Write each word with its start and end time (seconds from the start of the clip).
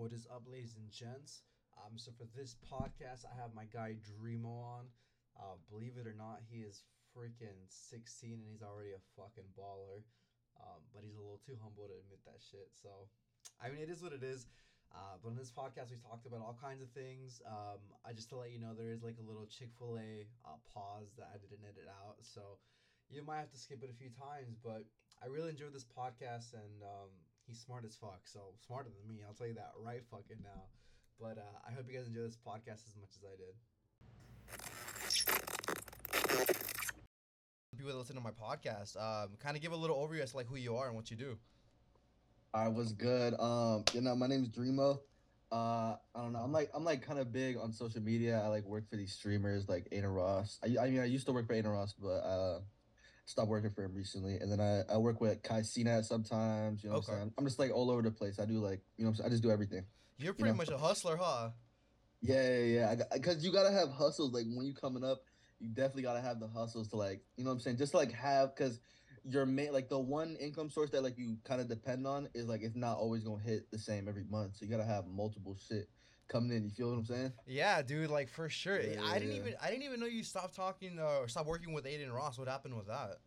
What 0.00 0.16
is 0.16 0.24
up, 0.32 0.48
ladies 0.48 0.80
and 0.80 0.88
gents? 0.88 1.44
Um, 1.76 2.00
so 2.00 2.08
for 2.16 2.24
this 2.32 2.56
podcast, 2.64 3.28
I 3.28 3.36
have 3.36 3.52
my 3.52 3.68
guy 3.68 4.00
Dreamo 4.00 4.48
on. 4.48 4.88
Uh, 5.36 5.60
believe 5.68 6.00
it 6.00 6.08
or 6.08 6.16
not, 6.16 6.40
he 6.48 6.64
is 6.64 6.88
freaking 7.12 7.68
16 7.68 8.32
and 8.32 8.48
he's 8.48 8.64
already 8.64 8.96
a 8.96 9.02
fucking 9.12 9.52
baller. 9.52 10.00
Um, 10.56 10.80
but 10.96 11.04
he's 11.04 11.20
a 11.20 11.20
little 11.20 11.44
too 11.44 11.60
humble 11.60 11.84
to 11.84 12.00
admit 12.00 12.24
that 12.24 12.40
shit. 12.40 12.72
So, 12.72 13.12
I 13.60 13.68
mean, 13.68 13.84
it 13.84 13.92
is 13.92 14.00
what 14.00 14.16
it 14.16 14.24
is. 14.24 14.48
Uh, 14.88 15.20
but 15.20 15.36
in 15.36 15.36
this 15.36 15.52
podcast, 15.52 15.92
we 15.92 16.00
talked 16.00 16.24
about 16.24 16.40
all 16.40 16.56
kinds 16.56 16.80
of 16.80 16.88
things. 16.96 17.44
Um, 17.44 17.84
I 18.00 18.16
just 18.16 18.32
to 18.32 18.40
let 18.40 18.56
you 18.56 18.56
know, 18.56 18.72
there 18.72 18.96
is 18.96 19.04
like 19.04 19.20
a 19.20 19.28
little 19.28 19.44
Chick 19.52 19.68
Fil 19.76 20.00
A 20.00 20.24
uh, 20.48 20.56
pause 20.72 21.12
that 21.20 21.28
I 21.28 21.36
didn't 21.36 21.60
edit 21.68 21.92
out, 21.92 22.24
so 22.24 22.56
you 23.12 23.20
might 23.20 23.44
have 23.44 23.52
to 23.52 23.60
skip 23.60 23.84
it 23.84 23.92
a 23.92 24.00
few 24.00 24.08
times. 24.08 24.56
But 24.56 24.88
I 25.20 25.28
really 25.28 25.52
enjoyed 25.52 25.76
this 25.76 25.84
podcast, 25.84 26.56
and 26.56 26.80
um, 26.80 27.12
he's 27.50 27.60
smart 27.60 27.84
as 27.84 27.96
fuck. 27.96 28.20
So 28.24 28.40
smarter 28.66 28.88
than 28.88 29.08
me, 29.08 29.22
I'll 29.26 29.34
tell 29.34 29.48
you 29.48 29.54
that 29.54 29.72
right 29.82 30.02
fucking 30.10 30.38
now. 30.42 30.62
But 31.20 31.38
uh, 31.38 31.58
I 31.68 31.72
hope 31.72 31.86
you 31.90 31.98
guys 31.98 32.06
enjoy 32.06 32.22
this 32.22 32.36
podcast 32.36 32.86
as 32.86 32.94
much 32.98 33.10
as 33.16 33.24
I 33.26 33.36
did. 33.36 33.54
People 37.76 37.92
that 37.92 37.98
listen 37.98 38.14
to 38.14 38.22
my 38.22 38.30
podcast, 38.30 38.96
um, 38.96 39.30
kind 39.42 39.56
of 39.56 39.62
give 39.62 39.72
a 39.72 39.76
little 39.76 39.96
overview 39.96 40.20
as 40.20 40.30
to 40.30 40.36
like 40.36 40.46
who 40.46 40.56
you 40.56 40.76
are 40.76 40.86
and 40.86 40.96
what 40.96 41.10
you 41.10 41.16
do. 41.16 41.36
I 42.54 42.68
was 42.68 42.92
good. 42.92 43.34
Um, 43.38 43.84
you 43.92 44.00
know, 44.00 44.14
my 44.14 44.26
name 44.26 44.42
is 44.42 44.48
Dreamo. 44.48 45.00
Uh, 45.52 45.96
I 46.14 46.22
don't 46.22 46.32
know. 46.32 46.40
I'm 46.40 46.52
like 46.52 46.70
I'm 46.72 46.84
like 46.84 47.02
kind 47.02 47.18
of 47.18 47.32
big 47.32 47.56
on 47.56 47.72
social 47.72 48.00
media. 48.00 48.40
I 48.40 48.46
like 48.48 48.64
work 48.64 48.88
for 48.88 48.96
these 48.96 49.12
streamers 49.12 49.68
like 49.68 49.88
Adin 49.90 50.06
Ross. 50.06 50.58
I, 50.62 50.80
I 50.80 50.90
mean 50.90 51.00
I 51.00 51.06
used 51.06 51.26
to 51.26 51.32
work 51.32 51.46
for 51.46 51.54
Adin 51.54 51.70
Ross, 51.70 51.92
but 52.00 52.08
uh, 52.08 52.60
stopped 53.24 53.48
working 53.48 53.70
for 53.70 53.84
him 53.84 53.94
recently. 53.94 54.36
And 54.36 54.50
then 54.50 54.60
I, 54.60 54.82
I 54.92 54.96
work 54.98 55.20
with 55.20 55.42
Kai 55.42 55.60
Cenat 55.60 56.04
sometimes. 56.04 56.82
You 56.82 56.90
know 56.90 56.96
what 56.96 57.04
Okay. 57.04 57.12
I'm 57.12 57.18
saying? 57.18 57.34
I'm 57.38 57.44
just 57.44 57.58
like 57.58 57.70
all 57.72 57.90
over 57.90 58.02
the 58.02 58.10
place. 58.10 58.38
I 58.38 58.44
do 58.44 58.54
like 58.54 58.80
you 58.96 59.04
know 59.04 59.10
what 59.10 59.10
I'm 59.10 59.14
saying? 59.16 59.26
I 59.26 59.30
just 59.30 59.42
do 59.42 59.50
everything. 59.50 59.84
You're 60.18 60.34
pretty 60.34 60.50
know. 60.52 60.56
much 60.58 60.68
a 60.68 60.78
hustler, 60.78 61.16
huh? 61.16 61.50
Yeah, 62.20 62.56
yeah, 62.58 62.92
yeah. 62.92 63.04
Because 63.12 63.44
you 63.44 63.52
gotta 63.52 63.70
have 63.72 63.90
hustles. 63.90 64.32
Like 64.32 64.44
when 64.54 64.66
you 64.66 64.74
coming 64.74 65.04
up, 65.04 65.22
you 65.58 65.68
definitely 65.68 66.02
gotta 66.02 66.20
have 66.20 66.40
the 66.40 66.48
hustles 66.48 66.88
to 66.88 66.96
like, 66.96 67.22
you 67.36 67.44
know 67.44 67.50
what 67.50 67.54
I'm 67.54 67.60
saying? 67.60 67.78
Just 67.78 67.94
like 67.94 68.12
have, 68.12 68.54
because 68.54 68.80
your 69.24 69.46
main, 69.46 69.72
like 69.72 69.88
the 69.88 69.98
one 69.98 70.36
income 70.40 70.70
source 70.70 70.90
that 70.90 71.02
like 71.02 71.16
you 71.18 71.36
kind 71.44 71.60
of 71.60 71.68
depend 71.68 72.06
on 72.06 72.28
is 72.34 72.46
like 72.46 72.62
it's 72.62 72.76
not 72.76 72.98
always 72.98 73.24
gonna 73.24 73.42
hit 73.42 73.70
the 73.70 73.78
same 73.78 74.08
every 74.08 74.24
month. 74.24 74.56
So 74.56 74.64
you 74.64 74.70
gotta 74.70 74.84
have 74.84 75.06
multiple 75.06 75.56
shit 75.68 75.88
coming 76.30 76.56
in. 76.56 76.64
You 76.64 76.70
feel 76.70 76.90
what 76.90 76.98
I'm 76.98 77.04
saying? 77.04 77.32
Yeah, 77.46 77.82
dude, 77.82 78.08
like 78.10 78.30
for 78.30 78.48
sure. 78.48 78.80
Yeah, 78.80 79.02
I 79.04 79.18
didn't 79.18 79.34
yeah. 79.34 79.40
even 79.40 79.54
I 79.62 79.68
didn't 79.70 79.82
even 79.82 80.00
know 80.00 80.06
you 80.06 80.22
stopped 80.22 80.54
talking 80.56 80.98
uh, 80.98 81.18
or 81.20 81.28
stopped 81.28 81.48
working 81.48 81.74
with 81.74 81.84
Adin 81.84 82.10
Ross. 82.12 82.38
What 82.38 82.48
happened 82.48 82.76
with 82.76 82.86
that? 82.86 83.18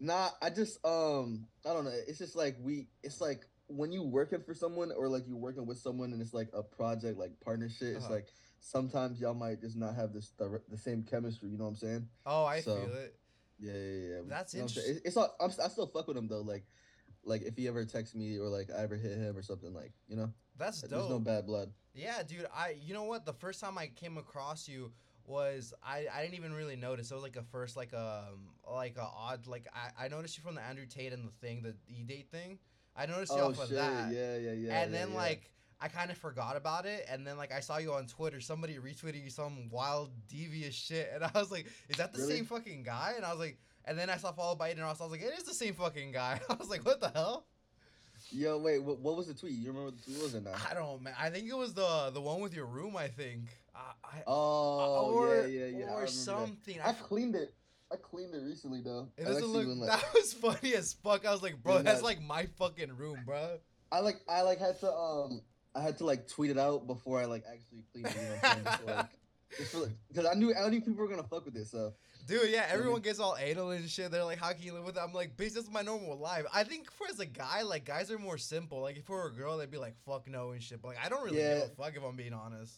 Nah, 0.00 0.30
I 0.40 0.50
just 0.50 0.84
um, 0.84 1.46
I 1.68 1.72
don't 1.72 1.84
know. 1.84 1.92
It's 2.08 2.18
just 2.18 2.34
like 2.34 2.56
we, 2.60 2.88
it's 3.02 3.20
like 3.20 3.46
when 3.68 3.92
you 3.92 4.02
working 4.02 4.40
for 4.42 4.54
someone 4.54 4.90
or 4.96 5.08
like 5.08 5.26
you 5.28 5.36
working 5.36 5.66
with 5.66 5.78
someone 5.78 6.12
and 6.12 6.20
it's 6.20 6.34
like 6.34 6.48
a 6.54 6.62
project 6.62 7.18
like 7.18 7.32
partnership. 7.40 7.96
It's 7.96 8.04
Uh-huh. 8.06 8.14
like 8.14 8.26
sometimes 8.60 9.20
y'all 9.20 9.34
might 9.34 9.60
just 9.60 9.76
not 9.76 9.94
have 9.94 10.12
this 10.12 10.30
the, 10.38 10.60
the 10.70 10.78
same 10.78 11.02
chemistry. 11.02 11.50
You 11.50 11.58
know 11.58 11.64
what 11.64 11.70
I'm 11.70 11.76
saying? 11.76 12.08
Oh, 12.26 12.44
I 12.44 12.60
So- 12.60 12.76
feel 12.76 12.94
it. 12.94 13.16
Yeah, 13.60 13.72
yeah, 13.74 14.08
yeah. 14.16 14.20
That's 14.26 14.54
You 14.54 14.60
know 14.62 14.66
It- 14.76 15.02
It's 15.04 15.16
all, 15.16 15.36
I'm, 15.40 15.50
I 15.62 15.68
still 15.68 15.86
fuck 15.86 16.08
with 16.08 16.16
him 16.16 16.26
though. 16.26 16.40
Like, 16.40 16.64
like 17.24 17.42
if 17.42 17.56
he 17.56 17.68
ever 17.68 17.84
texts 17.84 18.14
me 18.14 18.38
or 18.38 18.48
like 18.48 18.70
I 18.76 18.82
ever 18.82 18.96
hit 18.96 19.16
him 19.16 19.36
or 19.36 19.42
something, 19.42 19.72
like 19.72 19.92
you 20.08 20.16
know, 20.16 20.32
That's 20.58 20.80
dope. 20.82 20.90
there's 20.90 21.08
no 21.10 21.18
bad 21.18 21.46
blood. 21.46 21.70
Yeah, 21.94 22.22
dude. 22.22 22.46
I 22.54 22.76
you 22.80 22.94
know 22.94 23.04
what? 23.04 23.24
The 23.26 23.32
first 23.32 23.60
time 23.60 23.78
I 23.78 23.88
came 23.88 24.18
across 24.18 24.68
you 24.68 24.92
was 25.24 25.72
I, 25.84 26.06
I 26.12 26.22
didn't 26.22 26.34
even 26.34 26.52
really 26.52 26.76
notice. 26.76 27.10
It 27.10 27.14
was 27.14 27.22
like 27.22 27.36
a 27.36 27.42
first 27.42 27.76
like 27.76 27.94
um 27.94 28.50
like 28.70 28.96
a 28.96 29.02
odd 29.02 29.46
like 29.46 29.66
I, 29.74 30.06
I 30.06 30.08
noticed 30.08 30.36
you 30.36 30.42
from 30.42 30.54
the 30.54 30.62
Andrew 30.62 30.86
Tate 30.86 31.12
and 31.12 31.26
the 31.26 31.32
thing 31.46 31.62
the 31.62 31.74
E 31.88 32.02
date 32.02 32.28
thing. 32.30 32.58
I 32.96 33.06
noticed 33.06 33.32
you 33.32 33.40
Oh 33.40 33.48
off 33.48 33.62
of 33.62 33.70
that. 33.70 34.12
Yeah, 34.12 34.36
yeah, 34.36 34.52
yeah. 34.52 34.82
and 34.82 34.92
yeah, 34.92 34.98
then 34.98 35.10
yeah. 35.10 35.16
like 35.16 35.50
I 35.80 35.88
kind 35.88 36.10
of 36.12 36.16
forgot 36.18 36.56
about 36.56 36.86
it, 36.86 37.06
and 37.10 37.26
then 37.26 37.36
like 37.36 37.50
I 37.52 37.58
saw 37.60 37.78
you 37.78 37.92
on 37.92 38.06
Twitter, 38.06 38.40
somebody 38.40 38.76
retweeted 38.76 39.22
you 39.24 39.30
some 39.30 39.68
wild 39.68 40.10
devious 40.28 40.74
shit, 40.76 41.10
and 41.12 41.24
I 41.24 41.30
was 41.34 41.50
like, 41.50 41.66
"Is 41.88 41.96
that 41.96 42.12
the 42.12 42.20
Really? 42.20 42.36
same 42.36 42.44
fucking 42.44 42.84
guy?" 42.84 43.14
And 43.16 43.24
I 43.24 43.30
was 43.30 43.40
like, 43.40 43.58
and 43.84 43.98
then 43.98 44.10
I 44.10 44.16
saw 44.16 44.32
followed 44.32 44.58
by 44.58 44.70
Adin 44.70 44.82
Ross. 44.84 45.00
I 45.00 45.04
was 45.04 45.12
like, 45.12 45.22
"It 45.22 45.32
is 45.36 45.44
the 45.44 45.54
same 45.54 45.74
fucking 45.74 46.12
guy." 46.12 46.40
I 46.50 46.54
was 46.54 46.68
like, 46.68 46.84
"What 46.84 47.00
the 47.00 47.10
hell?" 47.10 47.46
yo, 48.30 48.56
wait, 48.58 48.78
what, 48.82 48.98
what 49.00 49.16
was 49.16 49.26
the 49.26 49.34
tweet? 49.34 49.52
You 49.52 49.68
remember 49.68 49.86
what 49.90 49.96
the 49.98 50.02
tweet 50.04 50.22
was 50.22 50.34
or 50.34 50.40
not? 50.40 50.54
I 50.70 50.74
don't, 50.74 51.02
man. 51.02 51.12
I 51.20 51.28
think 51.30 51.48
it 51.48 51.56
was 51.56 51.74
the 51.74 52.10
the 52.14 52.20
one 52.20 52.40
with 52.40 52.54
your 52.54 52.66
room. 52.66 52.96
I 52.96 53.08
think. 53.08 53.42
I, 53.74 53.78
I, 54.04 54.22
Oh, 54.26 55.12
or, 55.14 55.46
yeah, 55.46 55.46
yeah, 55.46 55.66
yeah. 55.66 55.66
Or 55.66 55.68
remember 55.78 56.00
that. 56.02 56.10
something. 56.10 56.80
I 56.84 56.90
I, 56.90 56.92
cleaned 56.92 57.34
it. 57.34 57.54
I 57.90 57.96
cleaned 57.96 58.34
it 58.34 58.42
recently 58.44 58.80
though. 58.82 59.08
it 59.16 59.24
doesn't 59.24 59.46
look. 59.46 59.66
like- 59.66 59.88
that 59.90 60.14
was 60.14 60.32
funny 60.34 60.74
as 60.74 60.92
fuck. 60.94 61.26
I 61.26 61.32
was 61.32 61.42
like, 61.42 61.62
bro, 61.62 61.82
that's 61.82 61.98
that- 62.00 62.04
like 62.04 62.22
my 62.22 62.46
fucking 62.58 62.96
room, 62.96 63.18
bro. 63.26 63.58
I 63.90 64.00
like 64.00 64.20
I 64.28 64.42
like 64.42 64.58
had 64.58 64.78
to 64.80 64.90
um 64.92 65.42
I 65.74 65.82
had 65.82 65.98
to 65.98 66.04
like 66.06 66.28
tweet 66.28 66.50
it 66.50 66.58
out 66.58 66.86
before 66.86 67.20
I 67.20 67.24
like 67.26 67.44
actually 67.50 67.84
cleaned 67.92 68.06
it. 68.06 68.16
You 68.16 68.64
know 68.86 68.94
like, 68.94 69.06
just 69.58 69.74
like, 69.74 69.90
because 70.08 70.26
I 70.26 70.34
knew 70.34 70.54
I 70.54 70.68
knew 70.70 70.80
people 70.80 70.94
were 71.04 71.08
gonna 71.08 71.22
fuck 71.22 71.44
with 71.44 71.54
this. 71.54 71.70
So 71.70 71.92
Dude, 72.26 72.50
yeah, 72.50 72.66
everyone 72.70 73.00
gets 73.00 73.18
all 73.18 73.36
anal 73.38 73.70
and 73.70 73.88
shit. 73.88 74.10
They're 74.10 74.24
like, 74.24 74.38
"How 74.38 74.52
can 74.52 74.62
you 74.62 74.72
live 74.74 74.84
with 74.84 74.94
that?" 74.94 75.02
I'm 75.02 75.12
like, 75.12 75.36
"Bitch, 75.36 75.54
that's 75.54 75.70
my 75.70 75.82
normal 75.82 76.16
life." 76.18 76.44
I 76.54 76.62
think 76.64 76.90
for 76.92 77.06
as 77.08 77.18
a 77.20 77.26
guy, 77.26 77.62
like 77.62 77.84
guys 77.84 78.10
are 78.10 78.18
more 78.18 78.38
simple. 78.38 78.80
Like 78.80 78.96
if 78.96 79.04
for 79.04 79.26
a 79.26 79.32
girl, 79.32 79.58
they'd 79.58 79.70
be 79.70 79.78
like, 79.78 79.96
"Fuck 80.06 80.28
no" 80.28 80.50
and 80.52 80.62
shit. 80.62 80.80
But 80.80 80.88
like, 80.88 81.04
I 81.04 81.08
don't 81.08 81.24
really 81.24 81.38
Yeah. 81.40 81.54
give 81.60 81.64
a 81.64 81.68
fuck 81.70 81.96
if 81.96 82.02
I'm 82.04 82.16
being 82.16 82.32
honest. 82.32 82.74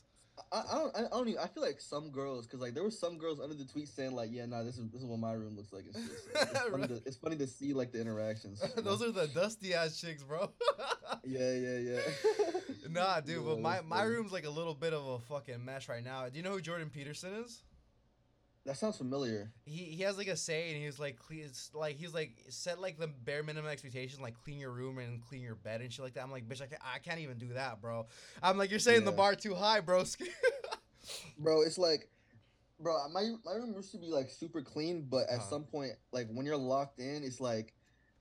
I, 0.51 0.63
I 0.69 0.75
don't 0.79 0.97
I 0.97 1.01
don't 1.11 1.29
even 1.29 1.41
I 1.41 1.47
feel 1.47 1.63
like 1.63 1.81
some 1.81 2.11
girls 2.11 2.47
because 2.47 2.61
like 2.61 2.75
there 2.75 2.83
were 2.83 2.91
some 2.91 3.19
girls 3.19 3.39
under 3.39 3.55
the 3.55 3.65
tweet 3.65 3.87
saying 3.87 4.17
like 4.17 4.31
yeah 4.33 4.47
nah 4.47 4.65
this 4.65 4.79
is 4.79 4.91
this 4.91 5.01
is 5.01 5.07
what 5.07 5.21
my 5.21 5.33
room 5.33 5.55
looks 5.57 5.73
like 5.73 5.85
shit. 5.85 5.95
So 5.95 6.41
it's, 6.41 6.59
funny 6.71 6.89
to, 6.89 6.95
it's 7.07 7.17
funny 7.17 7.37
to 7.37 7.47
see 7.47 7.73
like 7.73 7.93
the 7.93 8.01
interactions. 8.01 8.61
Those 8.77 9.01
are 9.01 9.13
the 9.13 9.29
dusty 9.29 9.75
ass 9.75 10.01
chicks, 10.01 10.25
bro. 10.25 10.51
yeah 11.25 11.53
yeah 11.53 11.79
yeah. 11.79 12.01
nah, 12.91 13.21
dude, 13.21 13.45
but 13.45 13.61
my 13.61 13.81
my 13.83 14.03
room's 14.03 14.33
like 14.33 14.45
a 14.45 14.51
little 14.51 14.75
bit 14.75 14.93
of 14.93 15.07
a 15.07 15.19
fucking 15.21 15.65
mess 15.65 15.89
right 15.89 16.03
now. 16.03 16.29
Do 16.29 16.37
you 16.37 16.43
know 16.43 16.51
who 16.51 16.61
Jordan 16.61 16.91
Peterson 16.91 17.33
is? 17.45 17.63
That 18.67 18.79
sounds 18.79 18.97
familiar. 18.97 19.51
He 19.67 19.85
he 19.85 20.03
has 20.05 20.17
like 20.17 20.29
a 20.29 20.37
say, 20.37 20.73
and 20.73 20.83
He's 20.83 20.99
like, 20.99 21.19
clean, 21.19 21.41
it's 21.45 21.71
like 21.75 21.97
he's 21.97 22.15
like 22.15 22.33
set 22.49 22.81
like 22.81 22.99
the 22.99 23.07
bare 23.09 23.43
minimum 23.43 23.71
expectations, 23.71 24.21
like 24.23 24.35
clean 24.43 24.59
your 24.59 24.71
room 24.71 24.99
and 24.99 25.23
clean 25.29 25.43
your 25.43 25.55
bed 25.55 25.83
and 25.83 25.93
shit 25.93 26.03
like 26.03 26.15
that. 26.15 26.23
I'm 26.23 26.31
like, 26.31 26.49
bitch, 26.49 26.63
I 26.63 26.67
can't, 26.67 26.81
I 26.83 26.99
can't 26.99 27.21
even 27.21 27.37
do 27.37 27.53
that, 27.55 27.83
bro. 27.83 28.07
I'm 28.43 28.57
like, 28.57 28.71
you're 28.71 28.79
setting 28.79 29.05
the 29.05 29.13
bar 29.13 29.35
too 29.35 29.55
high, 29.55 29.81
bro. 29.81 30.05
Bro, 31.39 31.63
it's 31.63 31.77
like, 31.77 32.09
bro, 32.81 32.97
my 33.13 33.33
my 33.45 33.53
room 33.53 33.75
used 33.75 33.93
to 33.93 33.99
be 33.99 34.07
like 34.11 34.31
super 34.31 34.63
clean, 34.63 35.07
but 35.11 35.29
at 35.29 35.41
Uh-huh. 35.41 35.51
some 35.51 35.65
point, 35.65 35.93
like 36.13 36.29
when 36.33 36.47
you're 36.47 36.57
locked 36.57 36.99
in, 37.01 37.23
it's 37.23 37.41
like 37.41 37.74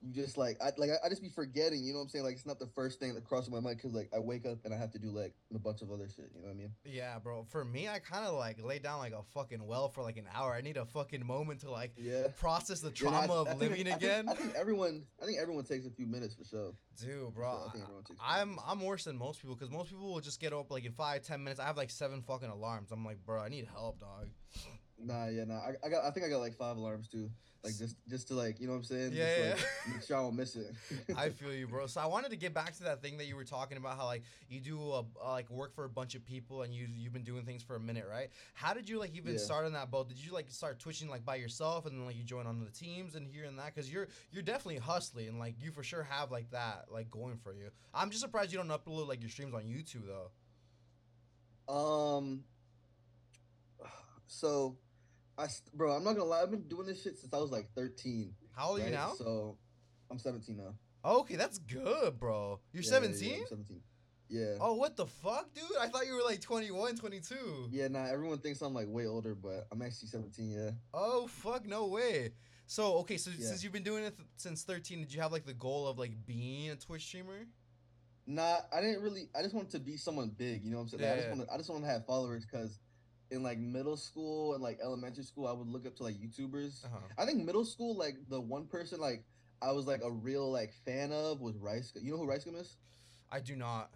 you 0.05 0.11
just 0.13 0.37
like 0.37 0.57
I 0.61 0.71
like 0.77 0.89
I, 0.89 1.05
I 1.05 1.09
just 1.09 1.21
be 1.21 1.29
forgetting. 1.29 1.83
You 1.83 1.93
know 1.93 1.99
what 1.99 2.03
I'm 2.03 2.09
saying? 2.09 2.25
Like 2.25 2.33
it's 2.35 2.45
not 2.45 2.59
the 2.59 2.67
first 2.67 2.99
thing 2.99 3.13
that 3.15 3.23
crosses 3.23 3.49
my 3.49 3.59
mind 3.61 3.77
because 3.77 3.93
like 3.93 4.09
I 4.13 4.19
wake 4.19 4.45
up 4.45 4.57
and 4.65 4.73
I 4.73 4.77
have 4.77 4.91
to 4.91 4.99
do 4.99 5.07
like 5.11 5.33
a 5.55 5.59
bunch 5.59 5.81
of 5.81 5.91
other 5.91 6.07
shit. 6.09 6.29
You 6.35 6.41
know 6.41 6.47
what 6.49 6.53
I 6.55 6.57
mean? 6.57 6.71
Yeah, 6.83 7.17
bro. 7.19 7.45
For 7.49 7.63
me, 7.63 7.87
I 7.87 7.99
kind 7.99 8.25
of 8.25 8.35
like 8.35 8.61
lay 8.61 8.79
down 8.79 8.99
like 8.99 9.13
a 9.13 9.23
fucking 9.33 9.65
well 9.65 9.87
for 9.89 10.03
like 10.03 10.17
an 10.17 10.25
hour. 10.35 10.53
I 10.53 10.61
need 10.61 10.75
a 10.77 10.85
fucking 10.85 11.25
moment 11.25 11.61
to 11.61 11.71
like 11.71 11.93
Yeah. 11.97 12.27
process 12.37 12.81
the 12.81 12.89
Yeah, 12.89 12.93
trauma 13.09 13.33
I- 13.33 13.37
of 13.37 13.47
I 13.47 13.49
think- 13.51 13.61
living 13.61 13.85
think- 13.85 13.95
again. 13.97 14.27
I 14.29 14.33
think 14.33 14.53
everyone, 14.55 15.05
I 15.21 15.25
think 15.25 15.37
everyone 15.39 15.63
takes 15.63 15.85
a 15.85 15.91
few 15.91 16.05
minutes 16.05 16.35
for 16.35 16.43
sure. 16.43 16.73
Dude, 16.99 17.33
bro, 17.33 17.63
I 17.67 17.71
think 17.71 17.83
everyone 17.85 18.03
takes 18.03 18.19
a 18.19 18.23
few 18.23 18.33
I'm. 18.35 18.59
I'm 18.67 18.81
worse 18.81 19.05
than 19.05 19.17
most 19.17 19.41
people 19.41 19.55
because 19.55 19.71
most 19.71 19.89
people 19.89 20.13
will 20.13 20.19
just 20.21 20.39
get 20.39 20.53
up 20.53 20.69
like 20.69 20.85
in 20.85 20.91
five 20.91 21.21
ten 21.23 21.43
minutes. 21.43 21.59
I 21.59 21.65
have 21.65 21.77
like 21.77 21.89
seven 21.89 22.21
fucking 22.21 22.49
alarms. 22.49 22.91
I'm 22.91 23.03
like, 23.05 23.23
bro, 23.25 23.41
I 23.41 23.49
need 23.49 23.67
help, 23.73 23.99
dog. 23.99 24.27
Nah, 25.05 25.27
yeah, 25.27 25.43
nah. 25.45 25.59
I, 25.59 25.73
I 25.85 25.89
got, 25.89 26.03
I 26.05 26.11
think 26.11 26.25
I 26.25 26.29
got 26.29 26.39
like 26.39 26.55
five 26.55 26.77
alarms 26.77 27.07
too. 27.07 27.29
Like 27.63 27.77
just, 27.77 27.95
just 28.09 28.27
to 28.27 28.33
like, 28.33 28.59
you 28.59 28.67
know 28.67 28.73
what 28.73 28.79
I'm 28.79 28.83
saying? 28.83 29.11
Yeah, 29.13 29.25
just, 29.25 29.37
like, 29.39 29.93
Make 29.93 30.03
sure 30.03 30.17
I 30.17 30.21
don't 30.21 30.35
miss 30.35 30.55
it. 30.57 30.73
I 31.17 31.29
feel 31.29 31.53
you, 31.53 31.65
bro. 31.65 31.87
So 31.87 32.01
I 32.01 32.05
wanted 32.07 32.31
to 32.31 32.35
get 32.35 32.53
back 32.53 32.75
to 32.77 32.83
that 32.83 33.01
thing 33.01 33.17
that 33.19 33.25
you 33.27 33.37
were 33.37 33.45
talking 33.45 33.77
about, 33.77 33.95
how 33.97 34.05
like 34.05 34.23
you 34.49 34.59
do 34.59 34.81
a, 34.81 34.99
uh, 34.99 35.31
like 35.31 35.49
work 35.49 35.73
for 35.73 35.85
a 35.85 35.89
bunch 35.89 36.15
of 36.15 36.25
people 36.25 36.63
and 36.63 36.73
you 36.73 36.87
you've 36.93 37.13
been 37.13 37.23
doing 37.23 37.45
things 37.45 37.63
for 37.63 37.75
a 37.77 37.79
minute, 37.79 38.05
right? 38.09 38.29
How 38.53 38.73
did 38.73 38.89
you 38.89 38.99
like 38.99 39.15
even 39.15 39.33
Yeah. 39.33 39.37
start 39.39 39.65
on 39.65 39.71
that 39.73 39.91
boat? 39.91 40.09
Did 40.09 40.17
you 40.17 40.33
like 40.33 40.49
start 40.49 40.79
twitching 40.79 41.09
like 41.09 41.23
by 41.23 41.35
yourself 41.35 41.85
and 41.85 41.97
then 41.97 42.05
like 42.05 42.17
you 42.17 42.23
join 42.23 42.47
on 42.47 42.59
the 42.59 42.71
teams 42.71 43.15
and 43.15 43.25
here 43.25 43.45
and 43.45 43.57
that? 43.59 43.73
Because 43.73 43.89
you're 43.91 44.07
you're 44.31 44.43
definitely 44.43 44.79
hustling 44.79 45.29
and 45.29 45.39
like 45.39 45.55
you 45.57 45.71
for 45.71 45.83
sure 45.83 46.03
have 46.03 46.31
like 46.31 46.51
that 46.51 46.85
like 46.89 47.09
going 47.09 47.37
for 47.37 47.53
you. 47.53 47.69
I'm 47.93 48.09
just 48.09 48.21
surprised 48.21 48.51
you 48.51 48.57
don't 48.57 48.67
upload 48.67 49.07
like 49.07 49.21
your 49.21 49.29
streams 49.29 49.53
on 49.53 49.63
YouTube 49.63 50.03
though. 50.05 50.31
Um. 51.73 52.43
So, 54.27 54.77
I 55.37 55.47
bro, 55.73 55.95
I'm 55.95 56.03
not 56.03 56.13
gonna 56.13 56.25
lie. 56.29 56.41
I've 56.41 56.51
been 56.51 56.67
doing 56.67 56.87
this 56.87 57.01
shit 57.01 57.17
since 57.19 57.33
I 57.33 57.37
was 57.37 57.51
like 57.51 57.67
13. 57.75 58.33
How 58.55 58.69
old 58.69 58.81
are 58.81 58.85
you 58.85 58.91
now? 58.91 59.13
So, 59.17 59.57
I'm 60.11 60.19
17 60.19 60.57
now. 60.57 60.75
okay, 61.03 61.35
that's 61.35 61.57
good, 61.59 62.19
bro. 62.19 62.59
You're 62.71 62.83
Yeah, 62.83 62.89
17. 62.89 63.29
Yeah, 63.29 63.35
I'm 63.41 63.47
17. 63.47 63.81
Yeah. 64.29 64.55
Oh, 64.59 64.73
what 64.73 64.95
the 64.95 65.05
fuck, 65.05 65.53
dude? 65.53 65.63
I 65.79 65.87
thought 65.87 66.07
you 66.07 66.15
were 66.15 66.23
like 66.23 66.39
21, 66.41 66.95
22. 66.97 67.69
Yeah, 67.71 67.87
nah. 67.87 68.05
Everyone 68.05 68.37
thinks 68.39 68.61
I'm 68.61 68.73
like 68.73 68.87
way 68.87 69.05
older, 69.05 69.35
but 69.35 69.67
I'm 69.71 69.81
actually 69.81 70.07
17. 70.09 70.49
Yeah. 70.51 70.71
Oh 70.93 71.27
fuck, 71.27 71.65
no 71.67 71.87
way. 71.87 72.31
So 72.65 72.95
okay, 72.99 73.17
so 73.17 73.31
Yeah. 73.37 73.47
since 73.47 73.63
you've 73.63 73.73
been 73.73 73.83
doing 73.83 74.03
it 74.05 74.15
th- 74.17 74.27
since 74.37 74.63
13, 74.63 75.01
did 75.01 75.13
you 75.13 75.21
have 75.21 75.31
like 75.31 75.45
the 75.45 75.53
goal 75.53 75.87
of 75.87 75.99
like 75.99 76.25
being 76.25 76.69
a 76.69 76.75
Twitch 76.75 77.03
streamer? 77.05 77.45
Nah, 78.25 78.57
I 78.71 78.79
didn't 78.81 79.01
really. 79.01 79.29
I 79.37 79.41
just 79.41 79.53
wanted 79.53 79.71
to 79.71 79.79
be 79.79 79.97
someone 79.97 80.29
big. 80.29 80.63
You 80.63 80.71
know 80.71 80.77
what 80.77 80.83
I'm 80.83 80.89
saying? 80.99 81.03
Like, 81.03 81.11
I 81.11 81.15
just 81.15 81.27
yeah. 81.27 81.35
want 81.35 81.47
to. 81.47 81.53
I 81.53 81.57
just 81.57 81.69
want 81.69 81.83
to 81.83 81.89
have 81.89 82.05
followers 82.05 82.45
because, 82.45 82.79
in 83.33 83.43
like 83.43 83.57
middle 83.57 83.97
school 83.97 84.53
and 84.53 84.63
like 84.63 84.79
elementary 84.81 85.23
school, 85.23 85.47
I 85.47 85.51
would 85.51 85.67
look 85.67 85.85
up 85.85 85.95
to 85.97 86.03
like 86.03 86.15
YouTubers. 86.15 86.85
Uh-huh. 86.85 86.97
I 87.17 87.25
think 87.25 87.43
middle 87.43 87.65
school, 87.65 87.95
like 87.97 88.15
the 88.29 88.39
one 88.39 88.65
person 88.67 88.99
like 89.01 89.23
I 89.61 89.71
was 89.71 89.87
like 89.87 90.01
a 90.03 90.11
real 90.11 90.51
like 90.51 90.71
fan 90.85 91.11
of 91.11 91.41
was 91.41 91.57
Rice. 91.57 91.91
You 92.01 92.11
know 92.11 92.17
who 92.17 92.27
RiceGum 92.27 92.59
is? 92.59 92.77
I 93.31 93.39
do 93.39 93.55
not. 93.55 93.89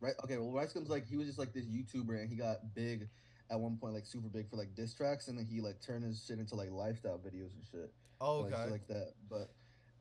right? 0.00 0.14
Okay, 0.24 0.38
well, 0.38 0.52
RiceGum's 0.52 0.88
like 0.88 1.06
he 1.06 1.16
was 1.16 1.26
just 1.26 1.38
like 1.38 1.52
this 1.52 1.66
YouTuber, 1.66 2.20
and 2.20 2.28
he 2.28 2.36
got 2.36 2.74
big 2.74 3.08
at 3.50 3.58
one 3.60 3.76
point, 3.76 3.94
like 3.94 4.06
super 4.06 4.28
big 4.28 4.48
for 4.48 4.56
like 4.56 4.74
diss 4.74 4.94
tracks, 4.94 5.28
and 5.28 5.36
then 5.38 5.44
he 5.44 5.60
like 5.60 5.80
turned 5.80 6.04
his 6.04 6.24
shit 6.26 6.38
into 6.38 6.54
like 6.54 6.70
lifestyle 6.70 7.18
videos 7.18 7.52
and 7.54 7.64
shit, 7.70 7.92
Oh, 8.20 8.40
like, 8.40 8.52
okay. 8.52 8.62
shit 8.62 8.72
like 8.72 8.86
that. 8.88 9.12
But, 9.28 9.50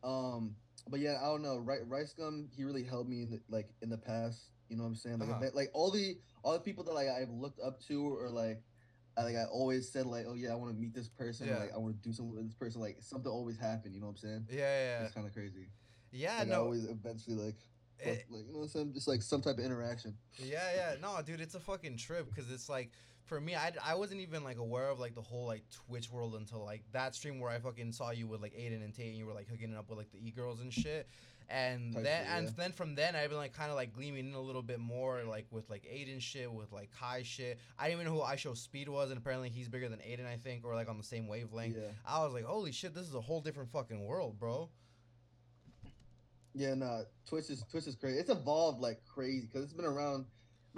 um, 0.08 0.56
but 0.88 1.00
yeah, 1.00 1.18
I 1.22 1.26
don't 1.26 1.42
know. 1.42 1.58
Ri- 1.58 1.84
RiceGum, 1.90 2.48
he 2.56 2.64
really 2.64 2.84
helped 2.84 3.10
me 3.10 3.24
in 3.24 3.32
the, 3.32 3.42
like 3.50 3.70
in 3.82 3.90
the 3.90 3.98
past. 3.98 4.40
You 4.70 4.78
know 4.78 4.84
what 4.84 4.90
I'm 4.90 4.96
saying? 4.96 5.20
Like, 5.20 5.30
Uh-huh. 5.30 5.50
like 5.54 5.70
all 5.74 5.92
the 5.92 6.18
all 6.44 6.54
the 6.54 6.60
people 6.60 6.84
that 6.86 6.94
like 6.94 7.08
I've 7.10 7.30
looked 7.30 7.60
up 7.60 7.80
to, 7.88 8.02
or 8.08 8.30
like. 8.30 8.62
I, 9.18 9.24
like 9.24 9.36
I 9.36 9.46
always 9.52 9.92
said, 9.92 10.06
like, 10.06 10.26
oh 10.30 10.34
yeah, 10.36 10.52
I 10.52 10.56
want 10.56 10.72
to 10.74 10.80
meet 10.80 10.94
this 10.94 11.10
person. 11.10 11.48
Yeah. 11.48 11.58
Like, 11.58 11.74
I 11.74 11.78
want 11.78 12.02
to 12.02 12.08
do 12.08 12.14
something 12.14 12.34
with 12.36 12.46
this 12.46 12.54
person. 12.54 12.80
Like, 12.80 12.98
something 13.02 13.30
always 13.30 13.58
happened. 13.58 13.94
You 13.94 14.00
know 14.00 14.06
what 14.08 14.12
I'm 14.14 14.18
saying? 14.18 14.46
yeah, 14.50 14.60
yeah, 15.00 15.04
It's 15.04 15.14
kind 15.14 15.28
of 15.28 15.34
crazy. 15.34 15.68
yeah. 16.12 16.38
Like, 16.38 16.48
I 16.48 16.52
no. 16.52 16.62
always 16.62 16.86
eventually 16.86 17.36
like, 17.36 17.56
eh, 18.02 18.12
fuck, 18.16 18.24
like 18.30 18.46
you 18.48 18.54
know 18.54 18.60
what 18.60 18.64
I'm 18.66 18.70
saying? 18.70 18.94
Just 18.94 19.10
like 19.10 19.22
some 19.22 19.42
type 19.42 19.58
of 19.58 19.66
interaction. 19.66 20.16
Yeah, 20.38 20.62
yeah. 20.74 20.96
No, 21.02 21.20
dude, 21.26 21.42
it's 21.42 21.56
a 21.56 21.60
fucking 21.60 21.98
trip 21.98 22.30
because 22.34 22.50
it's 22.50 22.70
like 22.70 22.92
for 23.30 23.40
me, 23.40 23.56
I, 23.56 23.72
I 23.86 23.96
wasn't 23.96 24.22
even 24.22 24.44
like 24.44 24.58
aware 24.58 24.90
of 24.90 25.00
like 25.00 25.16
the 25.16 25.22
whole 25.22 25.46
like 25.46 25.64
Twitch 25.88 26.12
world 26.12 26.36
until 26.36 26.66
like 26.66 26.84
that 26.92 27.16
stream 27.16 27.40
where 27.40 27.52
I 27.52 27.60
fucking 27.60 27.92
saw 27.92 28.10
you 28.10 28.28
with 28.28 28.42
like 28.42 28.54
Adin 28.56 28.82
and 28.82 28.94
Tate 28.94 29.10
and 29.10 29.18
you 29.18 29.28
were 29.28 29.34
like 29.34 29.48
hooking 29.48 29.72
it 29.72 29.78
up 29.78 29.88
with 29.88 30.00
like 30.00 30.12
the 30.12 30.18
e 30.18 30.32
girls 30.32 30.60
and 30.60 30.74
shit. 30.74 31.08
And 31.48 31.94
Type 31.94 32.04
then 32.04 32.26
shit, 32.26 32.32
and 32.36 32.46
yeah. 32.46 32.54
then 32.58 32.72
from 32.74 32.96
then 32.96 33.16
I've 33.16 33.30
been 33.30 33.38
like 33.38 33.54
kind 33.54 33.70
of 33.70 33.76
like 33.76 33.94
gleaming 33.94 34.28
in 34.30 34.34
a 34.34 34.42
little 34.42 34.62
bit 34.62 34.80
more 34.80 35.24
like 35.24 35.46
with 35.52 35.70
like 35.70 35.88
Adin 35.92 36.20
shit 36.20 36.52
with 36.52 36.72
like 36.72 36.90
Kai 37.00 37.24
shit. 37.24 37.60
I 37.78 37.88
didn't 37.88 38.02
even 38.02 38.14
know 38.14 38.20
who 38.20 38.26
IShowSpeed 38.26 38.90
was 38.90 39.10
and 39.10 39.18
apparently 39.18 39.50
he's 39.50 39.70
bigger 39.70 39.90
than 39.90 40.00
Adin 40.02 40.26
I 40.26 40.38
think 40.38 40.66
or 40.66 40.76
like 40.76 40.90
on 40.90 40.98
the 40.98 41.04
same 41.04 41.28
wavelength. 41.28 41.78
Yeah. 41.78 41.90
I 42.06 42.24
was 42.24 42.34
like, 42.34 42.46
holy 42.46 42.72
shit, 42.72 42.94
this 42.94 43.08
is 43.08 43.16
a 43.16 43.22
whole 43.22 43.42
different 43.42 43.72
fucking 43.72 44.04
world, 44.06 44.40
bro. 44.40 44.70
Yeah, 46.56 46.74
nah. 46.74 47.02
Twitch 47.28 47.50
is 47.50 47.64
Twitch 47.70 47.88
is 47.88 47.96
crazy. 47.96 48.18
It's 48.18 48.30
evolved 48.30 48.82
like 48.82 49.00
crazy 49.06 49.48
because 49.48 49.64
it's 49.64 49.74
been 49.74 49.86
around, 49.86 50.26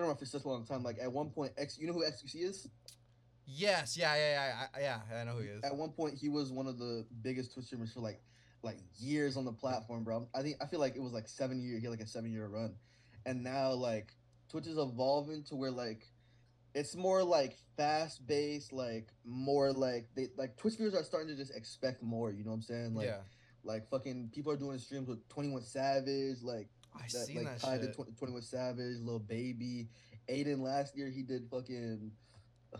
been 0.01 0.09
around 0.09 0.18
for 0.18 0.25
such 0.25 0.44
a 0.44 0.48
long 0.48 0.65
time. 0.65 0.83
Like 0.83 0.98
at 1.01 1.12
one 1.12 1.30
point, 1.30 1.53
X, 1.57 1.77
you 1.80 1.88
know 1.88 1.94
who 1.94 2.03
XQC 2.03 2.36
is? 2.36 2.68
Yes, 3.45 3.98
yeah, 3.98 4.15
yeah, 4.15 4.30
yeah, 4.30 4.65
I, 4.74 4.80
yeah. 4.80 5.19
I 5.19 5.24
know 5.24 5.33
who 5.33 5.42
he 5.42 5.50
is. 5.50 5.63
At 5.63 5.75
one 5.75 5.89
point, 5.89 6.15
he 6.15 6.30
was 6.30 6.51
one 6.51 6.68
of 6.68 6.77
the 6.77 7.06
biggest 7.21 7.53
Twitch 7.53 7.65
streamers 7.65 7.92
for 7.94 8.00
like, 8.00 8.21
like 8.63 8.77
years 9.00 9.38
on 9.38 9.45
the 9.45 9.51
platform, 9.51 10.03
bro. 10.03 10.27
I 10.36 10.42
think 10.42 10.57
I 10.62 10.68
feel 10.68 10.80
like 10.80 10.95
it 10.95 11.01
was 11.01 11.13
like 11.13 11.27
seven 11.27 11.62
year. 11.62 11.77
He 11.77 11.86
had 11.86 11.92
like 11.92 12.01
a 12.01 12.07
seven 12.07 12.31
year 12.31 12.48
run, 12.48 12.75
and 13.25 13.44
now 13.44 13.71
like 13.71 14.13
Twitch 14.50 14.68
is 14.68 14.77
evolving 14.77 15.44
to 15.45 15.56
where 15.56 15.71
like. 15.71 16.07
It's 16.74 16.95
more 16.95 17.21
like 17.21 17.57
fast 17.75 18.25
based, 18.25 18.71
like 18.71 19.09
more 19.25 19.74
like 19.74 20.07
they 20.15 20.27
like 20.38 20.56
Twitch 20.56 20.75
viewers 20.77 20.95
are 20.95 21.03
starting 21.03 21.27
to 21.27 21.36
just 21.36 21.53
expect 21.53 22.01
more. 22.01 22.31
You 22.31 22.45
know 22.45 22.51
what 22.51 22.56
I'm 22.56 22.62
saying? 22.62 22.95
Like, 22.95 23.07
yeah, 23.07 23.18
like 23.65 23.89
fucking 23.89 24.31
people 24.33 24.53
are 24.53 24.57
doing 24.57 24.80
streams 24.80 25.09
with 25.09 25.27
Twenty 25.27 25.50
One 25.50 25.63
Savage, 25.63 26.42
like 26.42 26.69
I 26.95 27.01
that 27.03 27.09
seen 27.09 27.38
like 27.38 27.45
that 27.45 27.59
tied 27.61 27.81
shit. 27.81 27.93
to 27.93 28.03
Tw- 28.03 28.17
21 28.17 28.41
Savage, 28.41 28.97
Lil 29.01 29.19
Baby, 29.19 29.88
Adin 30.29 30.61
last 30.61 30.95
year 30.95 31.09
he 31.09 31.23
did 31.23 31.47
fucking 31.49 32.11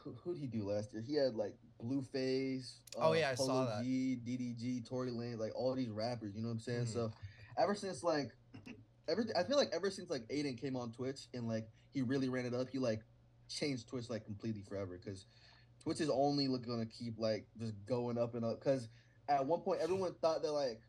who 0.04 0.16
who'd 0.24 0.38
he 0.38 0.48
do 0.48 0.64
last 0.64 0.94
year? 0.94 1.02
He 1.02 1.16
had 1.16 1.36
like 1.36 1.56
Blueface, 1.84 2.76
uh, 2.98 3.10
Oh, 3.10 3.14
yeah, 3.14 3.32
I 3.32 3.36
saw 3.36 3.66
that. 3.66 3.84
G, 3.84 4.18
DDG, 4.26 4.88
Tory 4.88 5.12
Lanez, 5.12 5.40
like 5.40 5.52
all 5.56 5.74
these 5.76 5.90
rappers, 5.90 6.36
you 6.36 6.42
know 6.42 6.48
what 6.48 6.54
I'm 6.54 6.60
saying? 6.60 6.86
Mhm. 6.86 6.94
So 6.94 7.12
ever 7.58 7.76
since 7.76 8.04
like 8.04 8.32
ever 9.08 9.26
I 9.36 9.44
feel 9.44 9.58
like 9.58 9.70
ever 9.74 9.90
since 9.90 10.10
like 10.10 10.24
Adin 10.30 10.56
came 10.56 10.76
on 10.76 10.92
Twitch 10.92 11.28
and 11.34 11.48
like 11.48 11.68
he 11.94 12.02
really 12.02 12.30
ran 12.30 12.46
it 12.46 12.54
up, 12.54 12.70
he 12.70 12.80
like 12.80 13.02
changed 13.50 13.88
Twitch 13.88 14.10
like 14.10 14.24
completely 14.26 14.62
forever 14.62 14.98
because 15.04 15.26
Twitch 15.84 16.00
is 16.00 16.10
only 16.10 16.48
look, 16.48 16.66
gonna 16.66 16.86
keep 16.86 17.18
like 17.18 17.48
just 17.60 17.74
going 17.86 18.18
up 18.18 18.36
and 18.36 18.46
up 18.46 18.60
because 18.60 18.88
at 19.28 19.46
one 19.46 19.60
point 19.62 19.82
everyone 19.82 20.14
thought 20.22 20.42
that 20.44 20.52
like 20.52 20.80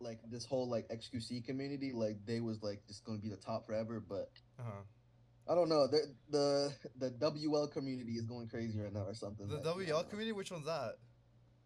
like 0.00 0.18
this 0.30 0.44
whole 0.44 0.68
like 0.68 0.88
XQC 0.88 1.44
community 1.44 1.92
like 1.92 2.24
they 2.26 2.40
was 2.40 2.62
like 2.62 2.86
just 2.86 3.04
gonna 3.04 3.18
be 3.18 3.28
the 3.28 3.36
top 3.36 3.66
forever, 3.66 4.00
but 4.06 4.30
Uh-huh. 4.58 4.82
I 5.50 5.54
don't 5.54 5.68
know 5.68 5.86
the 5.86 6.14
the 6.30 6.72
the 6.98 7.10
WL 7.10 7.72
community 7.72 8.12
is 8.12 8.26
going 8.26 8.48
crazy 8.48 8.78
right 8.80 8.92
now 8.92 9.04
or 9.04 9.14
something. 9.14 9.48
The 9.48 9.56
like, 9.56 9.64
WL 9.64 10.08
community, 10.08 10.32
which 10.32 10.50
one's 10.50 10.66
that? 10.66 10.96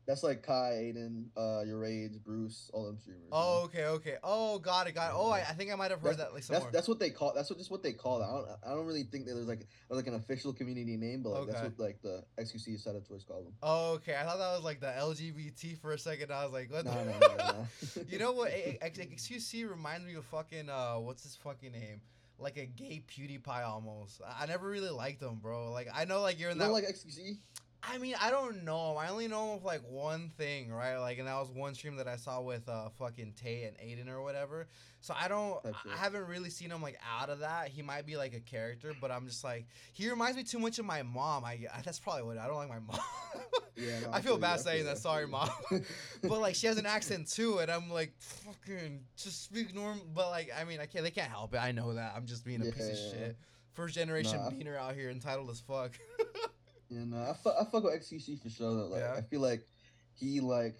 That's 0.05 0.25
like 0.25 0.43
Kai, 0.43 0.89
Adin, 0.91 1.31
uh, 1.37 1.63
YourRAGE, 1.65 2.25
Bruce, 2.25 2.69
all 2.75 2.87
them 2.87 2.99
streamers. 2.99 3.29
Oh, 3.31 3.63
okay, 3.67 3.85
okay. 3.85 4.17
Oh, 4.25 4.59
got 4.59 4.89
it, 4.89 4.97
got 4.97 5.11
it. 5.11 5.15
Oh, 5.17 5.31
I, 5.31 5.39
I 5.39 5.53
think 5.53 5.71
I 5.73 5.77
might 5.77 5.93
have 5.93 6.01
heard 6.01 6.17
That's- 6.19 6.27
that 6.29 6.35
like 6.35 6.43
That's 6.43 6.47
somewhere. 6.49 6.73
that's 6.73 6.89
what 6.89 6.99
they 6.99 7.11
call. 7.11 7.33
That's 7.35 7.49
what 7.51 7.59
just 7.59 7.71
what 7.71 7.85
they 7.85 7.93
call 7.93 8.21
it. 8.21 8.25
I 8.25 8.33
don't 8.33 8.49
I 8.67 8.75
don't 8.75 8.87
really 8.87 9.05
think 9.05 9.27
that 9.27 9.35
there's 9.35 9.47
like 9.47 9.67
like 9.91 10.09
an 10.09 10.15
official 10.15 10.53
community 10.53 10.97
name, 10.97 11.23
but 11.23 11.31
like 11.31 11.47
that's 11.47 11.63
what 11.63 11.79
like 11.79 12.03
the 12.03 12.25
XQC 12.37 12.81
side 12.81 12.97
of 12.97 13.07
Twitch 13.07 13.27
call 13.29 13.43
them. 13.45 13.53
oh, 13.63 13.93
okay. 13.93 14.17
I 14.17 14.25
thought 14.25 14.39
that 14.39 14.53
was 14.57 14.65
like 14.65 14.81
the 14.81 14.87
LGBT 14.89 15.79
for 15.79 15.93
a 15.93 15.99
second. 15.99 16.33
I 16.33 16.45
was 16.45 16.53
like, 16.53 16.73
what? 16.73 16.85
No, 16.85 16.91
the- 16.93 17.05
no, 17.05 17.19
no, 17.21 17.37
no, 17.37 17.53
no. 17.53 18.03
you 18.09 18.19
know 18.19 18.33
what? 18.33 18.51
A- 18.51 18.79
A- 18.83 18.85
X- 18.87 18.99
XQC 19.31 19.71
reminds 19.71 20.05
me 20.05 20.15
of 20.15 20.25
fucking 20.25 20.69
uh, 20.69 20.95
what's 20.97 21.23
his 21.23 21.37
fucking 21.37 21.71
name? 21.71 22.01
Like 22.41 22.57
a 22.57 22.67
gay 22.67 23.05
PewDiePie 23.09 23.65
almost. 23.65 24.21
I 24.27 24.43
I 24.43 24.47
never 24.47 24.69
really 24.69 24.91
liked 24.91 25.23
him, 25.23 25.37
bro. 25.41 25.71
Like 25.71 25.87
I 25.95 26.07
know, 26.07 26.23
like 26.23 26.41
you're 26.41 26.51
in 26.51 26.57
You 26.57 26.61
that. 26.61 26.65
don't 26.67 26.75
like 26.75 26.85
XQC? 26.89 27.37
I 27.85 27.99
mean, 27.99 28.15
I 28.21 28.31
don't 28.31 28.65
know. 28.65 28.97
I 28.97 29.09
only 29.09 29.27
know 29.29 29.51
him 29.51 29.57
of 29.57 29.65
like 29.65 29.81
one 29.89 30.31
thing, 30.39 30.73
right? 30.73 30.99
Like, 30.99 31.19
and 31.19 31.27
that 31.27 31.35
was 31.39 31.51
one 31.51 31.75
stream 31.75 31.97
that 31.97 32.07
I 32.07 32.17
saw 32.17 32.41
with 32.41 32.69
uh 32.69 32.89
fucking 32.91 33.35
Tay 33.41 33.65
and 33.65 33.77
Adin 33.81 34.09
or 34.09 34.23
whatever. 34.23 34.69
So 35.01 35.15
I 35.19 35.27
don't, 35.27 35.59
I 35.67 35.97
haven't 35.97 36.29
really 36.29 36.49
seen 36.49 36.71
him 36.71 36.81
like 36.81 36.97
out 37.21 37.29
of 37.29 37.41
that. 37.41 37.69
He 37.71 37.83
might 37.83 38.07
be 38.07 38.17
like 38.17 38.35
a 38.35 38.41
character, 38.41 38.93
but 39.01 39.11
I'm 39.11 39.27
just 39.27 39.43
like, 39.43 39.67
he 39.93 40.09
reminds 40.09 40.37
me 40.37 40.45
too 40.45 40.61
much 40.61 40.79
of 40.79 40.85
my 40.85 41.03
mom. 41.03 41.45
I, 41.45 41.59
I 41.75 41.81
that's 41.85 41.99
probably 41.99 42.23
what 42.23 42.39
I 42.39 42.47
don't 42.47 42.57
like 42.57 42.69
my 42.69 42.79
mom. 42.79 43.01
Yeah, 43.75 44.01
no, 44.01 44.11
I 44.13 44.21
feel 44.21 44.37
bad 44.37 44.61
saying 44.61 44.85
that. 44.85 44.99
Sorry, 44.99 45.27
mom. 45.27 45.49
but 46.23 46.41
like 46.43 46.55
she 46.55 46.67
has 46.67 46.77
an 46.77 46.85
accent 46.85 47.31
too, 47.31 47.59
and 47.59 47.71
I'm 47.71 47.91
like, 47.91 48.13
fucking, 48.19 49.01
just 49.17 49.45
speak 49.45 49.75
normal. 49.75 50.05
But 50.15 50.29
like, 50.29 50.51
I 50.57 50.65
mean, 50.65 50.79
I 50.79 50.85
can't. 50.85 51.03
They 51.03 51.11
can't 51.11 51.31
help 51.31 51.55
it. 51.55 51.57
I 51.57 51.73
know 51.73 51.95
that. 51.95 52.13
I'm 52.15 52.27
just 52.27 52.45
being 52.45 52.61
a 52.61 52.67
piece 52.67 52.91
of 52.91 52.97
Yeah. 52.97 53.11
shit. 53.11 53.37
First 53.73 53.95
generation 53.95 54.37
Nah, 54.37 54.49
out 54.79 54.95
here, 54.95 55.09
entitled 55.09 55.49
as 55.49 55.61
fuck. 55.61 55.93
Yeah, 56.93 57.05
no, 57.07 57.17
I, 57.17 57.33
fu- 57.35 57.49
I 57.49 57.65
fuck 57.65 57.85
with 57.85 57.95
XQC 57.95 58.43
for 58.43 58.51
sure. 58.51 58.75
Though. 58.75 58.87
Like, 58.89 59.01
Yeah. 59.01 59.15
I 59.17 59.23
feel 59.23 59.41
like 59.41 59.67
he 60.15 60.41
like 60.41 60.77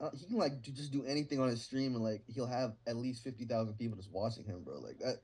uh, 0.00 0.10
he 0.16 0.26
can 0.26 0.36
like 0.36 0.62
do, 0.62 0.70
just 0.72 0.92
do 0.92 1.04
anything 1.04 1.40
on 1.40 1.48
his 1.48 1.62
stream 1.62 1.94
and 1.94 2.02
like 2.02 2.22
he'll 2.26 2.46
have 2.46 2.72
at 2.86 2.96
least 2.96 3.22
fifty 3.22 3.44
thousand 3.44 3.74
people 3.74 3.96
just 3.96 4.10
watching 4.10 4.44
him, 4.44 4.62
bro. 4.64 4.78
Like 4.80 4.98
that, 5.00 5.16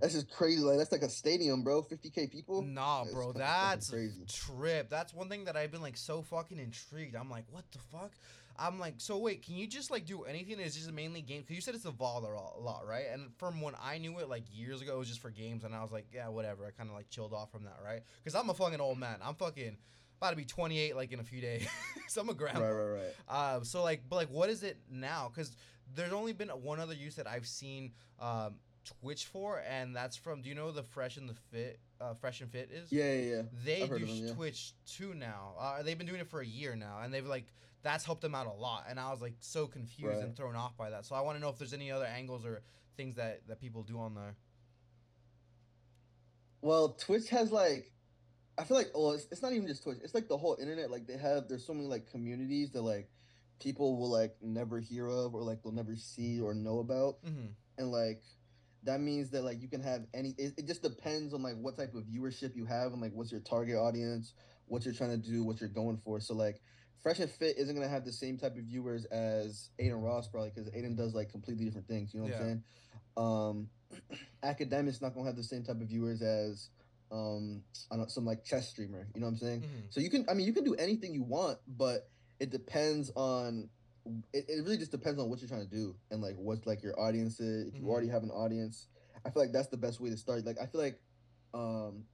that's 0.00 0.14
just 0.14 0.30
crazy. 0.30 0.60
Like 0.60 0.78
that's 0.78 0.90
like 0.92 1.02
a 1.02 1.08
stadium, 1.08 1.62
bro. 1.62 1.82
Fifty 1.82 2.10
k 2.10 2.26
people. 2.26 2.62
Nah, 2.62 3.04
bro, 3.04 3.28
fucking 3.28 3.38
that's 3.40 3.90
crazy. 3.90 4.24
trip. 4.28 4.90
That's 4.90 5.14
one 5.14 5.28
thing 5.28 5.44
that 5.44 5.56
I've 5.56 5.70
been 5.70 5.82
like 5.82 5.96
so 5.96 6.22
fucking 6.22 6.58
intrigued. 6.58 7.14
I'm 7.14 7.30
like, 7.30 7.44
what 7.50 7.64
the 7.72 7.78
fuck? 7.92 8.12
I'm 8.58 8.78
like, 8.78 8.94
so 8.98 9.18
wait, 9.18 9.44
can 9.44 9.56
you 9.56 9.66
just 9.66 9.90
like 9.90 10.06
do 10.06 10.22
anything? 10.24 10.60
It's 10.60 10.76
just 10.76 10.92
mainly 10.92 11.22
games. 11.22 11.46
Cause 11.46 11.56
you 11.56 11.60
said 11.60 11.74
it's 11.74 11.84
evolved 11.84 12.26
a 12.26 12.30
lot, 12.30 12.54
a 12.56 12.60
lot, 12.60 12.86
right? 12.86 13.06
And 13.12 13.30
from 13.36 13.60
when 13.60 13.74
I 13.82 13.98
knew 13.98 14.18
it 14.18 14.28
like 14.28 14.44
years 14.52 14.80
ago, 14.80 14.94
it 14.94 14.98
was 14.98 15.08
just 15.08 15.20
for 15.20 15.30
games, 15.30 15.64
and 15.64 15.74
I 15.74 15.82
was 15.82 15.92
like, 15.92 16.06
yeah, 16.12 16.28
whatever. 16.28 16.66
I 16.66 16.70
kind 16.70 16.88
of 16.88 16.94
like 16.94 17.08
chilled 17.10 17.32
off 17.32 17.50
from 17.50 17.64
that, 17.64 17.78
right? 17.84 18.02
Cause 18.24 18.34
I'm 18.34 18.50
a 18.50 18.54
fucking 18.54 18.80
old 18.80 18.98
man. 18.98 19.18
I'm 19.22 19.34
fucking 19.34 19.76
about 20.18 20.30
to 20.30 20.36
be 20.36 20.44
28 20.44 20.96
like 20.96 21.12
in 21.12 21.20
a 21.20 21.24
few 21.24 21.40
days. 21.40 21.66
so 22.08 22.20
I'm 22.20 22.28
a 22.28 22.34
grandma. 22.34 22.60
Right, 22.60 22.72
right, 22.72 23.02
right. 23.02 23.14
Uh, 23.28 23.62
so 23.62 23.82
like, 23.82 24.02
but 24.08 24.16
like, 24.16 24.30
what 24.30 24.48
is 24.48 24.62
it 24.62 24.78
now? 24.90 25.30
Because 25.32 25.56
there's 25.94 26.12
only 26.12 26.32
been 26.32 26.48
one 26.48 26.80
other 26.80 26.94
use 26.94 27.16
that 27.16 27.26
I've 27.26 27.46
seen 27.46 27.92
um, 28.20 28.54
Twitch 29.00 29.26
for, 29.26 29.62
and 29.68 29.94
that's 29.94 30.16
from. 30.16 30.42
Do 30.42 30.48
you 30.48 30.54
know 30.54 30.70
the 30.70 30.82
Fresh 30.82 31.16
and 31.16 31.28
the 31.28 31.34
Fit? 31.50 31.80
Uh, 32.00 32.14
Fresh 32.14 32.40
and 32.40 32.50
Fit 32.50 32.70
is. 32.72 32.92
Yeah, 32.92 33.12
yeah, 33.12 33.36
yeah. 33.36 33.42
They 33.64 33.86
do 33.86 33.98
them, 33.98 34.08
yeah. 34.08 34.32
Twitch 34.32 34.72
too 34.86 35.14
now. 35.14 35.54
Uh, 35.58 35.82
they've 35.82 35.98
been 35.98 36.06
doing 36.06 36.20
it 36.20 36.28
for 36.28 36.40
a 36.40 36.46
year 36.46 36.76
now, 36.76 37.00
and 37.02 37.12
they've 37.12 37.26
like 37.26 37.46
that's 37.84 38.04
helped 38.04 38.22
them 38.22 38.34
out 38.34 38.46
a 38.46 38.52
lot. 38.52 38.86
And 38.88 38.98
I 38.98 39.10
was 39.12 39.20
like 39.20 39.34
so 39.38 39.66
confused 39.68 40.20
and 40.22 40.34
thrown 40.36 40.56
off 40.56 40.76
by 40.76 40.90
that. 40.90 41.04
So 41.04 41.14
I 41.14 41.20
want 41.20 41.36
to 41.36 41.40
know 41.40 41.50
if 41.50 41.58
there's 41.58 41.74
any 41.74 41.92
other 41.92 42.06
angles 42.06 42.44
or 42.44 42.62
things 42.96 43.14
that 43.16 43.46
that 43.46 43.60
people 43.60 43.84
do 43.84 44.00
on 44.00 44.14
there. 44.16 44.34
Well, 46.62 46.90
Twitch 46.98 47.28
has 47.28 47.52
like, 47.52 47.92
I 48.56 48.64
feel 48.64 48.76
like, 48.76 48.90
oh, 48.94 49.12
it's, 49.12 49.26
it's 49.30 49.42
not 49.42 49.52
even 49.52 49.66
just 49.66 49.82
Twitch. 49.82 49.98
It's 50.02 50.14
like 50.14 50.28
the 50.28 50.38
whole 50.38 50.56
internet. 50.60 50.90
Like 50.90 51.06
they 51.06 51.18
have, 51.18 51.48
there's 51.48 51.66
so 51.66 51.74
many 51.74 51.86
like 51.86 52.10
communities 52.10 52.70
that 52.72 52.82
like 52.82 53.10
people 53.60 53.96
will 53.98 54.10
like 54.10 54.34
never 54.40 54.80
hear 54.80 55.06
of 55.06 55.34
or 55.34 55.42
like 55.42 55.62
they'll 55.62 55.72
never 55.72 55.94
see 55.96 56.40
or 56.40 56.54
know 56.54 56.78
about, 56.78 57.22
Mm-hmm. 57.24 57.46
and 57.78 57.92
like 57.92 58.22
that 58.84 59.00
means 59.00 59.30
that 59.30 59.44
like 59.44 59.60
you 59.60 59.68
can 59.68 59.82
have 59.82 60.06
any. 60.14 60.34
It, 60.38 60.54
it 60.58 60.66
just 60.66 60.82
depends 60.82 61.34
on 61.34 61.42
like 61.42 61.56
what 61.60 61.76
type 61.76 61.94
of 61.94 62.04
viewership 62.04 62.56
you 62.56 62.64
have 62.64 62.92
and 62.92 63.00
like 63.00 63.12
what's 63.12 63.30
your 63.30 63.40
target 63.40 63.76
audience, 63.76 64.32
what 64.66 64.84
you're 64.84 64.94
trying 64.94 65.10
to 65.10 65.30
do, 65.30 65.44
what 65.44 65.60
you're 65.60 65.68
going 65.68 65.98
for. 65.98 66.18
So 66.20 66.34
like. 66.34 66.60
Fresh 67.04 67.18
and 67.20 67.30
Fit 67.30 67.58
isn't 67.58 67.74
gonna 67.74 67.86
have 67.86 68.06
the 68.06 68.12
same 68.12 68.38
type 68.38 68.56
of 68.56 68.64
viewers 68.64 69.04
as 69.04 69.68
Adin 69.78 70.00
Ross 70.00 70.26
probably 70.26 70.50
because 70.50 70.68
Adin 70.68 70.96
does 70.96 71.14
like 71.14 71.30
completely 71.30 71.66
different 71.66 71.86
things. 71.86 72.14
You 72.14 72.20
know 72.20 72.26
what 72.28 72.32
Yeah. 72.32 72.38
I'm 72.38 72.44
saying? 72.46 72.62
Um, 73.18 73.68
Academics 74.42 75.02
not 75.02 75.14
gonna 75.14 75.26
have 75.26 75.36
the 75.36 75.42
same 75.44 75.62
type 75.62 75.80
of 75.82 75.86
viewers 75.88 76.22
as 76.22 76.70
um 77.12 77.62
I 77.92 77.96
don't 77.96 78.10
some 78.10 78.24
like 78.24 78.42
chess 78.42 78.70
streamer. 78.70 79.06
You 79.14 79.20
know 79.20 79.26
what 79.26 79.32
I'm 79.32 79.36
saying? 79.38 79.60
Mm-hmm. 79.60 79.80
So 79.90 80.00
you 80.00 80.08
can 80.08 80.24
I 80.30 80.34
mean 80.34 80.46
you 80.46 80.54
can 80.54 80.64
do 80.64 80.74
anything 80.76 81.12
you 81.12 81.22
want, 81.22 81.58
but 81.68 82.08
it 82.40 82.48
depends 82.48 83.10
on 83.14 83.68
it, 84.32 84.46
it 84.48 84.64
really 84.64 84.78
just 84.78 84.90
depends 84.90 85.20
on 85.20 85.28
what 85.28 85.40
you're 85.40 85.48
trying 85.48 85.68
to 85.68 85.70
do 85.70 85.94
and 86.10 86.22
like 86.22 86.36
what 86.36 86.66
like 86.66 86.82
your 86.82 86.98
audience 86.98 87.38
is. 87.38 87.68
If 87.68 87.74
you 87.74 87.82
Mhm. 87.82 87.88
already 87.90 88.08
have 88.08 88.22
an 88.22 88.30
audience, 88.30 88.86
I 89.26 89.30
feel 89.30 89.42
like 89.42 89.52
that's 89.52 89.68
the 89.68 89.76
best 89.76 90.00
way 90.00 90.08
to 90.08 90.16
start. 90.16 90.46
Like 90.46 90.58
I 90.58 90.64
feel 90.64 90.80
like 90.80 90.98
um 91.52 92.04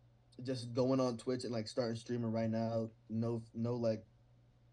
just 0.42 0.74
going 0.74 0.98
on 0.98 1.16
Twitch 1.16 1.44
and 1.44 1.52
like 1.52 1.68
starting 1.68 1.94
streaming 1.94 2.32
right 2.32 2.50
now, 2.50 2.90
no 3.08 3.42
no 3.54 3.76
like 3.76 4.04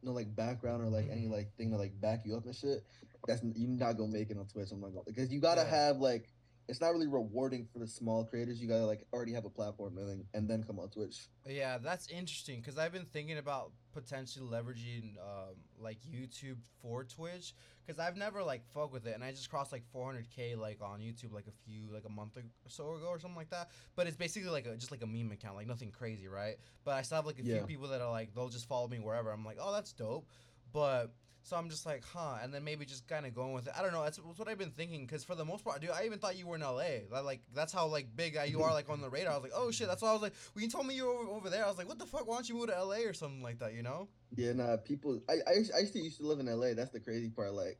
no 0.03 0.11
like 0.11 0.35
background 0.35 0.81
or 0.83 0.89
like 0.89 1.09
any 1.09 1.25
Mhm. 1.27 1.31
like 1.31 1.55
thing 1.57 1.71
to 1.71 1.77
like 1.77 1.99
back 1.99 2.25
you 2.25 2.35
up 2.35 2.45
and 2.45 2.55
shit. 2.55 2.83
That's 3.27 3.41
you're 3.43 3.69
not 3.69 3.97
gonna 3.97 4.11
make 4.11 4.29
it 4.29 4.37
on 4.37 4.47
Twitch. 4.47 4.71
I'm 4.71 4.79
not 4.79 4.91
gonna 4.93 5.03
because 5.05 5.31
you 5.31 5.39
gotta 5.39 5.61
Yeah. 5.61 5.69
have 5.69 5.97
like 5.97 6.29
it's 6.67 6.81
not 6.81 6.91
really 6.91 7.07
rewarding 7.07 7.65
for 7.71 7.79
the 7.79 7.87
small 7.87 8.25
creators. 8.25 8.61
You 8.61 8.67
gotta 8.67 8.85
like 8.85 9.05
already 9.13 9.33
have 9.33 9.45
a 9.45 9.49
platform 9.49 9.97
and 9.97 10.07
then 10.07 10.25
and 10.33 10.49
then 10.49 10.63
come 10.63 10.79
on 10.79 10.89
Twitch. 10.89 11.27
Yeah, 11.47 11.77
that's 11.77 12.07
interesting 12.09 12.59
because 12.59 12.77
I've 12.77 12.91
been 12.91 13.05
thinking 13.05 13.37
about 13.37 13.71
potentially 13.93 14.45
leveraging 14.45 15.17
um, 15.17 15.55
like 15.79 15.97
YouTube 16.01 16.57
for 16.81 17.05
Twitch 17.05 17.53
because 17.85 17.99
I've 17.99 18.17
never 18.17 18.43
like 18.43 18.63
fuck 18.73 18.91
with 18.91 19.07
it 19.07 19.15
and 19.15 19.23
I 19.23 19.31
just 19.31 19.49
crossed 19.49 19.71
like 19.71 19.83
400k 19.95 20.57
like 20.57 20.79
on 20.81 20.99
YouTube 20.99 21.33
like 21.33 21.47
a 21.47 21.65
few 21.65 21.91
like 21.91 22.03
a 22.05 22.11
month 22.11 22.37
or 22.37 22.43
so 22.67 22.95
ago 22.95 23.07
or 23.07 23.19
something 23.19 23.37
like 23.37 23.49
that. 23.51 23.69
But 23.95 24.07
it's 24.07 24.17
basically 24.17 24.49
like 24.49 24.65
a, 24.65 24.75
just 24.75 24.91
like 24.91 25.03
a 25.03 25.07
meme 25.07 25.31
account, 25.31 25.55
like 25.55 25.67
nothing 25.67 25.91
crazy, 25.91 26.27
right? 26.27 26.57
But 26.83 26.95
I 26.95 27.01
still 27.01 27.15
have 27.15 27.25
like 27.25 27.39
a 27.39 27.43
few 27.43 27.61
people 27.61 27.87
that 27.89 28.01
are 28.01 28.11
like 28.11 28.35
they'll 28.35 28.49
just 28.49 28.67
follow 28.67 28.89
me 28.89 28.99
wherever. 28.99 29.31
I'm 29.31 29.45
like, 29.45 29.57
oh, 29.61 29.71
that's 29.71 29.93
dope. 29.93 30.27
But 30.73 31.13
so 31.47 31.55
I'm 31.55 31.69
just 31.69 31.85
like, 31.85 32.03
huh, 32.03 32.39
and 32.43 32.53
then 32.53 32.65
maybe 32.65 32.83
just 32.85 33.07
kind 33.07 33.25
of 33.25 33.33
going 33.33 33.53
with 33.53 33.67
it. 33.67 33.73
I 33.77 33.81
don't 33.81 33.93
know. 33.93 34.03
That's, 34.03 34.17
that's 34.17 34.37
what 34.37 34.49
I've 34.49 34.57
been 34.57 34.71
thinking. 34.71 35.05
Because 35.05 35.23
for 35.23 35.33
the 35.33 35.45
most 35.45 35.63
part, 35.63 35.79
dude, 35.79 35.91
I 35.91 36.03
even 36.03 36.19
thought 36.19 36.37
you 36.37 36.45
were 36.45 36.55
in 36.57 36.61
LA. 36.61 37.07
That, 37.11 37.23
Like 37.23 37.41
that's 37.55 37.71
how 37.71 37.87
like 37.87 38.07
big 38.17 38.37
you 38.49 38.61
are 38.63 38.73
like 38.73 38.89
on 38.89 38.99
the 38.99 39.09
radar. 39.09 39.31
I 39.31 39.35
was 39.37 39.43
like, 39.43 39.53
oh 39.55 39.71
shit. 39.71 39.87
That's 39.87 40.01
why 40.01 40.09
I 40.09 40.13
was 40.13 40.21
like, 40.21 40.33
when 40.53 40.65
you 40.65 40.69
told 40.69 40.85
me 40.85 40.93
you 40.95 41.05
were 41.05 41.13
over, 41.13 41.31
over 41.31 41.49
there, 41.49 41.63
I 41.63 41.69
was 41.69 41.77
like, 41.77 41.87
what 41.87 41.99
the 41.99 42.05
fuck? 42.05 42.27
Why 42.27 42.35
don't 42.35 42.49
you 42.49 42.55
move 42.55 42.67
to 42.67 42.83
LA 42.83 42.97
or 43.07 43.13
something 43.13 43.41
like 43.41 43.59
that? 43.59 43.73
You 43.73 43.81
know? 43.83 44.09
Yeah, 44.35 44.51
nah, 44.51 44.75
people. 44.75 45.21
I 45.29 45.35
I, 45.49 45.53
used- 45.53 45.71
I 45.73 45.79
used 45.79 45.93
to 45.93 45.99
used 45.99 46.17
to 46.19 46.27
live 46.27 46.39
in 46.39 46.47
LA. 46.47 46.73
That's 46.73 46.91
the 46.91 46.99
crazy 46.99 47.29
part. 47.29 47.53
Like, 47.53 47.79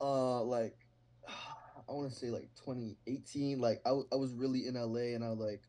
uh, 0.00 0.42
like 0.42 0.76
I 1.28 1.92
want 1.92 2.08
to 2.12 2.16
say 2.16 2.28
like 2.28 2.48
2018. 2.64 3.58
Like 3.60 3.80
I 3.84 3.90
I 4.12 4.16
was 4.16 4.32
really 4.32 4.66
in 4.68 4.74
LA, 4.74 5.14
and 5.16 5.24
I 5.24 5.30
was 5.30 5.40
like, 5.40 5.62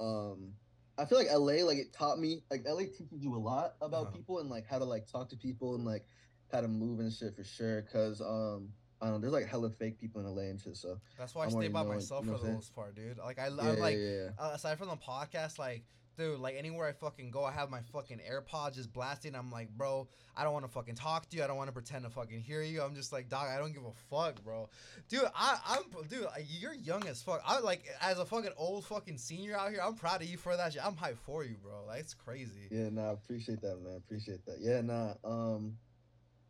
um, 0.00 0.52
I 0.98 1.04
feel 1.04 1.18
like 1.18 1.28
LA 1.32 1.64
like 1.66 1.78
it 1.78 1.92
taught 1.92 2.18
me 2.18 2.42
like 2.50 2.62
LA 2.66 2.82
teaches 2.82 3.20
you 3.22 3.34
a 3.34 3.36
lot 3.38 3.74
about 3.80 4.06
Uh-huh. 4.06 4.16
people 4.16 4.38
and 4.38 4.48
like 4.48 4.66
how 4.66 4.78
to 4.78 4.84
like 4.84 5.10
talk 5.10 5.28
to 5.30 5.36
people 5.36 5.74
and 5.74 5.84
like 5.84 6.04
how 6.52 6.60
to 6.60 6.68
move 6.68 7.00
and 7.00 7.12
shit 7.12 7.34
for 7.36 7.44
sure. 7.44 7.82
Cause 7.92 8.20
um, 8.20 8.68
I 9.00 9.06
don't 9.06 9.14
know, 9.14 9.20
there's 9.20 9.32
like 9.32 9.46
hella 9.46 9.70
fake 9.70 10.00
people 10.00 10.20
in 10.20 10.26
LA 10.26 10.42
and 10.50 10.60
shit. 10.60 10.76
So 10.76 10.98
That's 11.18 11.34
why 11.34 11.46
I 11.46 11.48
stay 11.48 11.68
by 11.68 11.82
myself 11.82 12.24
you 12.24 12.30
know 12.32 12.38
for 12.38 12.46
the 12.46 12.52
most 12.52 12.74
part, 12.74 12.94
dude. 12.94 13.18
Like 13.18 13.38
I, 13.38 13.48
yeah, 13.48 13.60
I'm 13.60 13.78
like. 13.78 13.96
yeah, 13.96 14.08
yeah. 14.08 14.28
Uh, 14.38 14.52
aside 14.54 14.78
from 14.78 14.88
the 14.88 14.96
podcast, 14.96 15.58
like, 15.58 15.84
dude, 16.16 16.40
like 16.40 16.54
anywhere 16.56 16.88
I 16.88 16.92
fucking 16.92 17.30
go, 17.30 17.44
I 17.44 17.52
have 17.52 17.68
my 17.68 17.80
fucking 17.92 18.20
AirPods 18.26 18.76
just 18.76 18.90
blasting. 18.94 19.34
I'm 19.34 19.50
like, 19.50 19.68
bro, 19.68 20.08
I 20.34 20.44
don't 20.44 20.54
want 20.54 20.64
to 20.64 20.70
fucking 20.70 20.94
talk 20.94 21.28
to 21.28 21.36
you. 21.36 21.44
I 21.44 21.46
don't 21.46 21.58
want 21.58 21.68
to 21.68 21.72
pretend 21.74 22.04
to 22.04 22.10
fucking 22.10 22.40
hear 22.40 22.62
you. 22.62 22.80
I'm 22.80 22.94
just 22.94 23.12
like, 23.12 23.28
dog, 23.28 23.48
I 23.48 23.58
don't 23.58 23.74
give 23.74 23.84
a 23.84 23.92
fuck, 24.10 24.42
bro. 24.42 24.70
Dude, 25.10 25.24
I, 25.34 25.58
I'm, 25.68 25.82
dude, 26.08 26.24
I- 26.24 26.46
you're 26.48 26.72
young 26.72 27.06
as 27.06 27.20
fuck. 27.20 27.42
I 27.46 27.58
like, 27.60 27.84
as 28.00 28.18
a 28.18 28.24
fucking 28.24 28.52
old 28.56 28.86
fucking 28.86 29.18
senior 29.18 29.58
out 29.58 29.72
here, 29.72 29.80
I'm 29.84 29.94
proud 29.94 30.22
of 30.22 30.28
you 30.28 30.38
for 30.38 30.56
that 30.56 30.72
shit. 30.72 30.82
I'm 30.82 30.94
hyped 30.94 31.18
for 31.18 31.44
you, 31.44 31.56
bro. 31.62 31.84
Like, 31.86 32.00
it's 32.00 32.14
crazy. 32.14 32.68
Yeah, 32.70 32.88
nah, 32.90 33.10
I 33.10 33.12
appreciate 33.12 33.60
that, 33.60 33.76
man. 33.84 33.96
Appreciate 33.98 34.46
that. 34.46 34.56
Yeah, 34.58 34.80
nah. 34.80 35.12
Um, 35.22 35.76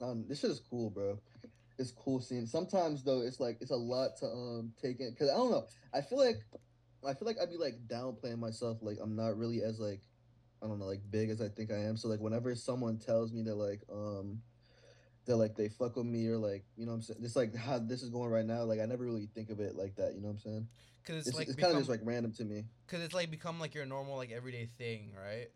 um, 0.00 0.24
this 0.28 0.40
shit 0.40 0.50
is 0.50 0.60
cool, 0.60 0.90
bro. 0.90 1.18
It's 1.78 1.90
cool 1.90 2.20
seeing. 2.20 2.46
Sometimes 2.46 3.02
though, 3.02 3.20
it's 3.20 3.40
like 3.40 3.58
it's 3.60 3.70
a 3.70 3.76
lot 3.76 4.16
to 4.18 4.26
um 4.26 4.72
take 4.80 5.00
in. 5.00 5.14
Cause 5.18 5.28
I 5.30 5.34
don't 5.36 5.50
know. 5.50 5.66
I 5.92 6.00
feel 6.00 6.18
like, 6.18 6.38
I 7.06 7.14
feel 7.14 7.26
like 7.26 7.36
I'd 7.40 7.50
be 7.50 7.58
like 7.58 7.74
downplaying 7.86 8.38
myself. 8.38 8.78
Like 8.80 8.98
I'm 9.02 9.14
not 9.14 9.36
really 9.36 9.62
as 9.62 9.78
like, 9.78 10.00
I 10.62 10.66
don't 10.66 10.78
know, 10.78 10.86
like 10.86 11.02
big 11.10 11.30
as 11.30 11.42
I 11.42 11.48
think 11.48 11.70
I 11.70 11.76
am. 11.76 11.96
So 11.96 12.08
like 12.08 12.20
whenever 12.20 12.54
someone 12.54 12.98
tells 12.98 13.32
me 13.32 13.42
that 13.42 13.56
like 13.56 13.82
um, 13.92 14.40
that 15.26 15.36
like 15.36 15.54
they 15.54 15.68
fuck 15.68 15.96
with 15.96 16.06
me 16.06 16.26
or 16.28 16.38
like 16.38 16.64
you 16.76 16.86
know 16.86 16.92
what 16.92 16.96
I'm 16.96 17.02
saying, 17.02 17.20
it's 17.22 17.36
like 17.36 17.54
how 17.54 17.78
this 17.78 18.02
is 18.02 18.08
going 18.08 18.30
right 18.30 18.46
now. 18.46 18.62
Like 18.62 18.80
I 18.80 18.86
never 18.86 19.04
really 19.04 19.28
think 19.34 19.50
of 19.50 19.60
it 19.60 19.76
like 19.76 19.96
that. 19.96 20.14
You 20.14 20.22
know 20.22 20.28
what 20.28 20.34
I'm 20.34 20.38
saying? 20.38 20.68
Cause 21.04 21.16
it's, 21.18 21.28
It's, 21.28 21.38
like, 21.38 21.48
it's 21.48 21.56
kind 21.56 21.72
of 21.72 21.78
just 21.78 21.90
like 21.90 22.00
random 22.02 22.32
to 22.32 22.44
me. 22.44 22.64
cause 22.88 23.00
it's 23.00 23.14
like 23.14 23.30
become 23.30 23.60
like 23.60 23.74
your 23.74 23.86
normal, 23.86 24.16
like 24.16 24.32
everyday 24.32 24.68
thing, 24.78 25.12
right? 25.16 25.48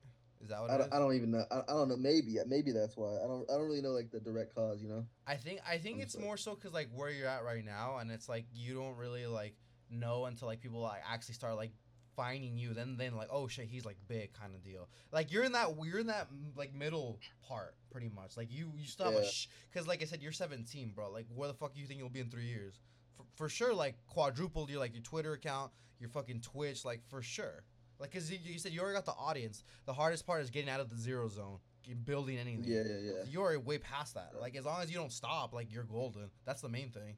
Is 0.42 0.48
that 0.48 0.60
what 0.60 0.70
I 0.70 0.78
don't? 0.78 0.92
I 0.92 0.98
don't 0.98 1.14
even 1.14 1.30
know. 1.32 1.44
I, 1.50 1.58
I 1.60 1.72
don't 1.72 1.88
know. 1.88 1.96
Maybe 1.96 2.38
maybe 2.46 2.72
that's 2.72 2.96
why. 2.96 3.08
I 3.22 3.26
don't 3.26 3.48
I 3.50 3.54
don't 3.54 3.66
really 3.66 3.82
know 3.82 3.90
like 3.90 4.10
the 4.10 4.20
direct 4.20 4.54
cause. 4.54 4.80
You 4.82 4.88
know. 4.88 5.06
I 5.26 5.34
think 5.36 5.60
I 5.68 5.78
think 5.78 5.96
I'm 5.96 6.02
it's 6.02 6.14
sorry. 6.14 6.24
more 6.24 6.36
so 6.36 6.54
because 6.54 6.72
like 6.72 6.88
where 6.94 7.10
you're 7.10 7.28
at 7.28 7.44
right 7.44 7.64
now, 7.64 7.98
and 7.98 8.10
it's 8.10 8.28
like 8.28 8.46
you 8.54 8.74
don't 8.74 8.96
really 8.96 9.26
like 9.26 9.54
know 9.90 10.24
until 10.24 10.48
like 10.48 10.60
people 10.60 10.80
like 10.80 11.02
actually 11.10 11.34
start 11.34 11.56
like 11.56 11.72
finding 12.16 12.56
you. 12.56 12.72
Then 12.72 12.96
then 12.96 13.16
like 13.16 13.28
oh 13.30 13.48
shit, 13.48 13.66
he's 13.66 13.84
like 13.84 13.98
big 14.08 14.32
kind 14.32 14.54
of 14.54 14.62
deal. 14.64 14.88
Like 15.12 15.30
you're 15.30 15.44
in 15.44 15.52
that 15.52 15.74
you're 15.84 15.98
in 16.00 16.06
that 16.06 16.28
mm, 16.32 16.56
like 16.56 16.72
middle 16.74 17.20
part 17.46 17.74
pretty 17.90 18.08
much. 18.08 18.38
Like 18.38 18.50
you 18.50 18.72
you 18.78 18.86
still 18.86 19.06
have 19.06 19.16
a 19.16 19.18
Yeah. 19.24 19.30
sh 19.30 19.48
because 19.70 19.86
like 19.86 20.00
I 20.00 20.06
said, 20.06 20.22
you're 20.22 20.32
17, 20.32 20.92
bro. 20.94 21.10
Like 21.10 21.26
where 21.34 21.48
the 21.48 21.54
fuck 21.54 21.74
do 21.74 21.80
you 21.80 21.86
think 21.86 22.00
you'll 22.00 22.08
be 22.08 22.20
in 22.20 22.30
three 22.30 22.46
years? 22.46 22.80
For, 23.16 23.24
for 23.34 23.48
sure, 23.50 23.74
like 23.74 23.96
quadrupled 24.06 24.70
your 24.70 24.78
like 24.78 24.94
your 24.94 25.02
Twitter 25.02 25.34
account, 25.34 25.70
your 25.98 26.08
fucking 26.08 26.40
Twitch, 26.40 26.84
like 26.86 27.02
for 27.10 27.20
sure. 27.20 27.64
Like, 28.00 28.12
cause 28.12 28.30
you, 28.30 28.38
you 28.42 28.58
said 28.58 28.72
you 28.72 28.80
already 28.80 28.96
got 28.96 29.04
the 29.04 29.12
audience. 29.12 29.62
The 29.86 29.92
hardest 29.92 30.26
part 30.26 30.40
is 30.42 30.50
getting 30.50 30.70
out 30.70 30.80
of 30.80 30.88
the 30.88 30.96
zero 30.96 31.28
zone, 31.28 31.58
building 32.04 32.38
anything. 32.38 32.64
Yeah, 32.64 32.82
yeah, 32.86 32.96
yeah. 33.02 33.12
You're 33.30 33.42
already 33.42 33.58
way 33.58 33.78
past 33.78 34.14
that. 34.14 34.32
Like 34.40 34.56
as 34.56 34.64
long 34.64 34.80
as 34.82 34.90
you 34.90 34.96
don't 34.96 35.12
stop, 35.12 35.52
like 35.52 35.70
you're 35.72 35.84
golden. 35.84 36.30
That's 36.46 36.62
the 36.62 36.68
main 36.70 36.90
thing. 36.90 37.16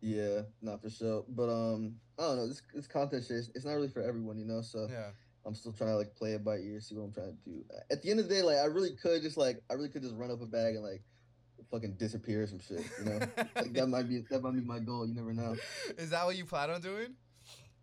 Yeah, 0.00 0.42
not 0.60 0.82
for 0.82 0.90
sure. 0.90 1.24
But 1.28 1.48
um, 1.48 1.94
I 2.18 2.22
don't 2.22 2.36
know. 2.36 2.48
This 2.48 2.62
this 2.74 2.86
content 2.86 3.24
shit, 3.26 3.36
it's- 3.48 3.64
not 3.64 3.72
really 3.74 3.88
for 3.88 4.02
everyone, 4.02 4.38
you 4.38 4.44
know. 4.44 4.60
So 4.60 4.88
Yeah. 4.90 5.10
I'm 5.44 5.54
still 5.54 5.72
trying 5.72 5.90
to 5.90 5.96
like 5.96 6.14
play 6.16 6.32
it 6.32 6.44
by 6.44 6.56
ear, 6.56 6.80
see 6.80 6.96
what 6.96 7.04
I'm 7.04 7.12
trying 7.12 7.36
to 7.44 7.50
do. 7.50 7.64
At 7.90 8.02
the 8.02 8.10
end 8.10 8.18
of 8.18 8.28
the 8.28 8.34
day, 8.34 8.42
like 8.42 8.58
I 8.58 8.64
really 8.64 8.90
could 9.00 9.22
just 9.22 9.36
like 9.36 9.62
I 9.70 9.74
really 9.74 9.88
could 9.88 10.02
just 10.02 10.14
run 10.16 10.30
up 10.32 10.42
a 10.42 10.46
bag 10.46 10.74
and 10.74 10.82
like 10.82 11.02
fucking 11.70 11.94
disappear 11.94 12.42
or 12.42 12.46
some 12.48 12.58
shit, 12.60 12.84
you 12.98 13.04
know. 13.04 13.18
like 13.56 13.72
that 13.72 13.86
might 13.86 14.08
be 14.08 14.24
that 14.30 14.42
might 14.42 14.54
be 14.54 14.60
my 14.60 14.80
goal. 14.80 15.06
You 15.06 15.14
never 15.14 15.32
know. 15.32 15.56
Is 15.96 16.10
that 16.10 16.26
what 16.26 16.36
you 16.36 16.44
plan 16.44 16.70
on 16.70 16.80
doing? 16.80 17.14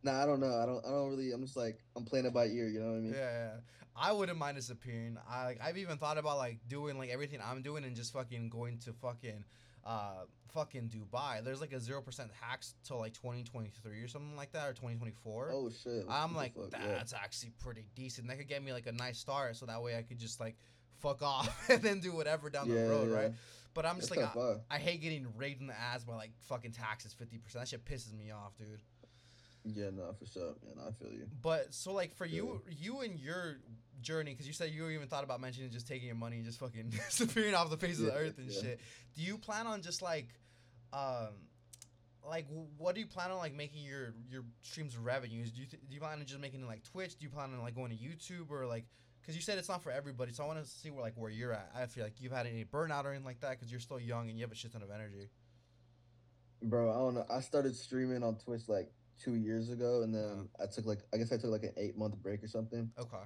Nah, 0.03 0.21
I 0.21 0.25
don't 0.25 0.39
know. 0.39 0.59
I 0.61 0.65
don't. 0.65 0.85
I 0.85 0.89
don't 0.89 1.09
really. 1.09 1.31
I'm 1.31 1.41
just 1.41 1.57
like 1.57 1.79
I'm 1.95 2.03
playing 2.03 2.25
it 2.25 2.33
by 2.33 2.45
ear. 2.45 2.67
You 2.67 2.79
know 2.79 2.91
what 2.91 2.97
I 2.97 2.99
mean? 2.99 3.13
yeah. 3.13 3.51
I 3.95 4.11
wouldn't 4.11 4.37
mind 4.37 4.57
disappearing. 4.57 5.17
I 5.29 5.45
like 5.45 5.59
I've 5.63 5.77
even 5.77 5.97
thought 5.97 6.17
about 6.17 6.37
like 6.37 6.59
doing 6.67 6.97
like 6.97 7.09
everything 7.09 7.39
I'm 7.43 7.61
doing 7.61 7.83
and 7.83 7.95
just 7.95 8.13
fucking 8.13 8.49
going 8.49 8.79
to 8.79 8.93
fucking 8.93 9.43
uh 9.85 10.25
fucking 10.53 10.89
Dubai. 10.89 11.43
There's 11.43 11.61
like 11.61 11.73
a 11.73 11.79
zero 11.79 12.01
percent 12.01 12.31
hacks 12.41 12.75
till 12.83 12.97
like 12.97 13.13
2023 13.13 14.01
or 14.01 14.07
something 14.07 14.35
like 14.35 14.51
that 14.53 14.67
or 14.67 14.73
2024. 14.73 15.51
Oh 15.53 15.69
shit. 15.69 16.05
I'm 16.09 16.35
like, 16.35 16.55
fuck, 16.55 16.71
yeah. 16.71 16.87
that's 16.87 17.13
actually 17.13 17.51
pretty 17.59 17.85
decent. 17.95 18.27
That 18.27 18.37
could 18.37 18.47
get 18.47 18.63
me 18.63 18.73
like 18.73 18.87
a 18.87 18.91
nice 18.91 19.19
start, 19.19 19.55
so 19.57 19.65
that 19.67 19.81
way 19.81 19.95
I 19.95 20.01
could 20.01 20.17
just 20.17 20.39
like 20.39 20.55
fuck 20.99 21.21
off 21.21 21.65
and 21.69 21.81
then 21.81 21.99
do 21.99 22.13
whatever 22.13 22.49
down 22.49 22.69
the 22.69 22.75
road, 22.75 23.09
yeah. 23.09 23.15
right? 23.15 23.31
But 23.75 23.85
I'm 23.85 23.97
just 23.97 24.13
That's 24.13 24.35
like. 24.35 24.57
I, 24.71 24.75
I 24.75 24.79
hate 24.79 25.01
getting 25.01 25.27
raped 25.35 25.61
in 25.61 25.67
the 25.67 25.79
ass 25.79 26.03
by 26.03 26.15
like 26.15 26.31
fucking 26.47 26.71
taxes, 26.71 27.13
fifty 27.13 27.37
percent. 27.37 27.63
That 27.63 27.69
shit 27.69 27.85
pisses 27.85 28.13
me 28.17 28.31
off, 28.31 28.57
dude. 28.57 28.81
Yeah, 29.65 29.89
no, 29.93 30.13
for 30.13 30.25
sure. 30.25 30.55
Yeah, 30.63 30.73
no, 30.75 30.89
I 30.89 30.91
feel 30.91 31.11
you. 31.11 31.27
But 31.41 31.73
so 31.73 31.93
like 31.93 32.15
for 32.15 32.25
you, 32.25 32.61
you 32.69 33.01
and 33.01 33.19
your 33.19 33.57
journey, 34.01 34.31
because 34.31 34.45
you 34.45 34.53
said 34.53 34.71
you 34.71 34.89
even 34.89 35.07
thought 35.07 35.23
about 35.23 35.39
mentioning 35.39 35.71
just 35.71 35.87
taking 35.87 36.07
your 36.07 36.15
money 36.15 36.37
and 36.37 36.45
just 36.45 36.59
fucking 36.59 36.89
disappearing 37.09 37.55
off 37.55 37.69
the 37.69 37.77
face 37.77 37.99
of 37.99 38.05
the 38.05 38.13
earth 38.13 38.37
and 38.37 38.49
yeah. 38.49 38.61
shit. 38.61 38.79
Do 39.15 39.21
you 39.21 39.37
plan 39.37 39.67
on 39.67 39.81
just 39.81 40.01
like, 40.01 40.27
um, 40.91 41.29
like 42.27 42.45
what 42.77 42.95
do 42.95 43.01
you 43.01 43.07
plan 43.07 43.31
on 43.31 43.37
like 43.37 43.53
making 43.53 43.83
your 43.83 44.13
your 44.29 44.43
streams 44.61 44.97
revenues? 44.97 45.51
Do 45.51 45.61
you 45.61 45.67
th- 45.67 45.81
do 45.87 45.93
you 45.93 45.99
plan 45.99 46.19
on 46.19 46.25
just 46.25 46.39
making 46.39 46.61
it 46.61 46.67
like 46.67 46.83
Twitch? 46.83 47.17
Do 47.17 47.23
you 47.23 47.29
plan 47.29 47.53
on 47.53 47.61
like 47.61 47.75
going 47.75 47.91
to 47.91 47.97
YouTube 47.97 48.51
or 48.51 48.65
like? 48.65 48.85
Because 49.21 49.35
you 49.37 49.41
said 49.41 49.57
it's 49.57 49.69
not 49.69 49.81
for 49.81 49.91
everybody, 49.91 50.33
so 50.33 50.43
I 50.43 50.47
want 50.47 50.61
to 50.61 50.69
see 50.69 50.91
where 50.91 51.01
like 51.01 51.13
where 51.15 51.31
you're 51.31 51.53
at. 51.53 51.71
I 51.73 51.85
feel 51.85 52.03
like 52.03 52.19
you've 52.19 52.33
had 52.33 52.45
any 52.45 52.65
burnout 52.65 53.05
or 53.05 53.09
anything 53.09 53.25
like 53.25 53.39
that 53.39 53.51
because 53.51 53.71
you're 53.71 53.79
still 53.79 53.99
young 53.99 54.27
and 54.27 54.37
you 54.37 54.43
have 54.43 54.51
a 54.51 54.55
shit 54.55 54.73
ton 54.73 54.83
of 54.83 54.91
energy. 54.91 55.29
Bro, 56.61 56.91
I 56.91 56.95
don't 56.95 57.15
know. 57.15 57.25
I 57.29 57.39
started 57.39 57.75
streaming 57.75 58.23
on 58.23 58.35
Twitch 58.35 58.67
like 58.67 58.91
two 59.19 59.35
years 59.35 59.69
ago, 59.69 60.03
and 60.03 60.13
then 60.13 60.23
Uh-huh. 60.23 60.63
I 60.63 60.67
took 60.67 60.85
like 60.85 60.99
I 61.13 61.17
guess 61.17 61.31
I 61.31 61.37
took 61.37 61.51
like 61.51 61.63
an 61.63 61.73
eight 61.77 61.97
month 61.97 62.15
break 62.21 62.43
or 62.43 62.47
something. 62.47 62.91
Okay. 62.97 63.23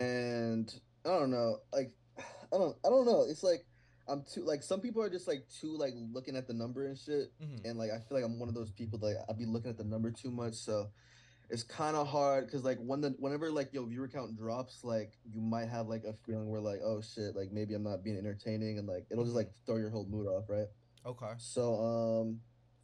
And 0.00 0.72
I 1.04 1.10
don't 1.10 1.30
know, 1.30 1.58
like 1.72 1.92
I 2.18 2.56
don't 2.56 2.76
I 2.84 2.88
don't 2.88 3.06
know. 3.06 3.24
It's 3.28 3.42
like 3.42 3.66
I'm 4.08 4.22
too 4.22 4.44
like 4.44 4.62
some 4.62 4.80
people 4.80 5.02
are 5.02 5.10
just 5.10 5.26
like 5.26 5.46
too 5.48 5.76
like 5.76 5.94
looking 6.12 6.36
at 6.36 6.46
the 6.46 6.54
number 6.54 6.86
and 6.86 6.98
shit, 6.98 7.32
hmm 7.40 7.56
and 7.64 7.78
like 7.78 7.90
I 7.90 7.98
feel 7.98 8.18
like 8.18 8.24
I'm 8.24 8.38
one 8.38 8.48
of 8.48 8.54
those 8.54 8.70
people 8.70 8.98
that 9.00 9.06
like, 9.06 9.16
I'd 9.28 9.38
be 9.38 9.46
looking 9.46 9.70
at 9.70 9.78
the 9.78 9.84
number 9.84 10.10
too 10.10 10.30
much, 10.30 10.54
so 10.54 10.88
it's 11.48 11.62
kind 11.62 11.96
of 11.96 12.08
hard 12.08 12.46
because 12.46 12.64
like 12.64 12.78
when 12.78 13.00
the 13.00 13.10
whenever 13.18 13.50
like 13.50 13.72
your 13.72 13.86
viewer 13.86 14.08
count 14.08 14.36
drops, 14.36 14.82
like 14.84 15.12
you 15.24 15.40
might 15.40 15.68
have 15.68 15.86
like 15.88 16.04
a 16.04 16.12
feeling 16.24 16.48
where 16.50 16.60
like 16.60 16.80
oh 16.84 17.00
shit, 17.00 17.36
like 17.36 17.52
maybe 17.52 17.74
I'm 17.74 17.82
not 17.84 18.02
being 18.02 18.16
entertaining, 18.16 18.78
and 18.78 18.86
like 18.86 19.06
it'll 19.10 19.24
just 19.24 19.36
like 19.36 19.50
throw 19.64 19.76
your 19.76 19.90
whole 19.90 20.06
mood 20.06 20.26
off, 20.26 20.48
right? 20.48 20.66
Okay. 21.04 21.32
So 21.38 21.74
um, 21.76 22.40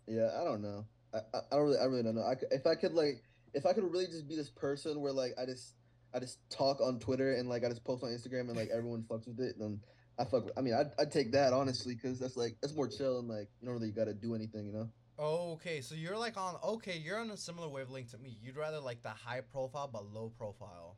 yeah, 0.06 0.30
I 0.40 0.44
don't 0.44 0.62
know. 0.62 0.86
I, 1.14 1.18
I, 1.18 1.38
I 1.50 1.56
don't 1.56 1.64
really 1.64 1.78
I 1.78 1.84
really 1.84 2.02
don't 2.02 2.14
know. 2.14 2.22
I 2.22 2.34
if 2.50 2.66
I 2.66 2.74
could 2.74 2.94
like 2.94 3.22
if 3.54 3.66
I 3.66 3.72
could 3.72 3.84
really 3.84 4.06
just 4.06 4.28
be 4.28 4.36
this 4.36 4.50
person 4.50 5.00
where 5.00 5.12
like 5.12 5.32
I 5.40 5.46
just 5.46 5.74
I 6.14 6.18
just 6.18 6.38
talk 6.50 6.80
on 6.80 6.98
Twitter 6.98 7.34
and 7.34 7.48
like 7.48 7.64
I 7.64 7.68
just 7.68 7.84
post 7.84 8.02
on 8.02 8.10
Instagram 8.10 8.48
and 8.48 8.56
like 8.56 8.70
everyone 8.74 9.04
fucks 9.08 9.26
with 9.26 9.40
it, 9.40 9.56
then 9.58 9.80
I 10.18 10.24
fuck. 10.24 10.44
With, 10.44 10.58
I 10.58 10.60
mean, 10.60 10.74
I'd, 10.74 10.90
I'd 10.98 11.10
take 11.10 11.32
that 11.32 11.52
honestly 11.52 11.94
because 11.94 12.18
that's 12.18 12.36
like 12.36 12.56
that's 12.60 12.74
more 12.74 12.88
chill 12.88 13.18
and 13.18 13.28
like 13.28 13.48
you 13.60 13.66
don't 13.66 13.74
really 13.74 13.90
got 13.90 14.04
to 14.04 14.14
do 14.14 14.34
anything, 14.34 14.66
you 14.66 14.72
know. 14.72 14.88
Okay, 15.18 15.80
so 15.82 15.94
you're 15.94 16.16
like 16.16 16.36
on 16.36 16.56
okay, 16.64 16.98
you're 16.98 17.18
on 17.18 17.30
a 17.30 17.36
similar 17.36 17.68
wavelength 17.68 18.10
to 18.12 18.18
me. 18.18 18.36
You'd 18.42 18.56
rather 18.56 18.80
like 18.80 19.02
the 19.02 19.10
high 19.10 19.40
profile 19.40 19.88
but 19.92 20.06
low 20.12 20.32
profile. 20.36 20.96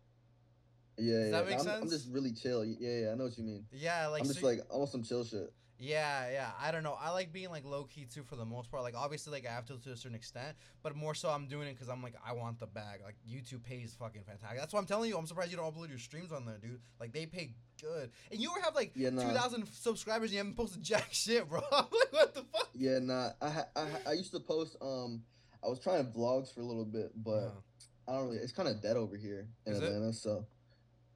Yeah, 0.97 1.13
Does 1.13 1.25
yeah. 1.25 1.31
that 1.31 1.49
make 1.49 1.61
I'm, 1.61 1.83
I'm 1.83 1.91
just 1.91 2.09
really 2.11 2.33
chill. 2.33 2.65
Yeah, 2.65 2.77
yeah. 2.79 3.13
I 3.13 3.15
know 3.17 3.25
what 3.25 3.37
you 3.37 3.45
mean. 3.45 3.67
Yeah, 3.73 4.07
like 4.09 4.23
I'm 4.23 4.29
just 4.29 4.41
you- 4.41 4.47
like 4.47 4.61
almost 4.71 4.93
some 4.93 5.03
chill 5.03 5.25
shit. 5.25 5.53
Yeah, 5.79 6.31
yeah. 6.31 6.51
I 6.61 6.71
don't 6.71 6.83
know. 6.83 6.97
I 7.01 7.11
like 7.11 7.33
being 7.33 7.51
like 7.51 7.65
low 7.65 7.85
key 7.85 8.07
too 8.13 8.23
for 8.23 8.37
the 8.37 8.45
most 8.45 8.71
part. 8.71 8.83
Like 8.83 8.95
obviously 8.97 9.33
like 9.33 9.47
I 9.47 9.53
have 9.53 9.67
to 9.67 9.77
to 9.79 9.91
a 9.93 9.97
certain 9.97 10.15
extent, 10.15 10.57
but 10.83 10.95
more 10.97 11.15
so 11.15 11.29
I'm 11.31 11.47
doing 11.47 11.69
it 11.69 11.73
because 11.75 11.89
I'm 11.89 12.03
like 12.03 12.15
I 12.27 12.33
want 12.33 12.61
the 12.61 12.67
bag. 12.67 13.01
Like 13.05 13.17
YouTube 13.29 13.63
pays 13.65 13.95
fucking 13.99 14.23
fantastic. 14.23 14.59
That's 14.59 14.73
why 14.73 14.79
I'm 14.81 14.87
telling 14.87 15.11
you. 15.11 15.19
I'm 15.19 15.27
surprised 15.27 15.51
you 15.51 15.57
don't 15.57 15.75
upload 15.75 15.89
your 15.89 15.99
streams 15.99 16.33
on 16.33 16.47
there, 16.47 16.59
dude. 16.59 16.81
Like 17.01 17.13
they 17.13 17.27
pay 17.27 17.55
good, 17.83 18.11
and 18.31 18.41
you 18.41 18.51
have 18.63 18.75
like 18.75 18.93
Yeah, 18.95 19.11
nah. 19.11 19.23
two 19.29 19.35
thousand 19.37 19.67
subscribers 19.73 20.31
and 20.31 20.33
you 20.35 20.39
haven't 20.39 20.57
posted 20.57 20.83
jack 20.83 21.09
shit, 21.13 21.49
bro. 21.49 21.61
Like 21.73 22.13
what 22.13 22.35
the 22.35 22.45
fuck? 22.53 22.69
Yeah, 22.75 22.99
nah. 23.01 23.31
I, 23.43 23.63
I 23.77 23.87
I 24.09 24.13
used 24.13 24.33
to 24.33 24.41
post 24.41 24.77
um 24.81 25.23
I 25.65 25.69
was 25.69 25.81
trying 25.81 26.05
vlogs 26.13 26.53
for 26.55 26.61
a 26.61 26.65
little 26.65 26.85
bit, 26.85 27.11
but 27.17 27.31
Uh-huh. 27.47 27.61
I 28.07 28.13
don't 28.19 28.27
really. 28.27 28.39
It's 28.39 28.53
kind 28.53 28.69
of 28.69 28.83
dead 28.83 28.97
over 28.97 29.17
here 29.17 29.49
in 29.67 29.73
Is 29.73 29.81
it? 29.81 29.85
Atlanta, 29.87 30.13
so 30.13 30.45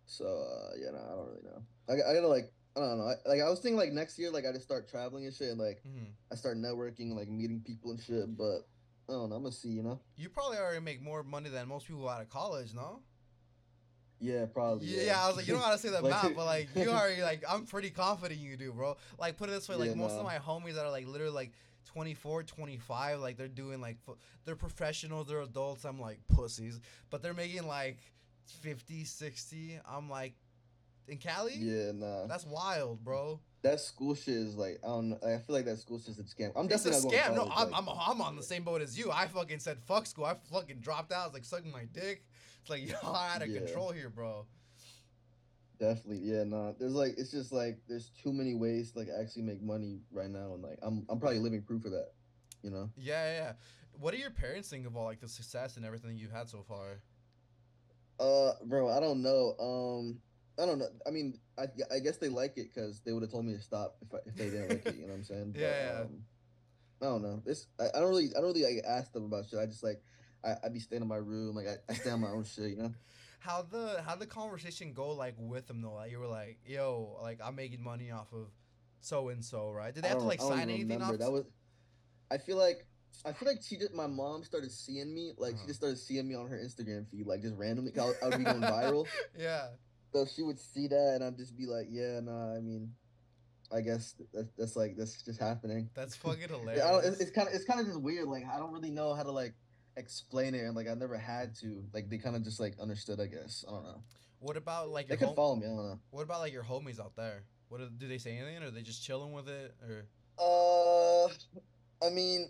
so 0.06 0.24
uh, 0.24 0.72
yeah, 0.82 0.90
no, 0.90 0.98
I 0.98 1.16
don't 1.16 1.26
really 1.28 1.42
know. 1.44 1.62
I, 1.88 2.10
I 2.10 2.14
gotta 2.14 2.28
like 2.28 2.50
I 2.78 2.88
don't 2.88 2.98
know. 2.98 3.04
I, 3.04 3.28
like 3.28 3.40
I 3.40 3.50
was 3.50 3.60
thinking 3.60 3.76
like 3.76 3.92
next 3.92 4.18
year, 4.18 4.30
like 4.30 4.44
I 4.46 4.52
just 4.52 4.64
start 4.64 4.88
traveling 4.88 5.26
and 5.26 5.34
shit, 5.34 5.48
and 5.50 5.58
like 5.60 5.82
Mhm. 5.86 6.06
I 6.32 6.34
start 6.36 6.56
networking, 6.56 7.14
like 7.16 7.28
meeting 7.28 7.60
people 7.66 7.90
and 7.90 8.00
shit. 8.00 8.36
But 8.36 8.66
I 9.08 9.12
don't 9.12 9.30
know. 9.30 9.36
I'm 9.36 9.42
gonna 9.42 9.52
see, 9.52 9.68
you 9.70 9.82
know. 9.82 10.00
You 10.16 10.28
probably 10.28 10.58
already 10.58 10.80
make 10.80 11.02
more 11.02 11.22
money 11.22 11.50
than 11.50 11.66
most 11.68 11.86
people 11.86 12.08
out 12.08 12.20
of 12.22 12.28
college, 12.30 12.74
no? 12.74 13.00
Yeah, 14.20 14.46
probably. 14.46 14.86
Yeah, 14.88 15.02
yeah, 15.02 15.24
I 15.24 15.28
was 15.28 15.36
like, 15.36 15.46
you 15.46 15.54
don't 15.54 15.62
gotta 15.62 15.78
say 15.78 15.88
the 15.90 16.00
Like- 16.02 16.34
but 16.34 16.44
like, 16.44 16.68
you 16.76 16.88
already 16.90 17.22
like, 17.22 17.44
I'm 17.48 17.66
pretty 17.66 17.90
confident 17.90 18.40
you 18.40 18.56
do, 18.56 18.72
bro. 18.72 18.96
Like, 19.18 19.36
put 19.36 19.48
it 19.48 19.52
this 19.52 19.68
way, 19.68 19.76
like, 19.76 19.90
Yeah, 19.90 19.94
most 19.94 20.12
nah. 20.14 20.20
of 20.20 20.24
my 20.24 20.38
homies 20.38 20.74
that 20.74 20.84
are 20.84 20.90
like 20.90 21.06
literally 21.06 21.32
like 21.32 21.52
24, 21.86 22.42
25, 22.42 23.20
like 23.20 23.36
they're 23.36 23.48
doing 23.48 23.80
like, 23.80 23.96
they're 24.44 24.56
professionals, 24.56 25.28
they're 25.28 25.40
adults. 25.40 25.84
I'm 25.84 26.00
like 26.00 26.18
pussies, 26.28 26.80
but 27.10 27.22
they're 27.22 27.32
making 27.34 27.66
like 27.66 27.98
50, 28.62 29.04
60. 29.04 29.78
I'm 29.88 30.10
like, 30.10 30.34
in 31.08 31.18
Cali, 31.18 31.54
yeah, 31.56 31.92
nah. 31.92 32.26
that's 32.26 32.44
wild, 32.46 33.02
bro. 33.04 33.40
that 33.62 33.80
school 33.80 34.14
shit 34.14 34.34
is 34.34 34.54
like 34.56 34.78
I 34.84 34.88
don't 34.88 35.10
know. 35.10 35.18
I 35.24 35.38
feel 35.38 35.56
like 35.56 35.64
that 35.64 35.78
school 35.78 35.98
shit 35.98 36.10
is 36.10 36.18
a 36.18 36.22
scam. 36.22 36.52
I'm 36.56 36.66
It's 36.70 36.84
a 36.86 36.90
definitely 36.90 37.18
scam. 37.18 37.34
No, 37.34 37.42
I'm, 37.44 37.70
college, 37.70 37.74
I'm, 37.76 37.88
I'm 37.88 38.20
on 38.20 38.36
the 38.36 38.42
same 38.42 38.62
boat 38.62 38.80
as 38.82 38.98
you. 38.98 39.10
I 39.10 39.26
fucking 39.26 39.58
said 39.58 39.78
fuck 39.86 40.06
school. 40.06 40.24
I 40.26 40.34
fucking 40.52 40.78
dropped 40.80 41.12
out. 41.12 41.22
I 41.22 41.24
was 41.24 41.34
like 41.34 41.44
sucking 41.44 41.72
my 41.72 41.84
dick. 41.92 42.24
It's 42.60 42.70
like 42.70 42.86
y'all 42.88 43.14
out 43.16 43.42
of 43.42 43.48
Yeah. 43.48 43.60
control 43.60 43.90
here, 43.92 44.10
bro. 44.10 44.46
definitely. 45.80 46.18
Yeah, 46.22 46.44
nah. 46.44 46.72
There's 46.78 46.94
like 46.94 47.14
it's 47.18 47.30
just 47.30 47.52
like 47.52 47.78
there's 47.88 48.10
too 48.22 48.32
many 48.32 48.54
ways 48.54 48.92
to 48.92 48.98
like 49.00 49.08
actually 49.20 49.42
make 49.42 49.62
money 49.62 50.00
right 50.12 50.30
now, 50.30 50.54
and 50.54 50.62
like 50.62 50.78
I'm 50.82 51.06
I'm 51.08 51.18
probably 51.18 51.38
living 51.40 51.62
proof 51.62 51.84
of 51.84 51.92
that. 51.92 52.08
You 52.62 52.70
know. 52.70 52.90
Yeah, 52.96 53.24
yeah. 53.32 53.38
yeah. 53.40 53.52
What 54.00 54.14
do 54.14 54.20
your 54.20 54.30
parents 54.30 54.68
think 54.68 54.86
of 54.86 54.96
all 54.96 55.04
like 55.06 55.20
the 55.20 55.28
success 55.28 55.76
and 55.76 55.84
everything 55.86 56.16
you've 56.16 56.30
had 56.32 56.48
so 56.48 56.62
far? 56.66 57.00
Uh, 58.20 58.52
bro, 58.64 58.88
I 58.90 59.00
don't 59.00 59.22
know. 59.22 59.54
Um, 59.60 60.20
I 60.60 60.66
don't 60.66 60.78
know. 60.78 60.88
I 61.06 61.10
mean, 61.10 61.38
I, 61.56 61.66
I 61.94 61.98
guess 62.00 62.16
they 62.16 62.28
like 62.28 62.58
it 62.58 62.74
because 62.74 63.00
they 63.00 63.12
would 63.12 63.22
have 63.22 63.30
told 63.30 63.44
me 63.44 63.54
to 63.54 63.60
stop 63.60 63.96
if 64.02 64.12
I, 64.12 64.18
if 64.26 64.34
they 64.36 64.50
didn't 64.50 64.68
like 64.68 64.86
it. 64.86 64.96
You 64.96 65.02
know 65.02 65.08
what 65.08 65.14
I'm 65.14 65.24
saying? 65.24 65.54
Yeah, 65.58 65.68
yeah. 65.68 66.00
Um, 66.00 66.22
I 67.00 67.04
don't 67.04 67.22
know. 67.22 67.42
This 67.44 67.66
I, 67.78 67.86
I 67.94 68.00
don't 68.00 68.08
really 68.08 68.30
I 68.36 68.40
don't 68.40 68.52
really 68.52 68.64
like 68.64 68.84
ask 68.84 69.12
them 69.12 69.24
about 69.24 69.46
shit. 69.48 69.58
I 69.58 69.66
just 69.66 69.84
like 69.84 70.02
I 70.44 70.54
I 70.64 70.68
be 70.68 70.80
staying 70.80 71.02
in 71.02 71.08
my 71.08 71.16
room. 71.16 71.54
Like 71.54 71.66
I, 71.68 71.92
I 71.92 71.94
stay 71.94 72.10
on 72.10 72.20
my 72.20 72.30
own 72.30 72.44
shit. 72.44 72.70
You 72.70 72.76
know. 72.76 72.94
How 73.38 73.62
the 73.62 74.02
how 74.04 74.16
the 74.16 74.26
conversation 74.26 74.92
go 74.92 75.12
like 75.12 75.34
with 75.38 75.68
them 75.68 75.80
though? 75.80 75.94
Like 75.94 76.10
you 76.10 76.18
were 76.18 76.26
like, 76.26 76.58
yo, 76.66 77.18
like 77.22 77.38
I'm 77.42 77.54
making 77.54 77.82
money 77.82 78.10
off 78.10 78.32
of 78.32 78.48
so 79.00 79.28
and 79.28 79.44
so, 79.44 79.70
right? 79.70 79.94
Did 79.94 80.02
they 80.02 80.08
have 80.08 80.18
to 80.18 80.24
like 80.24 80.40
sign 80.40 80.62
anything 80.62 80.88
remember. 80.88 81.14
off? 81.14 81.20
That 81.20 81.30
was. 81.30 81.44
I 82.32 82.38
feel 82.38 82.56
like 82.56 82.84
I 83.24 83.32
feel 83.32 83.48
like 83.48 83.62
she 83.62 83.76
just 83.76 83.94
my 83.94 84.06
mom 84.08 84.42
started 84.42 84.72
seeing 84.72 85.14
me 85.14 85.32
like 85.38 85.54
Uh-huh. 85.54 85.62
she 85.62 85.66
just 85.68 85.78
started 85.80 85.98
seeing 85.98 86.26
me 86.26 86.34
on 86.34 86.48
her 86.48 86.56
Instagram 86.56 87.08
feed 87.08 87.26
like 87.26 87.42
just 87.42 87.54
randomly. 87.56 87.92
I 87.98 88.12
I 88.22 88.28
would 88.28 88.38
be 88.38 88.44
going 88.44 88.60
viral, 88.60 89.06
yeah. 89.38 89.68
So 90.12 90.24
she 90.26 90.42
would 90.42 90.58
see 90.58 90.86
that 90.88 91.12
and 91.14 91.24
I'd 91.24 91.36
just 91.36 91.56
be 91.56 91.66
like, 91.66 91.86
yeah, 91.90 92.20
nah. 92.20 92.54
I 92.56 92.60
mean, 92.60 92.92
I 93.72 93.80
guess 93.82 94.14
that's, 94.32 94.48
that's 94.56 94.76
like 94.76 94.96
that's 94.96 95.22
just 95.22 95.38
happening. 95.40 95.90
That's 95.94 96.16
fucking 96.24 96.48
hilarious. 96.48 96.78
Yeah, 96.78 96.88
I 96.88 96.90
don't, 96.92 97.04
it's, 97.04 97.20
it's 97.20 97.30
kind 97.30 97.48
of 97.48 97.54
it's 97.54 97.64
kind 97.64 97.80
of 97.80 97.86
just 97.86 98.00
weird. 98.00 98.26
Like 98.28 98.44
I 98.52 98.58
don't 98.58 98.72
really 98.72 98.90
know 98.90 99.14
how 99.14 99.22
to 99.22 99.30
like 99.32 99.54
explain 99.96 100.54
it, 100.54 100.64
and 100.64 100.74
like 100.74 100.88
I 100.88 100.94
never 100.94 101.16
had 101.18 101.54
to. 101.56 101.84
Like 101.92 102.08
they 102.08 102.18
kind 102.18 102.34
of 102.36 102.42
just 102.44 102.60
like 102.60 102.74
understood. 102.80 103.20
I 103.20 103.26
guess 103.26 103.64
I 103.68 103.72
don't 103.72 103.84
know. 103.84 104.02
what 104.40 104.56
about 104.56 104.88
like 104.90 105.08
They 105.08 105.12
your 105.14 105.18
could 105.18 105.26
hom- 105.28 105.36
follow 105.36 105.56
me. 105.56 105.66
I 105.66 105.68
don't 105.68 105.76
know. 105.76 105.98
What 106.10 106.22
about 106.22 106.40
like 106.40 106.52
your 106.52 106.64
homies 106.64 106.98
out 107.00 107.14
there? 107.16 107.42
What 107.68 107.78
do, 107.78 107.88
do 107.98 108.08
they 108.08 108.16
say 108.18 108.36
anything, 108.38 108.62
or 108.62 108.68
are 108.68 108.70
they 108.70 108.80
just 108.82 109.04
chilling 109.04 109.32
with 109.32 109.48
it, 109.48 109.74
or 109.86 110.06
Uh, 110.38 111.28
I 112.06 112.10
mean, 112.10 112.48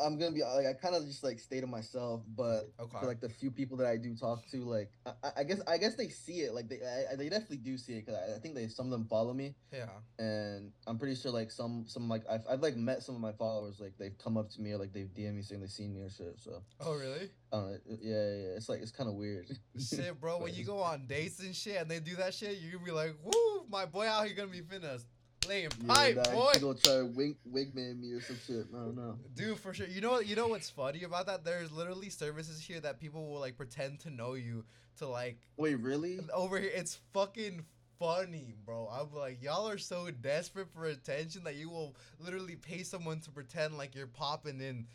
I'm 0.00 0.18
gonna 0.18 0.32
be 0.32 0.42
like 0.42 0.66
I 0.66 0.72
kind 0.72 0.94
of 0.94 1.04
just 1.06 1.22
like 1.22 1.38
stay 1.38 1.60
to 1.60 1.66
myself, 1.66 2.22
but 2.36 2.70
okay? 2.80 2.98
for 3.00 3.06
like 3.06 3.20
the 3.20 3.28
few 3.28 3.50
people 3.50 3.76
that 3.78 3.86
I 3.86 3.96
do 3.96 4.14
talk 4.14 4.46
to, 4.50 4.56
like 4.64 4.90
I, 5.06 5.12
I- 5.38 5.44
guess 5.44 5.60
I 5.66 5.78
guess 5.78 5.94
they 5.94 6.08
see 6.08 6.40
it. 6.40 6.54
Like 6.54 6.68
they 6.68 6.76
I, 7.10 7.14
they 7.16 7.28
definitely 7.28 7.58
do 7.58 7.76
see 7.76 7.94
it 7.94 8.06
because 8.06 8.20
I, 8.20 8.36
I 8.36 8.38
think 8.38 8.54
they 8.54 8.68
some 8.68 8.86
of 8.86 8.92
them 8.92 9.04
follow 9.06 9.32
me, 9.32 9.54
yeah. 9.72 9.86
and 10.18 10.72
I'm 10.86 10.98
pretty 10.98 11.14
sure 11.14 11.30
like 11.30 11.50
some 11.50 11.84
some 11.86 12.08
like 12.08 12.22
I've, 12.28 12.42
I've 12.48 12.60
like 12.60 12.76
met 12.76 13.02
some 13.02 13.14
of 13.14 13.20
my 13.20 13.32
followers 13.32 13.80
like 13.80 13.92
they've 13.98 14.16
come 14.18 14.36
up 14.36 14.50
to 14.50 14.60
me 14.60 14.72
or 14.72 14.78
like 14.78 14.92
they've 14.92 15.12
DM 15.12 15.34
me 15.34 15.42
saying 15.42 15.60
they've 15.60 15.70
seen 15.70 15.94
me 15.94 16.00
or 16.02 16.10
shit. 16.10 16.34
So 16.38 16.62
Oh 16.80 16.94
really? 16.94 17.30
I 17.52 17.56
don't 17.56 17.70
know. 17.72 17.78
Yeah, 18.00 18.12
yeah. 18.12 18.56
It's 18.56 18.68
like 18.68 18.80
it's 18.80 18.90
kind 18.92 19.08
of 19.08 19.14
weird. 19.16 19.46
shit, 19.78 20.20
bro. 20.20 20.38
When 20.42 20.54
you 20.54 20.64
go 20.64 20.78
on 20.78 21.06
dates 21.06 21.40
and 21.40 21.54
shit, 21.54 21.76
and 21.80 21.90
they 21.90 22.00
do 22.00 22.16
that 22.16 22.34
shit, 22.34 22.58
you 22.58 22.72
gonna 22.72 22.84
be 22.84 22.90
like, 22.90 23.14
"Woo, 23.22 23.66
my 23.70 23.84
boy 23.84 24.06
out 24.06 24.26
here 24.26 24.34
gonna 24.34 24.48
be 24.48 24.62
finna 24.62 25.02
laying 25.48 25.64
Yeah, 25.64 25.94
pipe, 25.94 26.16
nah, 26.16 26.30
boy." 26.32 26.52
Gonna 26.60 26.78
try 26.78 26.96
to 26.98 27.06
wig 27.06 27.36
wigman 27.50 28.00
me 28.00 28.12
or 28.12 28.20
some 28.20 28.38
shit. 28.46 28.66
I 28.72 28.78
don't 28.78 28.96
know. 28.96 29.18
Dude, 29.34 29.58
for 29.58 29.74
sure. 29.74 29.86
You 29.86 30.00
know, 30.00 30.20
you 30.20 30.36
know 30.36 30.48
what's 30.48 30.70
funny 30.70 31.04
about 31.04 31.26
that? 31.26 31.44
There's 31.44 31.70
literally 31.72 32.10
services 32.10 32.60
here 32.60 32.80
that 32.80 33.00
people 33.00 33.28
will 33.28 33.40
like 33.40 33.56
pretend 33.56 34.00
to 34.00 34.10
know 34.10 34.34
you 34.34 34.64
to 34.98 35.06
like 35.08 35.38
Wait, 35.56 35.76
really? 35.76 36.20
over 36.34 36.58
here. 36.58 36.70
It's 36.74 36.98
fucking 37.12 37.64
funny, 37.98 38.54
bro. 38.64 38.88
I'm 38.92 39.14
like, 39.16 39.42
y'all 39.42 39.68
are 39.68 39.78
so 39.78 40.10
desperate 40.10 40.68
for 40.72 40.86
attention 40.86 41.44
that 41.44 41.54
you 41.54 41.70
will 41.70 41.94
literally 42.18 42.56
pay 42.56 42.82
someone 42.82 43.20
to 43.20 43.30
pretend 43.30 43.78
like 43.78 43.94
you're 43.94 44.06
popping 44.06 44.60
in 44.60 44.86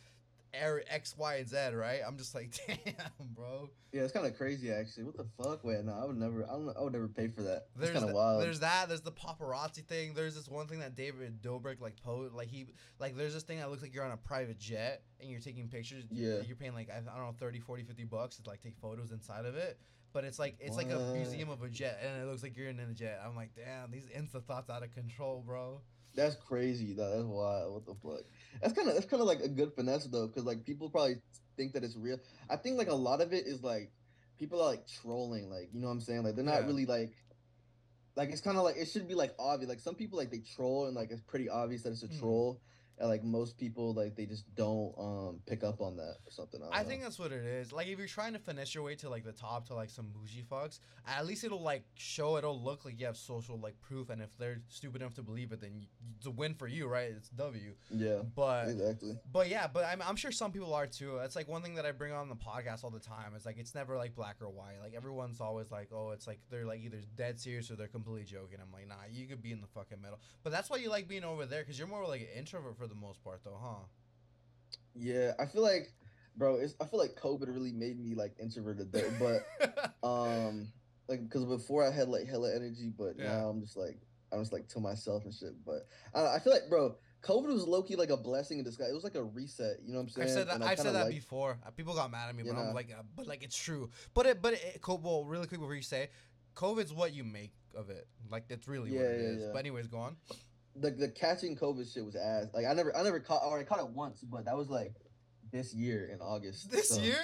X, 0.54 1.16
Y, 1.18 1.36
and 1.36 1.48
Z, 1.48 1.58
right? 1.74 2.00
I'm 2.06 2.18
just 2.18 2.36
like, 2.36 2.58
damn, 2.68 3.28
bro. 3.34 3.70
Yeah, 3.92 4.02
it's 4.02 4.12
kind 4.12 4.26
of 4.26 4.38
crazy 4.38 4.72
actually. 4.72 5.04
What 5.04 5.18
the 5.18 5.26
fuck? 5.42 5.64
Wait, 5.64 5.84
no, 5.84 5.94
I 5.94 6.06
would 6.06 6.18
never. 6.18 6.46
I 6.46 6.54
don't. 6.54 6.76
I 6.78 6.82
would 6.82 6.94
never 6.94 7.08
pay 7.08 7.28
for 7.28 7.42
that. 7.44 7.68
It's 7.76 7.86
There's 7.86 7.98
kind 7.98 8.10
of 8.10 8.16
wild. 8.16 8.42
there's 8.42 8.60
that. 8.60 8.88
There's 8.88 9.02
the 9.02 9.12
paparazzi 9.12 9.84
thing. 9.86 10.14
There's 10.14 10.36
this 10.36 10.48
one 10.48 10.68
thing 10.68 10.80
that 10.80 10.96
David 10.96 11.42
Dobrik 11.42 11.80
like 11.82 12.02
post 12.02 12.34
like 12.34 12.50
he 12.50 12.68
like 13.00 13.16
there's 13.16 13.34
this 13.34 13.44
thing 13.44 13.60
that 13.60 13.70
looks 13.70 13.82
like 13.82 13.94
you're 13.94 14.04
on 14.04 14.12
a 14.12 14.18
private 14.18 14.60
jet 14.60 15.04
and 15.20 15.30
you're 15.30 15.40
taking 15.40 15.68
pictures. 15.68 16.04
Yeah. 16.12 16.40
You're 16.46 16.56
paying 16.56 16.74
like 16.74 16.90
I, 16.90 17.00
don't 17.00 17.26
know 17.26 17.36
30, 17.40 17.60
40, 17.60 17.84
50 17.84 18.04
bucks 18.06 18.38
to 18.38 18.50
like 18.50 18.62
take 18.62 18.78
photos 18.78 19.12
inside 19.12 19.46
of 19.46 19.56
it. 19.56 19.80
But 20.14 20.24
it's 20.24 20.40
like 20.40 20.58
it's 20.60 20.78
like 20.78 20.90
a 20.90 21.14
museum 21.14 21.50
of 21.50 21.62
a 21.64 21.70
jet 21.70 22.00
and 22.04 22.22
it 22.22 22.26
looks 22.26 22.44
like 22.44 22.58
you're 22.58 22.70
in 22.70 22.80
a 22.80 22.94
jet. 22.94 23.22
I'm 23.26 23.36
like, 23.36 23.52
damn, 23.56 23.92
these 23.92 24.08
insta 24.08 24.44
thoughts 24.44 24.70
out 24.70 24.84
of 24.84 24.92
control, 24.94 25.44
bro. 25.46 25.82
That's 26.16 26.36
crazy. 26.36 26.94
That, 26.94 27.12
that's 27.12 27.26
wild. 27.26 27.74
What 27.74 27.86
the 27.86 27.94
fuck? 27.94 28.26
That's 28.62 28.74
kind 28.74 28.88
of 28.88 28.94
that's 28.96 29.06
kind 29.06 29.22
of 29.22 29.28
like 29.28 29.42
a 29.42 29.48
good 29.48 29.74
finesse 29.74 30.06
though, 30.06 30.28
because 30.28 30.46
like 30.46 30.64
people 30.66 30.90
probably 30.90 31.16
think 31.56 31.74
that 31.74 31.84
it's 31.84 31.96
real. 31.96 32.20
I 32.50 32.56
think 32.56 32.78
like 32.78 32.90
a 32.90 32.96
lot 32.96 33.22
of 33.22 33.34
it 33.34 33.46
is 33.46 33.64
like 33.64 33.92
people 34.40 34.62
are 34.62 34.68
like 34.70 34.88
trolling. 34.88 35.50
Like 35.50 35.70
you 35.74 35.80
know 35.80 35.88
what 35.88 35.94
I'm 35.94 36.02
saying? 36.02 36.24
Like 36.24 36.36
they're 36.36 36.44
not 36.44 36.62
Yeah. 36.62 36.68
really 36.68 36.86
like. 36.86 37.12
Like 38.16 38.32
it's 38.32 38.42
kind 38.42 38.58
of 38.58 38.64
like 38.64 38.78
it 38.78 38.88
should 38.88 39.08
be 39.08 39.14
like 39.14 39.34
obvious. 39.38 39.70
Like 39.70 39.80
some 39.80 39.94
people 39.96 40.18
like 40.18 40.32
they 40.32 40.40
troll 40.40 40.88
and 40.88 40.96
like 40.96 41.12
it's 41.12 41.22
pretty 41.22 41.50
obvious 41.50 41.84
that 41.84 41.92
it's 41.92 42.04
a 42.04 42.08
Mhm. 42.08 42.20
troll, 42.20 42.60
and 43.00 43.10
like 43.10 43.24
most 43.24 43.58
people 43.58 43.94
like 43.94 44.16
they 44.16 44.26
just 44.26 44.44
don't 44.56 44.94
um 44.98 45.40
pick 45.46 45.64
up 45.64 45.82
on 45.82 45.96
that 45.98 46.16
or 46.26 46.32
something. 46.32 46.60
I, 46.72 46.80
I 46.80 46.84
think 46.84 47.04
that's 47.04 47.20
what 47.20 47.32
it 47.32 47.46
is. 47.46 47.72
Like 47.72 47.88
if 47.88 47.98
you're 48.00 48.08
trying 48.08 48.34
to 48.34 48.40
finesse 48.40 48.74
your 48.74 48.84
way 48.84 48.96
to 48.96 49.10
like 49.10 49.24
the 49.24 49.32
top 49.32 49.68
to 49.68 49.76
like 49.76 49.90
some 49.90 50.08
bougie 50.10 50.44
fucks, 50.50 50.80
at 51.08 51.26
least 51.26 51.44
it'll 51.44 51.62
like 51.62 51.84
show 51.96 52.38
it'll 52.38 52.60
look 52.62 52.86
like 52.86 53.00
you 53.00 53.06
have 53.06 53.18
social 53.18 53.60
like 53.60 53.80
proof. 53.82 54.10
And 54.10 54.22
if 54.22 54.36
they're 54.38 54.62
stupid 54.70 55.02
enough 55.02 55.14
to 55.16 55.22
believe 55.22 55.52
it, 55.52 55.62
then 55.62 55.72
y 55.76 55.88
it's 56.18 56.26
a 56.26 56.32
win 56.32 56.56
for 56.56 56.68
you, 56.68 56.88
right? 56.88 57.12
It's 57.16 57.30
W. 57.30 57.74
yeah, 57.92 58.22
But 58.36 58.70
exactly. 58.70 59.14
but 59.32 59.50
yeah, 59.50 59.68
but 59.68 59.86
I'm, 59.86 60.02
I'm 60.02 60.16
sure 60.16 60.32
some 60.32 60.52
people 60.52 60.74
are 60.74 60.88
too. 60.88 61.18
It's 61.18 61.36
like 61.36 61.48
one 61.48 61.62
thing 61.62 61.76
that 61.76 61.86
I 61.86 61.92
bring 61.92 62.14
on 62.14 62.30
the 62.30 62.36
podcast 62.36 62.84
all 62.84 62.90
the 62.90 63.00
time. 63.00 63.34
It's 63.36 63.46
like 63.46 63.58
it's 63.60 63.76
never 63.76 63.96
like 63.98 64.16
black 64.16 64.38
or 64.42 64.50
white. 64.50 64.78
Like 64.82 64.96
everyone's 64.96 65.40
always 65.40 65.70
like, 65.72 65.90
oh, 65.94 66.12
it's 66.12 66.26
like 66.26 66.40
they're 66.50 66.66
like 66.66 66.82
either 66.82 66.98
dead 67.16 67.40
serious 67.40 67.70
or 67.70 67.76
they're 67.76 67.88
completely 67.88 68.24
joking. 68.24 68.58
I'm 68.62 68.72
like, 68.72 68.88
nah, 68.88 68.96
you 69.12 69.28
could 69.28 69.42
be 69.44 69.52
in 69.52 69.62
the 69.62 69.68
fucking 69.68 70.02
middle. 70.02 70.20
But 70.44 70.52
that's 70.52 70.70
why 70.70 70.78
you 70.78 70.90
like 70.90 71.08
being 71.08 71.24
over 71.24 71.46
there 71.46 71.62
because 71.62 71.78
you're 71.78 71.88
more 71.88 72.06
like 72.08 72.22
an 72.22 72.28
introvert 72.36 72.78
for 72.78 72.87
the 72.90 72.96
most 72.96 73.24
part, 73.24 73.42
though, 73.44 73.58
huh? 73.62 73.86
Yeah, 74.96 75.34
I 75.40 75.46
feel 75.46 75.62
like, 75.62 75.94
bro, 76.36 76.56
it's 76.56 76.76
I 76.82 76.86
feel 76.86 77.00
like 77.00 77.16
COVID 77.16 77.48
really 77.48 77.72
made 77.72 78.00
me 78.00 78.16
like 78.16 78.36
introverted 78.42 78.92
though, 78.92 79.12
but. 79.20 79.94
um 80.08 80.68
like 81.10 81.24
because 81.24 81.46
before 81.46 81.88
i 81.88 81.90
had 81.90 82.10
like 82.10 82.28
hella 82.28 82.54
energy 82.54 82.92
but 82.96 83.14
Yeah. 83.18 83.32
now 83.40 83.48
i'm 83.50 83.62
just 83.62 83.78
like 83.78 83.98
i'm 84.32 84.40
just 84.40 84.52
like 84.52 84.68
to 84.70 84.80
myself 84.82 85.24
and 85.24 85.34
shit 85.34 85.54
but 85.66 85.88
i, 86.14 86.36
I 86.36 86.40
feel 86.40 86.52
like 86.52 86.64
bro 86.70 86.96
covid 87.24 87.48
was 87.48 87.66
low-key 87.66 87.96
like 87.96 88.10
a 88.10 88.18
blessing 88.18 88.60
in 88.60 88.66
disguise 88.66 88.90
it 88.90 88.94
was 88.94 89.06
like 89.06 89.16
a 89.16 89.24
reset 89.24 89.78
you 89.86 89.94
know 89.94 90.00
what 90.00 90.04
i'm 90.04 90.10
saying 90.10 90.28
I've 90.28 90.34
said 90.34 90.48
that. 90.50 90.62
I 90.62 90.72
I've 90.72 90.80
said 90.80 90.94
that 90.96 91.06
like- 91.06 91.16
before. 91.16 91.58
Uh, 91.66 91.72
People 91.72 91.96
got 91.96 92.12
mad 92.12 92.28
at 92.30 92.36
me, 92.36 92.44
but 92.44 92.58
I'm 92.58 92.74
like, 92.74 92.90
uh, 92.92 93.04
but 93.16 93.26
like 93.26 93.42
it's 93.42 93.58
true. 93.58 93.90
But 94.14 94.26
it, 94.26 94.42
but 94.42 94.54
it, 94.54 94.82
well, 94.86 95.24
really 95.26 95.48
quick 95.48 95.60
before 95.62 95.76
you 95.76 95.82
say, 95.82 96.10
COVID's 96.56 96.94
what 96.94 97.14
you 97.14 97.24
make 97.24 97.54
of 97.76 97.90
it. 97.90 98.06
Like 98.30 98.48
that's 98.50 98.68
really 98.68 98.92
what 98.92 99.00
Yeah, 99.00 99.08
it 99.08 99.22
yeah, 99.22 99.46
is. 99.46 99.52
But 99.54 99.60
anyways, 99.60 99.88
go 99.88 99.98
on. 100.00 100.18
The, 100.80 100.92
the 100.92 101.08
catching 101.10 101.56
covid 101.56 101.92
shit 101.92 102.06
was 102.06 102.16
ass 102.16 102.48
like 102.54 102.66
i 102.66 102.74
never 102.74 102.96
i 102.96 103.02
never 103.04 103.20
caught 103.20 103.42
or 103.44 103.60
i 103.60 103.64
caught 103.64 103.80
it 103.80 103.88
once 103.90 104.20
but 104.22 104.46
that 104.46 104.56
was 104.56 104.70
like 104.70 104.94
this 105.52 105.74
year 105.74 106.10
in 106.14 106.20
august 106.22 106.70
This 106.72 106.90
so- 106.90 107.02
year, 107.02 107.18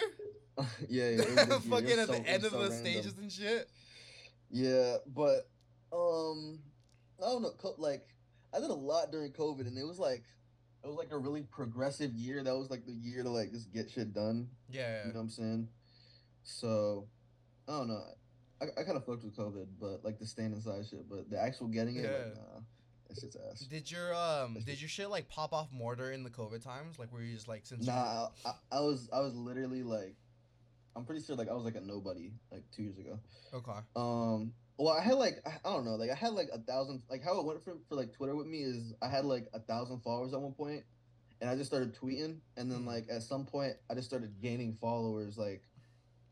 yeah, 0.90 1.10
yeah 1.10 1.46
fucking 1.70 1.90
at 2.00 2.08
so- 2.08 2.14
the 2.14 2.24
end 2.28 2.44
of 2.46 2.52
so 2.52 2.58
the 2.64 2.70
random. 2.70 2.80
stages 2.80 3.18
and 3.18 3.32
shit. 3.32 3.70
Yeah, 4.52 4.98
but 5.08 5.50
um, 5.92 6.60
I 7.20 7.26
don't 7.26 7.42
know. 7.42 7.52
Co- 7.58 7.74
like, 7.80 8.06
I 8.56 8.60
did 8.60 8.70
a 8.70 8.74
lot 8.74 9.12
during 9.12 9.32
COVID, 9.32 9.66
and 9.66 9.76
it 9.80 9.84
was 9.88 9.98
like, 9.98 10.24
it 10.84 10.88
was 10.88 10.96
like 10.96 11.12
a 11.12 11.18
really 11.18 11.42
progressive 11.42 12.14
year. 12.14 12.44
That 12.44 12.56
was 12.56 12.70
like 12.70 12.86
the 12.86 12.92
year 12.94 13.24
to 13.24 13.30
like 13.32 13.52
just 13.52 13.74
get 13.74 13.90
shit 13.90 14.14
done. 14.14 14.48
Yeah. 14.70 15.00
You 15.08 15.14
know 15.14 15.16
what 15.16 15.22
I'm 15.24 15.30
saying? 15.32 15.68
So, 16.44 17.08
I 17.68 17.72
don't 17.72 17.88
know. 17.88 18.04
I, 18.62 18.66
I 18.80 18.84
kind 18.84 18.96
of 18.98 19.06
fucked 19.06 19.24
with 19.24 19.36
COVID, 19.36 19.66
but 19.82 20.06
like 20.06 20.20
the 20.20 20.28
staying 20.28 20.52
inside 20.54 20.86
shit. 20.88 21.10
But 21.10 21.32
the 21.32 21.42
actual 21.42 21.68
getting 21.68 21.96
it, 21.96 22.04
Yeah. 22.04 22.12
like, 22.12 22.36
nah. 22.36 22.60
It's 23.10 23.22
just 23.22 23.38
ass. 23.52 23.60
Did 23.62 23.90
your 23.92 24.14
um 24.16 24.58
did 24.66 24.82
your 24.82 24.90
shit 24.90 25.10
like 25.10 25.30
pop 25.30 25.54
off 25.54 25.72
mortar 25.72 26.12
in 26.12 26.24
the 26.24 26.30
COVID 26.30 26.64
times? 26.64 26.98
Like 27.00 27.12
were 27.14 27.22
you 27.22 27.34
just 27.34 27.48
like 27.48 27.66
since 27.66 27.86
Nah, 27.86 28.28
I, 28.46 28.54
I, 28.72 28.80
was 28.80 29.10
I 29.14 29.20
was 29.20 29.36
literally 29.36 29.84
like, 29.84 30.16
I'm 30.96 31.06
pretty 31.06 31.24
sure 31.24 31.36
like 31.36 31.50
I 31.50 31.54
was 31.54 31.64
like 31.66 31.76
a 31.76 31.82
nobody 31.82 32.32
like 32.52 32.64
two 32.76 32.84
years 32.84 32.98
ago. 32.98 33.20
okay. 33.54 33.80
Um, 33.96 34.54
well, 34.78 34.90
I 34.98 35.02
had 35.04 35.16
like 35.16 35.36
I, 35.46 35.70
don't 35.70 35.86
know, 35.86 35.96
like 35.96 36.10
I 36.10 36.16
had 36.16 36.34
like 36.34 36.50
a 36.52 36.58
thousand. 36.60 37.04
Like 37.10 37.24
how 37.24 37.40
it 37.40 37.46
went 37.46 37.64
for 37.64 37.78
for 37.88 37.96
like 37.96 38.12
Twitter 38.14 38.36
with 38.36 38.48
me 38.48 38.64
is 38.64 38.94
I 39.02 39.08
had 39.08 39.26
like 39.26 39.48
a 39.54 39.60
thousand 39.60 40.00
followers 40.02 40.34
at 40.34 40.42
one 40.42 40.54
point, 40.54 40.84
and 41.42 41.50
I 41.50 41.56
just 41.56 41.70
started 41.70 41.96
tweeting, 41.96 42.38
and 42.58 42.72
then 42.72 42.84
like 42.86 43.06
at 43.12 43.22
some 43.22 43.46
point 43.46 43.74
I 43.92 43.94
just 43.94 44.08
started 44.08 44.34
gaining 44.42 44.76
followers 44.82 45.38
like 45.38 45.62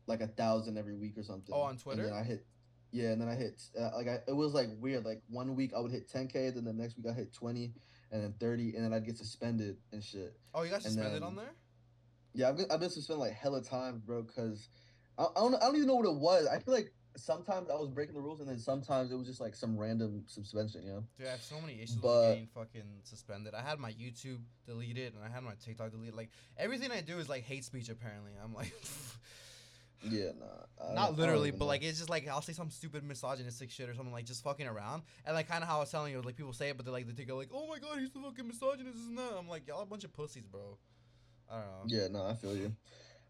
like 0.08 0.20
a 0.20 0.26
thousand 0.26 0.76
every 0.78 0.96
week 0.96 1.16
or 1.16 1.22
something. 1.22 1.54
Oh, 1.54 1.60
on 1.62 1.70
And 1.72 1.80
Twitter? 1.80 2.04
then 2.06 2.12
I 2.14 2.24
hit. 2.24 2.44
Yeah, 2.92 3.08
and 3.10 3.20
then 3.20 3.28
I 3.28 3.34
hit 3.34 3.62
uh, 3.78 3.90
like 3.96 4.06
I, 4.06 4.18
it 4.28 4.36
was 4.36 4.52
like 4.54 4.68
weird. 4.78 5.04
Like 5.04 5.22
one 5.28 5.56
week 5.56 5.72
I 5.76 5.80
would 5.80 5.90
hit 5.90 6.08
10k, 6.12 6.54
then 6.54 6.64
the 6.64 6.72
next 6.72 6.96
week 6.96 7.06
I 7.08 7.12
hit 7.14 7.32
20, 7.32 7.72
and 8.12 8.22
then 8.22 8.34
30, 8.38 8.76
and 8.76 8.84
then 8.84 8.92
I'd 8.92 9.06
get 9.06 9.16
suspended 9.16 9.78
and 9.92 10.04
shit. 10.04 10.36
Oh, 10.54 10.62
you 10.62 10.70
got 10.70 10.82
suspended 10.82 11.14
then- 11.14 11.22
on 11.22 11.36
there? 11.36 11.52
Yeah, 12.34 12.48
I've 12.48 12.56
been, 12.56 12.66
I've 12.70 12.80
been 12.80 12.90
suspended 12.90 13.20
like 13.20 13.32
hella 13.32 13.62
times, 13.62 14.00
bro. 14.00 14.22
Cause 14.24 14.68
I, 15.18 15.24
I 15.24 15.40
don't 15.40 15.54
I 15.54 15.60
don't 15.60 15.76
even 15.76 15.86
know 15.88 15.96
what 15.96 16.06
it 16.06 16.14
was. 16.14 16.46
I 16.46 16.58
feel 16.58 16.72
like 16.74 16.92
sometimes 17.16 17.68
I 17.68 17.74
was 17.74 17.88
breaking 17.90 18.14
the 18.14 18.20
rules, 18.22 18.40
and 18.40 18.48
then 18.48 18.58
sometimes 18.58 19.10
it 19.10 19.16
was 19.16 19.26
just 19.26 19.40
like 19.40 19.54
some 19.54 19.76
random 19.76 20.24
suspension. 20.26 20.82
You 20.84 20.92
know? 20.92 21.04
Dude, 21.18 21.26
I 21.28 21.32
have 21.32 21.42
so 21.42 21.60
many 21.60 21.74
issues 21.82 21.96
But- 21.96 22.08
with 22.08 22.28
getting 22.28 22.48
fucking 22.54 22.82
suspended. 23.04 23.54
I 23.54 23.60
had 23.62 23.78
my 23.78 23.92
YouTube 23.92 24.40
deleted 24.66 25.14
and 25.14 25.22
I 25.24 25.28
had 25.34 25.42
my 25.42 25.52
TikTok 25.64 25.90
deleted. 25.92 26.14
Like 26.14 26.30
everything 26.58 26.90
I 26.90 27.00
do 27.02 27.18
is 27.18 27.28
like 27.28 27.44
hate 27.44 27.64
speech. 27.64 27.88
Apparently, 27.90 28.32
I'm 28.42 28.54
like, 28.54 28.72
Yeah, 30.08 30.30
nah. 30.38 30.90
I 30.90 30.94
not 30.94 31.16
literally, 31.16 31.50
but 31.50 31.60
know. 31.60 31.66
like 31.66 31.82
it's 31.82 31.98
just 31.98 32.10
like 32.10 32.26
I'll 32.28 32.42
say 32.42 32.52
some 32.52 32.70
stupid 32.70 33.04
misogynistic 33.04 33.70
shit 33.70 33.88
or 33.88 33.94
something 33.94 34.12
like 34.12 34.24
just 34.24 34.42
fucking 34.42 34.66
around. 34.66 35.02
And 35.24 35.34
like 35.34 35.48
kind 35.48 35.62
of 35.62 35.68
how 35.68 35.76
I 35.76 35.80
was 35.80 35.90
telling 35.90 36.12
you, 36.12 36.20
like 36.22 36.36
people 36.36 36.52
say 36.52 36.70
it, 36.70 36.76
but 36.76 36.84
they're 36.84 36.92
like 36.92 37.06
they 37.06 37.12
take 37.12 37.28
it 37.28 37.34
like, 37.34 37.50
oh 37.54 37.66
my 37.68 37.78
god, 37.78 37.98
he's 37.98 38.10
the 38.10 38.20
fucking 38.20 38.46
misogynist, 38.46 38.98
isn't 38.98 39.14
that? 39.14 39.34
I'm 39.38 39.48
like, 39.48 39.66
y'all 39.68 39.82
a 39.82 39.86
bunch 39.86 40.04
of 40.04 40.12
pussies, 40.12 40.46
bro. 40.46 40.78
I 41.50 41.56
don't 41.56 41.64
know. 41.64 41.82
Yeah, 41.86 42.08
no, 42.08 42.26
I 42.26 42.34
feel 42.34 42.56
you. 42.56 42.74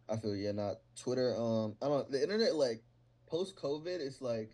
I 0.09 0.17
feel 0.17 0.35
you. 0.35 0.47
Yeah, 0.47 0.53
not 0.53 0.77
Twitter. 0.97 1.35
Um, 1.37 1.75
I 1.83 1.89
don't. 1.89 2.11
The 2.11 2.23
internet, 2.23 2.55
like, 2.55 2.83
post 3.27 3.57
COVID, 3.57 4.01
it's 4.01 4.23
like, 4.23 4.53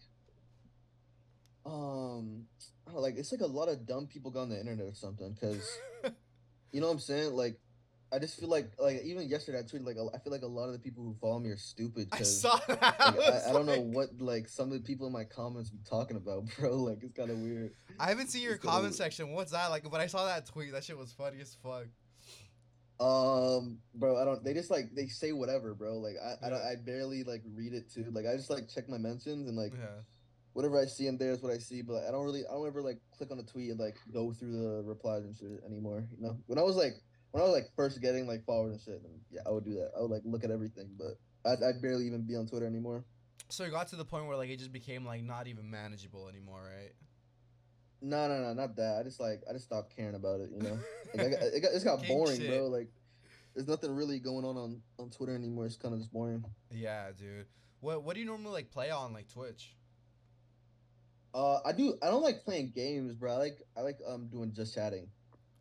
um, 1.66 2.46
I 2.86 2.92
don't 2.92 2.94
know, 2.94 3.00
like 3.00 3.16
it's 3.16 3.32
like 3.32 3.42
a 3.42 3.46
lot 3.46 3.68
of 3.68 3.86
dumb 3.86 4.06
people 4.06 4.30
got 4.30 4.42
on 4.42 4.48
the 4.48 4.58
internet 4.58 4.86
or 4.86 4.94
something. 4.94 5.36
Cause 5.40 5.78
you 6.72 6.80
know 6.80 6.86
what 6.86 6.94
I'm 6.94 6.98
saying? 6.98 7.34
Like, 7.34 7.58
I 8.10 8.18
just 8.18 8.40
feel 8.40 8.48
like, 8.48 8.70
like 8.78 9.02
even 9.04 9.28
yesterday 9.28 9.58
I 9.58 9.62
tweeted 9.62 9.84
like 9.84 9.96
I 10.14 10.18
feel 10.18 10.32
like 10.32 10.42
a 10.42 10.46
lot 10.46 10.66
of 10.66 10.72
the 10.72 10.78
people 10.78 11.04
who 11.04 11.14
follow 11.20 11.38
me 11.38 11.50
are 11.50 11.58
stupid. 11.58 12.08
I 12.12 12.22
saw 12.22 12.58
that. 12.68 12.80
like, 12.80 13.16
was 13.16 13.44
I, 13.46 13.50
I 13.50 13.52
don't 13.52 13.66
know 13.66 13.80
what 13.80 14.08
like 14.18 14.48
some 14.48 14.72
of 14.72 14.74
the 14.74 14.80
people 14.86 15.06
in 15.06 15.12
my 15.12 15.24
comments 15.24 15.68
be 15.70 15.78
talking 15.88 16.16
about, 16.16 16.44
bro. 16.58 16.76
Like 16.76 17.02
it's 17.02 17.12
kind 17.12 17.30
of 17.30 17.38
weird. 17.38 17.72
I 18.00 18.08
haven't 18.08 18.28
seen 18.28 18.42
your 18.42 18.54
It's 18.54 18.64
comment 18.64 18.94
section. 18.94 19.32
What's 19.32 19.52
that 19.52 19.68
like? 19.70 19.88
But 19.90 20.00
I 20.00 20.06
saw 20.06 20.24
that 20.26 20.46
tweet. 20.46 20.72
That 20.72 20.84
shit 20.84 20.96
was 20.96 21.12
funny 21.12 21.40
as 21.40 21.56
fuck. 21.62 21.84
Um, 23.00 23.78
bro, 23.94 24.16
I 24.20 24.24
don't. 24.24 24.42
They 24.42 24.54
just 24.54 24.70
like 24.70 24.94
they 24.94 25.06
say 25.06 25.32
whatever, 25.32 25.74
bro. 25.74 25.98
Like 25.98 26.16
I, 26.22 26.46
I, 26.46 26.50
don't, 26.50 26.60
I 26.62 26.74
barely 26.84 27.22
like 27.22 27.42
read 27.54 27.72
it 27.72 27.92
too. 27.92 28.06
Like 28.10 28.26
I 28.26 28.34
just 28.34 28.50
like 28.50 28.68
check 28.68 28.88
my 28.88 28.98
mentions 28.98 29.48
and 29.48 29.56
like 29.56 29.72
Yeah. 29.72 29.86
whatever 30.54 30.80
I 30.80 30.86
see 30.86 31.06
in 31.06 31.16
there 31.16 31.30
is 31.30 31.40
what 31.42 31.52
I 31.52 31.58
see. 31.58 31.82
But 31.82 32.04
I 32.08 32.10
don't 32.10 32.24
really, 32.24 32.44
I 32.46 32.52
don't 32.52 32.66
ever 32.66 32.82
like 32.82 32.98
click 33.16 33.30
on 33.30 33.38
a 33.38 33.44
tweet 33.44 33.70
and 33.70 33.78
like 33.78 33.96
go 34.12 34.32
through 34.32 34.52
the 34.52 34.82
replies 34.84 35.24
and 35.24 35.36
shit 35.36 35.62
anymore. 35.64 36.08
You 36.16 36.26
know, 36.26 36.38
when 36.46 36.58
I 36.58 36.62
was 36.62 36.74
like 36.74 36.94
when 37.32 37.42
I 37.42 37.46
was 37.46 37.54
like 37.54 37.68
first 37.76 38.00
getting 38.00 38.26
like 38.26 38.44
followers 38.44 38.72
and 38.72 38.80
shit, 38.80 39.02
yeah, 39.30 39.40
I 39.46 39.50
would 39.50 39.64
do 39.64 39.74
that. 39.74 39.92
I 39.96 40.00
would 40.00 40.10
like 40.10 40.22
look 40.24 40.44
at 40.44 40.50
everything, 40.50 40.90
but 40.98 41.18
I'd, 41.48 41.62
I'd 41.62 41.82
barely 41.82 42.06
even 42.06 42.22
be 42.22 42.36
on 42.36 42.46
Twitter 42.46 42.66
anymore. 42.66 43.04
So 43.50 43.64
it 43.64 43.70
got 43.70 43.88
to 43.88 43.96
the 43.96 44.04
point 44.04 44.26
where 44.26 44.36
like 44.36 44.50
it 44.50 44.58
just 44.58 44.72
became 44.72 45.04
like 45.04 45.22
not 45.22 45.46
even 45.46 45.70
manageable 45.70 46.28
anymore, 46.28 46.60
right? 46.62 46.92
No, 48.00 48.28
no, 48.28 48.38
no, 48.40 48.54
not 48.54 48.76
that. 48.76 48.98
I 49.00 49.02
just 49.02 49.20
like 49.20 49.42
I 49.48 49.52
just 49.52 49.64
stopped 49.64 49.94
caring 49.94 50.14
about 50.14 50.40
it. 50.40 50.50
You 50.54 50.62
know, 50.62 50.78
like 51.14 51.26
I 51.26 51.30
got, 51.30 51.42
it 51.42 51.62
got, 51.62 51.72
it's 51.72 51.84
got 51.84 52.06
boring, 52.08 52.38
shit. 52.38 52.48
bro. 52.48 52.66
Like 52.66 52.88
there's 53.54 53.68
nothing 53.68 53.94
really 53.94 54.18
going 54.18 54.44
on 54.44 54.56
on 54.56 54.80
on 54.98 55.10
Twitter 55.10 55.34
anymore. 55.34 55.66
It's 55.66 55.76
kind 55.76 55.94
of 55.94 56.00
just 56.00 56.12
boring. 56.12 56.44
Yeah, 56.70 57.08
dude. 57.16 57.46
What 57.80 58.02
What 58.04 58.14
do 58.14 58.20
you 58.20 58.26
normally 58.26 58.52
like 58.52 58.70
play 58.70 58.90
on 58.90 59.12
like 59.12 59.28
Twitch? 59.28 59.74
Uh, 61.34 61.58
I 61.64 61.72
do. 61.72 61.96
I 62.02 62.06
don't 62.06 62.22
like 62.22 62.44
playing 62.44 62.72
games, 62.74 63.14
bro. 63.14 63.34
I 63.34 63.36
like 63.36 63.58
I 63.76 63.80
like 63.82 63.98
um 64.06 64.28
doing 64.28 64.52
just 64.54 64.74
chatting. 64.74 65.08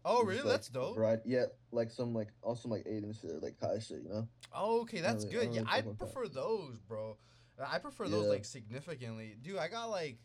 Oh, 0.06 0.24
really? 0.24 0.42
like, 0.42 0.48
That's 0.52 0.70
dope. 0.70 0.98
Right? 0.98 1.20
Yeah, 1.26 1.46
like 1.72 1.92
some 1.92 2.14
like 2.14 2.30
also 2.42 2.70
like 2.70 2.86
Adin 2.86 3.14
shit, 3.14 3.42
like 3.44 3.60
Kai 3.60 3.80
shit. 3.80 4.04
You 4.04 4.10
know? 4.10 4.28
Oh, 4.54 4.82
okay, 4.82 5.02
that's 5.02 5.26
I 5.26 5.30
good. 5.30 5.46
don't 5.46 5.54
Yeah, 5.54 5.62
I 5.68 5.82
with 5.82 5.98
that. 6.00 6.06
prefer 6.06 6.28
those, 6.28 6.80
bro. 6.88 7.18
I 7.66 7.80
prefer 7.80 8.08
those 8.08 8.28
like 8.28 8.46
significantly, 8.46 9.36
dude. 9.42 9.58
I 9.58 9.68
got 9.68 9.90
like, 9.90 10.20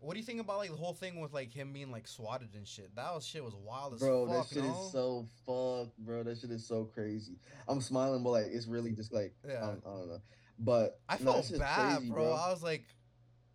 what 0.00 0.12
do 0.14 0.20
you 0.20 0.26
think 0.26 0.40
about 0.40 0.58
like 0.58 0.70
the 0.70 0.76
whole 0.76 0.92
thing 0.92 1.18
with 1.20 1.32
like 1.32 1.50
him 1.50 1.72
being 1.72 1.90
like 1.90 2.06
swatted 2.06 2.50
and 2.54 2.66
shit? 2.68 2.94
That 2.94 3.14
was 3.14 3.26
shit 3.26 3.42
was 3.42 3.54
wild 3.54 3.94
as 3.94 4.00
Bro, 4.00 4.26
fuck. 4.26 4.28
Bro, 4.28 4.38
that 4.38 4.48
shit 4.48 4.64
no? 4.64 4.70
is 4.70 4.92
so 4.92 5.26
fucked, 5.46 5.98
bro. 5.98 6.22
That 6.22 6.38
shit 6.38 6.50
is 6.50 6.66
so 6.66 6.84
crazy. 6.84 7.38
I'm 7.66 7.80
smiling, 7.80 8.22
but 8.22 8.30
like 8.30 8.46
it's 8.50 8.66
really 8.66 8.92
just 8.92 9.12
like 9.12 9.34
I, 9.44 9.48
Yeah. 9.52 9.60
don't, 9.60 9.82
I 9.86 9.90
don't 9.90 10.08
know. 10.08 10.22
But 10.58 11.00
I 11.08 11.16
no, 11.20 11.32
felt 11.32 11.58
bad, 11.58 11.96
crazy, 11.98 12.10
bro. 12.12 12.32
I 12.32 12.50
was 12.50 12.62
like, 12.62 12.84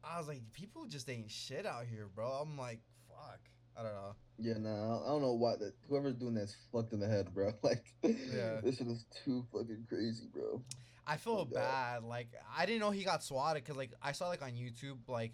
I 0.03 0.17
was 0.17 0.27
like, 0.27 0.41
people 0.53 0.85
just 0.85 1.09
ain't 1.09 1.29
shit 1.29 1.65
out 1.65 1.85
here, 1.85 2.07
bro. 2.13 2.27
I'm 2.27 2.57
like, 2.57 2.79
fuck. 3.07 3.39
I 3.77 3.83
don't 3.83 3.93
know. 3.93 4.15
Yeah, 4.39 4.57
nah, 4.57 5.03
I 5.03 5.07
don't 5.09 5.21
know 5.21 5.33
why 5.33 5.55
that 5.57 5.73
whoever's 5.87 6.15
doing 6.15 6.33
that's 6.33 6.55
fucked 6.71 6.91
in 6.93 6.99
the 6.99 7.07
head, 7.07 7.33
bro. 7.33 7.53
Like, 7.63 7.85
Yeah. 8.03 8.59
this 8.63 8.77
shit 8.77 8.87
is 8.87 9.05
too 9.23 9.45
fucking 9.53 9.85
crazy, 9.87 10.25
bro. 10.33 10.61
I 11.05 11.17
feel 11.17 11.33
Oh, 11.33 11.45
God. 11.45 11.53
bad. 11.53 12.03
Like 12.03 12.29
I 12.57 12.65
didn't 12.65 12.79
know 12.81 12.91
he 12.91 13.03
got 13.03 13.23
swatted 13.23 13.63
because 13.63 13.77
like 13.77 13.91
I 14.01 14.11
saw 14.13 14.29
like 14.29 14.41
on 14.41 14.51
YouTube 14.51 14.97
like 15.07 15.33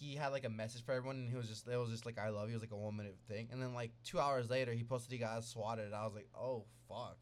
he 0.00 0.16
had 0.16 0.28
like 0.28 0.44
a 0.44 0.48
message 0.50 0.84
for 0.84 0.92
everyone 0.92 1.16
and 1.16 1.30
he 1.30 1.36
was 1.36 1.48
just 1.48 1.68
it 1.68 1.76
was 1.76 1.88
just 1.90 2.04
like 2.04 2.18
I 2.18 2.30
love 2.30 2.48
you. 2.48 2.54
It 2.54 2.60
was 2.60 2.62
like 2.62 2.72
a 2.72 2.76
one 2.76 2.96
minute 2.96 3.16
thing 3.28 3.48
and 3.52 3.62
then 3.62 3.74
like 3.74 3.92
two 4.04 4.18
hours 4.18 4.50
later 4.50 4.72
he 4.72 4.82
posted 4.82 5.12
he 5.12 5.18
got 5.18 5.42
swatted. 5.44 5.86
And 5.86 5.94
I 5.94 6.04
was 6.04 6.14
like 6.14 6.28
oh 6.38 6.64
fuck. 6.88 7.16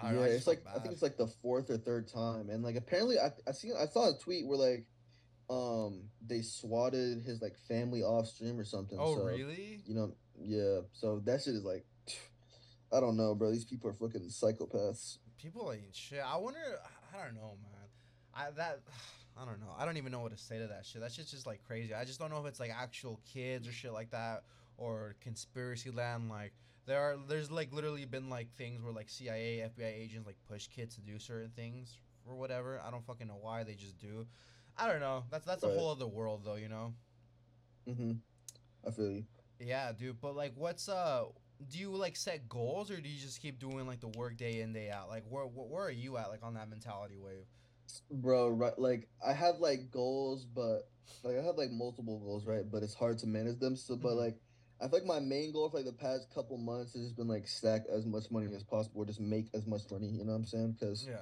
I 0.00 0.12
know, 0.12 0.18
yeah, 0.20 0.26
I 0.26 0.28
it's 0.30 0.46
like 0.46 0.62
I 0.68 0.78
think 0.80 0.92
it's 0.92 1.02
like 1.02 1.16
the 1.16 1.26
fourth 1.26 1.70
or 1.70 1.76
third 1.78 2.06
time, 2.08 2.50
and 2.50 2.62
like 2.62 2.76
apparently 2.76 3.18
I 3.18 3.30
I 3.48 3.52
seen 3.52 3.72
I 3.76 3.86
saw 3.86 4.10
a 4.10 4.18
tweet 4.18 4.46
where 4.46 4.58
like, 4.58 4.84
um, 5.50 6.02
they 6.26 6.42
swatted 6.42 7.22
his 7.22 7.40
like 7.40 7.56
family 7.68 8.02
off 8.02 8.26
stream 8.28 8.58
or 8.58 8.64
something. 8.64 8.98
oh 9.00 9.16
so, 9.16 9.24
really? 9.24 9.80
You 9.86 9.94
know, 9.94 10.12
yeah. 10.40 10.80
So 10.92 11.22
that 11.24 11.42
shit 11.42 11.54
is 11.54 11.64
like, 11.64 11.84
I 12.92 13.00
don't 13.00 13.16
know, 13.16 13.34
bro. 13.34 13.50
These 13.50 13.64
people 13.64 13.90
are 13.90 13.94
fucking 13.94 14.22
psychopaths. 14.28 15.18
People 15.40 15.72
ain't 15.72 15.94
shit. 15.94 16.20
I 16.24 16.36
wonder. 16.36 16.60
I 17.14 17.24
don't 17.24 17.34
know, 17.34 17.56
man. 17.62 17.88
I 18.34 18.50
that. 18.56 18.80
I 19.40 19.44
don't 19.44 19.60
know. 19.60 19.72
I 19.78 19.84
don't 19.84 19.98
even 19.98 20.10
know 20.10 20.18
what 20.18 20.32
to 20.32 20.36
say 20.36 20.58
to 20.58 20.66
that 20.66 20.84
shit. 20.84 21.00
That 21.00 21.12
shit's 21.12 21.30
just 21.30 21.46
like 21.46 21.62
crazy. 21.64 21.94
I 21.94 22.04
just 22.04 22.18
don't 22.18 22.30
know 22.30 22.40
if 22.40 22.46
it's 22.46 22.58
like 22.58 22.72
actual 22.76 23.20
kids 23.24 23.68
or 23.68 23.72
shit 23.72 23.92
like 23.92 24.10
that 24.10 24.42
or 24.76 25.14
conspiracy 25.20 25.90
land. 25.90 26.28
Like 26.28 26.54
there 26.86 26.98
are, 26.98 27.16
there's 27.28 27.48
like 27.48 27.72
literally 27.72 28.04
been 28.04 28.28
like 28.28 28.48
things 28.56 28.82
where 28.82 28.92
like 28.92 29.08
CIA, 29.08 29.70
FBI 29.78 29.94
agents 29.94 30.26
like 30.26 30.34
push 30.48 30.66
kids 30.66 30.96
to 30.96 31.02
do 31.02 31.20
certain 31.20 31.52
things 31.54 31.98
or 32.26 32.34
whatever. 32.34 32.82
I 32.84 32.90
don't 32.90 33.06
fucking 33.06 33.28
know 33.28 33.38
why 33.40 33.62
they 33.62 33.74
just 33.74 33.96
do. 33.96 34.26
I 34.78 34.86
don't 34.88 35.00
know. 35.00 35.24
That's 35.30 35.44
that's 35.44 35.64
a 35.64 35.68
whole 35.68 35.90
other 35.90 36.06
world 36.06 36.42
though, 36.44 36.54
you 36.54 36.68
know. 36.68 36.94
Mm-hmm. 37.88 38.12
I 38.86 38.90
feel 38.90 39.10
you. 39.10 39.24
Yeah, 39.60 39.92
dude. 39.92 40.20
But 40.20 40.36
like, 40.36 40.52
what's 40.56 40.88
uh? 40.88 41.24
Do 41.68 41.78
you 41.78 41.90
like 41.90 42.14
set 42.14 42.48
goals 42.48 42.90
or 42.92 43.00
do 43.00 43.08
you 43.08 43.20
just 43.20 43.42
keep 43.42 43.58
doing 43.58 43.86
like 43.86 44.00
the 44.00 44.08
work 44.08 44.36
day 44.36 44.60
in 44.60 44.72
day 44.72 44.90
out? 44.90 45.08
Like, 45.08 45.24
where 45.28 45.44
where, 45.44 45.66
where 45.66 45.84
are 45.86 45.90
you 45.90 46.16
at 46.16 46.30
like 46.30 46.44
on 46.44 46.54
that 46.54 46.68
mentality 46.70 47.18
wave? 47.18 47.44
bro 48.10 48.50
right 48.50 48.78
like 48.78 49.08
i 49.26 49.32
have 49.32 49.60
like 49.60 49.90
goals 49.90 50.44
but 50.44 50.90
like 51.24 51.38
i 51.38 51.42
have 51.42 51.56
like 51.56 51.70
multiple 51.70 52.18
goals 52.18 52.44
right 52.44 52.70
but 52.70 52.82
it's 52.82 52.92
hard 52.92 53.18
to 53.18 53.26
manage 53.26 53.58
them 53.60 53.74
so 53.76 53.96
but 53.96 54.10
Mhm. 54.12 54.16
like 54.18 54.36
i 54.78 54.82
think 54.82 54.92
like 54.92 55.06
my 55.06 55.20
main 55.20 55.52
goal 55.52 55.70
for 55.70 55.78
like 55.78 55.86
the 55.86 55.92
past 55.94 56.28
couple 56.34 56.58
months 56.58 56.92
has 56.92 57.04
just 57.04 57.16
been 57.16 57.28
like 57.28 57.48
stack 57.48 57.86
as 57.90 58.04
much 58.04 58.30
money 58.30 58.54
as 58.54 58.62
possible 58.62 59.00
or 59.00 59.06
just 59.06 59.20
make 59.20 59.46
as 59.54 59.66
much 59.66 59.90
money 59.90 60.06
you 60.06 60.22
know 60.22 60.32
what 60.32 60.36
i'm 60.36 60.44
saying 60.44 60.72
because 60.72 61.06
Yeah. 61.08 61.16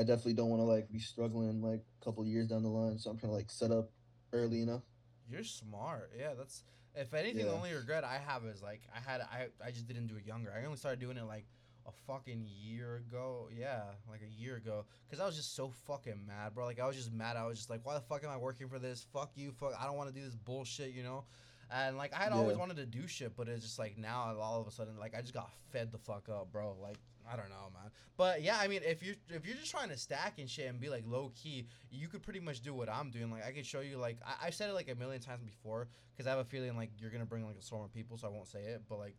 I 0.00 0.02
definitely 0.02 0.32
don't 0.32 0.48
want 0.48 0.60
to 0.60 0.64
like 0.64 0.90
be 0.90 0.98
struggling 0.98 1.62
like 1.62 1.82
a 2.00 2.04
couple 2.04 2.24
years 2.24 2.48
down 2.48 2.62
the 2.62 2.68
line 2.68 2.98
so 2.98 3.10
i'm 3.10 3.18
trying 3.18 3.30
to 3.30 3.36
like 3.36 3.50
set 3.50 3.70
up 3.70 3.90
early 4.32 4.62
enough. 4.62 4.82
You're 5.30 5.44
smart. 5.44 6.12
Yeah, 6.18 6.34
that's 6.36 6.64
if 6.94 7.14
anything, 7.14 7.46
the 7.46 7.52
only 7.52 7.72
regret 7.72 8.04
I 8.04 8.20
have 8.26 8.44
is 8.44 8.62
like 8.62 8.82
I 8.94 8.98
had 8.98 9.20
I 9.20 9.46
I 9.64 9.70
just 9.70 9.86
didn't 9.86 10.08
do 10.08 10.16
it 10.16 10.26
younger. 10.26 10.52
I 10.52 10.64
only 10.64 10.76
started 10.76 11.00
doing 11.00 11.16
it 11.16 11.24
like 11.24 11.46
a 11.86 11.92
fucking 12.06 12.46
year 12.46 12.96
ago. 12.96 13.48
Yeah, 13.56 13.82
like 14.10 14.22
a 14.22 14.40
year 14.40 14.56
ago. 14.56 14.84
Cause 15.10 15.20
I 15.20 15.26
was 15.26 15.36
just 15.36 15.54
so 15.54 15.72
fucking 15.86 16.26
mad, 16.26 16.54
bro. 16.54 16.66
Like 16.66 16.80
I 16.80 16.86
was 16.86 16.96
just 16.96 17.12
mad. 17.12 17.36
I 17.36 17.46
was 17.46 17.58
just 17.58 17.70
like, 17.70 17.84
why 17.84 17.94
the 17.94 18.00
fuck 18.00 18.24
am 18.24 18.30
I 18.30 18.36
working 18.36 18.68
for 18.68 18.78
this? 18.78 19.06
Fuck 19.12 19.32
you. 19.36 19.52
Fuck. 19.52 19.74
I 19.80 19.86
don't 19.86 19.96
want 19.96 20.12
to 20.12 20.14
do 20.14 20.24
this 20.24 20.34
bullshit. 20.34 20.92
You 20.92 21.02
know. 21.02 21.24
And 21.72 21.96
like 21.96 22.12
I 22.12 22.24
had 22.24 22.32
always 22.32 22.56
wanted 22.56 22.78
to 22.78 22.86
do 22.86 23.06
shit, 23.06 23.36
but 23.36 23.48
it's 23.48 23.62
just 23.62 23.78
like 23.78 23.96
now 23.96 24.34
all 24.40 24.60
of 24.60 24.66
a 24.66 24.72
sudden 24.72 24.98
like 24.98 25.14
I 25.16 25.20
just 25.20 25.34
got 25.34 25.50
fed 25.70 25.92
the 25.92 25.98
fuck 25.98 26.28
up, 26.28 26.50
bro. 26.50 26.74
Like 26.82 26.98
I 27.30 27.36
don't 27.36 27.48
know, 27.48 27.70
man. 27.72 27.90
But 28.16 28.42
yeah, 28.42 28.58
I 28.60 28.68
mean, 28.68 28.80
if 28.84 29.02
you're 29.02 29.14
if 29.28 29.46
you're 29.46 29.56
just 29.56 29.70
trying 29.70 29.88
to 29.90 29.96
stack 29.96 30.38
and 30.38 30.48
shit 30.48 30.68
and 30.68 30.80
be 30.80 30.88
like 30.88 31.04
low 31.06 31.32
key, 31.40 31.66
you 31.90 32.08
could 32.08 32.22
pretty 32.22 32.40
much 32.40 32.60
do 32.60 32.74
what 32.74 32.88
I'm 32.88 33.10
doing. 33.10 33.30
Like 33.30 33.46
I 33.46 33.52
could 33.52 33.64
show 33.66 33.80
you 33.80 33.98
like 33.98 34.18
I, 34.26 34.46
I've 34.46 34.54
said 34.54 34.68
it 34.68 34.74
like 34.74 34.90
a 34.90 34.94
million 34.94 35.20
times 35.20 35.42
before 35.42 35.88
because 36.12 36.26
I 36.26 36.30
have 36.30 36.40
a 36.40 36.44
feeling 36.44 36.76
like 36.76 36.90
you're 36.98 37.10
gonna 37.10 37.24
bring 37.26 37.46
like 37.46 37.56
a 37.58 37.62
storm 37.62 37.84
of 37.84 37.92
people, 37.92 38.18
so 38.18 38.26
I 38.26 38.30
won't 38.30 38.48
say 38.48 38.60
it. 38.60 38.82
But 38.88 38.98
like 38.98 39.16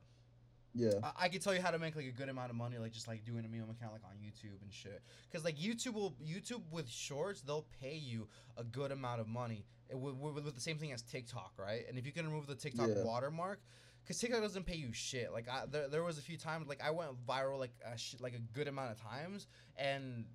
yeah 0.74 1.00
I, 1.04 1.26
I 1.26 1.30
can 1.30 1.41
tell 1.41 1.54
you 1.54 1.62
how 1.62 1.71
to 1.71 1.80
make 1.80 1.95
like 1.95 2.06
a 2.06 2.12
good 2.12 2.30
amount 2.30 2.50
of 2.50 2.56
money, 2.56 2.78
like 2.78 2.91
just 2.91 3.08
like 3.08 3.26
doing 3.26 3.43
a 3.45 3.47
meme 3.47 3.69
account 3.69 3.93
like 3.93 4.04
on 4.06 4.15
YouTube 4.24 4.62
and 4.62 4.71
shit. 4.71 5.02
Cause 5.32 5.43
like 5.43 5.58
YouTube 5.58 5.93
will 5.93 6.15
YouTube 6.24 6.62
with 6.71 6.89
shorts, 6.89 7.41
they'll 7.41 7.65
pay 7.82 7.95
you 7.95 8.28
a 8.58 8.63
good 8.63 8.91
amount 8.91 9.19
of 9.21 9.28
money 9.28 9.65
it, 9.89 9.97
with, 9.97 10.15
with, 10.15 10.43
with 10.45 10.56
the 10.56 10.62
same 10.62 10.78
thing 10.78 10.91
as 10.91 11.02
TikTok, 11.02 11.54
right? 11.58 11.84
And 11.89 11.97
if 11.97 12.06
you 12.06 12.12
can 12.12 12.26
remove 12.26 12.47
the 12.47 12.56
TikTok 12.56 12.88
Yeah. 12.95 13.04
watermark, 13.04 13.60
because 14.04 14.18
TikTok 14.20 14.42
doesn't 14.42 14.66
pay 14.66 14.76
you 14.76 14.92
shit. 14.94 15.32
Like 15.32 15.48
I, 15.50 15.64
there, 15.70 15.88
there 15.88 16.04
was 16.04 16.18
a 16.18 16.22
few 16.22 16.38
times 16.38 16.68
like 16.68 16.82
I 16.84 16.92
went 16.92 17.12
viral 17.28 17.60
like 17.60 17.74
a 17.86 17.98
sh- 17.98 18.16
like 18.20 18.34
a 18.34 18.40
good 18.54 18.68
amount 18.68 18.92
of 18.92 19.02
times, 19.02 19.48
and 19.78 20.26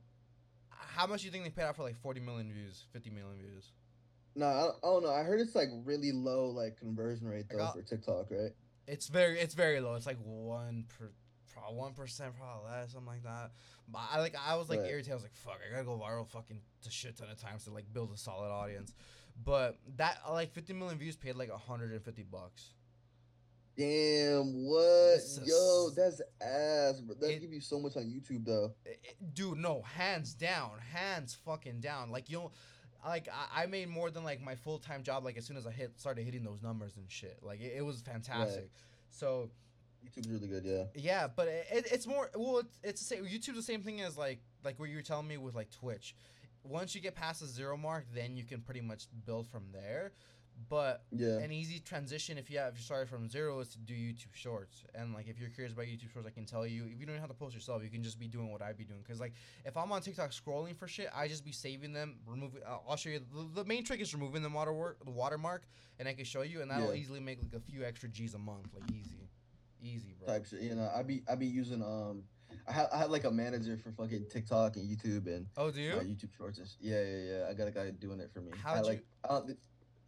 how 0.70 1.06
much 1.06 1.20
do 1.20 1.26
you 1.26 1.32
think 1.32 1.44
they 1.44 1.50
paid 1.50 1.64
out 1.64 1.76
for 1.76 1.82
like 1.82 1.96
40 1.96 2.20
million 2.20 2.52
views, 2.52 2.84
50 2.92 3.10
million 3.10 3.38
views? 3.38 3.72
No, 4.34 4.46
I, 4.46 4.68
I 4.86 4.90
don't 4.90 5.02
know. 5.02 5.10
I 5.12 5.22
heard 5.22 5.40
it's 5.40 5.54
like 5.54 5.68
really 5.84 6.12
low 6.12 6.48
like 6.50 6.78
conversion 6.78 7.26
rate 7.28 7.46
though 7.50 7.58
got- 7.58 7.74
for 7.74 7.82
TikTok, 7.82 8.26
right? 8.30 8.52
It's 8.86 9.08
very 9.08 9.40
it's 9.40 9.54
very 9.54 9.80
low. 9.80 9.94
It's 9.94 10.06
like 10.06 10.18
one 10.22 10.84
per 10.96 11.10
probably 11.52 11.76
one 11.76 11.92
percent, 11.94 12.34
probably 12.36 12.70
less, 12.70 12.92
something 12.92 13.06
like 13.08 13.24
that. 13.24 13.50
But 13.88 14.02
I 14.12 14.20
like 14.20 14.36
I 14.40 14.54
was 14.56 14.68
like 14.68 14.80
Right. 14.80 14.90
irritated. 14.90 15.12
I 15.12 15.14
was 15.14 15.22
like, 15.24 15.34
fuck, 15.34 15.58
I 15.66 15.72
gotta 15.72 15.84
go 15.84 15.98
viral 15.98 16.28
fucking 16.28 16.60
a 16.86 16.90
shit 16.90 17.16
ton 17.16 17.28
of 17.30 17.40
times 17.40 17.64
to 17.64 17.70
like 17.72 17.92
build 17.92 18.12
a 18.12 18.16
solid 18.16 18.50
audience. 18.50 18.94
But 19.44 19.76
that 19.96 20.18
like 20.30 20.52
50 20.52 20.72
million 20.74 20.98
views 20.98 21.16
paid 21.16 21.34
like 21.34 21.50
150 21.50 22.22
bucks. 22.30 22.70
Damn, 23.76 24.64
what? 24.64 25.20
Yo, 25.44 25.90
that's 25.94 26.22
ass, 26.40 27.00
bro. 27.00 27.14
That 27.14 27.30
It- 27.30 27.40
give 27.40 27.52
you 27.52 27.60
so 27.60 27.78
much 27.78 27.96
on 27.96 28.04
YouTube 28.04 28.44
though. 28.46 28.74
I- 28.86 28.90
I- 28.90 29.14
dude, 29.34 29.58
no, 29.58 29.82
hands 29.82 30.32
down, 30.34 30.78
hands 30.78 31.34
fucking 31.44 31.80
down. 31.80 32.10
Like 32.10 32.30
you, 32.30 32.38
know, 32.38 32.52
like 33.04 33.28
I, 33.28 33.64
I 33.64 33.66
made 33.66 33.88
more 33.88 34.10
than 34.10 34.24
like 34.24 34.40
my 34.40 34.54
full 34.54 34.78
time 34.78 35.02
job. 35.02 35.24
Like 35.24 35.36
as 35.36 35.44
soon 35.44 35.56
as 35.58 35.66
I 35.66 35.72
hit 35.72 35.98
started 36.00 36.24
hitting 36.24 36.42
those 36.42 36.62
numbers 36.62 36.96
and 36.96 37.10
shit. 37.10 37.38
Like 37.42 37.60
it, 37.60 37.74
it 37.76 37.82
was 37.84 38.00
fantastic. 38.00 38.70
So 39.10 39.50
YouTube's 40.04 40.28
really 40.28 40.48
good, 40.48 40.64
yeah. 40.64 40.84
Yeah, 40.94 41.28
but 41.34 41.48
it, 41.48 41.66
it, 41.70 41.86
it's 41.92 42.06
more 42.06 42.30
well. 42.34 42.58
It's, 42.58 42.78
it's 42.82 43.00
the 43.00 43.06
same. 43.16 43.24
YouTube's 43.24 43.56
the 43.56 43.62
same 43.62 43.82
thing 43.82 44.00
as 44.00 44.16
like 44.16 44.40
like 44.64 44.78
what 44.78 44.88
you 44.88 44.96
were 44.96 45.02
telling 45.02 45.28
me 45.28 45.36
with 45.36 45.54
like 45.54 45.70
Twitch. 45.70 46.14
Once 46.64 46.94
you 46.94 47.00
get 47.00 47.14
past 47.14 47.40
the 47.40 47.46
zero 47.46 47.76
mark, 47.76 48.06
then 48.12 48.36
you 48.36 48.42
can 48.42 48.60
pretty 48.60 48.80
much 48.80 49.06
build 49.24 49.46
from 49.46 49.64
there. 49.72 50.12
But 50.68 51.04
Yeah. 51.12 51.38
an 51.38 51.52
easy 51.52 51.78
transition 51.80 52.38
if 52.38 52.50
you 52.50 52.58
have 52.58 52.72
if 52.72 52.78
you 52.78 52.84
started 52.84 53.08
from 53.08 53.28
zero 53.28 53.60
is 53.60 53.68
to 53.70 53.78
do 53.78 53.94
YouTube 53.94 54.32
Shorts. 54.32 54.84
And 54.94 55.12
like 55.12 55.28
if 55.28 55.38
you're 55.38 55.50
curious 55.50 55.72
about 55.74 55.84
YouTube 55.86 56.10
Shorts, 56.12 56.26
I 56.26 56.30
can 56.30 56.46
tell 56.46 56.66
you 56.66 56.84
if 56.86 56.98
you 56.98 57.04
don't 57.06 57.14
even 57.14 57.20
have 57.20 57.28
to 57.30 57.34
post 57.36 57.54
yourself, 57.54 57.82
you 57.84 57.90
can 57.90 58.02
just 58.02 58.18
be 58.18 58.26
doing 58.26 58.50
what 58.50 58.62
I'd 58.62 58.76
be 58.76 58.84
doing. 58.84 59.02
Cause 59.06 59.20
like 59.20 59.34
if 59.64 59.76
I'm 59.76 59.92
on 59.92 60.00
TikTok 60.00 60.30
scrolling 60.30 60.74
for 60.74 60.88
shit, 60.88 61.08
I 61.14 61.28
just 61.28 61.44
be 61.44 61.52
saving 61.52 61.92
them, 61.92 62.16
removing. 62.26 62.62
Uh, 62.66 62.78
I'll 62.88 62.96
show 62.96 63.10
you. 63.10 63.20
The, 63.20 63.62
the 63.62 63.64
main 63.64 63.84
trick 63.84 64.00
is 64.00 64.14
removing 64.14 64.42
the 64.42 64.48
waterwork, 64.48 65.04
the 65.04 65.10
watermark, 65.10 65.62
and 65.98 66.08
I 66.08 66.14
can 66.14 66.24
show 66.24 66.42
you, 66.42 66.62
and 66.62 66.70
that'll 66.70 66.94
Yeah. 66.94 67.00
easily 67.00 67.20
make 67.20 67.42
like 67.42 67.52
a 67.54 67.60
few 67.60 67.84
extra 67.84 68.08
G's 68.08 68.32
a 68.34 68.38
month, 68.38 68.68
like 68.74 68.90
easy, 68.90 69.28
easy, 69.82 70.14
bro. 70.18 70.26
type 70.26 70.46
shit. 70.46 70.62
You 70.62 70.74
know, 70.74 70.90
I 70.94 71.02
be 71.02 71.22
I 71.28 71.34
be 71.34 71.46
using 71.46 71.82
um 71.82 72.24
I 72.66 72.72
have 72.72 72.88
I 72.92 72.98
have 72.98 73.10
like 73.10 73.24
a 73.24 73.30
manager 73.30 73.76
for 73.76 73.92
fucking 73.92 74.26
TikTok 74.30 74.76
and 74.76 74.88
YouTube 74.88 75.26
and 75.26 75.46
Oh, 75.58 75.70
do 75.70 75.80
you? 75.82 75.96
my 75.96 76.02
YouTube 76.02 76.32
shorts. 76.36 76.58
and 76.58 76.66
sh- 76.66 76.72
Yeah, 76.80 77.02
yeah, 77.02 77.18
yeah. 77.40 77.46
I 77.50 77.54
got 77.54 77.68
a 77.68 77.70
guy 77.70 77.90
doing 77.90 78.20
it 78.20 78.30
for 78.32 78.40
me. 78.40 78.52
I 78.54 78.56
How'd 78.56 78.86
you- 78.86 79.56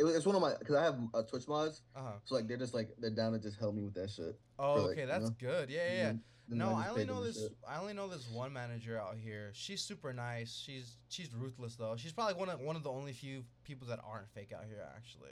I 0.01 0.05
it, 0.05 0.07
it's 0.17 0.27
one 0.27 0.37
of 0.37 0.43
my 0.43 0.53
because 0.59 0.77
I 0.77 0.83
have 0.85 0.99
uh, 1.15 1.23
Twitch 1.23 1.47
mods, 1.49 1.83
Uh 1.97 2.01
huh. 2.03 2.13
so 2.25 2.35
like 2.37 2.47
they're 2.49 2.57
just 2.57 2.75
like 2.75 2.91
they're 2.99 3.11
down 3.11 3.33
to 3.33 3.39
just 3.39 3.59
help 3.59 3.75
me 3.75 3.83
with 3.83 3.95
that 3.95 4.11
shit. 4.11 4.39
Oh, 4.59 4.75
like, 4.75 4.93
okay, 4.93 5.01
you 5.03 5.07
that's 5.07 5.25
know? 5.25 5.37
good. 5.39 5.71
Yeah, 5.71 5.87
yeah. 5.87 5.95
yeah. 5.95 6.09
And 6.11 6.21
then 6.49 6.59
No, 6.59 6.71
just 6.77 6.87
I 6.87 6.91
only 6.91 7.05
know 7.05 7.23
this. 7.25 7.41
shit. 7.43 7.53
I 7.69 7.79
only 7.81 7.93
know 7.95 8.09
this 8.09 8.27
one 8.31 8.53
manager 8.53 8.99
out 8.99 9.17
here. 9.23 9.51
She's 9.55 9.83
super 9.83 10.13
nice. 10.13 10.55
She's 10.65 10.97
she's 11.09 11.33
ruthless 11.35 11.77
though. 11.77 11.95
She's 11.97 12.13
probably 12.13 12.35
one 12.35 12.49
of 12.49 12.61
one 12.61 12.77
of 12.77 12.83
the 12.83 12.91
only 12.91 13.13
few 13.13 13.45
people 13.65 13.87
that 13.89 14.01
aren't 14.09 14.29
fake 14.31 14.53
out 14.57 14.65
here 14.67 14.83
actually. 14.97 15.29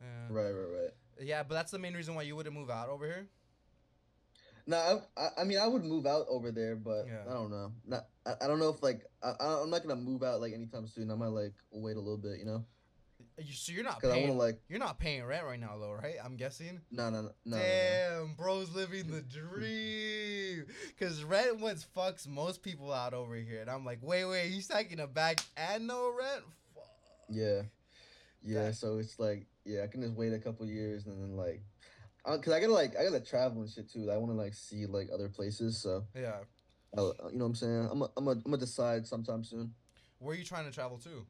Yeah. 0.00 0.06
Right, 0.28 0.50
right, 0.50 0.82
right. 0.82 0.90
Yeah, 1.20 1.42
but 1.44 1.54
that's 1.54 1.70
the 1.70 1.78
main 1.78 1.94
reason 1.94 2.14
why 2.14 2.22
you 2.22 2.36
wouldn't 2.36 2.54
move 2.54 2.68
out 2.70 2.88
over 2.88 3.06
here. 3.06 3.26
No, 4.66 4.76
I, 5.16 5.22
I, 5.22 5.28
I 5.42 5.44
mean 5.44 5.58
I 5.58 5.66
would 5.66 5.84
move 5.84 6.06
out 6.06 6.26
over 6.28 6.50
there, 6.50 6.74
but 6.76 7.06
Yeah. 7.06 7.22
I 7.28 7.32
don't 7.34 7.50
know. 7.50 7.72
Not, 7.86 8.06
I, 8.26 8.32
I 8.42 8.46
don't 8.46 8.58
know 8.58 8.70
if 8.70 8.82
like 8.82 9.02
I, 9.22 9.32
I- 9.40 9.62
I'm 9.62 9.70
not 9.70 9.82
gonna 9.82 9.96
move 10.00 10.22
out 10.22 10.40
like 10.40 10.52
anytime 10.52 10.86
soon. 10.86 11.10
I 11.10 11.14
might 11.14 11.28
like 11.28 11.52
wait 11.70 11.96
a 11.96 12.00
little 12.00 12.16
bit, 12.18 12.38
you 12.38 12.44
know, 12.46 12.56
You, 12.56 12.64
so 13.52 13.72
you're 13.72 13.84
not 13.84 13.96
because 13.96 14.10
I 14.12 14.14
paying. 14.14 14.28
to 14.28 14.32
like 14.34 14.60
You're 14.68 14.78
not 14.78 14.98
paying 14.98 15.24
rent 15.24 15.44
right 15.44 15.58
now 15.58 15.76
though, 15.80 15.92
right? 15.92 16.14
I'm 16.24 16.36
guessing. 16.36 16.80
no, 16.90 17.10
no, 17.10 17.22
no, 17.22 17.22
no, 17.22 17.30
no, 17.44 17.56
no. 17.56 17.62
Damn, 17.62 18.34
bro's 18.34 18.74
living 18.74 19.10
the 19.10 19.20
dream. 19.78 20.66
Cause 20.98 21.22
rent 21.24 21.58
what 21.60 21.76
fucks 21.96 22.28
most 22.28 22.62
people 22.62 22.92
out 22.92 23.14
over 23.14 23.34
here, 23.34 23.60
and 23.60 23.70
I'm 23.70 23.84
like, 23.84 23.98
wait, 24.02 24.24
wait, 24.24 24.50
he's 24.50 24.68
taking 24.68 25.00
a 25.00 25.06
back 25.06 25.40
and 25.56 25.86
no 25.86 26.12
rent. 26.16 26.44
Fuck. 26.74 26.84
Yeah, 27.28 27.62
yeah. 28.42 28.64
That- 28.66 28.76
So 28.76 28.98
it's 28.98 29.18
like, 29.18 29.46
yeah, 29.64 29.82
I 29.82 29.86
can 29.88 30.02
just 30.02 30.14
wait 30.14 30.32
a 30.32 30.38
couple 30.38 30.66
years 30.66 31.06
and 31.06 31.20
then 31.20 31.36
like, 31.36 31.62
uh, 32.24 32.38
cause 32.38 32.52
I 32.52 32.60
gotta 32.60 32.72
like, 32.72 32.96
I 32.96 33.04
gotta 33.04 33.20
travel 33.20 33.62
and 33.62 33.70
shit 33.70 33.90
too. 33.90 34.10
I 34.12 34.16
want 34.16 34.30
to 34.30 34.36
like 34.36 34.54
see 34.54 34.86
like 34.86 35.08
other 35.12 35.28
places. 35.28 35.78
So 35.78 36.04
Yeah. 36.14 36.36
uh, 36.96 37.02
you 37.32 37.38
know 37.38 37.44
what 37.44 37.46
I'm 37.46 37.54
saying? 37.56 37.88
I'm, 37.90 38.02
i 38.02 38.06
I'm, 38.16 38.28
i 38.28 38.32
I'm 38.32 38.40
gonna 38.42 38.58
decide 38.58 39.06
sometime 39.06 39.42
soon. 39.44 39.74
Where 40.20 40.34
are 40.34 40.38
you 40.38 40.44
trying 40.44 40.64
to 40.66 40.70
travel 40.70 40.98
to? 40.98 41.26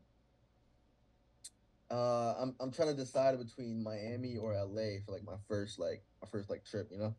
Uh, 1.91 2.35
I'm, 2.41 2.55
I'm 2.61 2.71
trying 2.71 2.89
to 2.89 2.95
decide 2.95 3.39
between 3.39 3.83
Miami 3.83 4.37
or 4.37 4.55
LA 4.55 5.01
for 5.05 5.13
like 5.13 5.25
my 5.25 5.37
first 5.49 5.79
like 5.79 6.03
my 6.23 6.29
first 6.29 6.51
like 6.51 6.65
trip. 6.65 6.89
You 6.91 6.99
know? 6.99 7.15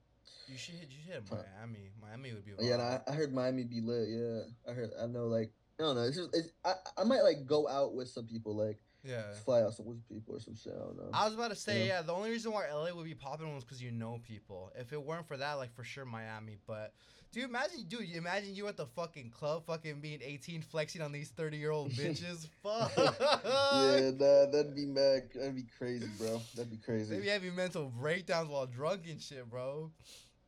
You 0.47 0.57
should 0.57 0.75
hit. 0.75 0.89
You 0.89 0.97
should 1.05 1.13
hit 1.13 1.31
Miami. 1.31 1.91
Miami 2.01 2.33
would 2.33 2.45
be. 2.45 2.51
A 2.51 2.67
Yeah, 2.67 2.77
vibe. 2.77 3.03
I, 3.07 3.11
I 3.11 3.15
heard 3.15 3.33
Miami 3.33 3.63
be 3.63 3.81
lit. 3.81 4.07
Yeah, 4.09 4.71
I 4.71 4.73
heard. 4.75 4.91
I 5.01 5.05
know 5.07 5.27
like. 5.27 5.51
I 5.79 5.83
don't 5.83 5.95
know. 5.95 6.03
It's 6.03 6.17
just. 6.17 6.29
It's, 6.33 6.49
I 6.63 6.73
I 6.97 7.03
might 7.03 7.21
like 7.21 7.45
go 7.45 7.67
out 7.67 7.95
with 7.95 8.07
some 8.07 8.25
people, 8.25 8.55
like 8.55 8.79
yeah. 9.03 9.33
fly 9.43 9.61
out 9.61 9.73
some 9.73 9.85
with 9.85 10.07
people 10.07 10.35
or 10.35 10.39
some 10.39 10.55
shit. 10.55 10.73
I 10.75 10.79
don't 10.79 10.97
know. 10.97 11.09
I 11.13 11.25
was 11.25 11.33
about 11.33 11.49
to 11.49 11.55
say, 11.55 11.81
Yeah. 11.87 11.95
yeah. 11.95 12.01
The 12.01 12.13
only 12.13 12.31
reason 12.31 12.51
why 12.51 12.71
LA 12.71 12.93
would 12.93 13.05
be 13.05 13.13
popping 13.13 13.53
was 13.53 13.63
because 13.63 13.81
you 13.81 13.91
know 13.91 14.19
people. 14.23 14.71
If 14.75 14.93
it 14.93 15.01
weren't 15.01 15.27
for 15.27 15.37
that, 15.37 15.53
like 15.53 15.73
for 15.75 15.83
sure 15.83 16.05
Miami. 16.05 16.57
But 16.65 16.93
do 17.35 17.41
you 17.41 17.47
imagine, 17.47 17.83
dude? 17.89 18.07
You 18.07 18.17
imagine 18.17 18.55
you 18.55 18.65
at 18.69 18.77
the 18.77 18.85
fucking 18.85 19.29
club, 19.29 19.65
fucking 19.65 19.99
being 19.99 20.21
18, 20.23 20.61
flexing 20.61 21.01
on 21.01 21.11
these 21.11 21.27
30 21.31 21.57
year 21.57 21.71
old 21.71 21.91
bitches. 21.91 22.47
Fuck. 22.63 22.93
yeah, 22.97 24.11
nah, 24.11 24.45
that'd 24.49 24.73
be 24.73 24.85
mad. 24.85 25.23
That'd 25.35 25.53
be 25.53 25.65
crazy, 25.77 26.07
bro. 26.17 26.41
That'd 26.55 26.71
be 26.71 26.77
crazy. 26.77 27.13
They 27.13 27.21
be 27.21 27.27
having 27.27 27.53
mental 27.53 27.91
breakdowns 27.99 28.47
while 28.47 28.65
drunk 28.65 29.01
and 29.09 29.21
shit, 29.21 29.49
bro. 29.49 29.91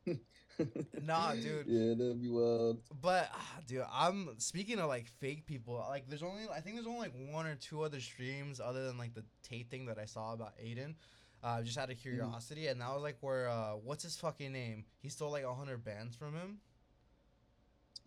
Nah, 1.04 1.34
dude. 1.34 1.66
Yeah, 1.68 1.94
that'd 1.94 2.20
be 2.20 2.28
wild. 2.28 2.80
But 3.00 3.30
ah, 3.32 3.60
dude, 3.68 3.84
I'm 3.92 4.30
speaking 4.38 4.80
of 4.80 4.88
like 4.88 5.06
fake 5.20 5.46
people. 5.46 5.76
Like, 5.88 6.08
there's 6.08 6.24
only 6.24 6.48
I 6.52 6.58
think 6.58 6.74
there's 6.74 6.88
only 6.88 6.98
like 6.98 7.12
one 7.30 7.46
or 7.46 7.54
two 7.54 7.82
other 7.82 8.00
streams 8.00 8.58
other 8.58 8.84
than 8.84 8.98
like 8.98 9.14
the 9.14 9.22
Tate 9.44 9.70
thing 9.70 9.86
that 9.86 10.00
I 10.00 10.06
saw 10.06 10.32
about 10.32 10.54
Adin. 10.60 10.96
Uh, 11.44 11.62
just 11.62 11.78
out 11.78 11.92
of 11.92 11.96
curiosity, 12.00 12.66
and 12.66 12.80
that 12.80 12.92
was 12.92 13.04
like 13.04 13.18
where 13.20 13.48
uh, 13.48 13.74
what's 13.74 14.02
his 14.02 14.16
fucking 14.16 14.50
name? 14.50 14.84
He 14.98 15.08
stole 15.08 15.30
like 15.30 15.44
hundred 15.44 15.84
bands 15.84 16.16
from 16.16 16.34
him. 16.34 16.58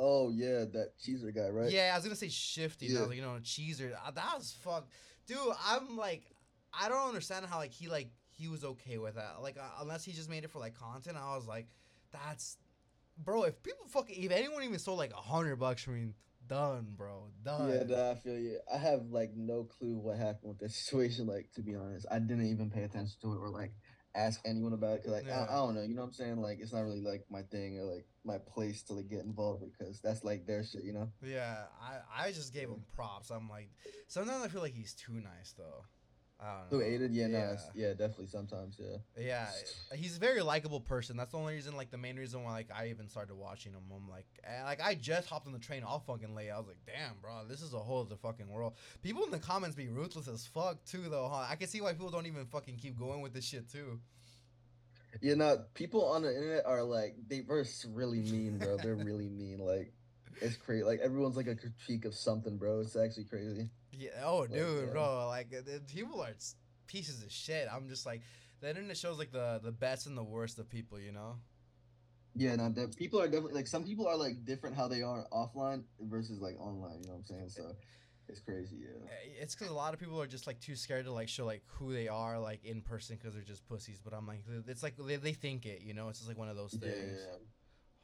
Oh 0.03 0.31
yeah, 0.31 0.65
that 0.73 0.93
Cheesur 0.99 1.33
guy, 1.33 1.49
right? 1.49 1.69
Yeah, 1.69 1.91
I 1.93 1.95
was 1.97 2.03
gonna 2.03 2.15
say 2.15 2.27
Shifty. 2.29 2.87
and 2.87 2.95
I 2.95 2.97
Yeah. 2.97 3.01
was 3.01 3.09
like, 3.09 3.17
you 3.17 3.23
know, 3.23 3.37
Cheesur. 3.43 3.93
Uh, 3.93 4.09
that 4.09 4.33
was 4.35 4.51
fuck, 4.51 4.87
dude. 5.27 5.37
I'm 5.63 5.95
like, 5.95 6.23
I 6.73 6.89
don't 6.89 7.07
understand 7.07 7.45
how 7.45 7.57
like 7.59 7.71
he 7.71 7.87
like 7.87 8.09
he 8.29 8.47
was 8.47 8.63
okay 8.63 8.97
with 8.97 9.15
that. 9.15 9.43
Like 9.43 9.57
uh, 9.57 9.69
unless 9.79 10.03
he 10.03 10.11
just 10.11 10.27
made 10.27 10.43
it 10.43 10.49
for 10.49 10.57
like 10.57 10.73
content. 10.73 11.17
I 11.21 11.35
was 11.35 11.47
like, 11.47 11.67
that's, 12.11 12.57
bro. 13.15 13.43
If 13.43 13.61
people 13.61 13.85
fucking, 13.89 14.23
if 14.23 14.31
anyone 14.31 14.63
even 14.63 14.79
sold 14.79 14.97
like 14.97 15.11
a 15.13 15.17
hundred 15.21 15.57
bucks 15.57 15.83
from 15.83 15.93
me, 15.93 16.13
done, 16.47 16.93
bro, 16.97 17.27
done. 17.43 17.69
Yeah, 17.69 17.83
nah, 17.83 18.11
I 18.11 18.15
feel 18.15 18.39
you. 18.39 18.59
I 18.73 18.77
have 18.77 19.03
like 19.11 19.33
no 19.35 19.65
clue 19.65 19.97
what 19.97 20.17
happened 20.17 20.49
with 20.49 20.59
that 20.59 20.71
situation. 20.71 21.27
Like 21.27 21.51
to 21.53 21.61
be 21.61 21.75
honest, 21.75 22.07
I 22.09 22.17
didn't 22.17 22.47
even 22.47 22.71
pay 22.71 22.83
attention 22.83 23.17
to 23.21 23.33
it 23.33 23.37
or 23.37 23.49
like 23.49 23.73
ask 24.15 24.41
anyone 24.45 24.73
about 24.73 24.97
it. 24.97 25.03
Cause 25.03 25.11
like 25.11 25.25
Yeah. 25.25 25.45
I, 25.49 25.53
I 25.53 25.55
don't 25.57 25.75
know, 25.75 25.81
you 25.81 25.95
know 25.95 26.01
what 26.01 26.07
I'm 26.07 26.13
saying? 26.13 26.41
Like 26.41 26.59
it's 26.59 26.73
not 26.73 26.81
really 26.81 27.01
like 27.01 27.25
my 27.29 27.41
thing 27.43 27.79
or 27.79 27.83
like 27.83 28.05
my 28.23 28.37
place 28.37 28.83
to 28.83 28.93
like 28.93 29.09
get 29.09 29.19
involved 29.23 29.63
because 29.63 29.99
that's 30.01 30.23
like 30.23 30.45
their 30.45 30.63
shit, 30.63 30.83
you 30.83 30.93
know? 30.93 31.09
Yeah, 31.23 31.63
I, 31.81 32.25
I 32.27 32.31
just 32.31 32.53
gave 32.53 32.69
him 32.69 32.83
props. 32.95 33.29
I'm 33.29 33.49
like, 33.49 33.69
sometimes 34.07 34.43
I 34.43 34.47
feel 34.47 34.61
like 34.61 34.73
he's 34.73 34.93
too 34.93 35.13
nice 35.13 35.53
though. 35.57 35.85
I 36.41 36.61
Who 36.71 36.81
aided? 36.81 37.13
Yeah, 37.13 37.27
yeah. 37.27 37.37
it's- 37.51 37.69
yeah, 37.75 37.89
definitely 37.89 38.27
sometimes, 38.27 38.77
yeah. 38.79 38.97
Yeah, 39.15 39.47
he's 39.95 40.17
a 40.17 40.19
very 40.19 40.41
likable 40.41 40.81
person. 40.81 41.15
That's 41.15 41.33
the 41.33 41.37
only 41.37 41.53
reason, 41.53 41.75
like, 41.77 41.91
the 41.91 41.99
main 41.99 42.17
reason 42.17 42.43
why, 42.43 42.53
like, 42.53 42.71
I 42.73 42.87
even 42.89 43.07
started 43.07 43.35
watching 43.35 43.73
him. 43.73 43.83
I'm 43.95 44.09
like, 44.09 44.25
eh, 44.43 44.63
like, 44.63 44.81
I 44.81 44.95
just 44.95 45.27
hopped 45.29 45.45
on 45.45 45.53
the 45.53 45.59
train 45.59 45.83
all 45.83 45.99
fucking 45.99 46.33
late. 46.33 46.49
I 46.49 46.57
was 46.57 46.67
like, 46.67 46.83
damn, 46.87 47.13
bro, 47.21 47.45
this 47.47 47.61
is 47.61 47.73
a 47.73 47.79
whole 47.79 48.01
other 48.01 48.15
fucking 48.15 48.49
world. 48.49 48.73
People 49.03 49.23
in 49.23 49.29
the 49.29 49.37
comments 49.37 49.75
be 49.75 49.87
ruthless 49.89 50.27
as 50.27 50.47
fuck 50.47 50.83
too, 50.85 51.09
though. 51.09 51.29
Huh? 51.31 51.45
I 51.47 51.55
can 51.57 51.67
see 51.67 51.79
why 51.79 51.91
people 51.91 52.09
don't 52.09 52.25
even 52.25 52.45
fucking 52.47 52.77
keep 52.77 52.97
going 52.97 53.21
with 53.21 53.33
this 53.33 53.45
shit 53.45 53.69
too. 53.69 53.99
You 55.21 55.35
know, 55.35 55.65
people 55.73 56.05
on 56.05 56.21
the 56.23 56.33
internet 56.33 56.65
are 56.65 56.83
like 56.83 57.15
they 57.27 57.43
s- 57.49 57.85
really 57.91 58.21
mean, 58.21 58.57
bro. 58.57 58.77
They're 58.77 58.95
really 58.95 59.27
mean. 59.29 59.59
Like 59.59 59.93
it's 60.41 60.55
crazy. 60.55 60.83
Like 60.83 61.01
everyone's 61.01 61.35
like 61.35 61.47
a 61.47 61.55
critique 61.55 62.05
of 62.05 62.15
something, 62.15 62.57
bro. 62.57 62.79
It's 62.79 62.95
actually 62.95 63.25
crazy. 63.25 63.69
Yeah. 63.91 64.09
Oh, 64.23 64.47
dude, 64.47 64.85
yeah. 64.87 64.91
bro. 64.91 65.27
Like, 65.27 65.49
the- 65.49 65.81
people 65.87 66.21
are 66.21 66.33
pieces 66.87 67.23
of 67.23 67.31
shit. 67.31 67.67
I'm 67.71 67.87
just 67.89 68.05
like, 68.05 68.21
the 68.59 68.69
internet 68.69 68.97
shows 68.97 69.17
like 69.17 69.31
the 69.31 69.59
the 69.63 69.71
best 69.71 70.07
and 70.07 70.17
the 70.17 70.23
worst 70.23 70.59
of 70.59 70.69
people. 70.69 70.99
You 70.99 71.11
know. 71.11 71.35
Yeah, 72.35 72.55
no, 72.55 72.69
that 72.69 72.95
people 72.95 73.19
are 73.19 73.27
definitely 73.27 73.53
like 73.55 73.67
some 73.67 73.83
people 73.83 74.07
are 74.07 74.15
like 74.15 74.45
different 74.45 74.75
how 74.75 74.87
they 74.87 75.01
are 75.01 75.25
offline 75.33 75.83
versus 75.99 76.39
like 76.39 76.57
online. 76.59 76.99
You 77.01 77.07
know 77.07 77.13
what 77.13 77.19
I'm 77.19 77.25
saying? 77.25 77.49
So 77.49 77.75
it's 78.29 78.39
crazy. 78.39 78.77
Yeah. 78.79 79.03
Uh, 79.03 79.41
It's 79.41 79.53
because 79.55 79.69
a 79.69 79.73
lot 79.73 79.93
of 79.93 79.99
people 79.99 80.21
are 80.21 80.27
just 80.27 80.47
like 80.47 80.59
too 80.61 80.75
scared 80.77 81.05
to 81.05 81.11
like 81.11 81.27
show 81.27 81.45
like 81.45 81.63
who 81.67 81.91
they 81.91 82.07
are 82.07 82.39
like 82.39 82.63
in 82.63 82.81
person 82.81 83.17
because 83.17 83.33
they're 83.33 83.43
just 83.43 83.67
pussies. 83.67 83.99
But 84.01 84.13
I'm 84.13 84.25
like, 84.27 84.43
it's 84.67 84.81
like 84.83 84.95
they, 84.95 85.17
they 85.17 85.33
think 85.33 85.65
it, 85.65 85.81
you 85.81 85.93
know. 85.93 86.07
It's 86.07 86.19
just 86.19 86.29
like 86.29 86.37
one 86.37 86.47
of 86.47 86.55
those 86.55 86.73
Yeah, 86.81 86.89
things. 86.91 87.19
yeah, 87.19 87.37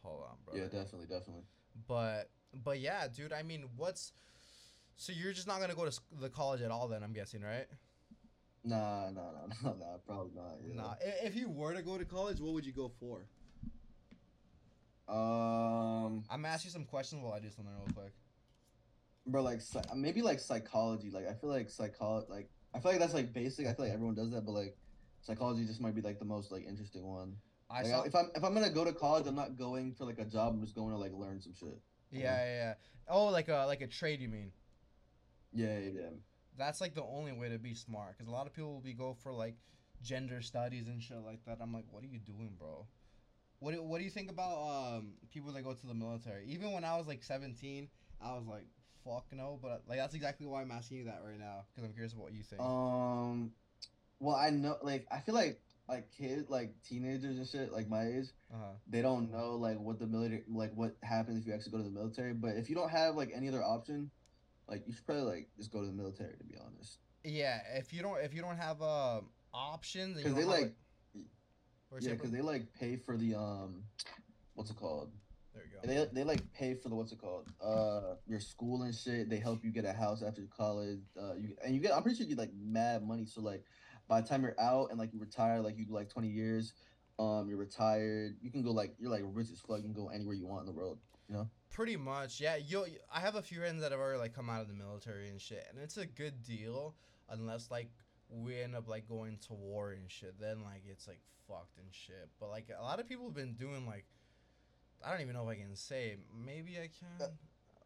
Hold 0.04 0.24
on, 0.30 0.36
bro. 0.46 0.56
yeah, 0.56 0.64
yeah, 0.64 0.68
definitely, 0.68 1.08
definitely. 1.08 1.44
But 1.88 2.30
but 2.54 2.80
yeah, 2.82 3.08
dude. 3.08 3.32
I 3.32 3.44
mean, 3.44 3.70
what's 3.78 4.12
so 4.98 5.14
you're 5.14 5.32
just 5.34 5.48
not 5.48 5.60
gonna 5.62 5.76
go 5.76 5.86
to 5.90 6.00
the 6.20 6.30
college 6.30 6.62
at 6.62 6.72
all? 6.72 6.88
Then 6.88 7.04
I'm 7.04 7.14
guessing, 7.14 7.42
right? 7.42 7.68
Nah, 8.64 9.10
nah, 9.12 9.22
nah, 9.32 9.48
nah, 9.64 9.74
nah, 9.78 9.98
probably 10.06 10.32
not. 10.36 10.56
Yeah. 10.68 10.76
Nah. 10.76 10.94
If 11.24 11.36
you 11.36 11.50
were 11.50 11.74
to 11.74 11.82
go 11.82 11.98
to 11.98 12.04
college, 12.06 12.40
what 12.42 12.54
would 12.54 12.66
you 12.66 12.74
go 12.74 12.92
for? 13.00 13.22
Um, 15.08 16.24
I'm 16.30 16.42
gonna 16.42 16.50
ask 16.50 16.66
you 16.66 16.72
some 16.72 16.84
questions 16.84 17.24
while 17.24 17.34
I 17.34 17.40
do 17.40 17.50
something 17.50 17.74
real 17.74 17.88
quick. 17.96 18.12
bro, 19.26 19.42
like 19.42 19.62
maybe 19.96 20.22
like 20.22 20.40
psychology. 20.40 21.10
Like 21.12 21.28
I 21.30 21.34
feel 21.34 21.50
like 21.50 21.70
psychology. 21.70 22.28
Like 22.30 22.50
I 22.74 22.80
feel 22.80 22.92
like 22.92 23.00
that's 23.00 23.14
like 23.14 23.32
basic. 23.34 23.68
I 23.68 23.74
feel 23.74 23.86
like 23.86 23.94
everyone 23.94 24.16
does 24.16 24.32
that, 24.32 24.46
but 24.46 24.52
like 24.52 24.76
psychology 25.22 25.66
just 25.66 25.80
might 25.80 25.96
be 25.96 26.02
like 26.02 26.20
the 26.20 26.26
most 26.26 26.52
like 26.52 26.66
interesting 26.66 27.06
one. 27.06 27.38
I 27.70 27.84
Like, 27.84 27.92
saw. 27.92 28.02
if 28.04 28.16
I'm 28.16 28.32
if 28.36 28.44
I'm 28.44 28.54
gonna 28.54 28.70
go 28.70 28.84
to 28.84 28.92
college, 28.92 29.28
I'm 29.28 29.36
not 29.36 29.58
going 29.58 29.94
for 29.94 30.04
like 30.06 30.20
a 30.20 30.26
job. 30.26 30.54
I'm 30.56 30.62
just 30.62 30.76
going 30.76 30.92
to 30.92 30.98
like 30.98 31.14
learn 31.14 31.40
some 31.42 31.54
shit. 31.54 31.80
yeah, 32.12 32.22
yeah, 32.38 32.46
yeah. 32.46 32.74
Oh, 33.08 33.28
like 33.28 33.48
a 33.48 33.64
like 33.66 33.80
a 33.82 33.88
trade, 33.88 34.20
you 34.20 34.28
mean? 34.28 34.52
Yeah, 35.58 35.78
yeah, 35.80 35.90
yeah. 36.02 36.10
That's 36.58 36.82
like 36.82 36.94
the 36.96 37.04
only 37.04 37.34
way 37.34 37.50
to 37.50 37.58
be 37.60 37.74
smart, 37.74 38.18
because 38.18 38.28
a 38.28 38.32
lot 38.32 38.48
of 38.48 38.54
people 38.54 38.74
will 38.74 38.82
be 38.82 38.94
go 38.94 39.14
for 39.22 39.34
like 39.34 39.56
gender 40.02 40.42
studies 40.42 40.88
and 40.88 41.02
shit 41.02 41.18
like 41.26 41.44
that. 41.46 41.58
I'm 41.62 41.74
like, 41.74 41.86
what 41.90 42.04
are 42.04 42.08
you 42.08 42.20
doing, 42.20 42.56
bro? 42.58 42.88
What 43.60 43.74
do, 43.74 43.82
what 43.82 43.98
do 43.98 44.04
you 44.04 44.12
think 44.12 44.30
about 44.30 44.98
um 44.98 45.14
people 45.32 45.52
that 45.54 45.64
go 45.64 45.74
to 45.74 45.88
the 45.88 45.94
military? 45.94 46.46
Even 46.48 46.72
when 46.74 46.84
I 46.84 46.98
was 46.98 47.08
like 47.08 47.24
17, 47.24 47.90
I 48.22 48.34
was 48.36 48.46
like, 48.48 48.66
fuck 49.04 49.26
no. 49.32 49.60
But 49.62 49.84
like 49.88 49.98
that's 49.98 50.14
exactly 50.14 50.46
why 50.46 50.62
I'm 50.62 50.72
asking 50.72 50.98
you 51.00 51.06
that 51.06 51.22
right 51.26 51.40
now, 51.40 51.66
because 51.74 51.88
I'm 51.88 51.94
curious 51.94 52.14
about 52.14 52.24
what 52.26 52.34
you 52.34 52.44
think. 52.44 52.62
Um, 52.62 53.52
well, 54.20 54.36
I 54.36 54.50
know, 54.52 54.78
like, 54.82 55.08
I 55.12 55.20
feel 55.20 55.36
like 55.36 55.60
like 55.90 56.12
kids, 56.12 56.50
like 56.50 56.74
teenagers 56.84 57.38
and 57.38 57.48
shit, 57.48 57.72
like 57.72 57.88
my 57.90 58.06
age, 58.06 58.28
Uh 58.54 58.58
huh. 58.58 58.72
they 58.88 59.02
don't 59.02 59.32
know 59.32 59.56
like 59.56 59.80
what 59.80 60.00
the 60.00 60.08
military, 60.08 60.44
like 60.48 60.74
what 60.76 60.96
happens 61.02 61.40
if 61.42 61.48
you 61.48 61.54
actually 61.54 61.72
go 61.72 61.78
to 61.78 61.84
the 61.84 61.90
military. 61.90 62.34
But 62.34 62.58
if 62.58 62.70
you 62.70 62.76
don't 62.76 62.90
have 62.90 63.16
like 63.16 63.32
any 63.34 63.48
other 63.48 63.64
option, 63.64 64.12
like 64.68 64.84
you 64.86 64.94
should 64.94 65.06
probably 65.06 65.24
like 65.24 65.48
just 65.58 65.72
go 65.72 65.82
to 65.82 65.88
the 65.88 65.94
military. 65.94 66.36
To 66.38 66.44
be 66.44 66.56
honest, 66.58 67.00
Yeah, 67.24 67.60
if 67.76 67.94
you 67.94 68.02
don't 68.02 68.20
if 68.24 68.34
you 68.34 68.42
don't 68.42 68.58
have 68.58 68.82
um 68.82 69.30
options, 69.54 70.18
you 70.18 70.24
because 70.24 70.36
they 70.36 70.46
like, 70.46 70.74
yeah, 72.00 72.12
because 72.12 72.32
they 72.32 72.42
like 72.42 72.74
pay 72.80 72.98
for 72.98 73.18
the 73.18 73.36
um, 73.36 73.84
what's 74.56 74.70
it 74.70 74.78
called? 74.78 75.12
there 75.54 75.64
you 75.66 75.72
go. 75.98 76.10
They 76.12 76.22
they 76.22 76.24
like 76.24 76.42
pay 76.54 76.76
for 76.76 76.90
the 76.90 76.96
what's 76.96 77.12
it 77.12 77.20
called? 77.20 77.48
Uh, 77.64 78.16
your 78.28 78.40
school 78.40 78.84
and 78.84 78.94
shit. 78.94 79.30
They 79.30 79.38
help 79.38 79.64
you 79.64 79.72
get 79.72 79.86
a 79.86 79.94
house 79.94 80.22
after 80.22 80.42
college. 80.56 81.02
Uh, 81.20 81.36
you 81.36 81.56
and 81.64 81.74
you 81.74 81.82
get. 81.82 81.94
I'm 81.94 82.04
pretty 82.04 82.18
sure 82.18 82.26
you 82.26 82.36
get 82.36 82.40
like 82.40 82.54
mad 82.54 83.08
money. 83.08 83.26
So 83.26 83.42
like, 83.42 83.64
by 84.08 84.22
the 84.22 84.28
time 84.28 84.44
you're 84.44 84.60
out 84.60 84.90
and 84.90 85.00
like 85.00 85.14
you 85.14 85.20
retire, 85.20 85.60
like 85.62 85.78
you 85.78 85.86
do 85.86 85.94
like 85.94 86.10
20 86.10 86.28
years, 86.28 86.74
um, 87.20 87.48
you're 87.50 87.58
retired. 87.58 88.38
You 88.42 88.52
can 88.52 88.62
go 88.62 88.72
like 88.72 88.96
you're 89.00 89.12
like 89.12 89.24
rich 89.26 89.50
as 89.52 89.60
fuck. 89.60 89.78
You 89.78 89.84
can 89.84 89.94
go 89.94 90.10
anywhere 90.10 90.36
you 90.36 90.46
want 90.46 90.62
in 90.62 90.68
the 90.68 90.78
world. 90.80 91.00
Pretty 91.78 91.96
much, 91.96 92.42
yeah. 92.42 92.56
Yo, 92.56 92.86
I 93.14 93.20
have 93.20 93.36
a 93.36 93.42
few 93.44 93.60
friends 93.60 93.84
that 93.84 93.92
have 93.92 94.02
already 94.02 94.18
like 94.18 94.34
come 94.34 94.50
out 94.50 94.62
of 94.62 94.68
the 94.68 94.74
military 94.74 95.30
and 95.30 95.40
shit, 95.40 95.64
and 95.70 95.80
it's 95.80 95.98
a 95.98 96.08
good 96.08 96.42
deal 96.42 96.96
unless 97.30 97.70
like 97.70 97.92
we 98.32 98.60
end 98.60 98.76
up 98.76 98.88
like 98.88 99.08
going 99.08 99.38
to 99.46 99.54
war 99.54 99.92
and 99.92 100.10
shit. 100.10 100.34
Then 100.40 100.64
like 100.64 100.82
it's 100.90 101.08
like 101.08 101.20
fucked 101.48 101.78
and 101.78 101.86
shit. 101.92 102.30
But 102.40 102.50
like 102.50 102.66
a 102.76 102.82
lot 102.82 103.00
of 103.00 103.08
people 103.08 103.26
have 103.26 103.36
been 103.36 103.54
doing 103.54 103.86
like 103.86 104.06
I 105.06 105.12
don't 105.12 105.22
even 105.22 105.36
know 105.36 105.44
if 105.44 105.50
I 105.50 105.62
can 105.62 105.76
say. 105.76 106.16
Maybe 106.44 106.78
I 106.80 106.90
can. 106.90 107.28
Uh, 107.28 107.30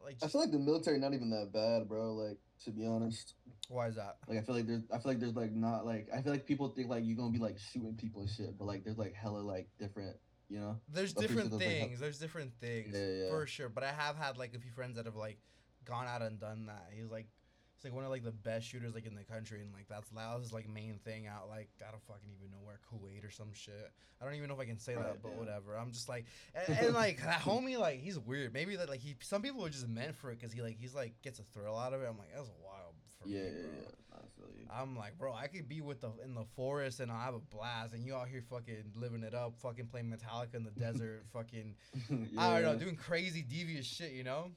like, 0.06 0.16
I 0.24 0.28
feel 0.30 0.40
like 0.40 0.52
the 0.52 0.60
military 0.60 0.98
not 0.98 1.14
even 1.14 1.30
that 1.32 1.52
bad, 1.52 1.90
bro. 1.90 2.14
Like 2.14 2.38
to 2.64 2.72
be 2.72 2.86
honest, 2.86 3.34
why 3.68 3.88
is 3.88 3.96
that? 3.96 4.20
like 4.30 4.38
I 4.38 4.42
feel 4.42 4.56
like 4.56 4.68
there's 4.68 4.84
I 4.90 5.00
feel 5.00 5.12
like 5.12 5.20
there's 5.20 5.36
like 5.36 5.52
not 5.52 5.86
like 5.86 6.08
I 6.16 6.22
feel 6.22 6.32
like 6.32 6.46
people 6.46 6.70
think 6.70 6.88
like 6.88 7.04
you're 7.06 7.18
gonna 7.18 7.34
be 7.34 7.40
like 7.40 7.60
shooting 7.60 7.96
people 7.96 8.22
and 8.22 8.30
shit, 8.30 8.58
but 8.58 8.68
like 8.68 8.86
there's 8.86 8.98
like 8.98 9.14
hella 9.14 9.40
like 9.40 9.68
different, 9.78 10.16
you 10.52 10.60
know. 10.60 10.78
There's 10.90 11.14
different 11.14 11.54
things. 11.58 12.00
There's 12.00 12.20
different 12.20 12.52
things 12.60 12.94
Yeah, 12.94 13.24
yeah. 13.24 13.30
for 13.30 13.48
sure. 13.48 13.70
But 13.70 13.84
I 13.84 13.92
have 13.92 14.18
had 14.18 14.38
like 14.38 14.54
a 14.54 14.60
few 14.60 14.72
friends 14.72 14.98
that 14.98 15.06
have 15.06 15.16
like 15.16 15.38
gone 15.86 16.08
out 16.08 16.22
and 16.22 16.40
done 16.40 16.66
that. 16.66 16.90
He's 16.94 17.10
like, 17.10 17.28
he's 17.76 17.86
like 17.86 17.94
one 17.94 18.04
of 18.04 18.10
like 18.12 18.24
the 18.24 18.32
best 18.32 18.68
shooters 18.68 18.94
like 18.94 19.06
in 19.06 19.16
the 19.16 19.24
country, 19.24 19.62
and 19.62 19.72
like 19.74 19.88
that's 19.88 20.10
that 20.10 20.34
was 20.36 20.44
his 20.44 20.54
like 20.54 20.68
main 20.68 21.00
thing 21.06 21.26
out. 21.26 21.48
Like 21.50 21.70
I 21.88 21.90
don't 21.92 22.04
fucking 22.04 22.30
even 22.38 22.52
know 22.52 22.60
where 22.64 22.80
Kuwait 22.92 23.26
or 23.26 23.32
some 23.32 23.54
shit. 23.54 23.92
I 24.22 24.26
don't 24.26 24.36
even 24.36 24.50
know 24.50 24.56
if 24.56 24.60
I 24.60 24.66
can 24.66 24.78
say 24.78 24.94
that, 24.94 25.22
but 25.24 25.32
yeah. 25.32 25.38
whatever. 25.40 25.78
I'm 25.78 25.92
just 25.92 26.10
like, 26.10 26.26
and, 26.54 26.78
and 26.82 26.94
like 26.94 27.24
that 27.24 27.40
homie, 27.40 27.80
like 27.80 28.02
he's 28.02 28.20
weird. 28.20 28.54
Maybe 28.54 28.76
that 28.76 28.90
like 28.90 29.00
he 29.00 29.16
some 29.22 29.42
people 29.42 29.66
are 29.66 29.70
just 29.70 29.88
meant 29.88 30.16
for 30.16 30.32
it 30.32 30.40
because 30.40 30.54
he 30.54 30.62
like 30.62 30.78
he's 30.80 30.94
like 30.94 31.14
gets 31.22 31.40
a 31.40 31.44
thrill 31.54 31.78
out 31.78 31.94
of 31.94 32.02
it. 32.02 32.08
I'm 32.10 32.18
like 32.18 32.34
that's 32.36 32.50
a 32.50 32.64
wild 32.64 32.94
for 33.22 33.28
Yeah, 33.30 33.44
me, 33.44 33.48
yeah, 33.48 33.68
bro. 34.10 34.11
Yeah. 34.42 34.48
I 34.48 34.50
feel 34.50 34.60
you. 34.60 34.68
I'm 34.72 34.98
like, 34.98 35.18
bro, 35.18 35.34
I 35.34 35.48
could 35.48 35.68
be 35.68 35.82
with 35.82 36.02
the 36.02 36.12
in 36.24 36.34
the 36.34 36.46
forest 36.56 37.00
and 37.00 37.12
I 37.12 37.26
have 37.26 37.36
a 37.36 37.40
blast, 37.40 37.94
and 37.94 38.06
you 38.06 38.16
out 38.16 38.28
here 38.28 38.42
fucking 38.50 38.94
living 38.96 39.24
it 39.24 39.34
up, 39.34 39.56
fucking 39.60 39.88
playing 39.88 40.12
Metallica 40.12 40.56
in 40.56 40.64
the 40.64 40.72
desert, 40.80 41.26
fucking 41.34 41.76
I 42.38 42.54
don't 42.54 42.64
know, 42.64 42.76
doing 42.78 42.96
crazy 42.96 43.42
devious 43.42 43.86
shit, 43.86 44.12
you 44.12 44.24
know? 44.24 44.52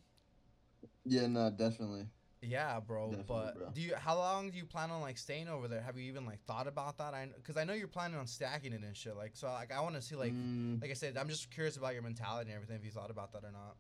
Yeah, 1.05 1.27
no, 1.27 1.51
definitely. 1.51 2.07
Yeah, 2.43 2.79
bro. 2.81 3.07
Definitely, 3.11 3.25
but 3.27 3.59
bro. 3.59 3.71
do 3.75 3.81
you? 3.81 3.95
How 3.97 4.17
long 4.17 4.51
do 4.51 4.59
you 4.59 4.67
plan 4.67 4.91
on 4.91 5.01
like 5.01 5.17
staying 5.17 5.49
over 5.49 5.67
there? 5.67 5.81
Have 5.81 5.97
you 5.97 6.05
even 6.05 6.27
like 6.27 6.41
thought 6.45 6.67
about 6.67 6.99
that? 6.99 7.15
I 7.15 7.29
because 7.35 7.57
I 7.57 7.65
know 7.65 7.73
you're 7.73 7.89
planning 7.89 8.19
on 8.19 8.27
stacking 8.27 8.73
it 8.73 8.83
and 8.83 8.97
shit. 8.97 9.17
Like, 9.17 9.31
so 9.35 9.47
like 9.49 9.73
I 9.73 9.81
want 9.81 9.95
to 9.95 10.03
see 10.03 10.15
like 10.15 10.33
Mm, 10.33 10.81
like 10.81 10.91
I 10.91 10.95
said, 10.95 11.17
I'm 11.17 11.29
just 11.29 11.51
curious 11.51 11.77
about 11.77 11.95
your 11.95 12.03
mentality 12.03 12.51
and 12.51 12.57
everything. 12.57 12.77
If 12.77 12.85
you 12.85 12.91
thought 12.91 13.11
about 13.11 13.33
that 13.33 13.45
or 13.45 13.53
not. 13.53 13.77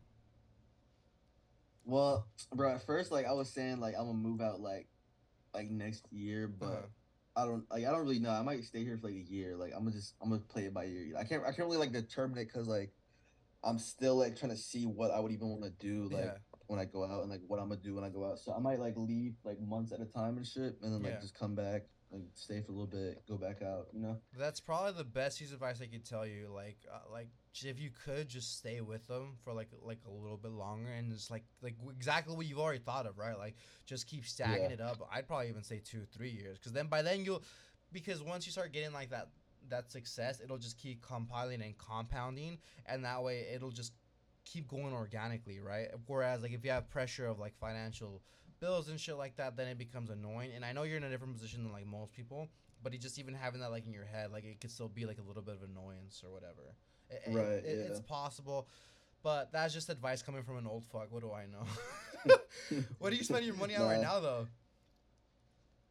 well, 1.84 2.26
bro, 2.54 2.74
at 2.74 2.86
first, 2.86 3.12
like 3.12 3.26
I 3.26 3.32
was 3.32 3.50
saying, 3.50 3.80
like 3.80 3.94
I'm 3.98 4.06
gonna 4.06 4.14
move 4.14 4.40
out 4.40 4.60
like, 4.60 4.88
like 5.54 5.70
next 5.70 6.06
year, 6.10 6.48
but 6.48 6.66
Uh-huh. 6.66 6.86
I 7.36 7.46
don't, 7.46 7.64
like 7.70 7.84
I 7.84 7.90
don't 7.90 8.02
really 8.02 8.20
know. 8.20 8.30
I 8.30 8.42
might 8.42 8.62
stay 8.64 8.84
here 8.84 8.96
for 8.96 9.08
like 9.08 9.16
a 9.16 9.32
year. 9.32 9.56
Like 9.56 9.72
I'm 9.74 9.80
gonna 9.80 9.92
just, 9.92 10.14
I'm 10.22 10.30
gonna 10.30 10.42
play 10.42 10.64
it 10.64 10.74
by 10.74 10.84
ear. 10.86 11.14
I 11.18 11.24
can't, 11.24 11.42
I 11.42 11.52
can't 11.52 11.66
really 11.68 11.78
like 11.78 11.92
determine 11.92 12.38
it 12.38 12.44
because 12.44 12.68
like, 12.68 12.92
I'm 13.64 13.78
still 13.78 14.16
like 14.16 14.38
trying 14.38 14.52
to 14.52 14.58
see 14.58 14.84
what 14.84 15.10
I 15.10 15.18
would 15.18 15.32
even 15.32 15.48
want 15.48 15.64
to 15.64 15.70
do 15.70 16.08
like 16.14 16.24
yeah. 16.24 16.36
when 16.66 16.78
I 16.78 16.84
go 16.84 17.04
out 17.04 17.22
and 17.22 17.30
like 17.30 17.40
what 17.46 17.58
I'm 17.58 17.68
gonna 17.68 17.80
do 17.80 17.94
when 17.94 18.04
I 18.04 18.10
go 18.10 18.24
out. 18.24 18.38
So 18.38 18.52
I 18.52 18.60
might 18.60 18.78
like 18.78 18.94
leave 18.96 19.34
like 19.42 19.60
months 19.60 19.90
at 19.90 20.00
a 20.00 20.04
time 20.04 20.36
and 20.36 20.46
shit, 20.46 20.76
and 20.82 20.92
then 20.92 21.02
like 21.02 21.14
Yeah. 21.14 21.20
just 21.20 21.34
come 21.36 21.54
back, 21.54 21.86
like 22.12 22.22
stay 22.34 22.60
for 22.60 22.72
a 22.72 22.74
little 22.74 22.86
bit, 22.86 23.22
go 23.26 23.36
back 23.36 23.62
out. 23.62 23.88
You 23.92 24.00
know? 24.00 24.20
That's 24.38 24.60
probably 24.60 24.92
the 24.92 25.04
best 25.04 25.38
piece 25.38 25.48
of 25.48 25.54
advice 25.54 25.80
I 25.80 25.86
could 25.86 26.04
tell 26.04 26.26
you. 26.26 26.52
Like, 26.54 26.76
uh, 26.92 27.10
like 27.10 27.30
if 27.62 27.78
you 27.78 27.90
could 28.04 28.28
just 28.28 28.58
stay 28.58 28.80
with 28.80 29.06
them 29.06 29.36
for 29.44 29.52
like 29.52 29.68
like 29.82 30.00
a 30.06 30.10
little 30.10 30.36
bit 30.36 30.50
longer 30.50 30.90
and 30.90 31.12
just 31.12 31.30
like 31.30 31.44
like 31.62 31.74
exactly 31.90 32.34
what 32.34 32.46
you've 32.46 32.58
already 32.58 32.80
thought 32.80 33.06
of, 33.06 33.16
right? 33.18 33.38
Like 33.38 33.54
just 33.86 34.06
keep 34.08 34.26
stacking 34.26 34.64
Yeah. 34.64 34.70
it 34.70 34.80
up. 34.80 35.00
I'd 35.12 35.26
probably 35.28 35.48
even 35.48 35.62
say 35.62 35.80
two, 35.84 36.02
three 36.12 36.30
years, 36.30 36.58
because 36.58 36.72
then 36.72 36.88
by 36.88 37.02
then 37.02 37.24
you'll, 37.24 37.42
because 37.92 38.22
once 38.22 38.44
you 38.46 38.52
start 38.52 38.72
getting 38.72 38.92
like 38.92 39.10
that 39.10 39.28
that 39.68 39.90
success, 39.90 40.40
it'll 40.42 40.58
just 40.58 40.76
keep 40.78 41.00
compiling 41.00 41.62
and 41.62 41.78
compounding, 41.78 42.58
and 42.86 43.04
that 43.04 43.22
way 43.22 43.46
it'll 43.54 43.70
just 43.70 43.92
keep 44.44 44.68
going 44.68 44.92
organically, 44.92 45.60
right? 45.60 45.88
Whereas 46.06 46.42
like 46.42 46.52
if 46.52 46.64
you 46.64 46.70
have 46.70 46.90
pressure 46.90 47.26
of 47.26 47.38
like 47.38 47.54
financial 47.58 48.20
bills 48.60 48.88
and 48.88 48.98
shit 49.00 49.16
like 49.16 49.36
that, 49.36 49.56
then 49.56 49.68
it 49.68 49.78
becomes 49.78 50.10
annoying. 50.10 50.50
And 50.54 50.64
I 50.64 50.72
know 50.72 50.82
you're 50.82 50.96
in 50.98 51.04
a 51.04 51.10
different 51.10 51.34
position 51.34 51.62
than 51.62 51.72
like 51.72 51.86
most 51.86 52.12
people, 52.12 52.48
but 52.82 52.92
it 52.94 53.00
just 53.00 53.18
even 53.18 53.32
having 53.34 53.60
that 53.60 53.70
like 53.70 53.86
in 53.86 53.92
your 53.92 54.04
head, 54.04 54.30
like 54.32 54.44
it 54.44 54.60
could 54.60 54.70
still 54.70 54.88
be 54.88 55.06
like 55.06 55.18
a 55.18 55.22
little 55.22 55.42
bit 55.42 55.54
of 55.54 55.62
annoyance 55.62 56.22
or 56.24 56.30
whatever. 56.30 56.74
It- 57.26 57.34
Right, 57.34 57.46
it- 57.64 57.86
It's 57.90 58.00
possible, 58.00 58.68
but 59.22 59.52
that's 59.52 59.72
just 59.72 59.88
advice 59.88 60.22
coming 60.22 60.42
from 60.42 60.58
an 60.58 60.66
old 60.66 60.84
fuck. 60.86 61.10
What 61.10 61.22
do 61.22 61.32
I 61.32 61.46
know? 61.46 61.64
what 62.98 63.10
do 63.10 63.16
you 63.16 63.24
spend 63.24 63.44
your 63.46 63.54
money 63.54 63.76
on 63.76 63.86
right 63.86 64.00
now 64.00 64.20
though? 64.20 64.46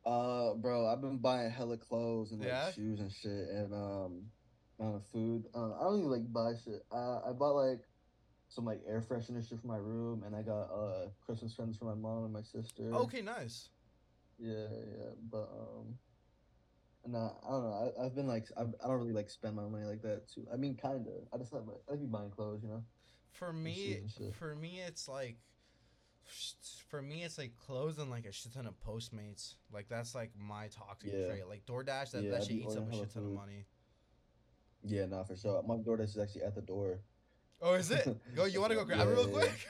Uh, 0.05 0.53
bro, 0.55 0.86
I've 0.88 1.01
been 1.01 1.17
buying 1.19 1.49
hella 1.49 1.77
clothes 1.77 2.31
and 2.31 2.41
like 2.41 2.49
Yeah? 2.49 2.71
shoes 2.71 2.99
and 2.99 3.12
shit, 3.12 3.47
and 3.49 3.73
um, 3.73 4.23
uh, 4.79 4.99
food. 5.12 5.45
Uh, 5.55 5.75
I 5.79 5.83
don't 5.83 5.99
even 5.99 6.12
like 6.12 6.31
buy 6.33 6.53
shit. 6.62 6.86
Uh, 6.91 7.21
I 7.25 7.31
bought 7.31 7.53
like 7.55 7.81
some 8.49 8.65
like 8.65 8.81
air 8.86 9.01
freshener 9.01 9.47
shit 9.47 9.59
for 9.62 9.67
my 9.67 9.77
room, 9.77 10.23
and 10.23 10.36
I 10.36 10.41
got 10.41 10.63
uh 10.63 11.07
Christmas 11.25 11.53
presents 11.53 11.77
for 11.77 11.86
my 11.86 11.95
mom 11.95 12.25
and 12.25 12.33
my 12.33 12.41
sister. 12.41 12.93
Okay, 12.93 13.21
nice. 13.21 13.69
Yeah, 14.38 14.67
yeah, 14.97 15.09
but 15.31 15.49
um, 15.53 15.97
nah, 17.05 17.31
I 17.45 17.51
don't 17.51 17.63
know. 17.63 17.91
I, 17.99 18.05
I've 18.05 18.15
been 18.15 18.27
like, 18.27 18.47
I've, 18.57 18.73
I 18.83 18.87
don't 18.87 18.97
really 18.97 19.13
like 19.13 19.29
spend 19.29 19.55
my 19.55 19.63
money 19.63 19.85
like 19.85 20.01
that 20.03 20.27
too. 20.29 20.45
I 20.51 20.57
mean, 20.57 20.75
kinda. 20.75 21.11
I 21.33 21.37
just 21.37 21.53
like, 21.53 21.63
I'd 21.91 21.99
be 21.99 22.05
buying 22.05 22.29
clothes, 22.29 22.61
you 22.63 22.69
know. 22.69 22.83
For 23.31 23.51
me, 23.51 24.01
for 24.37 24.55
me, 24.55 24.79
it's 24.85 25.07
like, 25.07 25.37
for 26.87 27.01
me, 27.01 27.23
it's 27.23 27.37
like 27.37 27.57
clothes 27.57 27.97
and 27.97 28.09
like 28.09 28.25
a 28.25 28.31
shit 28.31 28.53
ton 28.53 28.65
of 28.67 28.75
Postmates. 28.79 29.55
Like 29.71 29.89
that's 29.89 30.15
like 30.15 30.31
my 30.37 30.67
toxic 30.67 31.11
Yeah. 31.13 31.27
trait. 31.27 31.47
Like 31.47 31.65
DoorDash, 31.65 32.11
that, 32.11 32.23
Yeah, 32.23 32.31
that 32.31 32.43
shit 32.43 32.57
eats 32.57 32.75
up 32.77 32.89
a 32.91 32.95
shit 32.95 33.11
ton 33.13 33.25
of 33.25 33.31
money. 33.31 33.65
Yeah, 34.85 35.06
nah, 35.06 35.23
for 35.23 35.35
sure. 35.35 35.63
My 35.63 35.75
DoorDash 35.75 36.04
is 36.10 36.17
actually 36.17 36.43
at 36.43 36.56
the 36.56 36.62
door. 36.62 36.99
Oh, 37.62 37.73
is 37.73 37.89
it? 37.91 38.06
Go. 38.35 38.45
You 38.45 38.60
want 38.60 38.71
to 38.71 38.75
go 38.75 38.83
grab 38.83 39.08
it 39.08 39.12
real 39.12 39.21
Yeah, 39.27 39.33
yeah. 39.33 39.39
quick? 39.39 39.67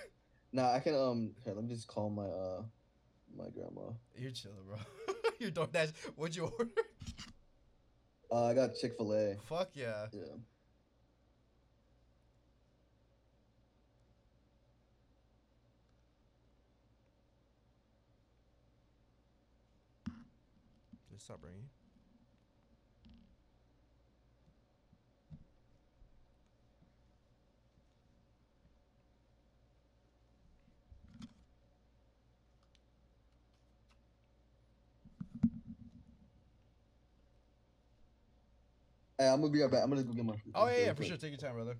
Nah, 0.52 0.74
I 0.74 0.80
can 0.80 0.96
um. 0.96 1.34
Here, 1.44 1.54
let 1.54 1.64
me 1.64 1.74
just 1.74 1.88
call 1.88 2.10
my 2.10 2.26
uh, 2.26 2.64
my 3.36 3.50
grandma. 3.50 3.92
You're 4.16 4.32
chilling, 4.32 4.64
bro. 4.68 4.78
Your 5.40 5.52
DoorDash. 5.52 5.94
What'd 6.16 6.36
you 6.36 6.46
order? 6.46 6.72
Uh, 8.32 8.46
I 8.46 8.54
got 8.54 8.76
Chick 8.76 8.94
Fil 8.98 9.14
A. 9.14 9.36
Fuck 9.48 9.70
yeah. 9.76 10.08
Yeah. 10.12 10.22
Just 21.12 21.26
stop 21.26 21.40
ringing. 21.44 21.73
Hey, 39.24 39.30
I'm 39.30 39.40
gonna 39.40 39.54
be 39.54 39.62
right 39.62 39.72
back. 39.72 39.84
I'm 39.84 39.90
gonna 39.90 40.04
go 40.04 40.12
get 40.12 40.26
my. 40.26 40.34
Oh 40.54 40.68
yeah, 40.68 40.88
yeah, 40.88 40.94
for 40.94 41.06
sure. 41.06 41.16
Take 41.16 41.32
your 41.32 41.38
time, 41.38 41.54
brother. 41.54 41.78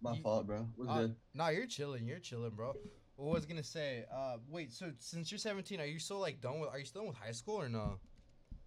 My 0.00 0.14
You- 0.14 0.22
fault, 0.22 0.46
bro. 0.46 0.68
What's 0.76 0.90
Uh, 0.90 1.00
good? 1.02 1.16
Nah, 1.34 1.48
you're 1.48 1.66
chilling. 1.66 2.06
You're 2.06 2.18
chilling, 2.18 2.50
bro. 2.54 2.74
What 3.16 3.34
was 3.34 3.44
I 3.44 3.48
gonna 3.48 3.62
say? 3.62 4.04
Uh, 4.12 4.38
wait. 4.48 4.72
So 4.72 4.92
since 4.98 5.30
you're 5.30 5.38
17, 5.38 5.80
are 5.80 5.86
you 5.86 5.98
still 5.98 6.18
like 6.18 6.40
done 6.40 6.60
with? 6.60 6.68
Are 6.70 6.78
you 6.78 6.84
still 6.84 7.06
with 7.06 7.16
high 7.16 7.32
school 7.32 7.56
or 7.60 7.68
no? 7.68 7.98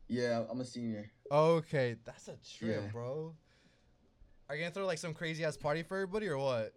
Yeah, 0.08 0.46
I'm 0.50 0.62
a 0.62 0.66
senior. 0.66 1.12
Okay, 1.30 1.98
that's 2.06 2.28
a 2.30 2.38
trip, 2.38 2.84
Yeah. 2.84 2.92
bro. 2.92 3.36
Are 4.50 4.56
you 4.56 4.62
gonna 4.62 4.74
throw 4.74 4.86
like 4.86 4.98
some 5.00 5.14
crazy 5.14 5.44
ass 5.44 5.58
party 5.58 5.84
for 5.84 5.98
everybody 5.98 6.28
or 6.28 6.38
what? 6.38 6.74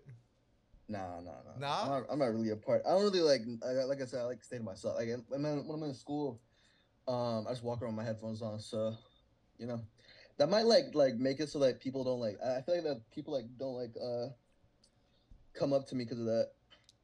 Nah, 0.88 1.20
nah, 1.20 1.42
nah. 1.44 1.56
Nah? 1.58 1.82
I'm 1.82 1.88
not, 1.88 2.06
I'm 2.10 2.18
not 2.18 2.26
really 2.34 2.50
a 2.50 2.56
part. 2.56 2.82
I 2.84 2.90
don't 2.90 3.02
really 3.02 3.20
like. 3.20 3.42
I, 3.64 3.84
like 3.84 4.02
I 4.02 4.04
said, 4.06 4.20
I 4.20 4.24
like 4.24 4.40
to 4.40 4.44
stay 4.44 4.58
to 4.58 4.64
myself. 4.64 4.96
Like 4.96 5.08
when 5.28 5.44
I'm, 5.46 5.66
when 5.68 5.80
I'm 5.80 5.88
in 5.88 5.94
school, 5.94 6.40
um, 7.06 7.46
I 7.46 7.50
just 7.52 7.62
walk 7.62 7.80
around 7.80 7.94
with 7.94 8.04
my 8.04 8.04
headphones 8.04 8.42
on. 8.42 8.58
So, 8.58 8.96
you 9.58 9.66
know, 9.66 9.80
that 10.40 10.48
might 10.48 10.64
like 10.64 10.94
like 10.94 11.16
make 11.16 11.38
it 11.38 11.50
so 11.50 11.58
that 11.58 11.80
people 11.80 12.02
don't 12.02 12.18
like. 12.18 12.38
I 12.42 12.62
feel 12.62 12.74
like 12.76 12.84
that 12.84 13.10
people 13.14 13.34
like 13.34 13.44
don't 13.58 13.74
like 13.74 13.94
uh 14.02 14.28
come 15.52 15.74
up 15.74 15.86
to 15.88 15.94
me 15.94 16.04
because 16.04 16.18
of 16.18 16.24
that. 16.24 16.48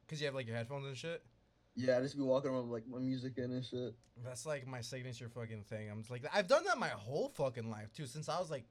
Cause 0.09 0.19
you 0.19 0.25
have 0.25 0.33
like 0.33 0.47
your 0.47 0.55
headphones 0.55 0.87
and 0.87 0.97
shit. 0.97 1.21
Yeah, 1.75 1.99
I 1.99 2.01
just 2.01 2.17
be 2.17 2.23
walking 2.23 2.49
around 2.49 2.63
with 2.63 2.71
like 2.71 2.87
my 2.87 2.97
music 2.97 3.33
in 3.37 3.51
and 3.51 3.63
shit. 3.63 3.93
That's 4.25 4.47
like 4.47 4.65
my 4.65 4.81
signature 4.81 5.29
fucking 5.29 5.65
thing. 5.69 5.87
I'm 5.87 5.99
just 5.99 6.09
like 6.09 6.23
I've 6.33 6.47
done 6.47 6.63
that 6.65 6.79
my 6.79 6.87
whole 6.87 7.29
fucking 7.29 7.69
life 7.69 7.93
too, 7.93 8.07
since 8.07 8.27
I 8.27 8.39
was 8.39 8.49
like 8.49 8.65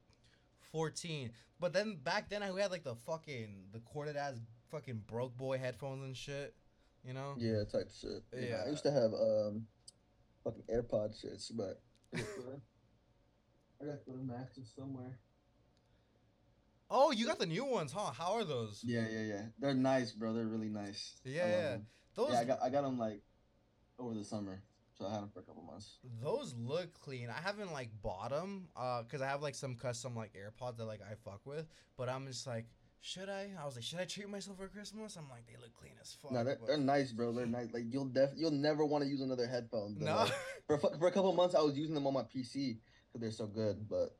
14. 0.73 1.31
But 1.61 1.71
then 1.71 1.99
back 2.03 2.29
then 2.29 2.43
I 2.43 2.47
had 2.47 2.69
like 2.69 2.83
the 2.83 2.95
fucking 2.95 3.67
the 3.71 3.79
corded 3.79 4.17
ass 4.17 4.33
fucking 4.69 5.03
broke 5.07 5.37
boy 5.37 5.59
headphones 5.59 6.03
and 6.03 6.17
shit. 6.17 6.53
You 7.05 7.13
know? 7.13 7.35
Yeah, 7.37 7.63
type 7.71 7.89
shit. 8.01 8.21
Yeah, 8.33 8.49
Yeah. 8.49 8.63
I 8.65 8.69
used 8.69 8.83
to 8.83 8.91
have 8.91 9.13
um 9.13 9.65
fucking 10.43 10.63
AirPod 10.69 11.15
shits, 11.23 11.53
but 11.55 11.79
I 13.81 13.85
got 13.85 14.03
to 14.03 14.11
go 14.11 14.17
the 14.17 14.23
maxes 14.23 14.71
somewhere. 14.75 15.19
Oh, 16.89 17.11
you 17.11 17.25
got 17.25 17.39
the 17.39 17.45
new 17.45 17.65
ones, 17.65 17.91
huh? 17.91 18.11
How 18.11 18.33
are 18.33 18.43
those? 18.43 18.81
Yeah, 18.83 19.05
yeah, 19.11 19.21
yeah. 19.21 19.41
They're 19.59 19.73
nice, 19.73 20.13
bro. 20.13 20.33
They're 20.33 20.45
really 20.45 20.69
nice. 20.69 21.19
Yeah, 21.23 21.47
yeah. 21.47 21.77
Those 22.15 22.31
Yeah, 22.31 22.39
I 22.39 22.43
got 22.45 22.63
I 22.63 22.69
got 22.69 22.83
them 22.83 22.97
like 22.97 23.21
over 23.99 24.13
the 24.13 24.23
summer, 24.23 24.63
so 24.97 25.05
I 25.05 25.11
had 25.11 25.21
them 25.21 25.29
for 25.33 25.41
a 25.41 25.43
couple 25.43 25.63
months. 25.63 25.97
those 26.21 26.55
look 26.57 26.93
clean. 26.99 27.29
I 27.29 27.41
haven't 27.41 27.73
like 27.73 27.89
bought 28.01 28.29
them 28.29 28.69
uh 28.75 29.03
cuz 29.03 29.21
I 29.21 29.27
have 29.27 29.41
like 29.41 29.55
some 29.55 29.75
custom 29.75 30.15
like 30.15 30.33
AirPods 30.33 30.77
that 30.77 30.85
like 30.85 31.01
I 31.01 31.15
fuck 31.15 31.45
with, 31.45 31.67
but 31.97 32.09
I'm 32.09 32.25
just 32.25 32.47
like 32.47 32.65
should 32.99 33.29
I? 33.29 33.51
I 33.59 33.65
was 33.65 33.75
like, 33.75 33.83
should 33.83 33.99
I 33.99 34.05
treat 34.05 34.27
myself 34.27 34.57
for 34.57 34.67
Christmas? 34.67 35.15
I'm 35.15 35.29
like, 35.29 35.45
they 35.45 35.55
look 35.61 35.73
clean 35.79 35.93
as 36.01 36.17
fuck. 36.21 36.31
no, 36.31 36.43
they're, 36.43 36.57
they're 36.65 36.77
nice, 36.77 37.11
bro. 37.11 37.31
They're 37.31 37.45
nice. 37.45 37.67
Like 37.71 37.83
you'll 37.89 38.05
def 38.05 38.31
you'll 38.35 38.51
never 38.51 38.85
want 38.85 39.03
to 39.03 39.09
use 39.09 39.21
another 39.21 39.47
headphone. 39.47 39.97
No. 39.99 40.15
like, 40.15 40.33
for 40.67 40.77
for 40.77 41.07
a 41.07 41.11
couple 41.11 41.31
months, 41.33 41.53
I 41.53 41.61
was 41.61 41.77
using 41.77 41.93
them 41.93 42.07
on 42.07 42.13
my 42.13 42.23
PC 42.23 42.79
because 43.13 43.21
they're 43.21 43.31
so 43.31 43.47
good. 43.47 43.87
But 43.89 44.15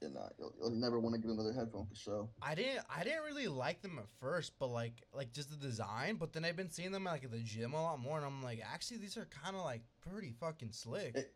you 0.00 0.08
know, 0.08 0.28
you'll, 0.38 0.54
you'll 0.58 0.70
never 0.70 0.98
want 0.98 1.14
to 1.14 1.20
get 1.20 1.30
another 1.30 1.52
headphone 1.52 1.86
for 1.86 1.94
sure. 1.96 2.28
I 2.42 2.54
didn't 2.54 2.84
I 2.94 3.04
didn't 3.04 3.22
really 3.24 3.48
like 3.48 3.82
them 3.82 3.98
at 3.98 4.06
first, 4.20 4.52
but 4.58 4.68
like 4.68 5.02
like 5.14 5.32
just 5.32 5.50
the 5.50 5.56
design. 5.56 6.16
But 6.16 6.32
then 6.32 6.44
I've 6.44 6.56
been 6.56 6.70
seeing 6.70 6.92
them 6.92 7.04
like 7.04 7.24
at 7.24 7.30
the 7.30 7.38
gym 7.40 7.74
a 7.74 7.82
lot 7.82 8.00
more, 8.00 8.16
and 8.16 8.26
I'm 8.26 8.42
like, 8.42 8.62
actually, 8.72 8.98
these 8.98 9.16
are 9.16 9.26
kind 9.26 9.56
of 9.56 9.62
like 9.64 9.82
pretty 10.10 10.32
fucking 10.40 10.72
slick. 10.72 11.16
It- 11.16 11.32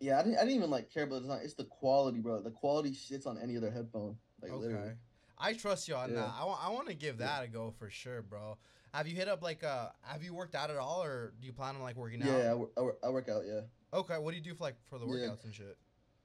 Yeah, 0.00 0.18
I 0.18 0.22
didn't, 0.22 0.36
I 0.38 0.40
didn't 0.42 0.56
even 0.56 0.70
like 0.70 0.92
care 0.92 1.04
about 1.04 1.16
the 1.16 1.20
design. 1.22 1.40
It's 1.44 1.54
the 1.54 1.64
quality, 1.64 2.18
bro. 2.18 2.40
The 2.40 2.50
quality 2.50 2.90
shits 2.90 3.26
on 3.26 3.38
any 3.38 3.56
other 3.56 3.70
headphone. 3.70 4.16
Like 4.42 4.50
okay, 4.52 4.60
literally. 4.66 4.92
I 5.38 5.52
trust 5.54 5.86
you 5.88 5.94
on 5.94 6.10
Yeah. 6.10 6.16
that. 6.16 6.34
I 6.40 6.44
want 6.44 6.64
I 6.66 6.70
want 6.70 6.88
to 6.88 6.94
give 6.94 7.18
Yeah. 7.20 7.26
that 7.26 7.44
a 7.44 7.48
go 7.48 7.72
for 7.78 7.88
sure, 7.88 8.22
bro. 8.22 8.58
Have 8.92 9.06
you 9.06 9.14
hit 9.16 9.28
up 9.28 9.42
like 9.42 9.62
uh 9.64 9.88
Have 10.02 10.22
you 10.24 10.34
worked 10.34 10.54
out 10.56 10.70
at 10.70 10.76
all, 10.76 11.02
or 11.04 11.32
do 11.40 11.46
you 11.46 11.52
plan 11.52 11.76
on 11.76 11.82
like 11.82 11.96
working 11.96 12.20
Yeah, 12.20 12.52
out? 12.52 12.68
Yeah, 12.76 12.82
I, 13.02 13.06
I 13.06 13.10
work 13.10 13.28
out. 13.28 13.42
Yeah. 13.46 13.60
Okay, 13.94 14.18
what 14.18 14.32
do 14.32 14.36
you 14.36 14.42
do 14.42 14.54
for 14.54 14.64
like 14.64 14.76
for 14.90 14.98
the 14.98 15.06
Yeah. 15.06 15.12
workouts 15.28 15.44
and 15.44 15.54
shit? 15.54 15.76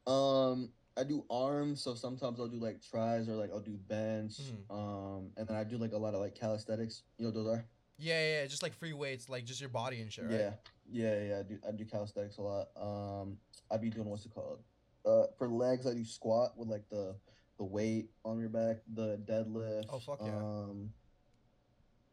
Um, 0.05 0.69
I 0.95 1.03
do 1.03 1.25
arms, 1.29 1.81
so 1.81 1.95
sometimes 1.95 2.39
I'll 2.39 2.47
do 2.47 2.57
like 2.57 2.81
tries 2.81 3.27
or 3.27 3.35
like 3.35 3.51
I'll 3.51 3.59
do 3.59 3.77
bench. 3.77 4.39
Mhm. 4.39 4.69
Um, 4.69 5.31
and 5.37 5.47
then 5.47 5.55
I 5.55 5.63
do 5.63 5.77
like 5.77 5.93
a 5.93 5.97
lot 5.97 6.13
of 6.13 6.19
like 6.19 6.35
calisthenics. 6.35 7.03
You 7.17 7.25
know 7.25 7.31
those 7.31 7.47
are? 7.47 7.65
Yeah, 7.97 8.19
yeah, 8.19 8.41
yeah, 8.41 8.45
just 8.47 8.63
like 8.63 8.73
free 8.73 8.93
weights, 8.93 9.29
like 9.29 9.45
just 9.45 9.59
your 9.59 9.69
body 9.69 10.01
and 10.01 10.11
shit, 10.11 10.25
right? 10.25 10.33
Yeah, 10.33 10.53
yeah, 10.89 11.23
yeah. 11.23 11.39
I 11.39 11.43
do 11.43 11.59
I 11.67 11.71
do 11.71 11.85
calisthenics 11.85 12.37
a 12.37 12.41
lot. 12.41 12.67
Um, 12.75 13.37
I 13.71 13.77
be 13.77 13.89
doing 13.89 14.07
what's 14.07 14.25
it 14.25 14.33
called? 14.33 14.63
Uh, 15.05 15.27
for 15.37 15.47
legs, 15.49 15.87
I 15.87 15.93
do 15.93 16.03
squat 16.05 16.57
with 16.57 16.67
like 16.67 16.87
the 16.89 17.15
the 17.57 17.63
weight 17.63 18.09
on 18.25 18.39
your 18.39 18.49
back, 18.49 18.77
the 18.93 19.17
deadlift. 19.25 19.85
Oh, 19.89 19.99
fuck 19.99 20.19
yeah. 20.23 20.35
Um, 20.35 20.91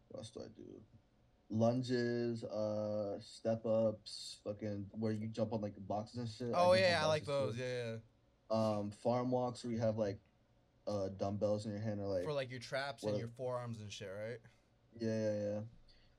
what 0.09 0.19
else 0.19 0.31
do 0.31 0.41
I 0.41 0.49
do? 0.57 0.83
Lunges, 1.51 2.45
uh, 2.45 3.19
step 3.21 3.67
ups, 3.67 4.39
fucking 4.45 4.87
where 4.93 5.11
you 5.11 5.27
jump 5.27 5.53
on 5.53 5.61
like 5.61 5.75
boxes 5.89 6.19
and 6.19 6.29
shit. 6.29 6.53
Oh 6.55 6.71
on 6.71 6.79
yeah, 6.79 7.01
I 7.03 7.07
like 7.07 7.27
those. 7.27 7.57
too. 7.57 7.63
Yeah, 7.63 7.95
yeah. 7.95 7.97
Um, 8.79 8.91
farm 9.03 9.33
walks 9.33 9.65
where 9.65 9.73
you 9.73 9.81
have 9.81 9.97
like 9.99 10.19
uh 10.87 11.09
dumbbells 11.19 11.67
in 11.67 11.73
your 11.73 11.81
hand 11.81 12.01
or 12.01 12.07
like 12.07 12.25
For 12.25 12.33
like 12.33 12.51
your 12.51 12.61
traps 12.61 13.03
and 13.03 13.19
your 13.19 13.29
forearms 13.29 13.81
and 13.81 13.91
shit, 13.91 14.09
right? 14.09 14.39
yeah, 15.01 15.09
yeah, 15.09 15.43
yeah. 15.55 15.61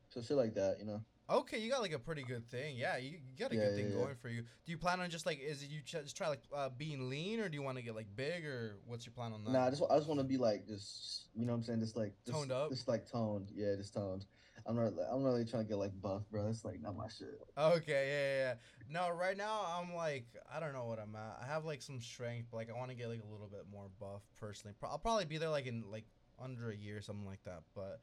So 0.10 0.22
shit 0.22 0.36
like 0.36 0.54
that, 0.56 0.78
you 0.80 0.86
know. 0.86 1.02
Okay, 1.30 1.60
you 1.60 1.72
got 1.72 1.82
like 1.82 1.94
a 1.94 2.00
pretty 2.00 2.24
good 2.24 2.50
thing. 2.52 2.76
Yeah, 2.76 2.98
you, 2.98 3.12
you 3.12 3.38
got 3.40 3.54
a 3.54 3.56
Yeah, 3.56 3.62
good 3.68 3.76
thing 3.78 3.86
yeah, 3.86 3.92
yeah. 3.96 4.04
going 4.04 4.16
for 4.16 4.28
you. 4.28 4.42
Do 4.42 4.72
you 4.74 4.78
plan 4.78 5.00
on 5.00 5.10
just 5.10 5.26
like 5.26 5.40
is 5.40 5.64
it 5.64 5.70
you 5.70 5.80
ch- 5.82 5.92
just 6.04 6.18
try 6.18 6.28
like 6.28 6.42
uh, 6.54 6.68
being 6.78 7.10
lean 7.10 7.40
or 7.40 7.48
do 7.48 7.56
you 7.56 7.64
want 7.64 7.78
to 7.78 7.84
get 7.84 7.96
like 7.96 8.08
big 8.18 8.46
or 8.46 8.80
what's 8.86 9.06
your 9.06 9.14
plan 9.14 9.32
on 9.32 9.46
that? 9.46 9.52
Nah, 9.52 9.68
I 9.68 9.70
just 9.70 9.82
I 9.90 9.96
just 9.96 10.10
want 10.10 10.20
to 10.20 10.26
be 10.26 10.36
like 10.38 10.68
just 10.68 11.30
you 11.34 11.46
know 11.46 11.54
what 11.54 11.60
I'm 11.60 11.64
saying, 11.64 11.80
just 11.80 11.96
like 11.96 12.14
just, 12.26 12.38
Toned 12.38 12.52
up? 12.52 12.70
just 12.70 12.90
like 12.90 13.10
toned. 13.10 13.50
Yeah, 13.56 13.76
just 13.78 13.94
toned. 13.94 14.26
I'm 14.66 14.76
not 14.76 14.94
I'm 15.12 15.24
not 15.24 15.30
really 15.30 15.46
trying 15.46 15.64
to 15.64 15.70
get 15.70 15.78
like 15.78 16.00
buff, 16.02 16.24
bro. 16.32 16.46
That's 16.46 16.64
like 16.66 16.82
not 16.82 16.96
my 16.96 17.08
shit. 17.08 17.40
Okay, 17.58 17.84
yeah, 17.88 18.22
yeah, 18.22 18.38
yeah. 18.50 18.54
No, 18.90 19.16
right 19.16 19.38
now 19.38 19.62
I'm 19.80 19.94
like 19.96 20.26
I 20.54 20.60
don't 20.60 20.74
know 20.74 20.86
what 20.86 21.00
I'm 21.00 21.16
at. 21.16 21.40
I 21.42 21.48
have 21.48 21.66
like 21.66 21.82
some 21.82 22.00
strength, 22.02 22.48
but 22.52 22.58
like 22.58 22.70
I 22.70 22.78
want 22.78 22.90
to 22.90 22.96
get 22.96 23.10
like 23.10 23.22
a 23.24 23.32
little 23.32 23.48
bit 23.48 23.66
more 23.72 23.88
buff 24.00 24.22
personally. 24.40 24.76
Pro- 24.80 24.90
I'll 24.90 25.00
probably 25.00 25.26
be 25.26 25.38
there 25.38 25.50
like 25.50 25.68
in 25.68 25.84
like 25.92 26.06
under 26.40 26.72
a 26.72 26.76
year, 26.76 27.02
something 27.02 27.26
like 27.26 27.44
that. 27.46 27.62
But 27.76 28.02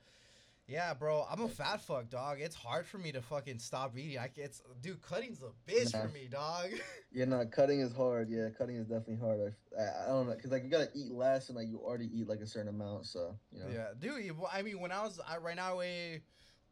yeah, 0.66 0.92
bro, 0.92 1.26
I'm 1.30 1.40
a 1.40 1.48
fat 1.48 1.80
fuck, 1.80 2.10
dog. 2.10 2.40
It's 2.40 2.54
hard 2.54 2.86
for 2.86 2.98
me 2.98 3.10
to 3.12 3.22
fucking 3.22 3.58
stop 3.58 3.96
eating. 3.96 4.18
I 4.18 4.30
it's 4.36 4.60
dude, 4.82 5.00
cutting's 5.00 5.42
a 5.42 5.70
bitch 5.70 5.94
Nah. 5.94 6.02
for 6.02 6.08
me, 6.08 6.28
dog. 6.30 6.66
Yeah, 7.10 7.24
no, 7.24 7.42
cutting 7.46 7.80
is 7.80 7.90
hard. 7.90 8.28
Yeah, 8.28 8.50
cutting 8.50 8.76
is 8.76 8.86
definitely 8.86 9.16
hard. 9.16 9.40
I, 9.40 9.80
I, 9.82 10.04
I 10.04 10.08
don't 10.08 10.28
know, 10.28 10.34
cause 10.34 10.50
like 10.50 10.62
you 10.62 10.68
gotta 10.68 10.90
eat 10.94 11.10
less 11.10 11.48
and 11.48 11.56
like 11.56 11.66
you 11.66 11.78
already 11.78 12.10
eat 12.12 12.28
like 12.28 12.40
a 12.40 12.46
certain 12.46 12.68
amount, 12.68 13.06
so 13.06 13.34
you 13.50 13.60
know. 13.60 13.66
Yeah, 13.72 13.86
dude. 13.98 14.36
I 14.52 14.60
mean, 14.60 14.78
when 14.78 14.92
I 14.92 15.02
was 15.02 15.18
I, 15.26 15.38
right 15.38 15.56
now, 15.56 15.72
I 15.72 15.74
weigh 15.76 16.22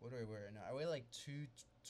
what 0.00 0.10
do 0.10 0.16
I 0.16 0.20
weigh 0.24 0.42
right 0.44 0.54
now? 0.54 0.60
I 0.70 0.74
weigh 0.74 0.86
like 0.86 1.04
two 1.10 1.46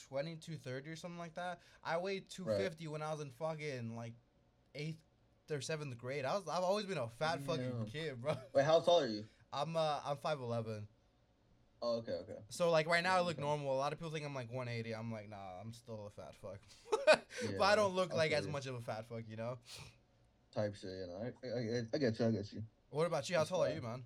twenty, 0.09 0.35
two 0.35 0.55
thirty 0.55 0.89
or 0.89 0.95
something 0.95 1.19
like 1.19 1.35
that. 1.35 1.59
I 1.83 1.97
weighed 1.97 2.29
two 2.29 2.45
fifty 2.57 2.87
when 2.87 3.01
I 3.01 3.11
was 3.11 3.21
in 3.21 3.31
fucking 3.31 3.95
like 3.95 4.13
eighth 4.75 4.97
or 5.51 5.61
seventh 5.61 5.97
grade. 5.97 6.25
I 6.25 6.33
was 6.35 6.43
I've 6.47 6.63
always 6.63 6.85
been 6.85 6.97
a 6.97 7.07
fat 7.07 7.41
fucking 7.45 7.63
Damn. 7.63 7.85
kid, 7.87 8.21
bro. 8.21 8.33
Wait, 8.53 8.65
how 8.65 8.79
tall 8.79 9.01
are 9.01 9.07
you? 9.07 9.25
I'm 9.53 9.75
uh 9.75 9.99
I'm 10.05 10.17
five 10.17 10.39
eleven. 10.39 10.87
Oh, 11.81 11.97
okay, 11.97 12.13
okay. 12.23 12.39
So 12.49 12.71
like 12.71 12.87
right 12.87 13.03
now 13.03 13.15
I 13.17 13.21
look 13.21 13.35
Okay. 13.37 13.41
normal. 13.41 13.73
A 13.73 13.77
lot 13.77 13.93
of 13.93 13.99
people 13.99 14.11
think 14.11 14.25
I'm 14.25 14.33
like 14.33 14.51
one 14.51 14.67
eighty. 14.67 14.93
I'm 14.93 15.11
like 15.11 15.29
nah, 15.29 15.61
I'm 15.61 15.73
still 15.73 16.11
a 16.11 16.21
fat 16.21 16.33
fuck. 16.41 17.19
but 17.57 17.63
I 17.63 17.75
don't 17.75 17.93
look 17.93 18.13
like 18.13 18.31
as 18.31 18.47
much 18.47 18.65
of 18.65 18.75
a 18.75 18.81
fat 18.81 19.05
fuck, 19.07 19.23
you 19.27 19.35
know. 19.37 19.57
type 20.53 20.75
shit. 20.75 20.89
You 20.89 21.07
know, 21.07 21.21
I, 21.21 21.47
I, 21.47 21.59
I, 21.77 21.81
I 21.93 21.97
get 21.97 22.19
you. 22.19 22.25
I 22.25 22.31
get 22.31 22.51
you. 22.53 22.63
What 22.89 23.05
about 23.05 23.29
you? 23.29 23.35
How 23.35 23.43
tall 23.43 23.63
are 23.63 23.69
you, 23.73 23.81
man? 23.81 24.03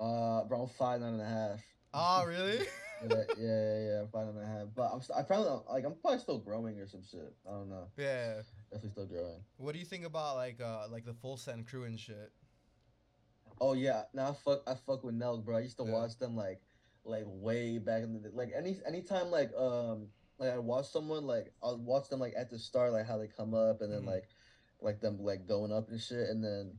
Uh, 0.00 0.44
bro, 0.44 0.62
I'm 0.62 0.68
five 0.68 1.00
nine 1.00 1.12
and 1.14 1.22
a 1.22 1.26
half. 1.26 1.60
Oh, 1.92 2.24
really? 2.26 2.58
yeah, 3.08 3.08
yeah, 3.08 3.24
yeah, 3.38 3.78
yeah, 3.78 4.02
five 4.12 4.28
and 4.28 4.38
a 4.38 4.46
half. 4.46 4.68
But 4.74 4.90
I'm, 4.92 5.00
st- 5.00 5.18
I 5.18 5.22
probably 5.22 5.62
like, 5.68 5.84
I'm 5.84 5.94
probably 6.00 6.20
still 6.20 6.38
growing 6.38 6.78
or 6.78 6.86
some 6.86 7.02
shit. 7.02 7.34
I 7.48 7.50
don't 7.52 7.68
know. 7.68 7.88
yeah. 7.96 8.42
Definitely 8.70 8.90
still 8.90 9.06
growing. 9.06 9.40
What 9.56 9.72
do 9.72 9.78
you 9.78 9.84
think 9.84 10.04
about 10.04 10.36
like 10.36 10.60
uh 10.60 10.86
like 10.90 11.04
the 11.04 11.14
full 11.14 11.36
send 11.36 11.66
crew 11.66 11.84
and 11.84 11.98
shit? 11.98 12.30
Oh 13.60 13.72
yeah, 13.74 14.02
now 14.14 14.30
I 14.30 14.32
fuck, 14.32 14.62
I 14.66 14.74
fuck 14.74 15.02
with 15.04 15.18
Nelk, 15.18 15.44
bro. 15.44 15.56
I 15.56 15.60
used 15.60 15.76
to 15.78 15.84
Yeah. 15.84 15.92
watch 15.92 16.18
them 16.18 16.36
like, 16.36 16.60
like 17.04 17.24
way 17.26 17.78
back 17.78 18.02
in 18.02 18.12
the 18.12 18.20
day. 18.20 18.28
Like 18.32 18.52
any, 18.56 18.78
anytime 18.86 19.30
like 19.30 19.52
um, 19.56 20.08
like 20.38 20.50
I 20.52 20.58
watch 20.58 20.88
someone 20.90 21.26
like 21.26 21.52
I'll 21.62 21.76
watch 21.78 22.08
them 22.08 22.20
like 22.20 22.34
at 22.36 22.48
the 22.50 22.58
start, 22.58 22.92
like 22.92 23.06
how 23.06 23.18
they 23.18 23.26
come 23.26 23.52
up, 23.54 23.80
and 23.82 23.92
then 23.92 24.02
Mhm. 24.02 24.06
like, 24.06 24.28
like 24.80 25.00
them 25.00 25.18
like 25.20 25.46
going 25.46 25.72
up 25.72 25.88
and 25.90 26.00
shit, 26.00 26.28
and 26.30 26.42
then 26.44 26.78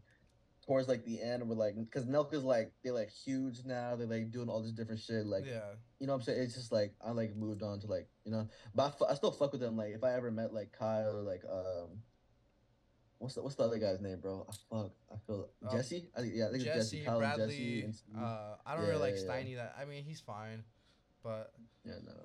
towards 0.72 0.88
like 0.88 1.04
the 1.04 1.22
end, 1.22 1.48
we're 1.50 1.56
like, 1.56 1.76
because 1.76 2.06
Nelk 2.06 2.34
is 2.34 2.44
like 2.44 2.72
they're 2.82 2.94
like 2.94 3.10
huge 3.10 3.60
now. 3.66 3.96
They're 3.98 4.08
like 4.08 4.32
doing 4.32 4.48
all 4.48 4.62
this 4.62 4.72
different 4.72 5.02
shit, 5.02 5.26
like 5.26 5.46
yeah. 5.46 5.60
you 6.00 6.08
know 6.08 6.14
what 6.14 6.20
I'm 6.20 6.24
saying? 6.24 6.40
It's 6.42 6.54
just 6.56 6.72
like 6.72 6.94
I 7.06 7.12
like 7.12 7.36
moved 7.36 7.62
on 7.62 7.82
to 7.82 7.88
like 7.88 8.08
you 8.24 8.32
know, 8.32 8.48
but 8.74 8.96
I, 9.02 9.12
I 9.12 9.16
still 9.16 9.32
fuck 9.34 9.52
with 9.52 9.60
them. 9.60 9.76
Like 9.76 9.94
if 9.94 10.04
I 10.04 10.14
ever 10.14 10.32
met 10.32 10.54
like 10.54 10.72
Kyle 10.72 11.18
or 11.18 11.24
like 11.24 11.44
um, 11.52 12.00
what's 13.18 13.36
the 13.36 13.44
what's 13.44 13.56
the 13.56 13.64
other 13.64 13.80
guy's 13.80 14.00
name, 14.00 14.20
bro? 14.22 14.48
I 14.50 14.54
fuck, 14.74 14.92
I 15.12 15.16
feel 15.28 15.50
Um, 15.68 15.76
Jesse. 15.76 16.10
I 16.16 16.22
think 16.22 16.34
yeah, 16.36 16.46
I 16.48 16.52
think 16.52 16.64
it's 16.64 16.76
Jesse, 16.76 16.98
Jesse, 16.98 17.06
Kyle 17.06 17.20
Bradley. 17.20 17.48
Jesse. 17.48 17.82
And, 18.14 18.24
uh, 18.24 18.56
I 18.66 18.76
don't 18.76 18.84
Yeah, 18.86 18.90
really 18.92 19.02
like 19.02 19.16
yeah. 19.18 19.30
Steiny. 19.34 19.56
That 19.58 19.76
I 19.78 19.84
mean, 19.84 20.06
he's 20.06 20.22
fine, 20.22 20.64
but 21.22 21.52
yeah, 21.84 21.96
no. 22.06 22.24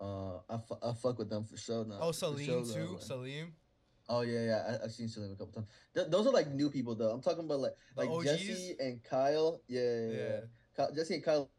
Uh, 0.00 0.40
I, 0.48 0.88
I 0.90 0.94
fuck 0.94 1.18
with 1.18 1.28
them 1.28 1.44
for 1.44 1.56
sure 1.58 1.84
now. 1.84 1.98
oh, 2.00 2.12
Salim 2.12 2.46
sure, 2.46 2.64
though, 2.64 2.72
too. 2.74 2.92
like- 2.94 3.02
Salim. 3.02 3.52
Oh 4.08 4.22
yeah, 4.22 4.40
yeah. 4.40 4.78
I, 4.80 4.84
I've 4.84 4.92
seen 4.92 5.08
Salim 5.08 5.32
a 5.32 5.36
couple 5.36 5.52
times. 5.52 5.68
Th- 5.94 6.08
those 6.08 6.26
are 6.26 6.32
like 6.32 6.50
new 6.50 6.70
people 6.70 6.94
though. 6.94 7.10
I'm 7.10 7.20
talking 7.20 7.44
about 7.44 7.60
like 7.60 7.74
The 7.96 8.04
like? 8.04 8.24
Jesse 8.24 8.74
and 8.78 9.02
Kyle. 9.02 9.60
Yeah, 9.68 9.80
yeah. 9.80 10.06
yeah. 10.06 10.16
Yeah. 10.16 10.86
Ky- 10.86 10.94
Jesse 10.94 11.14
and 11.14 11.24
Kyle. 11.24 11.50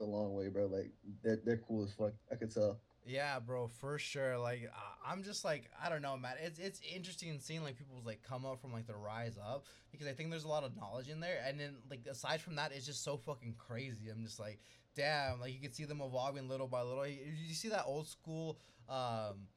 A 0.00 0.04
long 0.04 0.34
way, 0.34 0.48
bro. 0.48 0.66
Like 0.66 0.90
they're 1.22 1.38
they're 1.44 1.58
cool 1.58 1.84
as 1.84 1.92
fuck. 1.92 2.12
I 2.30 2.34
could 2.34 2.52
tell. 2.52 2.80
Yeah, 3.04 3.40
bro, 3.40 3.66
for 3.66 3.98
sure. 3.98 4.38
Like, 4.38 4.70
I'm 5.04 5.24
just 5.24 5.44
like, 5.44 5.68
I 5.82 5.88
don't 5.88 6.02
know, 6.02 6.16
man. 6.16 6.34
It's 6.40 6.58
it's 6.58 6.80
interesting 6.94 7.38
seeing 7.40 7.62
like 7.62 7.76
people's 7.76 8.06
like 8.06 8.22
come 8.22 8.46
up 8.46 8.60
from 8.60 8.72
like 8.72 8.86
the 8.86 8.96
rise 8.96 9.36
up 9.38 9.66
because 9.90 10.06
I 10.06 10.12
think 10.12 10.30
there's 10.30 10.44
a 10.44 10.48
lot 10.48 10.62
of 10.62 10.76
knowledge 10.76 11.08
in 11.08 11.20
there, 11.20 11.42
and 11.46 11.58
then 11.58 11.76
like 11.90 12.06
aside 12.08 12.40
from 12.40 12.56
that, 12.56 12.72
it's 12.72 12.86
just 12.86 13.02
so 13.02 13.16
fucking 13.16 13.54
crazy. 13.58 14.08
I'm 14.08 14.24
just 14.24 14.38
like, 14.38 14.60
damn, 14.94 15.40
like 15.40 15.52
you 15.52 15.60
can 15.60 15.72
see 15.72 15.84
them 15.84 16.00
evolving 16.00 16.48
little 16.48 16.68
by 16.68 16.82
little. 16.82 17.06
You, 17.06 17.18
you 17.46 17.54
see 17.54 17.68
that 17.70 17.84
old 17.86 18.06
school, 18.06 18.58
um, 18.88 19.48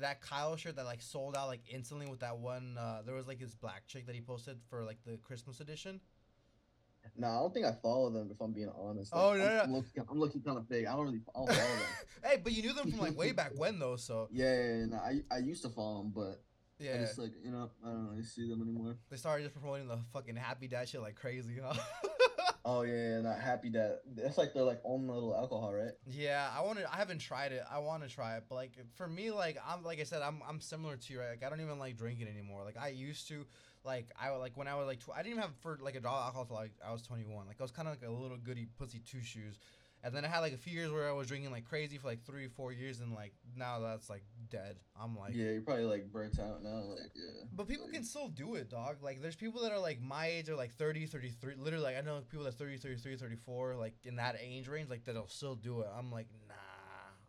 that 0.00 0.20
Kyle 0.20 0.56
shirt 0.56 0.76
that 0.76 0.84
like 0.84 1.02
sold 1.02 1.36
out 1.36 1.48
like 1.48 1.62
instantly 1.68 2.06
with 2.06 2.20
that 2.20 2.38
one. 2.38 2.76
Uh, 2.78 3.02
there 3.04 3.14
was 3.14 3.26
like 3.26 3.38
this 3.38 3.54
black 3.54 3.86
chick 3.86 4.06
that 4.06 4.14
he 4.14 4.20
posted 4.20 4.58
for 4.68 4.84
like 4.84 4.98
the 5.04 5.16
Christmas 5.18 5.60
edition. 5.60 6.00
No, 7.16 7.28
I 7.28 7.38
don't 7.38 7.54
think 7.54 7.66
I 7.66 7.72
follow 7.72 8.10
them. 8.10 8.30
If 8.32 8.40
I'm 8.40 8.52
being 8.52 8.70
honest. 8.76 9.12
Oh, 9.14 9.30
Like, 9.30 9.38
no, 9.38 9.44
I'm, 9.44 9.56
no. 9.56 9.62
I'm 9.62 9.72
looking, 9.74 10.04
I'm 10.10 10.18
looking 10.18 10.42
kind 10.42 10.58
of 10.58 10.68
big. 10.68 10.86
I 10.86 10.92
don't 10.92 11.06
really, 11.06 11.20
I 11.34 11.38
don't 11.38 11.48
follow 11.48 11.68
them. 11.68 11.86
hey, 12.24 12.40
but 12.42 12.52
you 12.52 12.62
knew 12.62 12.72
them 12.72 12.90
from 12.90 13.00
like 13.00 13.16
way 13.16 13.32
back 13.32 13.52
when 13.56 13.78
though, 13.78 13.96
so 13.96 14.28
Yeah, 14.32 14.52
yeah, 14.52 14.76
yeah, 14.76 14.84
no, 14.86 14.96
I 14.96 15.20
I 15.30 15.38
used 15.38 15.62
to 15.62 15.68
follow 15.68 16.02
them, 16.02 16.12
but 16.14 16.42
yeah. 16.78 16.98
just 16.98 17.18
like 17.18 17.32
you 17.42 17.50
know 17.50 17.70
I 17.84 17.90
don't 17.90 18.08
really 18.08 18.24
see 18.24 18.48
them 18.48 18.62
anymore. 18.62 18.96
They 19.10 19.16
started 19.16 19.44
just 19.44 19.54
promoting 19.54 19.88
the 19.88 19.98
fucking 20.12 20.36
happy 20.36 20.68
dad 20.68 20.88
shit 20.88 21.00
like 21.00 21.14
crazy, 21.14 21.58
huh? 21.62 21.74
Oh 22.68 22.82
yeah, 22.82 22.94
yeah, 22.94 23.20
not 23.20 23.38
happy 23.38 23.70
that 23.70 24.00
that's 24.16 24.36
like 24.36 24.52
their 24.52 24.64
like 24.64 24.80
own 24.84 25.06
little 25.06 25.32
alcohol, 25.36 25.72
right? 25.72 25.92
yeah, 26.04 26.50
I 26.52 26.62
want. 26.62 26.80
I 26.92 26.96
haven't 26.96 27.20
tried 27.20 27.52
it. 27.52 27.62
I 27.70 27.78
want 27.78 28.02
to 28.02 28.08
try 28.08 28.36
it, 28.36 28.42
but 28.48 28.56
like 28.56 28.72
for 28.96 29.06
me, 29.06 29.30
like 29.30 29.56
I'm 29.64 29.84
like 29.84 30.00
I 30.00 30.02
said, 30.02 30.20
I'm 30.20 30.42
I'm 30.46 30.60
similar 30.60 30.96
to 30.96 31.12
you, 31.12 31.20
right? 31.20 31.30
Like 31.30 31.44
I 31.44 31.48
don't 31.48 31.60
even 31.60 31.78
like 31.78 31.96
drinking 31.96 32.26
anymore. 32.26 32.64
Like 32.64 32.76
I 32.76 32.88
used 32.88 33.28
to, 33.28 33.46
like 33.84 34.08
I 34.20 34.30
like 34.30 34.56
when 34.56 34.66
I 34.66 34.74
was 34.74 34.88
like 34.88 34.98
tw- 34.98 35.14
I 35.14 35.18
didn't 35.18 35.34
even 35.34 35.42
have 35.42 35.52
for 35.60 35.78
like 35.80 35.94
a 35.94 36.00
draw 36.00 36.24
alcohol 36.24 36.44
till 36.44 36.56
like 36.56 36.72
I 36.84 36.90
was 36.90 37.02
21. 37.02 37.46
Like 37.46 37.54
I 37.60 37.62
was 37.62 37.70
kind 37.70 37.86
of 37.86 37.94
like 38.00 38.08
a 38.08 38.12
little 38.12 38.36
goody 38.36 38.66
pussy 38.76 39.00
two 39.08 39.22
shoes. 39.22 39.60
And 40.06 40.14
then 40.14 40.24
I 40.24 40.28
had 40.28 40.38
like 40.38 40.52
a 40.52 40.56
few 40.56 40.72
years 40.72 40.92
where 40.92 41.08
I 41.08 41.12
was 41.12 41.26
drinking 41.26 41.50
like 41.50 41.64
crazy 41.64 41.98
for 41.98 42.06
like 42.06 42.24
three, 42.24 42.46
four 42.46 42.70
years, 42.70 43.00
and 43.00 43.12
like 43.12 43.32
now 43.56 43.80
that's 43.80 44.08
like 44.08 44.22
dead. 44.48 44.76
I'm 44.96 45.16
like, 45.16 45.34
yeah, 45.34 45.50
you're 45.50 45.62
probably 45.62 45.82
like 45.82 46.12
burnt 46.12 46.38
out 46.38 46.62
now. 46.62 46.84
Like 46.90 47.10
yeah. 47.16 47.42
But 47.52 47.66
people 47.66 47.86
like, 47.86 47.94
can 47.94 48.04
still 48.04 48.28
do 48.28 48.54
it, 48.54 48.70
dog. 48.70 48.98
Like, 49.02 49.20
there's 49.20 49.34
people 49.34 49.62
that 49.62 49.72
are 49.72 49.80
like 49.80 50.00
my 50.00 50.26
age 50.26 50.48
or 50.48 50.54
like 50.54 50.72
30, 50.74 51.06
33. 51.06 51.54
Literally, 51.58 51.84
like, 51.84 51.96
I 51.96 52.02
know 52.02 52.20
people 52.30 52.44
that 52.44 52.54
are 52.54 52.56
30, 52.56 52.76
33, 52.76 53.16
34, 53.16 53.74
like 53.74 53.94
in 54.04 54.14
that 54.16 54.36
age 54.40 54.68
range, 54.68 54.88
like, 54.88 55.04
that'll 55.04 55.26
still 55.26 55.56
do 55.56 55.80
it. 55.80 55.88
I'm 55.98 56.12
like, 56.12 56.28
nah. 56.46 56.54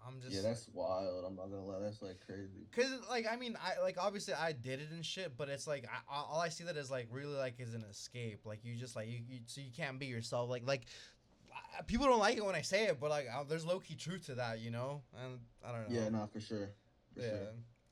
I'm 0.08 0.22
just. 0.22 0.34
Yeah, 0.34 0.42
that's 0.42 0.70
wild. 0.74 1.26
I'm 1.26 1.36
not 1.36 1.50
gonna 1.50 1.66
lie, 1.66 1.80
that's 1.80 2.02
like 2.02 2.20
crazy. 2.26 2.66
Cause 2.72 3.02
like 3.10 3.26
I 3.30 3.36
mean 3.36 3.58
I 3.62 3.82
like 3.82 3.98
obviously 4.00 4.34
I 4.34 4.54
did 4.54 4.80
it 4.80 4.90
and 4.92 5.06
shit, 5.06 5.36
but 5.36 5.50
it's 5.50 5.68
like 5.68 5.86
I, 5.86 6.16
all 6.18 6.40
I 6.40 6.50
see 6.50 6.64
that 6.64 6.78
is 6.78 6.90
like 6.90 7.08
really 7.12 7.36
like 7.36 7.60
is 7.60 7.74
an 7.74 7.84
escape. 7.90 8.42
Like 8.46 8.64
you 8.64 8.76
just 8.76 8.96
like 8.96 9.10
you, 9.10 9.20
you 9.28 9.40
so 9.48 9.60
you 9.60 9.72
can't 9.76 10.00
be 10.00 10.06
yourself. 10.06 10.50
Like 10.50 10.64
like 10.66 10.84
people 11.86 12.08
don't 12.08 12.20
like 12.20 12.38
it 12.38 12.46
when 12.46 12.56
I 12.56 12.62
say 12.62 12.86
it, 12.86 13.00
but 13.00 13.10
like 13.10 13.28
uh, 13.34 13.44
there's 13.44 13.66
low 13.66 13.80
key 13.80 13.96
truth 13.96 14.26
to 14.28 14.36
that, 14.36 14.60
you 14.60 14.72
know. 14.72 15.02
And 15.22 15.40
I 15.66 15.72
don't 15.72 15.90
know. 15.90 16.00
Yeah, 16.00 16.10
no, 16.10 16.28
for 16.32 16.40
sure. 16.40 16.70
For 17.14 17.22
yeah. 17.22 17.30
sure. 17.30 17.48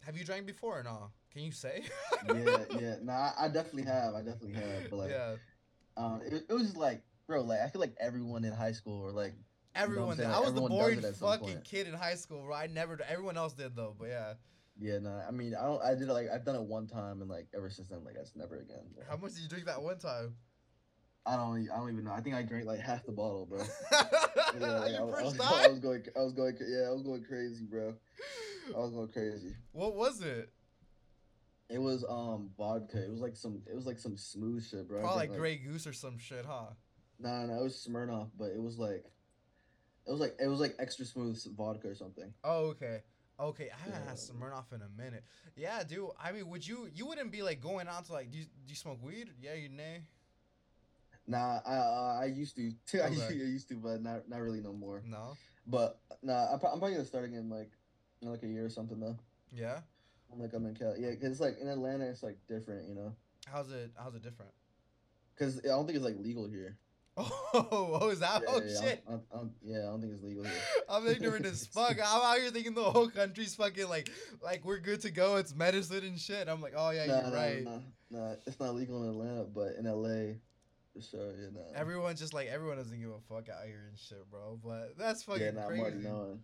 Have 0.05 0.17
you 0.17 0.23
drank 0.23 0.45
before 0.45 0.79
or 0.79 0.83
no? 0.83 1.11
Can 1.31 1.43
you 1.43 1.51
say? 1.51 1.83
yeah, 2.27 2.57
yeah. 2.79 2.95
No, 3.01 3.13
I, 3.13 3.33
I 3.41 3.47
definitely 3.47 3.83
have. 3.83 4.13
I 4.13 4.21
definitely 4.21 4.53
have. 4.53 4.89
But 4.89 4.97
like, 4.97 5.11
yeah. 5.11 5.35
um, 5.97 6.21
it, 6.25 6.45
it 6.49 6.53
was 6.53 6.63
just 6.63 6.77
like, 6.77 7.01
bro, 7.27 7.41
like 7.41 7.59
I 7.59 7.67
feel 7.69 7.81
like 7.81 7.95
everyone 7.99 8.45
in 8.45 8.53
high 8.53 8.71
school 8.71 9.01
or 9.01 9.11
like, 9.11 9.33
Everyone 9.75 10.15
did. 10.15 10.25
Like, 10.25 10.35
I 10.35 10.39
was 10.39 10.53
the 10.53 10.61
everyone 10.61 10.71
boring 10.71 10.99
it 10.99 11.05
at 11.05 11.15
some 11.15 11.27
fucking 11.27 11.61
kid 11.63 11.87
in 11.87 11.93
high 11.93 12.15
school, 12.15 12.43
bro. 12.43 12.55
I 12.55 12.67
never. 12.67 12.97
Everyone 13.07 13.37
else 13.37 13.53
did 13.53 13.75
though, 13.75 13.93
but 13.99 14.07
yeah. 14.07 14.33
yeah, 14.79 14.99
no. 14.99 15.21
I 15.27 15.31
mean, 15.31 15.53
I 15.53 15.65
don't. 15.65 15.81
I 15.83 15.93
did 15.95 16.03
it 16.03 16.13
like 16.13 16.27
I've 16.33 16.45
done 16.45 16.55
it 16.55 16.61
one 16.61 16.87
time, 16.87 17.21
and 17.21 17.29
like 17.29 17.47
ever 17.53 17.69
since 17.69 17.89
then, 17.89 18.03
like 18.05 18.15
that's 18.15 18.35
never 18.35 18.55
again. 18.55 18.85
bro. 18.95 19.03
How 19.09 19.17
much 19.17 19.33
did 19.33 19.43
you 19.43 19.49
drink 19.49 19.65
that 19.65 19.81
one 19.81 19.97
time? 19.97 20.35
I 21.27 21.35
don't. 21.35 21.67
I 21.71 21.77
don't 21.77 21.91
even 21.91 22.03
know. 22.05 22.11
I 22.11 22.21
think 22.21 22.35
I 22.35 22.43
drank 22.43 22.65
like 22.65 22.79
half 22.79 23.05
the 23.05 23.11
bottle, 23.11 23.45
bro. 23.47 23.59
Yeah, 24.59 24.67
like, 24.79 24.95
I, 24.95 25.01
was- 25.01 25.15
I 25.19 25.23
was, 25.23 25.39
I 25.41 25.67
was 25.67 25.79
going. 25.79 26.03
I 26.15 26.21
was 26.21 26.33
going. 26.33 26.55
Yeah, 26.61 26.87
I 26.87 26.91
was 26.91 27.01
going 27.01 27.23
crazy, 27.23 27.65
bro. 27.65 27.93
I 28.75 28.79
was 28.79 28.91
going 28.91 29.07
crazy. 29.09 29.55
What 29.71 29.95
was 29.95 30.21
it? 30.21 30.49
It 31.69 31.79
was 31.79 32.05
um 32.07 32.51
vodka. 32.57 33.03
It 33.03 33.09
was 33.11 33.21
like 33.21 33.35
some. 33.35 33.61
It 33.69 33.75
was 33.75 33.85
like 33.85 33.97
some 33.99 34.15
smooth 34.17 34.63
shit, 34.65 34.87
bro. 34.87 35.01
Probably 35.01 35.27
like 35.27 35.35
Grey 35.37 35.57
Goose 35.57 35.87
or 35.87 35.93
some 35.93 36.17
shit, 36.19 36.45
huh? 36.45 36.67
No, 37.19 37.45
no, 37.45 37.59
it 37.59 37.63
was 37.63 37.87
Smirnoff, 37.89 38.29
but 38.37 38.49
it 38.49 38.61
was 38.61 38.77
like, 38.77 39.05
it 40.07 40.11
was 40.11 40.19
like 40.19 40.35
it 40.39 40.47
was 40.47 40.59
like 40.59 40.75
extra 40.79 41.05
smooth 41.05 41.41
vodka 41.57 41.87
or 41.89 41.95
something. 41.95 42.31
Oh, 42.43 42.67
okay. 42.67 43.01
Okay, 43.39 43.69
I 43.73 43.77
haven't 43.83 44.01
Yeah. 44.03 44.09
had 44.09 44.17
Smirnoff 44.17 44.71
in 44.73 44.81
a 44.81 44.89
minute. 45.01 45.23
Yeah, 45.57 45.83
dude. 45.83 46.09
I 46.23 46.31
mean, 46.31 46.47
would 46.49 46.65
you? 46.65 46.87
You 46.93 47.07
wouldn't 47.07 47.31
be 47.31 47.41
like 47.41 47.61
going 47.61 47.87
out 47.87 48.05
to 48.05 48.13
like, 48.13 48.31
do 48.31 48.37
you, 48.37 48.43
do 48.45 48.49
you 48.69 48.75
smoke 48.75 48.99
weed? 49.03 49.31
Yeah, 49.41 49.55
you 49.55 49.67
nay. 49.69 50.03
Nah, 51.27 51.59
I 51.65 51.73
uh, 51.75 52.19
I 52.21 52.25
used 52.25 52.55
to. 52.57 52.61
I, 53.03 53.07
used 53.07 53.21
to 53.21 53.25
Okay. 53.27 53.33
I 53.33 53.47
used 53.57 53.67
to, 53.69 53.75
but 53.75 54.01
not 54.01 54.29
not 54.29 54.41
really 54.41 54.61
no 54.61 54.73
more. 54.73 55.03
No. 55.05 55.35
But 55.67 55.99
nah, 56.21 56.53
I'm, 56.53 56.59
pro- 56.59 56.69
I'm 56.71 56.79
probably 56.79 56.95
gonna 56.95 57.05
start 57.05 57.25
again 57.25 57.49
like 57.49 57.71
in 58.21 58.29
like 58.29 58.43
a 58.43 58.47
year 58.47 58.65
or 58.65 58.69
something 58.69 58.99
though. 58.99 59.17
Yeah. 59.51 59.79
I'm 60.31 60.39
like 60.39 60.53
I'm 60.53 60.65
in 60.65 60.75
Cal. 60.75 60.95
Yeah, 60.97 61.13
cause 61.15 61.31
it's 61.31 61.39
like 61.39 61.57
in 61.59 61.67
Atlanta, 61.67 62.05
it's 62.05 62.23
like 62.23 62.37
different, 62.47 62.87
you 62.87 62.95
know. 62.95 63.15
How's 63.51 63.71
it? 63.71 63.91
How's 63.97 64.15
it 64.15 64.23
different? 64.23 64.51
Cause 65.37 65.59
I 65.63 65.67
don't 65.69 65.85
think 65.85 65.95
it's 65.97 66.05
like 66.05 66.17
legal 66.19 66.47
here. 66.47 66.77
Oh, 67.17 67.47
oh, 68.01 68.09
is 68.09 68.19
that? 68.19 68.41
Yeah, 68.41 68.49
oh 68.53 68.61
yeah, 68.61 68.81
shit. 68.81 69.05
don't- 69.05 69.07
I 69.07 69.11
don't- 69.11 69.25
I 69.33 69.37
don't- 69.37 69.53
yeah, 69.63 69.77
I 69.79 69.81
don't 69.83 70.01
think 70.01 70.13
it's 70.13 70.23
legal 70.23 70.43
here. 70.43 70.53
I'm 70.89 71.07
ignorant 71.07 71.45
as 71.45 71.65
fuck. 71.65 71.93
I'm 71.93 72.21
out 72.21 72.37
here 72.37 72.49
thinking 72.51 72.73
the 72.73 72.83
whole 72.83 73.09
country's 73.09 73.55
fucking 73.55 73.87
like, 73.87 74.09
like 74.43 74.65
we're 74.65 74.79
good 74.79 75.01
to 75.01 75.11
go. 75.11 75.37
It's 75.37 75.55
medicine 75.55 76.03
and 76.03 76.19
shit. 76.19 76.47
I'm 76.49 76.61
like, 76.61 76.73
oh 76.75 76.89
yeah, 76.89 77.05
Nah, 77.05 77.21
you're 77.21 77.31
nah, 77.31 77.35
right. 77.37 77.63
Nah, 77.63 77.79
nah, 78.11 78.35
it's 78.45 78.59
not 78.59 78.75
legal 78.75 79.03
in 79.03 79.09
Atlanta, 79.09 79.43
but 79.45 79.75
in 79.79 79.85
LA, 79.85 80.35
sure. 81.01 81.31
you 81.37 81.51
know. 81.53 81.65
Everyone 81.75 82.15
just 82.15 82.33
like 82.33 82.47
everyone 82.47 82.77
doesn't 82.77 82.99
give 82.99 83.09
a 83.09 83.19
fuck 83.27 83.49
out 83.49 83.65
here 83.65 83.85
and 83.89 83.97
shit, 83.97 84.29
bro. 84.29 84.59
But 84.63 84.97
that's 84.97 85.23
fucking 85.23 85.43
yeah, 85.43 85.51
nah, 85.51 85.67
I'm 85.67 85.79
crazy. 85.79 85.97
knowing. 85.97 86.39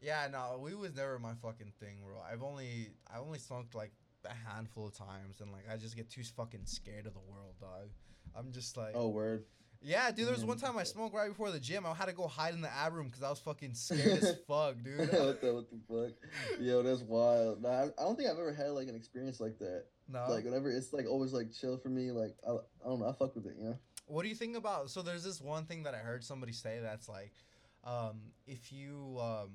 Yeah, 0.00 0.28
no, 0.30 0.60
we 0.62 0.74
was 0.74 0.94
never 0.94 1.18
my 1.18 1.34
fucking 1.42 1.72
thing, 1.80 1.98
bro. 2.04 2.20
I've 2.20 2.42
only 2.42 2.90
I 3.12 3.18
only 3.18 3.38
smoked 3.38 3.74
like 3.74 3.92
a 4.24 4.50
handful 4.50 4.86
of 4.86 4.96
times, 4.96 5.40
and 5.40 5.50
like 5.52 5.64
I 5.72 5.76
just 5.76 5.96
get 5.96 6.10
too 6.10 6.22
fucking 6.36 6.66
scared 6.66 7.06
of 7.06 7.14
the 7.14 7.20
world, 7.20 7.54
dog. 7.60 7.88
I'm 8.36 8.52
just 8.52 8.76
like, 8.76 8.92
Oh, 8.94 9.08
word. 9.08 9.44
yeah, 9.80 10.10
dude. 10.10 10.26
There 10.26 10.34
was 10.34 10.44
one 10.44 10.56
mm-hmm. 10.56 10.66
time 10.66 10.78
I 10.78 10.84
smoked 10.84 11.14
right 11.14 11.28
before 11.28 11.50
the 11.50 11.58
gym. 11.58 11.86
I 11.86 11.94
had 11.94 12.06
to 12.06 12.12
go 12.12 12.28
hide 12.28 12.54
in 12.54 12.60
the 12.60 12.72
ab 12.72 12.92
room 12.92 13.06
because 13.06 13.22
I 13.22 13.30
was 13.30 13.38
fucking 13.40 13.74
scared 13.74 14.22
as 14.22 14.36
fuck, 14.46 14.76
dude. 14.84 14.98
what 15.12 15.40
the 15.40 15.54
what 15.54 15.66
the 15.70 15.78
fuck? 15.88 16.60
Yo, 16.60 16.82
that's 16.82 17.00
wild. 17.02 17.62
Nah, 17.62 17.68
I, 17.68 17.82
I 17.84 18.02
don't 18.02 18.16
think 18.16 18.28
I've 18.30 18.38
ever 18.38 18.52
had 18.52 18.68
like 18.70 18.88
an 18.88 18.94
experience 18.94 19.40
like 19.40 19.58
that. 19.58 19.84
no, 20.08 20.26
Like 20.28 20.44
whenever 20.44 20.70
it's 20.70 20.92
like 20.92 21.06
always 21.06 21.32
like 21.32 21.52
chill 21.52 21.76
for 21.78 21.88
me. 21.88 22.12
Like 22.12 22.36
I, 22.46 22.52
I 22.52 22.88
don't 22.88 23.00
know. 23.00 23.08
I 23.08 23.12
fuck 23.12 23.34
with 23.34 23.46
it. 23.46 23.56
You 23.58 23.64
know. 23.64 23.78
What 24.08 24.22
do 24.22 24.28
you 24.28 24.34
think 24.34 24.56
about? 24.56 24.90
So 24.90 25.02
there's 25.02 25.22
this 25.22 25.40
one 25.40 25.64
thing 25.66 25.82
that 25.84 25.94
I 25.94 25.98
heard 25.98 26.24
somebody 26.24 26.52
say 26.52 26.80
that's 26.82 27.08
like, 27.08 27.32
um, 27.84 28.32
if 28.46 28.72
you 28.72 29.18
um, 29.20 29.50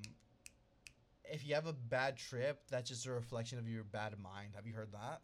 if 1.25 1.45
you 1.45 1.55
have 1.55 1.65
a 1.65 1.73
bad 1.73 2.17
trip, 2.17 2.61
that's 2.69 2.87
just 2.87 3.05
a 3.07 3.11
reflection 3.11 3.57
of 3.57 3.67
your 3.67 3.83
bad 3.83 4.13
mind. 4.19 4.53
Have 4.55 4.67
you 4.67 4.73
heard 4.73 4.91
that? 4.93 5.21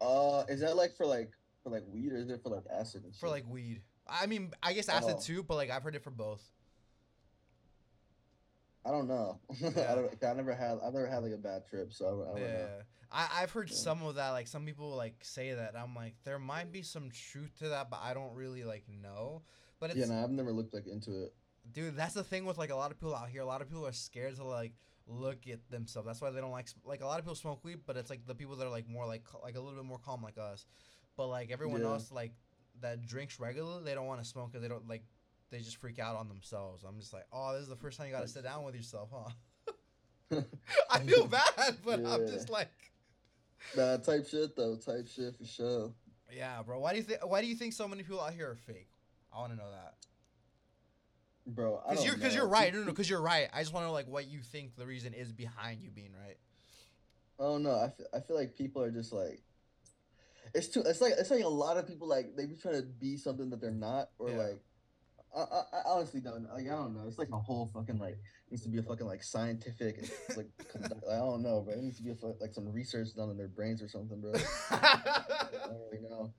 Uh, 0.00 0.44
is 0.48 0.60
that 0.60 0.76
like 0.76 0.96
for 0.96 1.04
like 1.04 1.32
for 1.62 1.70
like 1.70 1.82
weed 1.92 2.12
or 2.12 2.16
is 2.16 2.30
it 2.30 2.42
for 2.42 2.50
like 2.50 2.64
acid? 2.72 3.04
For 3.18 3.28
like 3.28 3.44
weed. 3.48 3.82
I 4.06 4.26
mean, 4.26 4.52
I 4.62 4.72
guess 4.72 4.88
acid 4.88 5.16
Oh. 5.18 5.20
too, 5.22 5.42
but 5.42 5.56
like 5.56 5.70
I've 5.70 5.82
heard 5.82 5.96
it 5.96 6.04
for 6.04 6.10
both. 6.10 6.42
I 8.86 8.90
don't 8.90 9.08
know. 9.08 9.38
Yeah. 9.60 9.92
I, 9.92 9.94
don't, 9.96 10.24
I 10.24 10.32
never 10.34 10.54
had 10.54 10.78
I've 10.84 10.94
never 10.94 11.06
had 11.08 11.22
like 11.22 11.32
a 11.32 11.36
bad 11.38 11.66
trip, 11.68 11.92
so 11.92 12.06
I, 12.06 12.10
don't- 12.10 12.22
I 12.22 12.30
don't 12.40 12.40
yeah. 12.40 12.58
know. 12.58 12.68
I, 13.12 13.28
I've 13.42 13.50
heard 13.50 13.70
Yeah. 13.70 13.76
some 13.76 14.02
of 14.02 14.14
that. 14.16 14.30
Like 14.30 14.46
some 14.46 14.64
people 14.64 14.90
like 14.96 15.16
say 15.22 15.54
that. 15.54 15.74
I'm 15.76 15.94
like, 15.94 16.14
there 16.24 16.38
might 16.38 16.72
be 16.72 16.82
some 16.82 17.10
truth 17.10 17.56
to 17.58 17.68
that, 17.70 17.88
but 17.90 18.00
I 18.02 18.14
don't 18.14 18.34
really 18.34 18.64
like 18.64 18.84
know. 18.88 19.42
But 19.80 19.90
it's 19.90 19.98
Yeah, 19.98 20.06
no, 20.06 20.22
I've 20.22 20.30
never 20.30 20.52
looked 20.52 20.72
like 20.74 20.86
into 20.86 21.24
it. 21.24 21.34
dude 21.72 21.96
that's 21.96 22.14
the 22.14 22.22
thing 22.24 22.44
with 22.46 22.58
like 22.58 22.70
a 22.70 22.76
lot 22.76 22.90
of 22.92 22.98
people 22.98 23.14
out 23.14 23.28
here 23.28 23.42
a 23.42 23.46
lot 23.46 23.60
of 23.60 23.68
people 23.68 23.84
are 23.86 23.92
scared 23.92 24.36
to 24.36 24.44
like 24.44 24.72
look 25.08 25.46
at 25.48 25.58
themselves 25.70 26.06
that's 26.06 26.20
why 26.20 26.30
they 26.30 26.40
don't 26.40 26.52
like 26.52 26.68
like 26.84 27.00
a 27.02 27.06
lot 27.06 27.18
of 27.18 27.24
people 27.24 27.34
smoke 27.34 27.64
weed 27.64 27.78
but 27.86 27.96
it's 27.96 28.08
like 28.08 28.24
the 28.26 28.34
people 28.34 28.54
that 28.56 28.64
are 28.66 28.70
like 28.70 28.88
more 28.88 29.04
like 29.06 29.24
like 29.42 29.56
a 29.56 29.60
little 29.60 29.74
bit 29.80 29.84
more 29.84 29.98
calm 29.98 30.22
like 30.22 30.38
us 30.38 30.64
but 31.16 31.26
like 31.26 31.50
everyone 31.50 31.80
Yeah. 31.80 31.88
else 31.88 32.12
like 32.12 32.32
that 32.80 33.04
drinks 33.06 33.38
regularly 33.40 33.82
they 33.84 33.94
don't 33.94 34.06
want 34.06 34.20
to 34.22 34.24
smoke 34.26 34.52
because 34.52 34.62
they 34.62 34.68
don't 34.68 34.88
like 34.88 35.02
they 35.50 35.58
just 35.60 35.76
freak 35.76 35.98
out 35.98 36.16
on 36.16 36.28
themselves 36.28 36.84
i'm 36.84 36.98
just 36.98 37.12
like 37.12 37.24
oh 37.32 37.52
this 37.52 37.62
is 37.62 37.68
the 37.68 37.76
first 37.76 37.96
time 37.98 38.06
you 38.06 38.12
got 38.12 38.22
to 38.22 38.28
sit 38.28 38.42
down 38.44 38.64
with 38.64 38.74
yourself 38.74 39.08
huh 39.12 40.40
i 40.90 40.98
feel 41.00 41.26
bad 41.28 41.76
but 41.84 42.00
i'm 42.06 42.26
just 42.26 42.50
like 42.50 42.68
Nah, 43.76 43.96
type 43.96 44.28
shit 44.28 44.54
though, 44.54 44.76
type 44.76 45.08
shit 45.08 45.34
for 45.36 45.44
sure. 45.44 45.92
yeah 46.32 46.62
bro 46.62 46.78
why 46.78 46.92
do 46.92 46.98
you 46.98 47.02
think 47.02 47.24
why 47.26 47.40
do 47.40 47.46
you 47.46 47.54
think 47.54 47.72
so 47.72 47.88
many 47.88 48.02
people 48.02 48.20
out 48.20 48.32
here 48.32 48.50
are 48.50 48.56
fake 48.56 48.88
i 49.34 49.38
want 49.38 49.52
to 49.52 49.56
know 49.58 49.70
that 49.70 49.94
Bro, 51.48 51.80
Because 51.88 52.04
you're 52.04 52.16
because 52.16 52.34
you're 52.34 52.48
right. 52.48 52.74
No, 52.74 52.80
no, 52.80 52.86
because 52.86 53.08
you're 53.08 53.20
right. 53.20 53.48
I 53.54 53.60
just 53.60 53.72
want 53.72 53.84
to 53.84 53.86
know 53.86 53.92
like 53.92 54.08
what 54.08 54.26
you 54.26 54.40
think 54.40 54.74
the 54.74 54.84
reason 54.84 55.14
is 55.14 55.30
behind 55.30 55.80
you 55.80 55.90
being 55.90 56.10
right. 56.26 56.38
Oh 57.38 57.56
don't. 57.58 57.70
I 57.70 57.88
feel, 57.90 58.06
I 58.14 58.18
feel 58.18 58.36
like 58.36 58.56
people 58.56 58.82
are 58.82 58.90
just 58.90 59.12
like, 59.12 59.40
it's 60.54 60.66
too. 60.66 60.82
It's 60.84 61.00
like 61.00 61.12
it's 61.16 61.30
like 61.30 61.44
a 61.44 61.48
lot 61.48 61.76
of 61.76 61.86
people 61.86 62.08
like 62.08 62.34
they 62.36 62.46
be 62.46 62.56
trying 62.56 62.74
to 62.74 62.82
be 62.82 63.16
something 63.16 63.48
that 63.50 63.60
they're 63.60 63.70
not, 63.70 64.08
or 64.18 64.30
Yeah. 64.30 64.36
like, 64.38 64.60
I, 65.36 65.40
I, 65.40 65.62
I 65.78 65.82
honestly 65.86 66.20
don't. 66.20 66.44
know. 66.44 66.54
Like 66.54 66.66
I 66.66 66.70
don't 66.70 66.94
know. 66.94 67.04
It's 67.06 67.18
like 67.18 67.28
a 67.32 67.38
whole 67.38 67.66
fucking 67.66 67.98
like 67.98 68.18
needs 68.50 68.62
to 68.62 68.68
be 68.68 68.78
a 68.78 68.82
fucking 68.82 69.06
like 69.06 69.22
scientific 69.22 70.08
like 70.36 70.48
I 71.10 71.16
don't 71.18 71.42
know, 71.42 71.60
bro. 71.60 71.74
It 71.74 71.82
needs 71.82 71.98
to 71.98 72.02
be 72.02 72.10
a, 72.10 72.16
like 72.40 72.54
some 72.54 72.72
research 72.72 73.08
done 73.14 73.30
in 73.30 73.36
their 73.36 73.48
brains 73.48 73.82
or 73.82 73.88
something, 73.88 74.20
bro. 74.20 74.32
I 74.70 75.48
don't 75.66 75.80
really 75.92 76.02
know. 76.08 76.32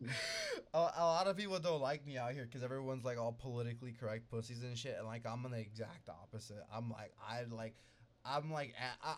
a, 0.73 0.77
a 0.77 1.05
lot 1.05 1.27
of 1.27 1.37
people 1.37 1.59
don't 1.59 1.81
like 1.81 2.05
me 2.05 2.17
out 2.17 2.31
here 2.33 2.45
because 2.45 2.63
everyone's 2.63 3.05
like 3.05 3.19
all 3.19 3.31
politically 3.31 3.93
correct 3.93 4.29
pussies 4.29 4.63
and 4.63 4.77
shit, 4.77 4.95
and 4.97 5.05
like 5.07 5.25
I'm 5.25 5.45
on 5.45 5.51
the 5.51 5.59
exact 5.59 6.09
opposite. 6.09 6.63
I'm 6.73 6.89
like 6.89 7.13
I 7.27 7.43
like. 7.53 7.75
I'm 8.29 8.51
like 8.51 8.73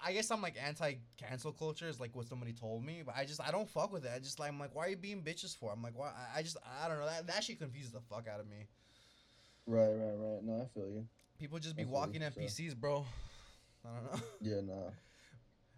I 0.05 0.13
guess 0.13 0.29
I'm 0.29 0.39
like 0.39 0.55
anti 0.63 0.95
cancel 1.17 1.51
culture 1.51 1.87
is 1.87 1.99
like 1.99 2.15
what 2.15 2.27
somebody 2.27 2.53
told 2.53 2.85
me, 2.85 3.01
but 3.03 3.15
I 3.17 3.25
just 3.25 3.41
I 3.41 3.49
don't 3.49 3.67
fuck 3.67 3.91
with 3.91 4.05
it. 4.05 4.11
I 4.15 4.19
just 4.19 4.39
like 4.39 4.49
I'm 4.51 4.59
like 4.59 4.75
why 4.75 4.85
are 4.85 4.89
you 4.89 4.97
being 4.97 5.23
bitches 5.23 5.57
for? 5.57 5.71
I'm 5.73 5.81
like 5.81 5.97
why 5.97 6.09
I- 6.09 6.39
I 6.39 6.43
just 6.43 6.57
I 6.83 6.87
don't 6.87 6.99
know 6.99 7.07
that 7.07 7.25
that 7.25 7.43
shit 7.43 7.57
confuses 7.57 7.91
the 7.91 8.01
fuck 8.01 8.27
out 8.31 8.39
of 8.39 8.47
me. 8.47 8.67
Right, 9.69 9.93
right, 9.93 10.15
right. 10.17 10.43
No, 10.43 10.63
I 10.63 10.67
feel 10.73 10.89
you. 10.89 11.05
People 11.37 11.59
just 11.59 11.75
be 11.75 11.83
feel 11.83 11.89
you, 11.91 11.93
walking 11.95 12.21
so. 12.21 12.41
NPCs, 12.41 12.75
bro. 12.75 13.05
I 13.85 13.89
don't 13.93 14.11
know. 14.11 14.19
Yeah, 14.41 14.61
nah. 14.61 14.89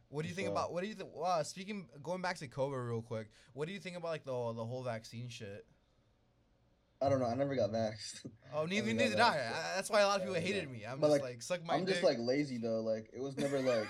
What 0.08 0.24
do 0.24 0.30
you 0.30 0.34
think 0.36 0.48
sure. 0.48 0.54
about 0.54 0.72
what 0.74 0.82
do 0.82 0.88
you 0.88 0.94
think? 0.96 1.10
Uh, 1.22 1.44
speaking, 1.44 1.88
going 2.02 2.22
back 2.22 2.38
to 2.38 2.48
COVID 2.48 2.88
real 2.90 3.02
quick, 3.02 3.28
what 3.54 3.68
do 3.68 3.74
you 3.74 3.80
think 3.80 3.98
about 3.98 4.10
like 4.12 4.24
the 4.24 4.32
the 4.54 4.64
whole 4.66 4.82
vaccine 4.84 5.28
shit? 5.28 5.66
I 7.02 7.10
don't 7.10 7.20
know. 7.20 7.26
I 7.26 7.36
never 7.36 7.56
got 7.56 7.72
vaxxed. 7.72 8.26
Oh, 8.54 8.66
neither 8.66 8.88
neither 8.88 9.12
did 9.12 9.20
I. 9.20 9.38
that's- 9.38 9.54
I- 9.54 9.76
That's 9.76 9.90
why 9.90 10.02
a 10.02 10.08
lot 10.08 10.18
of 10.20 10.26
people 10.28 10.36
hated 10.42 10.70
me. 10.70 10.84
I'm 10.86 11.00
But, 11.00 11.08
just 11.08 11.22
like, 11.22 11.22
like, 11.32 11.42
suck 11.42 11.66
my 11.66 11.74
dick. 11.74 11.80
I'm 11.80 11.86
dick. 11.86 11.96
just 11.96 12.04
like 12.04 12.18
lazy 12.20 12.58
though. 12.58 12.82
Like 12.82 13.10
it 13.14 13.22
was 13.22 13.38
never 13.38 13.60
like 13.60 13.88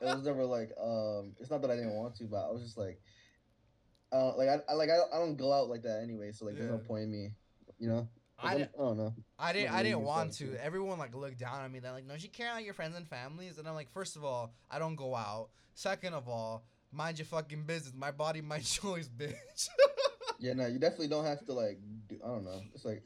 it 0.00 0.04
was 0.04 0.24
never 0.24 0.44
like 0.44 0.70
um. 0.80 1.32
It's 1.40 1.50
not 1.50 1.62
that 1.62 1.70
I 1.70 1.76
didn't 1.76 1.94
want 1.94 2.14
to, 2.16 2.24
but 2.24 2.46
I 2.46 2.50
was 2.50 2.62
just 2.62 2.76
like, 2.76 3.00
uh, 4.12 4.36
like 4.36 4.48
I, 4.48 4.58
I 4.68 4.74
like 4.74 4.90
I 4.90 4.96
don't, 4.96 5.12
I 5.14 5.18
don't 5.18 5.36
go 5.36 5.52
out 5.52 5.68
like 5.68 5.82
that 5.82 6.00
anyway. 6.02 6.32
So 6.32 6.44
like, 6.44 6.56
there's 6.56 6.70
no 6.70 6.78
point 6.78 7.04
in 7.04 7.10
me, 7.12 7.30
you 7.78 7.88
know. 7.88 8.08
I, 8.38 8.54
I 8.54 8.68
don't 8.76 8.96
know. 8.96 9.14
I 9.38 9.52
didn't 9.52 9.72
I 9.74 9.82
didn't 9.82 10.02
want 10.02 10.32
to. 10.34 10.46
too. 10.46 10.56
Everyone 10.60 10.98
like 10.98 11.14
looked 11.14 11.38
down 11.38 11.60
on 11.60 11.70
me. 11.70 11.78
They're 11.78 11.92
like, 11.92 12.06
"No, 12.06 12.14
you 12.14 12.28
care 12.28 12.50
about 12.50 12.64
your 12.64 12.74
friends 12.74 12.96
and 12.96 13.06
families." 13.06 13.58
And 13.58 13.68
I'm 13.68 13.74
like, 13.74 13.90
first 13.92 14.16
of 14.16 14.24
all, 14.24 14.52
I 14.70 14.78
don't 14.78 14.96
go 14.96 15.14
out. 15.14 15.50
Second 15.74 16.14
of 16.14 16.28
all, 16.28 16.64
mind 16.92 17.18
your 17.18 17.26
fucking 17.26 17.64
business. 17.64 17.94
My 17.96 18.10
body, 18.10 18.40
my 18.40 18.58
choice, 18.60 19.08
bitch. 19.08 19.68
Yeah, 20.40 20.54
no, 20.54 20.66
you 20.66 20.78
definitely 20.78 21.08
don't 21.08 21.24
have 21.24 21.44
to 21.46 21.52
like. 21.52 21.78
Do, 22.08 22.18
I 22.24 22.28
don't 22.28 22.44
know. 22.44 22.60
It's 22.74 22.84
like 22.84 23.02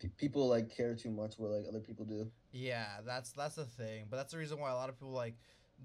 pe- 0.00 0.08
people 0.08 0.48
like 0.48 0.74
care 0.74 0.94
too 0.94 1.10
much 1.10 1.34
what 1.38 1.50
like 1.50 1.64
other 1.68 1.80
people 1.80 2.04
do. 2.04 2.30
Yeah, 2.50 2.86
that's 3.06 3.32
that's 3.32 3.56
the 3.56 3.64
thing. 3.64 4.06
But 4.10 4.16
that's 4.16 4.32
the 4.32 4.38
reason 4.38 4.58
why 4.58 4.70
a 4.70 4.74
lot 4.74 4.88
of 4.88 4.96
people 4.96 5.12
like 5.12 5.34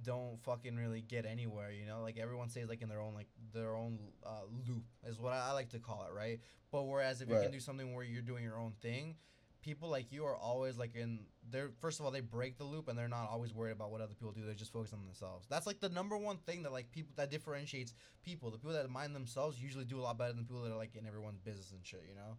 don't 0.04 0.40
fucking 0.44 0.76
really 0.76 1.02
get 1.02 1.26
anywhere. 1.26 1.72
You 1.72 1.86
know, 1.86 2.02
like 2.02 2.18
everyone 2.18 2.50
stays 2.50 2.70
like 2.70 2.82
in 2.82 2.90
their 2.90 3.02
own 3.02 3.14
like 3.14 3.28
their 3.54 3.76
own 3.76 4.00
uh, 4.26 4.44
loop 4.68 4.84
is 5.06 5.20
what 5.20 5.34
I, 5.34 5.50
I 5.50 5.52
like 5.54 5.70
to 5.70 5.80
call 5.80 6.06
it, 6.10 6.16
right? 6.16 6.40
But 6.72 6.84
whereas 6.84 7.22
if 7.22 7.30
you 7.30 7.36
can 7.36 7.52
do 7.52 7.60
something 7.60 7.94
where 7.94 8.04
you're 8.04 8.22
doing 8.22 8.44
your 8.44 8.58
own 8.58 8.74
thing, 8.82 9.16
people 9.62 9.90
like 9.90 10.12
you 10.12 10.26
are 10.26 10.36
always 10.36 10.78
like 10.78 10.96
in 10.96 11.20
they're 11.50 11.72
first 11.82 12.00
of 12.00 12.06
all 12.06 12.12
they 12.12 12.22
break 12.22 12.58
the 12.58 12.64
loop 12.64 12.88
and 12.88 12.98
they're 12.98 13.08
not 13.08 13.30
always 13.30 13.54
worried 13.54 13.72
about 13.72 13.92
what 13.92 14.02
other 14.02 14.14
people 14.14 14.32
do. 14.32 14.46
They're 14.46 14.54
just 14.54 14.72
focused 14.72 14.94
on 14.94 15.04
themselves. 15.04 15.48
That's 15.50 15.68
like 15.68 15.80
the 15.80 15.90
number 15.90 16.18
one 16.18 16.38
thing 16.38 16.64
that 16.64 16.72
like 16.72 16.92
people 16.92 17.14
that 17.18 17.32
differentiates 17.32 17.94
people. 18.24 18.52
The 18.52 18.58
people 18.58 18.74
that 18.74 18.90
mind 18.90 19.16
themselves 19.16 19.62
usually 19.62 19.86
do 19.86 20.00
a 20.00 20.02
lot 20.02 20.18
better 20.18 20.34
than 20.34 20.46
people 20.46 20.64
that 20.64 20.72
are 20.72 20.78
like 20.78 20.96
in 20.96 21.06
everyone's 21.06 21.40
business 21.40 21.72
and 21.72 21.86
shit. 21.86 22.06
You 22.08 22.16
know. 22.16 22.38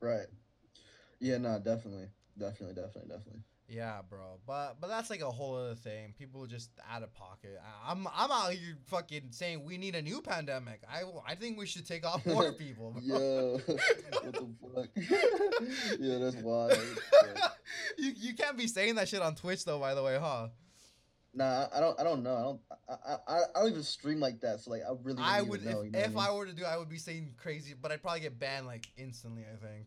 Right. 0.00 0.26
Yeah, 1.20 1.38
no, 1.38 1.58
definitely, 1.58 2.08
definitely, 2.36 2.74
definitely, 2.74 3.08
definitely. 3.08 3.40
Yeah, 3.68 4.00
bro. 4.08 4.38
But 4.46 4.80
but 4.80 4.88
that's 4.88 5.08
like 5.08 5.22
a 5.22 5.30
whole 5.30 5.56
other 5.56 5.74
thing. 5.74 6.14
People 6.18 6.46
just 6.46 6.70
out 6.90 7.02
of 7.02 7.14
pocket. 7.14 7.58
I, 7.62 7.92
I'm 7.92 8.06
I'm 8.14 8.30
out 8.30 8.52
here 8.52 8.76
fucking 8.86 9.28
saying 9.30 9.64
we 9.64 9.78
need 9.78 9.94
a 9.94 10.02
new 10.02 10.20
pandemic. 10.20 10.82
I 10.90 11.02
I 11.26 11.34
think 11.34 11.58
we 11.58 11.66
should 11.66 11.86
take 11.86 12.06
off 12.06 12.26
more 12.26 12.52
people. 12.52 12.92
Bro. 12.92 13.02
Yo, 13.02 13.60
what 14.22 14.32
the 14.32 14.48
fuck? 14.74 14.88
yeah, 15.98 16.18
that's 16.18 16.36
wild. 16.36 16.78
you 17.98 18.12
you 18.16 18.34
can't 18.34 18.58
be 18.58 18.66
saying 18.66 18.96
that 18.96 19.08
shit 19.08 19.22
on 19.22 19.34
Twitch 19.34 19.64
though. 19.64 19.78
By 19.78 19.94
the 19.94 20.02
way, 20.02 20.18
huh? 20.20 20.48
Nah, 21.32 21.66
I 21.74 21.80
don't. 21.80 21.98
I 21.98 22.04
don't 22.04 22.22
know. 22.22 22.36
I 22.36 22.42
don't. 22.42 22.60
I, 22.88 23.16
I, 23.26 23.38
I 23.56 23.60
don't 23.60 23.70
even 23.70 23.82
stream 23.82 24.20
like 24.20 24.40
that. 24.42 24.60
So 24.60 24.70
like, 24.70 24.82
I 24.82 24.92
really. 25.02 25.22
I 25.22 25.42
would 25.42 25.62
even 25.62 25.72
know, 25.72 25.80
if, 25.80 25.86
you 25.86 25.90
know 25.92 25.98
if 25.98 26.16
I 26.16 26.28
I 26.28 26.32
were 26.32 26.46
to 26.46 26.52
do, 26.52 26.64
I 26.64 26.76
would 26.76 26.88
be 26.88 26.98
saying 26.98 27.34
crazy, 27.38 27.74
but 27.80 27.90
I'd 27.90 28.02
probably 28.02 28.20
get 28.20 28.38
banned 28.38 28.66
like 28.66 28.86
instantly. 28.96 29.42
I 29.42 29.56
think. 29.56 29.86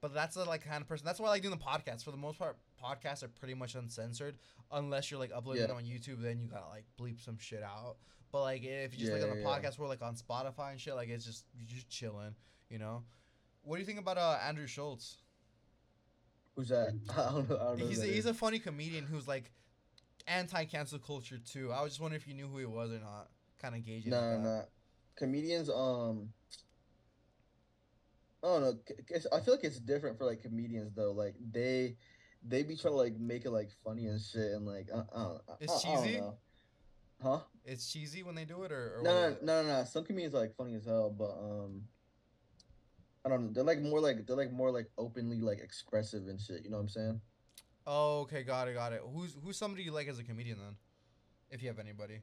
But 0.00 0.14
that's 0.14 0.36
the 0.36 0.44
like 0.44 0.64
kind 0.64 0.80
of 0.80 0.88
person. 0.88 1.04
That's 1.04 1.20
why 1.20 1.26
I 1.26 1.30
like 1.30 1.42
doing 1.42 1.56
the 1.58 1.62
podcast. 1.62 2.04
For 2.04 2.12
the 2.12 2.16
most 2.16 2.38
part, 2.38 2.56
podcasts 2.82 3.22
are 3.22 3.28
pretty 3.28 3.54
much 3.54 3.74
uncensored, 3.74 4.36
unless 4.72 5.10
you're 5.10 5.20
like 5.20 5.32
uploading 5.34 5.62
Yeah. 5.62 5.68
them 5.68 5.76
on 5.76 5.84
YouTube. 5.84 6.22
Then 6.22 6.40
you 6.40 6.48
gotta 6.48 6.68
like 6.68 6.84
bleep 7.00 7.20
some 7.24 7.38
shit 7.38 7.62
out. 7.62 7.96
But 8.32 8.42
like 8.42 8.62
if 8.62 8.92
you 8.92 9.00
just 9.00 9.12
Yeah, 9.12 9.18
like 9.18 9.30
on 9.30 9.38
the 9.38 9.44
podcast, 9.44 9.78
we're 9.78 9.88
like 9.88 10.02
on 10.02 10.14
Spotify 10.14 10.72
and 10.72 10.80
shit. 10.80 10.94
Like 10.94 11.08
it's 11.08 11.24
just 11.24 11.44
you're 11.54 11.66
just 11.68 11.88
chilling, 11.88 12.34
you 12.68 12.78
know. 12.78 13.02
What 13.62 13.76
do 13.76 13.80
you 13.80 13.86
think 13.86 13.98
about 13.98 14.18
uh 14.18 14.38
Andrew 14.46 14.66
Schulz? 14.66 15.18
Who's 16.56 16.68
that? 16.68 16.88
I 17.10 17.30
don't 17.30 17.48
know. 17.48 17.56
I 17.56 17.64
don't 17.64 17.78
know. 17.78 17.86
He's 17.86 18.02
a, 18.02 18.06
he's 18.06 18.26
a 18.26 18.34
funny 18.34 18.58
comedian 18.58 19.04
who's 19.04 19.26
like 19.28 19.50
anti 20.26 20.64
cancel 20.64 20.98
culture 20.98 21.38
too. 21.38 21.72
I 21.72 21.82
was 21.82 21.92
just 21.92 22.00
wondering 22.00 22.20
if 22.20 22.28
you 22.28 22.34
knew 22.34 22.46
who 22.48 22.58
he 22.58 22.66
was 22.66 22.90
or 22.90 23.00
not. 23.00 23.28
Kind 23.60 23.74
of 23.74 23.84
gauging. 23.84 24.10
Nah, 24.12 24.30
like 24.34 24.40
nah. 24.40 24.62
Comedians. 25.16 25.68
Um. 25.70 26.32
I 28.42 28.46
don't 28.46 28.62
know. 28.62 28.74
I 29.34 29.40
feel 29.40 29.54
like 29.54 29.64
it's 29.64 29.78
different 29.78 30.16
for 30.16 30.24
like 30.24 30.40
comedians 30.42 30.92
though. 30.94 31.12
Like 31.12 31.34
they, 31.52 31.96
they 32.46 32.62
be 32.62 32.76
trying 32.76 32.92
to 32.92 32.98
like 32.98 33.18
make 33.18 33.44
it 33.44 33.50
like 33.50 33.70
funny 33.84 34.06
and 34.06 34.20
shit 34.20 34.52
and 34.52 34.66
like 34.66 34.88
uh, 34.92 35.02
I 35.14 35.22
don't. 35.22 35.40
It's 35.60 35.84
I, 35.84 35.96
cheesy? 35.96 36.20
Huh? 37.22 37.40
It's 37.64 37.92
cheesy 37.92 38.22
when 38.22 38.34
they 38.34 38.46
do 38.46 38.62
it, 38.62 38.72
or, 38.72 38.98
or 38.98 39.02
No, 39.02 39.12
no, 39.12 39.36
no, 39.42 39.62
no, 39.62 39.68
no. 39.68 39.84
Some 39.84 40.04
comedians 40.04 40.34
are 40.34 40.40
like 40.40 40.56
funny 40.56 40.74
as 40.74 40.86
hell, 40.86 41.14
but 41.16 41.32
um, 41.38 41.82
I 43.24 43.28
don't 43.28 43.46
know. 43.46 43.52
They're 43.52 43.64
like 43.64 43.82
more 43.82 44.00
like 44.00 44.26
they're 44.26 44.36
like 44.36 44.52
more 44.52 44.70
like 44.70 44.88
openly 44.96 45.40
like 45.40 45.58
expressive 45.58 46.28
and 46.28 46.40
shit. 46.40 46.64
You 46.64 46.70
know 46.70 46.78
what 46.78 46.84
I'm 46.84 46.88
saying? 46.88 47.20
Oh, 47.86 48.20
okay, 48.20 48.42
got 48.42 48.68
it, 48.68 48.74
got 48.74 48.92
it. 48.92 49.02
Who's 49.12 49.36
who's 49.42 49.58
somebody 49.58 49.82
you 49.82 49.92
like 49.92 50.08
as 50.08 50.18
a 50.18 50.24
comedian 50.24 50.58
then? 50.58 50.76
If 51.50 51.62
you 51.62 51.68
have 51.68 51.78
anybody. 51.78 52.20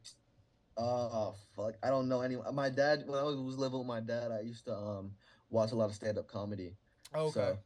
Oh 0.77 1.35
fuck, 1.55 1.73
I 1.83 1.89
don't 1.89 2.07
know 2.07 2.21
anyone. 2.21 2.53
My 2.53 2.69
dad, 2.69 3.03
when 3.07 3.19
I 3.19 3.23
was, 3.23 3.57
living 3.57 3.79
with 3.79 3.87
my 3.87 3.99
dad, 3.99 4.31
I 4.31 4.41
used 4.41 4.65
to 4.65 4.75
um 4.75 5.11
watch 5.49 5.71
a 5.71 5.75
lot 5.75 5.89
of 5.89 5.95
stand 5.95 6.17
up 6.17 6.27
comedy. 6.27 6.75
Okay. 7.15 7.31
So, 7.31 7.57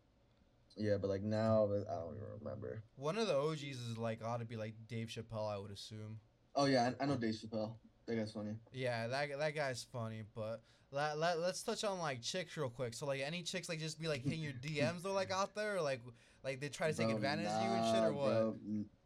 yeah, 0.82 0.98
but 1.00 1.10
like 1.10 1.24
now, 1.24 1.66
I 1.66 1.96
don't 1.96 2.16
even 2.16 2.28
remember. 2.44 2.84
One 2.96 3.18
of 3.18 3.28
the 3.28 3.36
OGs 3.36 3.62
is 3.64 3.98
like 3.98 4.24
ought 4.24 4.40
to 4.40 4.46
be 4.46 4.58
like 4.58 4.74
Dave 4.88 5.08
Chappelle, 5.08 5.52
I 5.54 5.58
would 5.58 5.72
assume. 5.72 6.20
Oh 6.56 6.66
yeah, 6.66 6.92
I, 7.00 7.04
I 7.04 7.06
know 7.08 7.16
Dave 7.16 7.36
Chappelle. 7.36 7.74
That 8.08 8.16
guy's 8.16 8.32
funny. 8.32 8.56
Yeah, 8.74 9.08
that 9.08 9.38
that 9.40 9.56
guy's 9.56 9.86
funny, 9.92 10.24
but 10.36 10.62
let, 10.92 11.18
let, 11.18 11.40
let's 11.40 11.64
touch 11.64 11.84
on 11.84 12.00
like 12.00 12.22
chicks 12.22 12.58
real 12.58 12.70
quick. 12.70 12.94
So 12.94 13.06
like 13.06 13.22
any 13.22 13.44
chicks 13.44 13.70
like 13.70 13.80
just 13.80 14.00
be 14.00 14.08
like 14.08 14.24
hitting 14.24 14.42
your 14.42 14.54
DMs 14.54 15.04
though 15.04 15.14
like 15.14 15.32
out 15.32 15.56
there 15.56 15.78
or 15.78 15.82
like 15.82 16.02
like 16.44 16.60
they 16.60 16.70
try 16.70 16.92
to 16.92 16.98
take 16.98 17.08
Bro, 17.08 17.16
advantage 17.18 17.48
of 17.48 17.64
you 17.64 17.70
and 17.70 17.96
shit 17.96 18.04
or 18.04 18.14
what? 18.14 18.30
Bro, 18.30 18.56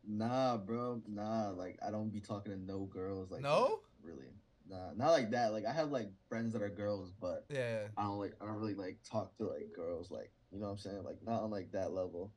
nah, 0.07 0.57
bro, 0.57 1.01
nah. 1.07 1.49
Like 1.49 1.77
I 1.85 1.91
don't 1.91 2.11
be 2.11 2.21
talking 2.21 2.53
to 2.53 2.57
no 2.59 2.85
girls. 2.85 3.29
Like 3.29 3.41
No? 3.41 3.81
that, 4.01 4.07
really. 4.07 4.29
Nah, 4.67 4.91
not 4.95 5.11
like 5.11 5.29
that. 5.31 5.51
Like 5.51 5.65
I 5.65 5.73
have 5.73 5.91
like 5.91 6.09
friends 6.27 6.53
that 6.53 6.63
are 6.63 6.69
girls, 6.69 7.11
but 7.21 7.45
Yeah. 7.49 7.81
I 7.97 8.03
don't 8.03 8.17
like. 8.17 8.33
I 8.41 8.45
don't 8.45 8.55
really 8.55 8.73
like 8.73 8.97
talk 9.07 9.35
to 9.37 9.45
like 9.47 9.71
girls. 9.75 10.09
Like 10.09 10.31
you 10.55 10.61
know 10.61 10.67
what 10.67 10.71
I'm 10.73 10.77
saying? 10.77 11.03
Like 11.03 11.17
not 11.25 11.41
on 11.43 11.51
like 11.51 11.71
that 11.73 11.91
level. 11.91 12.31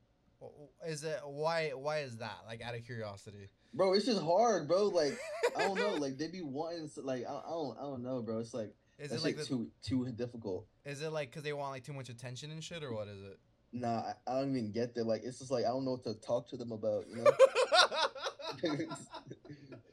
Is 0.86 1.04
it 1.04 1.20
why 1.24 1.70
why 1.70 2.00
is 2.00 2.16
that? 2.18 2.38
Like 2.46 2.60
out 2.62 2.74
of 2.74 2.84
curiosity. 2.84 3.48
Bro, 3.72 3.94
it's 3.94 4.06
just 4.06 4.20
hard, 4.20 4.66
bro. 4.66 4.86
Like 4.88 5.16
I 5.56 5.60
don't 5.60 5.78
know. 5.78 5.94
Like 5.94 6.18
they 6.18 6.26
be 6.28 6.42
wanting. 6.42 6.84
s- 6.84 6.98
Like 7.02 7.24
I, 7.28 7.32
I 7.32 7.50
don't. 7.50 7.78
I 7.78 7.82
don't 7.82 8.02
know, 8.02 8.22
bro. 8.22 8.38
It's 8.40 8.54
like 8.54 8.74
Is 8.98 9.12
it 9.12 9.22
like 9.22 9.36
the, 9.36 9.44
too 9.44 9.70
too 9.82 10.10
difficult. 10.12 10.66
is 10.84 11.00
it 11.02 11.10
like 11.12 11.30
cuz 11.32 11.42
they 11.44 11.52
want 11.52 11.70
like 11.72 11.84
too 11.84 11.92
much 11.92 12.08
attention 12.08 12.50
and 12.50 12.62
shit 12.62 12.82
or 12.82 12.92
what 12.92 13.06
is 13.08 13.22
it? 13.22 13.38
Nah, 13.72 13.98
I, 14.00 14.14
I 14.26 14.40
don't 14.40 14.50
even 14.50 14.72
get 14.72 14.94
there. 14.94 15.04
Like 15.04 15.22
it's 15.24 15.38
just 15.38 15.50
like 15.50 15.64
I 15.64 15.68
don't 15.68 15.84
know 15.84 15.92
what 15.92 16.04
to 16.04 16.14
talk 16.14 16.48
to 16.50 16.56
them 16.56 16.72
about. 16.72 17.04
You 17.08 17.22
know. 17.22 17.30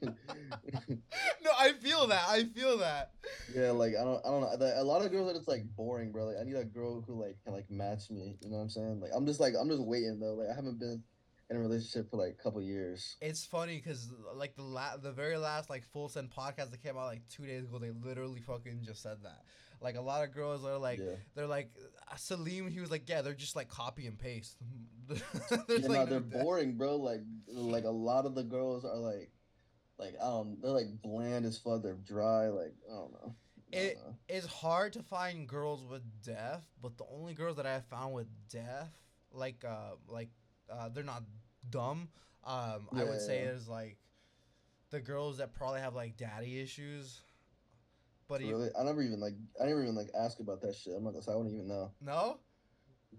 no, 1.65 1.69
I 1.69 1.73
feel 1.73 2.07
that. 2.07 2.23
I 2.27 2.43
feel 2.45 2.77
that. 2.79 3.11
yeah, 3.55 3.71
like 3.71 3.93
I 3.99 4.03
don't, 4.03 4.25
I 4.25 4.29
don't 4.29 4.41
know. 4.41 4.57
The- 4.57 4.81
A 4.81 4.83
lot 4.83 5.03
of 5.05 5.11
girls 5.11 5.29
are 5.31 5.33
just 5.35 5.47
like 5.47 5.63
boring, 5.75 6.11
bro. 6.11 6.25
Like 6.25 6.37
I 6.39 6.43
need 6.43 6.55
a 6.55 6.65
girl 6.65 7.01
who 7.05 7.19
like 7.21 7.37
can 7.43 7.53
like 7.53 7.69
match 7.69 8.09
me. 8.09 8.37
You 8.41 8.49
know 8.49 8.57
what 8.57 8.63
I'm 8.63 8.69
saying? 8.69 8.99
Like 9.01 9.11
I'm 9.15 9.25
just 9.25 9.39
like 9.39 9.53
I'm 9.59 9.69
just 9.69 9.81
waiting 9.81 10.19
though. 10.19 10.33
Like 10.35 10.49
I 10.49 10.55
haven't 10.55 10.79
been 10.79 11.03
in 11.49 11.57
a 11.57 11.59
relationship 11.59 12.09
for 12.09 12.17
like 12.17 12.35
a 12.39 12.43
couple 12.43 12.61
years. 12.61 13.17
It's 13.21 13.45
funny 13.45 13.77
because 13.77 14.09
like 14.33 14.55
the 14.55 14.63
la- 14.63 14.97
the 14.97 15.11
very 15.11 15.37
last 15.37 15.69
like 15.69 15.83
full 15.93 16.09
send 16.09 16.31
podcast 16.31 16.71
that 16.71 16.81
came 16.83 16.97
out 16.97 17.05
like 17.05 17.21
two 17.29 17.45
days 17.45 17.63
ago, 17.65 17.77
they 17.79 17.91
literally 17.91 18.41
fucking 18.41 18.81
just 18.83 19.01
said 19.03 19.17
that. 19.23 19.43
Like 19.81 19.95
a 19.97 20.01
lot 20.01 20.23
of 20.23 20.33
girls 20.33 20.65
are 20.65 20.77
like, 20.77 20.99
yeah, 20.99 21.15
they're 21.35 21.45
like 21.45 21.69
uh, 22.11 22.15
Salim. 22.15 22.67
He 22.69 22.79
was 22.79 22.89
like, 22.89 23.07
yeah, 23.07 23.21
they're 23.21 23.33
just 23.33 23.55
like 23.55 23.67
copy 23.67 24.07
and 24.07 24.17
paste. 24.17 24.55
There's, 25.07 25.21
yeah, 25.83 25.87
no, 25.87 26.05
they're 26.07 26.19
boring, 26.19 26.77
bro. 26.77 26.95
Like 26.95 27.21
like 27.47 27.83
a 27.83 27.89
lot 27.91 28.25
of 28.25 28.33
the 28.33 28.43
girls 28.43 28.85
are 28.85 28.95
like 28.97 29.29
like 29.97 30.15
I 30.21 30.25
don't. 30.25 30.61
They're 30.61 30.71
like 30.71 31.01
bland 31.01 31.45
as 31.45 31.57
fuck. 31.57 31.81
They're 31.83 31.93
dry. 31.95 32.47
Like 32.49 32.73
I 32.89 32.93
don't 32.93 33.11
know. 33.13 33.35
I 33.73 33.75
don't 33.75 33.83
It- 33.85 33.97
know. 33.97 34.15
It's 34.27 34.45
hard 34.47 34.93
to 34.93 35.03
find 35.03 35.47
girls 35.47 35.83
with 35.85 36.01
deaf, 36.23 36.63
but 36.81 36.97
the 36.97 37.05
only 37.11 37.33
girls 37.33 37.57
that 37.57 37.65
I 37.65 37.73
have 37.73 37.85
found 37.85 38.13
with 38.13 38.27
deaf, 38.49 38.89
like 39.31 39.63
uh 39.63 39.95
like 40.07 40.29
uh 40.69 40.89
they're 40.89 41.03
not 41.03 41.23
dumb. 41.69 42.09
Um, 42.43 42.87
I 42.93 43.03
would 43.03 43.13
Yeah, 43.13 43.19
say 43.19 43.43
yeah. 43.43 43.49
is 43.51 43.67
like 43.67 43.97
the 44.91 44.99
girls 44.99 45.37
that 45.37 45.53
probably 45.53 45.79
have 45.81 45.95
like 45.95 46.15
daddy 46.17 46.59
issues. 46.59 47.21
But 48.27 48.41
really, 48.41 48.69
I 48.77 48.83
never 48.83 49.01
even 49.03 49.19
like 49.19 49.33
I 49.61 49.65
never 49.65 49.81
even 49.83 49.95
like 49.95 50.09
ask 50.19 50.39
about 50.39 50.61
that 50.61 50.75
shit. 50.75 50.93
I'm 50.95 51.03
not 51.03 51.11
gonna 51.11 51.23
say 51.23 51.31
I 51.31 51.35
wouldn't 51.35 51.53
even 51.55 51.67
know. 51.67 51.91
no, 52.01 52.39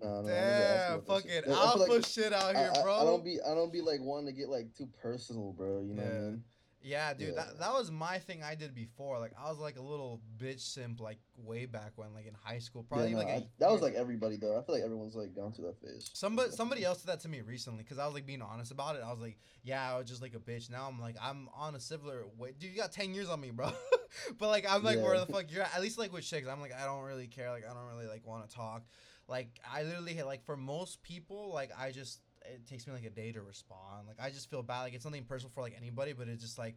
No, 0.02 0.20
no, 0.22 0.28
I 0.28 0.30
damn, 0.30 0.94
about 0.94 1.06
that 1.06 1.06
fucking 1.06 1.30
shit. 1.30 1.44
I 1.44 1.46
feel 1.46 1.54
alpha 1.56 1.92
like- 1.92 2.06
shit 2.06 2.32
out 2.32 2.56
here, 2.56 2.72
I- 2.74 2.82
bro. 2.82 2.94
I 2.94 3.04
don't 3.04 3.24
be 3.24 3.40
I 3.40 3.54
don't 3.54 3.72
be 3.72 3.80
like 3.82 4.00
wanting 4.00 4.26
to 4.26 4.32
get 4.32 4.48
like 4.48 4.74
too 4.74 4.88
personal, 5.00 5.52
bro. 5.52 5.80
You 5.82 5.94
know 5.94 6.02
what 6.02 6.12
I 6.12 6.18
mean? 6.18 6.44
Yeah, 6.86 7.14
dude, 7.14 7.30
Yeah. 7.30 7.34
that 7.42 7.58
that 7.58 7.72
was 7.72 7.90
my 7.90 8.18
thing 8.18 8.44
I 8.44 8.54
did 8.54 8.72
before. 8.74 9.18
Like 9.18 9.32
I 9.36 9.50
was 9.50 9.58
like 9.58 9.76
a 9.76 9.82
little 9.82 10.20
bitch 10.38 10.60
simp 10.60 11.00
like 11.00 11.18
way 11.36 11.66
back 11.66 11.92
when, 11.96 12.14
like 12.14 12.26
in 12.26 12.34
high 12.34 12.60
school. 12.60 12.84
Probably 12.84 13.06
Yeah, 13.08 13.12
no, 13.16 13.18
like 13.18 13.28
I- 13.28 13.46
that 13.58 13.70
was 13.72 13.82
like 13.82 13.94
everybody 13.94 14.36
though. 14.36 14.56
I 14.56 14.62
feel 14.62 14.74
like 14.76 14.84
everyone's 14.84 15.16
like 15.16 15.34
gone 15.34 15.52
through 15.52 15.66
that 15.66 15.80
phase. 15.80 16.08
Somebody 16.14 16.52
somebody 16.52 16.84
else 16.84 16.98
did 17.02 17.08
that 17.08 17.20
to 17.20 17.28
me 17.28 17.40
recently 17.40 17.82
because 17.82 17.98
I 17.98 18.04
was 18.06 18.14
like 18.14 18.24
being 18.24 18.40
honest 18.40 18.70
about 18.70 18.94
it. 18.94 19.02
I 19.04 19.10
was 19.10 19.20
like, 19.20 19.36
yeah, 19.64 19.92
I 19.92 19.98
was 19.98 20.08
just 20.08 20.22
like 20.22 20.34
a 20.34 20.38
bitch. 20.38 20.70
Now 20.70 20.86
I'm 20.88 21.00
like, 21.00 21.16
I'm 21.20 21.48
on 21.54 21.74
a 21.74 21.80
similar 21.80 22.22
way. 22.38 22.52
Dude, 22.56 22.70
you 22.70 22.76
got 22.76 22.92
ten 22.92 23.12
years 23.12 23.28
on 23.28 23.40
me, 23.40 23.50
bro. 23.50 23.70
but 24.38 24.48
like, 24.48 24.64
I'm 24.70 24.84
like, 24.84 25.02
where 25.02 25.18
the 25.18 25.26
fuck 25.26 25.50
you're 25.50 25.62
at? 25.62 25.74
At 25.74 25.82
least 25.82 25.98
like 25.98 26.12
with 26.12 26.24
chicks, 26.24 26.46
I'm 26.48 26.60
like, 26.60 26.72
I 26.72 26.84
don't 26.84 27.02
really 27.02 27.26
care. 27.26 27.50
Like, 27.50 27.64
I 27.68 27.74
don't 27.74 27.88
really 27.92 28.06
like 28.06 28.24
want 28.24 28.48
to 28.48 28.54
talk. 28.54 28.84
Like, 29.28 29.48
I 29.68 29.82
literally 29.82 30.22
like 30.22 30.44
for 30.44 30.56
most 30.56 31.02
people, 31.02 31.50
like 31.52 31.72
I 31.76 31.90
just 31.90 32.20
it 32.54 32.66
takes 32.66 32.86
me 32.86 32.92
like 32.92 33.04
a 33.04 33.10
day 33.10 33.32
to 33.32 33.42
respond. 33.42 34.06
Like, 34.06 34.16
I 34.20 34.30
just 34.30 34.50
feel 34.50 34.62
bad. 34.62 34.82
Like 34.82 34.94
it's 34.94 35.04
nothing 35.04 35.24
personal 35.24 35.50
for 35.54 35.60
like 35.62 35.74
anybody, 35.76 36.12
but 36.12 36.28
it's 36.28 36.42
just 36.42 36.58
like. 36.58 36.76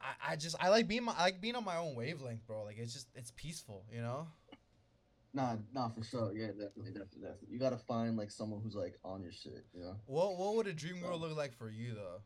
I, 0.00 0.32
I 0.32 0.36
just 0.36 0.56
I 0.60 0.68
like 0.68 0.86
being 0.86 1.04
my 1.04 1.14
I 1.16 1.22
like 1.22 1.40
being 1.40 1.54
on 1.56 1.64
my 1.64 1.76
own 1.76 1.94
wavelength, 1.94 2.46
bro. 2.46 2.64
Like 2.64 2.76
it's 2.78 2.92
just 2.92 3.08
it's 3.14 3.30
peaceful, 3.36 3.84
you 3.90 4.02
know. 4.02 4.26
Nah, 5.32 5.56
nah, 5.72 5.88
for 5.88 6.04
sure. 6.04 6.32
Yeah, 6.34 6.48
definitely, 6.48 6.92
definitely, 6.92 7.22
definitely. 7.22 7.48
You 7.50 7.58
gotta 7.58 7.78
find 7.78 8.16
like 8.16 8.30
someone 8.30 8.60
who's 8.62 8.74
like 8.74 8.98
on 9.04 9.22
your 9.22 9.32
shit. 9.32 9.64
You 9.72 9.80
know, 9.82 9.96
What 10.06 10.36
what 10.36 10.56
would 10.56 10.66
a 10.66 10.72
dream 10.72 11.00
girl 11.00 11.18
look 11.18 11.36
like 11.36 11.54
for 11.56 11.70
you 11.70 11.94
though? 11.94 12.20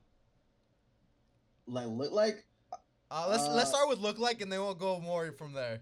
like 1.66 1.86
look 1.86 2.12
like. 2.12 2.44
Uh, 3.10 3.26
let's 3.30 3.48
let's 3.48 3.70
Uh, 3.70 3.74
start 3.76 3.88
with 3.88 4.00
look 4.00 4.18
like, 4.18 4.40
and 4.42 4.50
then 4.52 4.60
we'll 4.60 4.74
go 4.74 5.00
more 5.00 5.32
from 5.32 5.52
there. 5.52 5.80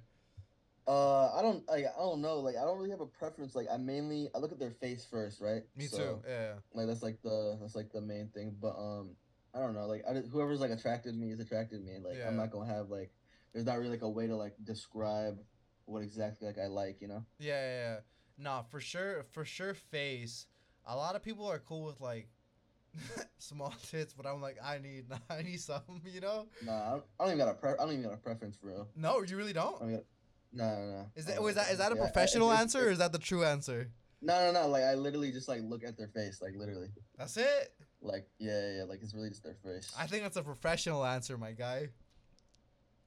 Uh, 0.88 1.32
I 1.34 1.42
don't 1.42 1.66
like. 1.68 1.84
I 1.84 1.98
don't 1.98 2.20
know. 2.20 2.38
Like, 2.38 2.56
I 2.56 2.64
don't 2.64 2.76
really 2.78 2.90
have 2.90 3.00
a 3.00 3.06
preference. 3.06 3.54
Like, 3.54 3.66
I 3.72 3.76
mainly 3.76 4.28
I 4.34 4.38
look 4.38 4.52
at 4.52 4.58
their 4.58 4.70
face 4.70 5.04
first, 5.04 5.40
right? 5.40 5.62
Me 5.76 5.86
So, 5.86 5.96
too. 5.98 6.22
Yeah. 6.28 6.52
Like 6.74 6.86
that's 6.86 7.02
like 7.02 7.20
the 7.22 7.58
that's 7.60 7.74
like 7.74 7.90
the 7.92 8.00
main 8.00 8.28
thing. 8.28 8.56
But 8.60 8.76
um, 8.78 9.10
I 9.54 9.58
don't 9.58 9.74
know. 9.74 9.86
Like, 9.86 10.04
I, 10.08 10.14
whoever's 10.14 10.60
like 10.60 10.70
attracted 10.70 11.16
me 11.16 11.32
is 11.32 11.40
attracted 11.40 11.84
me. 11.84 11.98
Like, 12.02 12.18
Yeah. 12.18 12.28
I'm 12.28 12.36
not 12.36 12.50
gonna 12.50 12.72
have 12.72 12.88
like. 12.88 13.10
There's 13.52 13.66
not 13.66 13.78
really 13.78 13.90
like 13.90 14.02
a 14.02 14.08
way 14.08 14.26
to 14.26 14.36
like 14.36 14.54
describe 14.64 15.38
what 15.86 16.02
exactly 16.02 16.46
like 16.46 16.58
I 16.58 16.66
like. 16.66 17.00
You 17.00 17.08
know. 17.08 17.24
Yeah, 17.38 17.54
yeah, 17.60 17.78
yeah. 17.78 17.96
Nah, 18.38 18.62
for 18.62 18.80
sure, 18.80 19.24
for 19.32 19.44
sure. 19.44 19.74
Face. 19.74 20.46
A 20.86 20.94
lot 20.94 21.16
of 21.16 21.22
people 21.22 21.50
are 21.50 21.58
cool 21.58 21.84
with 21.84 22.00
like 22.00 22.28
small 23.38 23.74
tits, 23.90 24.14
but 24.14 24.24
I'm 24.26 24.40
like, 24.40 24.58
I 24.62 24.78
need, 24.78 25.06
I 25.30 25.42
need 25.42 25.60
something. 25.60 26.00
You 26.04 26.20
know? 26.20 26.46
Nah, 26.64 26.72
I 26.72 26.90
don't, 26.90 27.04
I 27.18 27.24
don't 27.24 27.34
even 27.34 27.38
got 27.38 27.48
a 27.48 27.54
pre- 27.54 27.70
I 27.72 27.76
don't 27.76 27.90
even 27.92 28.04
got 28.04 28.14
a 28.14 28.18
preference 28.18 28.56
for 28.56 28.68
real. 28.68 28.88
No, 28.94 29.22
you 29.22 29.36
really 29.36 29.52
don't. 29.52 29.82
No, 30.56 30.64
no, 30.64 30.86
no. 30.90 31.10
Is 31.14 31.26
that 31.26 31.42
was 31.42 31.54
that 31.56 31.70
is 31.70 31.78
that 31.78 31.92
a 31.92 31.96
Yeah, 31.96 32.02
I- 32.02 32.06
professional 32.06 32.50
answer 32.52 32.88
or 32.88 32.90
is 32.90 32.98
that 32.98 33.12
the 33.12 33.18
true 33.18 33.44
answer? 33.44 33.90
No, 34.22 34.50
no, 34.50 34.62
no. 34.62 34.68
Like 34.68 34.84
I 34.84 34.94
literally 34.94 35.30
just 35.30 35.48
like 35.48 35.60
look 35.62 35.84
at 35.84 35.96
their 35.98 36.08
face. 36.08 36.40
Like 36.40 36.54
literally. 36.56 36.88
That's 37.18 37.36
it. 37.36 37.74
Like 38.00 38.26
yeah, 38.38 38.78
yeah. 38.78 38.84
Like 38.84 39.00
it's 39.02 39.14
really 39.14 39.28
just 39.28 39.44
their 39.44 39.54
face. 39.62 39.92
I 39.98 40.06
think 40.06 40.22
that's 40.22 40.36
a 40.36 40.42
professional 40.42 41.04
answer, 41.04 41.36
my 41.36 41.52
guy. 41.52 41.88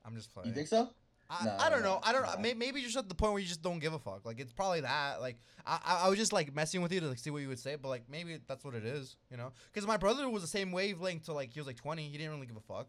I'm 0.06 0.16
just 0.16 0.32
playing. 0.34 0.50
You 0.50 0.54
think 0.56 0.68
so? 0.68 0.90
I, 1.32 1.46
Nah, 1.46 1.58
I 1.60 1.70
don't 1.70 1.84
know. 1.84 2.00
I 2.02 2.12
don't. 2.12 2.24
nah. 2.24 2.38
Maybe, 2.40 2.58
maybe 2.58 2.80
you're 2.80 2.88
just 2.88 2.98
at 2.98 3.08
the 3.08 3.14
point 3.16 3.34
where 3.34 3.42
you 3.42 3.48
just 3.48 3.62
don't 3.62 3.80
give 3.80 3.94
a 3.94 4.00
fuck. 4.00 4.26
Like 4.26 4.40
it's 4.40 4.54
probably 4.54 4.82
that. 4.82 5.20
Like 5.22 5.38
I, 5.66 5.80
I, 5.86 5.96
I 6.06 6.10
was 6.10 6.18
just 6.18 6.34
like 6.34 6.54
messing 6.56 6.82
with 6.82 6.92
you 6.92 7.00
to 7.02 7.08
like 7.08 7.20
see 7.20 7.30
what 7.32 7.42
you 7.42 7.48
would 7.50 7.60
say, 7.60 7.76
but 7.76 7.90
like 7.90 8.04
maybe 8.10 8.40
that's 8.48 8.64
what 8.64 8.74
it 8.76 8.86
is. 8.86 9.16
You 9.32 9.38
know? 9.38 9.52
Because 9.72 9.88
my 9.88 9.98
brother 9.98 10.28
was 10.30 10.42
the 10.44 10.48
same 10.48 10.72
wavelength 10.72 11.26
to 11.26 11.34
like 11.34 11.52
he 11.54 11.60
was 11.60 11.68
like 11.68 11.76
20. 11.78 12.08
He 12.08 12.18
didn't 12.18 12.34
really 12.34 12.48
give 12.48 12.58
a 12.58 12.62
fuck. 12.62 12.88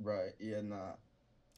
Right. 0.00 0.32
Yeah. 0.40 0.60
Nah. 0.62 0.92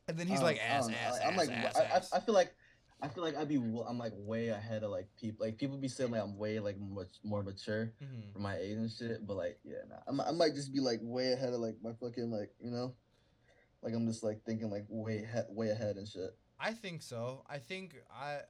And 0.09 0.19
then 0.19 0.27
he's 0.27 0.39
don't- 0.41 0.45
like 0.47 0.61
ass, 0.61 0.89
know, 0.89 0.95
ass, 0.95 1.19
I'm 1.25 1.33
ass, 1.33 1.39
like 1.39 1.51
ass, 1.51 1.77
I, 1.77 1.83
ass. 1.85 2.13
I, 2.13 2.21
feel 2.21 2.35
like 2.35 2.55
I 3.01 3.09
feel 3.09 3.23
like 3.25 3.37
I'd 3.37 3.49
be 3.49 3.57
I'm 3.57 3.99
like 3.99 4.13
way 4.17 4.49
ahead 4.49 4.83
of 4.83 4.91
like 4.91 5.09
people 5.19 5.47
like 5.47 5.57
people 5.57 5.77
be 5.79 5.89
saying 5.89 6.11
like 6.11 6.23
I'm 6.23 6.37
way 6.37 6.59
like 6.61 6.79
much 6.79 7.09
more 7.23 7.43
mature 7.43 7.93
Mhm. 8.03 8.33
for 8.33 8.39
my 8.39 8.57
age 8.57 8.77
and 8.77 8.91
shit, 8.91 9.27
but 9.27 9.37
like 9.37 9.59
yeah, 9.65 9.79
nah, 9.89 9.97
I'm, 10.07 10.21
I 10.21 10.31
might 10.33 10.55
just 10.55 10.73
be 10.73 10.81
like 10.81 11.01
way 11.03 11.33
ahead 11.33 11.53
of 11.55 11.61
like 11.61 11.77
my 11.83 11.93
fucking 11.95 12.31
like 12.31 12.51
you 12.61 12.71
know, 12.71 12.95
like 13.83 13.95
I'm 13.95 14.07
just 14.07 14.23
like 14.23 14.43
thinking 14.45 14.71
like 14.71 14.85
way 14.89 15.19
he- 15.19 15.55
way 15.55 15.71
ahead 15.71 15.97
and 15.97 16.07
shit. 16.07 16.37
I 16.61 16.73
think 16.73 17.03
so. 17.03 17.45
I 17.49 17.59
think 17.59 17.97
I, 18.15 18.41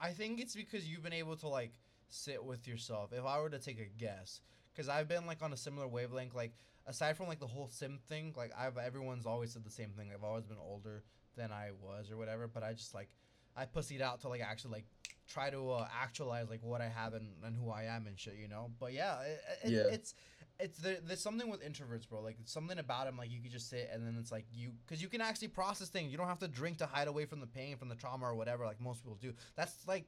I 0.00 0.10
think 0.12 0.40
it's 0.40 0.54
because 0.56 0.88
you've 0.88 1.02
been 1.02 1.12
able 1.12 1.36
to 1.36 1.48
like 1.48 1.72
sit 2.08 2.42
with 2.44 2.66
yourself. 2.68 3.12
If 3.12 3.24
I 3.24 3.40
were 3.40 3.50
to 3.50 3.58
take 3.58 3.78
a 3.80 3.84
guess, 3.98 4.40
because 4.72 4.88
I've 4.88 5.08
been 5.08 5.26
like 5.26 5.42
on 5.42 5.52
a 5.52 5.56
similar 5.56 5.86
wavelength. 5.88 6.34
Like 6.34 6.52
aside 6.86 7.16
from 7.16 7.28
like 7.28 7.40
the 7.40 7.46
whole 7.46 7.68
sim 7.68 7.98
thing, 8.08 8.34
like 8.36 8.52
I've 8.58 8.76
everyone's 8.76 9.26
always 9.26 9.52
said 9.52 9.64
the 9.64 9.70
same 9.70 9.90
thing. 9.90 10.10
I've 10.14 10.24
always 10.24 10.44
been 10.44 10.58
older 10.60 11.02
than 11.36 11.50
I 11.52 11.70
was 11.80 12.10
or 12.10 12.16
whatever. 12.16 12.46
But 12.48 12.62
I 12.62 12.72
just 12.72 12.94
like 12.94 13.08
I 13.56 13.66
pussied 13.66 14.00
out 14.00 14.20
to 14.22 14.28
like 14.28 14.40
actually 14.40 14.72
like 14.72 14.86
try 15.28 15.50
to 15.50 15.70
uh, 15.70 15.88
actualize 16.02 16.48
like 16.50 16.62
what 16.62 16.80
I 16.80 16.88
have 16.88 17.14
and, 17.14 17.28
and 17.44 17.56
who 17.56 17.70
I 17.70 17.84
am 17.84 18.06
and 18.06 18.18
shit. 18.18 18.34
You 18.40 18.48
know. 18.48 18.70
But 18.80 18.92
yeah, 18.92 19.20
it, 19.22 19.40
it, 19.64 19.70
Yeah. 19.70 19.82
it's. 19.92 20.14
It's 20.60 20.78
there, 20.78 20.98
there's 21.02 21.20
something 21.20 21.50
with 21.50 21.60
introverts, 21.64 22.08
bro. 22.08 22.20
Like 22.20 22.36
something 22.44 22.78
about 22.78 23.06
them, 23.06 23.16
like 23.16 23.32
you 23.32 23.40
could 23.40 23.50
just 23.50 23.68
sit 23.68 23.90
and 23.92 24.06
then 24.06 24.16
it's 24.20 24.30
like 24.30 24.44
you, 24.52 24.70
because 24.86 25.02
you 25.02 25.08
can 25.08 25.20
actually 25.20 25.48
process 25.48 25.88
things. 25.88 26.12
You 26.12 26.18
don't 26.18 26.28
have 26.28 26.38
to 26.40 26.46
drink 26.46 26.76
to 26.78 26.86
hide 26.86 27.08
away 27.08 27.24
from 27.24 27.40
the 27.40 27.48
pain, 27.48 27.76
from 27.78 27.88
the 27.88 27.96
trauma 27.96 28.26
or 28.26 28.36
whatever, 28.36 28.64
like 28.64 28.80
most 28.80 29.02
people 29.02 29.18
do. 29.20 29.32
That's 29.56 29.74
like 29.88 30.04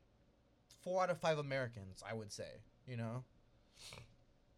four 0.83 1.03
out 1.03 1.11
of 1.11 1.19
five 1.19 1.39
Americans, 1.39 2.05
I 2.09 2.15
would 2.15 2.31
say. 2.31 2.61
You 2.87 2.99
know, 2.99 3.25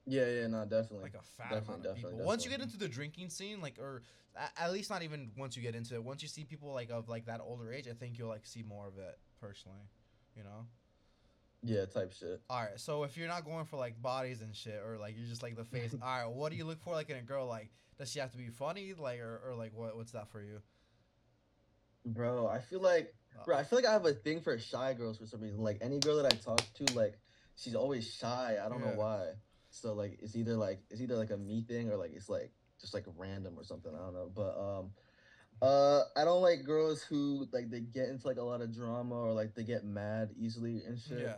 Yeah, 0.07 0.27
yeah, 0.27 0.47
no, 0.47 0.65
definitely. 0.65 1.03
like 1.03 1.15
a 1.15 1.23
fat 1.37 1.53
Definitely, 1.53 1.67
amount 1.67 1.77
of 1.79 1.83
definitely, 1.95 2.13
people. 2.13 2.27
Once 2.27 2.45
you 2.45 2.51
get 2.51 2.61
into 2.61 2.77
the 2.79 2.89
drinking 2.89 3.31
scene, 3.31 3.61
like, 3.61 3.79
or 3.81 4.03
at 4.57 4.73
least 4.73 4.89
not 4.91 5.03
even 5.03 5.31
once 5.37 5.57
you 5.57 5.63
get 5.63 5.75
into 5.75 5.95
it. 5.95 6.05
Once 6.05 6.23
you 6.23 6.29
see 6.29 6.45
people 6.45 6.73
like 6.73 6.91
of 6.91 7.09
like 7.09 7.27
that 7.27 7.41
older 7.41 7.73
age, 7.73 7.89
I 7.89 7.93
think 7.95 8.19
you'll 8.19 8.29
like 8.29 8.47
see 8.47 8.63
more 8.63 8.87
of 8.87 8.99
it 8.99 9.19
personally. 9.41 9.89
You 10.37 10.45
know. 10.45 10.67
yeah, 11.63 11.87
type 11.87 12.13
shit. 12.13 12.41
All 12.49 12.61
right, 12.61 12.79
so 12.79 13.03
if 13.05 13.17
you're 13.17 13.27
not 13.29 13.45
going 13.45 13.65
for 13.65 13.77
like 13.77 14.01
bodies 14.01 14.43
and 14.43 14.55
shit, 14.55 14.81
or 14.87 14.99
like 14.99 15.17
you're 15.17 15.27
just 15.27 15.43
like 15.43 15.57
the 15.57 15.65
face, 15.65 15.95
all 16.03 16.09
right, 16.09 16.27
what 16.31 16.53
do 16.53 16.57
you 16.59 16.65
look 16.65 16.81
for 16.83 16.95
like 16.95 17.11
in 17.11 17.17
a 17.17 17.23
girl? 17.23 17.47
Like, 17.47 17.71
does 17.99 18.13
she 18.13 18.21
have 18.21 18.31
to 18.33 18.39
be 18.39 18.49
funny, 18.49 18.93
like, 18.97 19.21
or, 19.21 19.41
or 19.49 19.55
like 19.55 19.73
what? 19.75 19.97
What's 19.97 20.13
that 20.13 20.29
for 20.29 20.43
you? 20.43 20.61
Bro, 22.05 22.47
I 22.47 22.61
feel 22.61 22.81
like 22.81 23.13
Uh, 23.37 23.43
bro, 23.45 23.57
I 23.57 23.65
feel 23.65 23.79
like 23.79 23.87
I 23.87 23.93
have 23.93 24.07
a 24.07 24.13
thing 24.13 24.41
for 24.41 24.57
shy 24.59 24.95
girls 24.95 25.19
for 25.19 25.27
some 25.27 25.41
reason. 25.41 25.59
Like 25.61 25.79
any 25.81 25.99
girl 25.99 26.17
that 26.23 26.27
I 26.33 26.37
talk 26.37 26.61
to, 26.75 26.95
like 26.95 27.19
she's 27.57 27.75
always 27.75 28.07
shy. 28.07 28.59
I 28.65 28.69
don't 28.69 28.81
Yeah. 28.81 28.93
know 28.93 28.97
why. 28.97 29.33
So 29.77 29.93
like 29.93 30.19
it's 30.23 30.35
either 30.37 30.57
like 30.57 30.81
it's 30.91 31.01
either 31.01 31.17
like 31.17 31.31
a 31.31 31.37
me 31.37 31.63
thing 31.63 31.91
or 31.91 31.97
like 31.97 32.13
it's 32.15 32.29
like 32.29 32.51
just 32.81 32.95
like 32.95 33.05
random 33.17 33.55
or 33.59 33.65
something. 33.65 33.93
I 33.95 33.99
don't 33.99 34.15
know. 34.15 34.31
But 34.35 34.57
um 34.59 34.91
uh 35.61 36.03
I 36.17 36.25
don't 36.25 36.43
like 36.43 36.65
girls 36.65 37.03
who 37.03 37.47
like 37.53 37.71
they 37.71 37.81
get 37.81 38.09
into 38.09 38.27
like 38.27 38.39
a 38.39 38.43
lot 38.43 38.63
of 38.63 38.75
drama 38.75 39.15
or 39.15 39.33
like 39.33 39.55
they 39.55 39.65
get 39.65 39.85
mad 39.85 40.31
easily 40.39 40.83
and 40.87 40.99
shit. 40.99 41.21
yeah, 41.21 41.35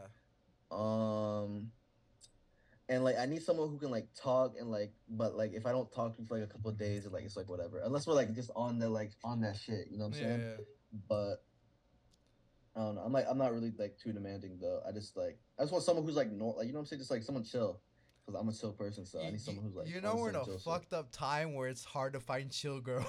Um 0.70 1.72
and 2.88 3.02
like 3.02 3.18
I 3.18 3.26
need 3.26 3.42
someone 3.42 3.68
who 3.70 3.78
can 3.78 3.90
like 3.90 4.06
talk 4.14 4.54
and 4.58 4.70
like 4.70 4.92
but 5.08 5.36
like 5.36 5.52
if 5.52 5.66
I 5.66 5.72
don't 5.72 5.92
talk 5.92 6.14
to 6.14 6.22
you 6.22 6.28
for 6.28 6.38
like 6.38 6.48
a 6.48 6.52
couple 6.52 6.70
of 6.70 6.78
days 6.78 7.06
like 7.06 7.24
it's 7.24 7.36
like 7.36 7.48
whatever. 7.48 7.80
Unless 7.84 8.06
we're 8.06 8.14
like 8.14 8.34
just 8.34 8.50
on 8.54 8.78
the 8.78 8.88
like 8.88 9.10
on 9.24 9.40
that 9.40 9.56
shit, 9.56 9.88
you 9.90 9.98
know 9.98 10.06
what 10.06 10.16
I'm 10.16 10.22
yeah, 10.22 10.28
saying? 10.28 10.40
yeah. 10.40 10.98
but 11.08 11.34
I 12.76 12.80
don't 12.82 12.94
know. 12.94 13.02
I'm 13.02 13.12
like 13.12 13.26
I'm 13.28 13.38
not 13.38 13.52
really 13.52 13.72
like 13.76 13.98
too 13.98 14.12
demanding 14.12 14.58
though. 14.60 14.80
I 14.88 14.92
just 14.92 15.16
like 15.16 15.40
I 15.58 15.62
just 15.62 15.72
want 15.72 15.84
someone 15.84 16.04
who's 16.04 16.14
like 16.14 16.30
normal, 16.30 16.58
like 16.58 16.68
you 16.68 16.72
know 16.72 16.78
what 16.78 16.82
I'm 16.82 16.86
saying, 16.86 17.00
just 17.00 17.10
like 17.10 17.24
someone 17.24 17.42
chill. 17.42 17.80
Cause 18.28 18.36
I'm 18.38 18.48
a 18.50 18.52
chill 18.52 18.72
person, 18.72 19.06
so 19.06 19.22
I 19.22 19.30
need 19.30 19.40
someone 19.40 19.64
who's 19.64 19.74
like 19.74 19.88
you 19.88 20.02
know 20.02 20.14
we're 20.16 20.28
in 20.28 20.34
a 20.34 20.44
chill 20.44 20.58
shit. 20.58 20.62
fucked 20.62 20.92
up 20.92 21.10
time 21.10 21.54
where 21.54 21.66
it's 21.66 21.82
hard 21.82 22.12
to 22.12 22.20
find 22.20 22.50
chill 22.50 22.78
girl. 22.78 23.06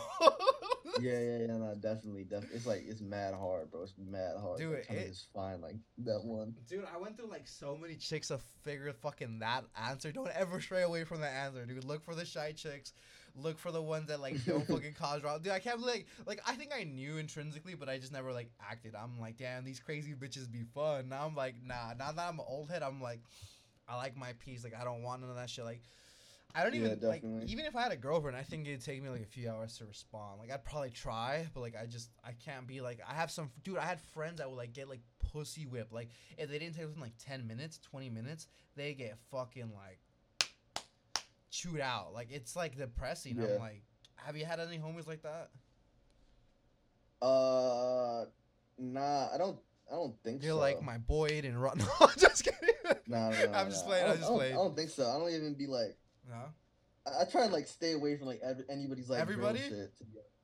yeah, 1.01 1.19
yeah, 1.19 1.37
yeah, 1.39 1.47
no, 1.47 1.75
definitely, 1.81 2.23
definitely. 2.23 2.55
It's 2.55 2.65
like 2.65 2.85
it's 2.87 3.01
mad 3.01 3.33
hard, 3.33 3.69
bro. 3.69 3.83
It's 3.83 3.93
mad 3.97 4.35
hard. 4.39 4.59
Dude, 4.59 4.75
like, 4.75 4.87
trying 4.87 5.11
to 5.11 5.15
find 5.33 5.61
like 5.61 5.75
that 6.05 6.23
one. 6.23 6.53
Dude, 6.69 6.85
I 6.95 6.97
went 6.97 7.17
through 7.17 7.29
like 7.29 7.49
so 7.49 7.75
many 7.75 7.95
chicks 7.95 8.29
to 8.29 8.39
figure 8.63 8.93
fucking 8.93 9.39
that 9.39 9.65
answer. 9.89 10.13
Don't 10.13 10.31
ever 10.33 10.61
stray 10.61 10.83
away 10.83 11.03
from 11.03 11.19
that 11.19 11.33
answer, 11.33 11.65
dude. 11.65 11.83
Look 11.83 12.01
for 12.05 12.15
the 12.15 12.23
shy 12.23 12.53
chicks. 12.53 12.93
Look 13.35 13.59
for 13.59 13.73
the 13.73 13.81
ones 13.81 14.07
that 14.07 14.21
like 14.21 14.41
don't 14.45 14.65
fucking 14.67 14.93
cause 14.93 15.19
drama. 15.19 15.39
Dude, 15.39 15.51
I 15.51 15.59
can't 15.59 15.81
believe 15.81 15.95
like 15.95 16.07
like 16.25 16.41
I 16.47 16.55
think 16.55 16.71
I 16.73 16.85
knew 16.85 17.17
intrinsically, 17.17 17.75
but 17.75 17.89
I 17.89 17.97
just 17.97 18.13
never 18.13 18.31
like 18.31 18.51
acted. 18.71 18.95
I'm 18.95 19.19
like, 19.19 19.37
damn, 19.37 19.65
these 19.65 19.81
crazy 19.81 20.13
bitches 20.13 20.49
be 20.49 20.63
fun. 20.73 21.09
Now 21.09 21.25
I'm 21.25 21.35
like, 21.35 21.55
nah. 21.61 21.93
Now 21.99 22.13
that 22.13 22.25
I'm 22.25 22.39
an 22.39 22.45
old 22.47 22.69
head, 22.69 22.83
I'm 22.83 23.01
like, 23.01 23.19
I 23.89 23.95
like 23.95 24.15
my 24.15 24.33
peace. 24.39 24.63
Like 24.63 24.75
I 24.79 24.83
don't 24.83 25.03
want 25.03 25.21
none 25.21 25.29
of 25.29 25.35
that 25.37 25.49
shit. 25.49 25.65
Like 25.65 25.81
I 26.55 26.63
don't 26.63 26.73
Yeah, 26.73 26.93
even 26.93 26.99
like 27.01 27.23
even 27.45 27.65
if 27.65 27.75
I 27.75 27.83
had 27.83 27.91
a 27.91 27.97
girlfriend, 27.97 28.37
I 28.37 28.43
think 28.43 28.67
it'd 28.67 28.83
take 28.83 29.01
me 29.03 29.09
like 29.09 29.21
a 29.21 29.25
few 29.25 29.49
hours 29.49 29.77
to 29.77 29.85
respond. 29.85 30.39
Like 30.39 30.51
I'd 30.51 30.63
probably 30.63 30.89
try, 30.89 31.47
but 31.53 31.61
like 31.61 31.75
I 31.75 31.85
just 31.85 32.09
I 32.23 32.31
can't 32.33 32.67
be 32.67 32.81
like 32.81 32.99
I 33.07 33.13
have 33.13 33.31
some 33.31 33.51
dude. 33.63 33.77
I 33.77 33.85
had 33.85 33.99
friends 34.01 34.37
that 34.37 34.49
would 34.49 34.57
like 34.57 34.73
get 34.73 34.89
like 34.89 35.01
pussy 35.31 35.65
whipped. 35.65 35.93
Like 35.93 36.09
if 36.37 36.49
they 36.49 36.59
didn't 36.59 36.75
take 36.75 36.85
within 36.85 37.01
like 37.01 37.17
ten 37.19 37.47
minutes, 37.47 37.79
twenty 37.79 38.09
minutes, 38.09 38.47
they 38.75 38.93
get 38.93 39.17
fucking 39.31 39.71
like 39.75 39.99
chewed 41.51 41.81
out. 41.81 42.13
Like 42.13 42.31
it's 42.31 42.55
like 42.55 42.77
depressing. 42.77 43.37
Yeah. 43.37 43.45
I'm 43.53 43.59
like, 43.59 43.83
have 44.15 44.35
you 44.35 44.45
had 44.45 44.59
any 44.59 44.79
homies 44.79 45.07
like 45.07 45.21
that? 45.23 45.49
Uh, 47.21 48.25
nah, 48.77 49.27
I 49.33 49.37
don't. 49.37 49.59
I 49.89 49.95
don't 49.95 50.15
think 50.23 50.41
so. 50.41 50.47
You're 50.47 50.55
so. 50.55 50.59
like 50.59 50.81
my 50.81 50.97
boy 50.97 51.27
Adin 51.27 51.57
Ross. 51.57 51.75
No, 51.79 51.87
I'm 52.01 52.09
just 52.17 52.43
kidding. 52.43 52.75
Nah, 53.07 53.29
nah, 53.29 53.45
nah, 53.45 53.59
I'm 53.59 53.69
just 53.69 53.85
playing, 53.85 54.05
I 54.05 54.11
I'm 54.11 54.17
just 54.17 54.31
I 54.31 54.35
playing. 54.35 54.53
I 54.53 54.57
don't 54.57 54.75
think 54.75 54.89
so. 54.89 55.07
I 55.07 55.17
don't 55.17 55.29
even 55.29 55.55
be 55.55 55.67
like. 55.67 55.97
No. 56.27 56.35
I, 57.07 57.21
I 57.21 57.25
try 57.25 57.43
and 57.43 57.53
like 57.53 57.67
stay 57.67 57.93
away 57.93 58.17
from 58.17 58.27
like 58.27 58.41
every, 58.43 58.65
anybody's 58.69 59.09
like 59.09 59.19
Everybody? 59.21 59.59
Shit, 59.59 59.91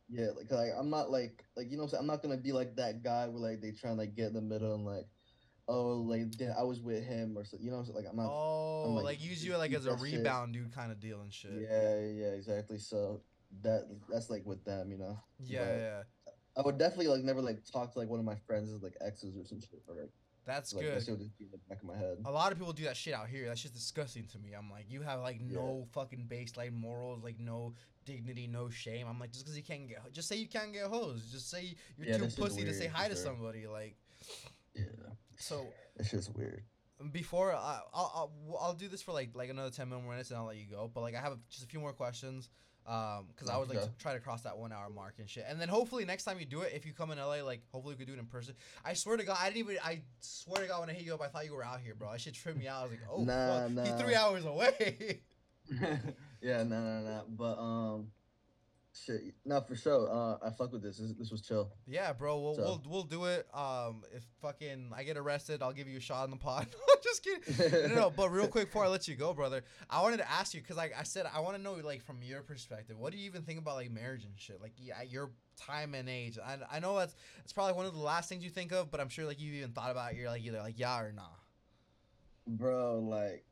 yeah, 0.09 0.27
like, 0.37 0.51
like 0.51 0.69
I'm 0.77 0.89
not 0.89 1.09
like 1.09 1.43
like 1.57 1.69
you 1.69 1.77
know 1.77 1.83
what 1.83 1.87
I'm 1.87 1.89
saying. 1.89 2.01
I'm 2.01 2.07
not 2.07 2.21
gonna 2.21 2.37
be 2.37 2.51
like 2.51 2.75
that 2.75 3.03
guy 3.03 3.27
where 3.27 3.51
like 3.51 3.61
they 3.61 3.71
try 3.71 3.89
and 3.89 3.99
like 3.99 4.15
get 4.15 4.27
in 4.27 4.33
the 4.33 4.41
middle 4.41 4.73
and 4.75 4.85
like, 4.85 5.07
oh 5.67 5.93
like 5.95 6.39
yeah, 6.39 6.53
I 6.57 6.63
was 6.63 6.79
with 6.79 7.03
him 7.03 7.35
or 7.37 7.43
so. 7.43 7.57
You 7.59 7.71
know 7.71 7.77
what 7.77 7.81
I'm 7.81 7.85
saying? 7.87 7.95
Like 7.97 8.05
I'm 8.09 8.17
not. 8.17 8.29
Oh, 8.29 8.93
like, 8.95 9.03
like, 9.03 9.23
use 9.23 9.43
you 9.43 9.57
like 9.57 9.73
as 9.73 9.85
a 9.85 9.91
that 9.91 9.99
shit. 9.99 10.19
rebound 10.19 10.53
dude 10.53 10.73
kind 10.73 10.91
of 10.91 10.99
deal 10.99 11.21
and 11.21 11.33
shit. 11.33 11.51
Yeah, 11.53 11.99
yeah, 11.99 12.33
exactly. 12.33 12.77
So 12.77 13.21
that 13.63 13.87
that's 14.09 14.29
like 14.29 14.45
with 14.45 14.63
them, 14.63 14.91
you 14.91 14.97
know. 14.97 15.19
yeah, 15.43 15.59
but- 15.59 15.79
yeah. 15.79 16.03
I 16.57 16.61
would 16.61 16.77
definitely 16.77 17.07
like 17.07 17.23
never 17.23 17.41
like 17.41 17.63
talk 17.71 17.91
to 17.93 17.99
like 17.99 18.09
one 18.09 18.19
of 18.19 18.25
my 18.25 18.35
friends 18.47 18.71
as 18.71 18.81
like 18.81 18.95
exes 19.01 19.35
or 19.37 19.45
some 19.45 19.59
shit. 19.59 19.81
Or, 19.87 19.95
like, 19.95 20.09
That's 20.45 20.73
like 20.73 20.85
good. 20.85 20.95
that 20.95 21.03
shit 21.03 21.11
would 21.11 21.19
just 21.19 21.37
be 21.37 21.45
in 21.45 21.51
the 21.51 21.57
back 21.69 21.79
of 21.81 21.85
my 21.87 21.97
head. 21.97 22.17
A 22.25 22.31
lot 22.31 22.51
of 22.51 22.57
people 22.57 22.71
do 22.73 22.83
that 22.83 22.95
shit 22.95 23.13
out 23.13 23.27
here. 23.27 23.47
That's 23.47 23.61
just 23.61 23.73
disgusting 23.73 24.25
to 24.27 24.39
me. 24.39 24.53
I'm 24.57 24.69
like, 24.71 24.85
you 24.89 25.01
have 25.01 25.19
like 25.21 25.41
no 25.41 25.87
fucking 25.91 26.27
baseline 26.29 26.73
morals, 26.73 27.23
like 27.23 27.39
no 27.39 27.73
dignity, 28.05 28.47
no 28.47 28.69
shame. 28.69 29.07
I'm 29.09 29.19
like, 29.19 29.31
just 29.31 29.43
because 29.45 29.57
you 29.57 29.63
can't 29.63 29.89
get, 29.89 30.13
just 30.13 30.27
say 30.29 30.35
you 30.37 30.47
can't 30.47 30.71
get 30.71 30.83
hoes. 30.85 31.27
Just 31.31 31.49
say 31.49 31.75
you're 31.97 32.07
Yeah, 32.07 32.17
too 32.19 32.27
pussy 32.41 32.63
to 32.63 32.73
say 32.73 32.87
hi 32.87 33.07
to 33.09 33.15
sure. 33.15 33.23
somebody. 33.23 33.67
Like, 33.67 33.95
Yeah, 34.75 34.83
so 35.37 35.65
it's 35.97 36.11
just 36.11 36.35
weird. 36.35 36.63
before 37.11 37.51
I, 37.53 37.79
I'll, 37.93 38.31
I'll 38.53 38.57
I'll 38.61 38.73
do 38.73 38.87
this 38.87 39.01
for 39.01 39.11
like 39.11 39.31
like 39.35 39.49
another 39.49 39.71
ten 39.71 39.89
more 39.89 39.99
minutes 40.01 40.29
and 40.29 40.39
I'll 40.39 40.45
let 40.45 40.57
you 40.57 40.67
go. 40.71 40.89
But 40.93 41.01
like 41.01 41.15
I 41.15 41.19
have 41.21 41.37
just 41.49 41.63
a 41.63 41.67
few 41.67 41.79
more 41.79 41.93
questions. 41.93 42.49
Um, 42.87 43.25
because 43.29 43.49
I 43.49 43.57
was 43.57 43.67
like 43.67 43.79
Okay. 43.79 43.87
to 43.87 43.91
try 43.97 44.13
to 44.13 44.19
cross 44.19 44.43
that 44.43 44.57
one 44.57 44.71
hour 44.71 44.89
mark 44.91 45.15
and 45.17 45.27
shit. 45.27 45.43
And 45.49 45.59
then 45.59 45.69
hopefully 45.69 46.05
next 46.05 46.23
time 46.23 46.39
you 46.39 46.45
do 46.45 46.61
it, 46.61 46.71
if 46.75 46.85
you 46.85 46.93
come 46.93 47.09
in 47.09 47.17
LA, 47.17 47.41
like 47.41 47.61
hopefully 47.71 47.95
we 47.95 47.97
could 47.97 48.07
do 48.07 48.13
it 48.13 48.19
in 48.19 48.27
person. 48.27 48.53
I 48.83 48.93
swear 48.93 49.17
to 49.17 49.23
God, 49.23 49.37
I 49.41 49.45
didn't 49.47 49.57
even. 49.57 49.77
I 49.83 50.01
swear 50.19 50.61
to 50.61 50.67
God, 50.67 50.81
when 50.81 50.89
I 50.91 50.93
hit 50.93 51.03
you 51.03 51.13
up, 51.15 51.21
I 51.21 51.27
thought 51.27 51.45
you 51.45 51.53
were 51.55 51.63
out 51.65 51.79
here, 51.81 51.95
bro. 51.95 52.09
I 52.09 52.17
should 52.17 52.35
trip 52.35 52.55
me 52.55 52.67
out. 52.67 52.81
I 52.81 52.83
was 52.83 52.91
like, 52.91 53.01
oh, 53.11 53.23
Nah, 53.23 53.59
fuck. 53.61 53.69
he's 53.85 53.93
nah. 53.93 53.97
three 53.97 54.13
hours 54.15 54.45
away. 54.45 55.21
yeah, 56.41 56.61
no, 56.63 56.79
no, 56.79 56.99
no. 57.01 57.23
But 57.27 57.57
um, 57.57 58.11
shit, 58.95 59.21
no, 59.43 59.59
for 59.61 59.75
sure. 59.75 60.09
Uh, 60.09 60.37
I 60.45 60.49
fuck 60.51 60.71
with 60.71 60.81
this. 60.81 60.97
This, 60.97 61.11
this 61.19 61.31
was 61.31 61.41
chill. 61.41 61.71
yeah, 61.85 62.13
bro. 62.13 62.39
We'll, 62.39 62.55
So- 62.55 62.61
we'll 62.63 62.81
we'll 62.87 63.03
do 63.03 63.25
it. 63.25 63.47
Um, 63.53 64.03
if 64.13 64.23
fucking 64.41 64.91
I 64.95 65.03
get 65.03 65.17
arrested, 65.17 65.61
I'll 65.61 65.73
give 65.73 65.87
you 65.87 65.97
a 65.97 66.01
shot 66.01 66.23
in 66.25 66.31
the 66.31 66.37
pod. 66.37 66.67
Just 67.03 67.23
kidding. 67.23 67.89
no, 67.89 67.95
no, 67.95 68.09
but 68.09 68.29
real 68.31 68.47
quick 68.47 68.65
before 68.67 68.85
I 68.85 68.87
let 68.87 69.07
you 69.07 69.15
go, 69.15 69.33
brother, 69.33 69.63
I 69.89 70.01
wanted 70.01 70.17
to 70.17 70.31
ask 70.31 70.53
you 70.53 70.61
because 70.61 70.77
like 70.77 70.93
I 70.97 71.03
said, 71.03 71.25
I 71.31 71.39
want 71.41 71.55
to 71.57 71.61
know 71.61 71.73
like 71.73 72.03
from 72.03 72.23
your 72.23 72.41
perspective, 72.41 72.97
what 72.97 73.11
do 73.11 73.19
you 73.19 73.25
even 73.25 73.43
think 73.43 73.59
about 73.59 73.75
like 73.75 73.91
marriage 73.91 74.23
and 74.23 74.33
shit? 74.37 74.59
Like 74.61 74.73
yeah, 74.77 74.97
at 74.99 75.11
your 75.11 75.31
time 75.57 75.93
and 75.93 76.09
age, 76.09 76.37
I, 76.43 76.57
I 76.71 76.79
know 76.79 76.97
that's 76.97 77.15
it's 77.43 77.53
probably 77.53 77.73
one 77.73 77.85
of 77.85 77.93
the 77.93 77.99
last 77.99 78.29
things 78.29 78.43
you 78.43 78.49
think 78.49 78.71
of, 78.71 78.89
but 78.91 78.99
I'm 78.99 79.09
sure 79.09 79.25
like 79.25 79.39
you 79.39 79.53
even 79.53 79.71
thought 79.71 79.91
about 79.91 80.13
it, 80.13 80.17
you're 80.17 80.29
like 80.29 80.41
either 80.43 80.59
like 80.59 80.79
yeah 80.79 80.99
or 80.99 81.11
nah. 81.11 81.23
bro, 82.47 82.99
like, 82.99 83.45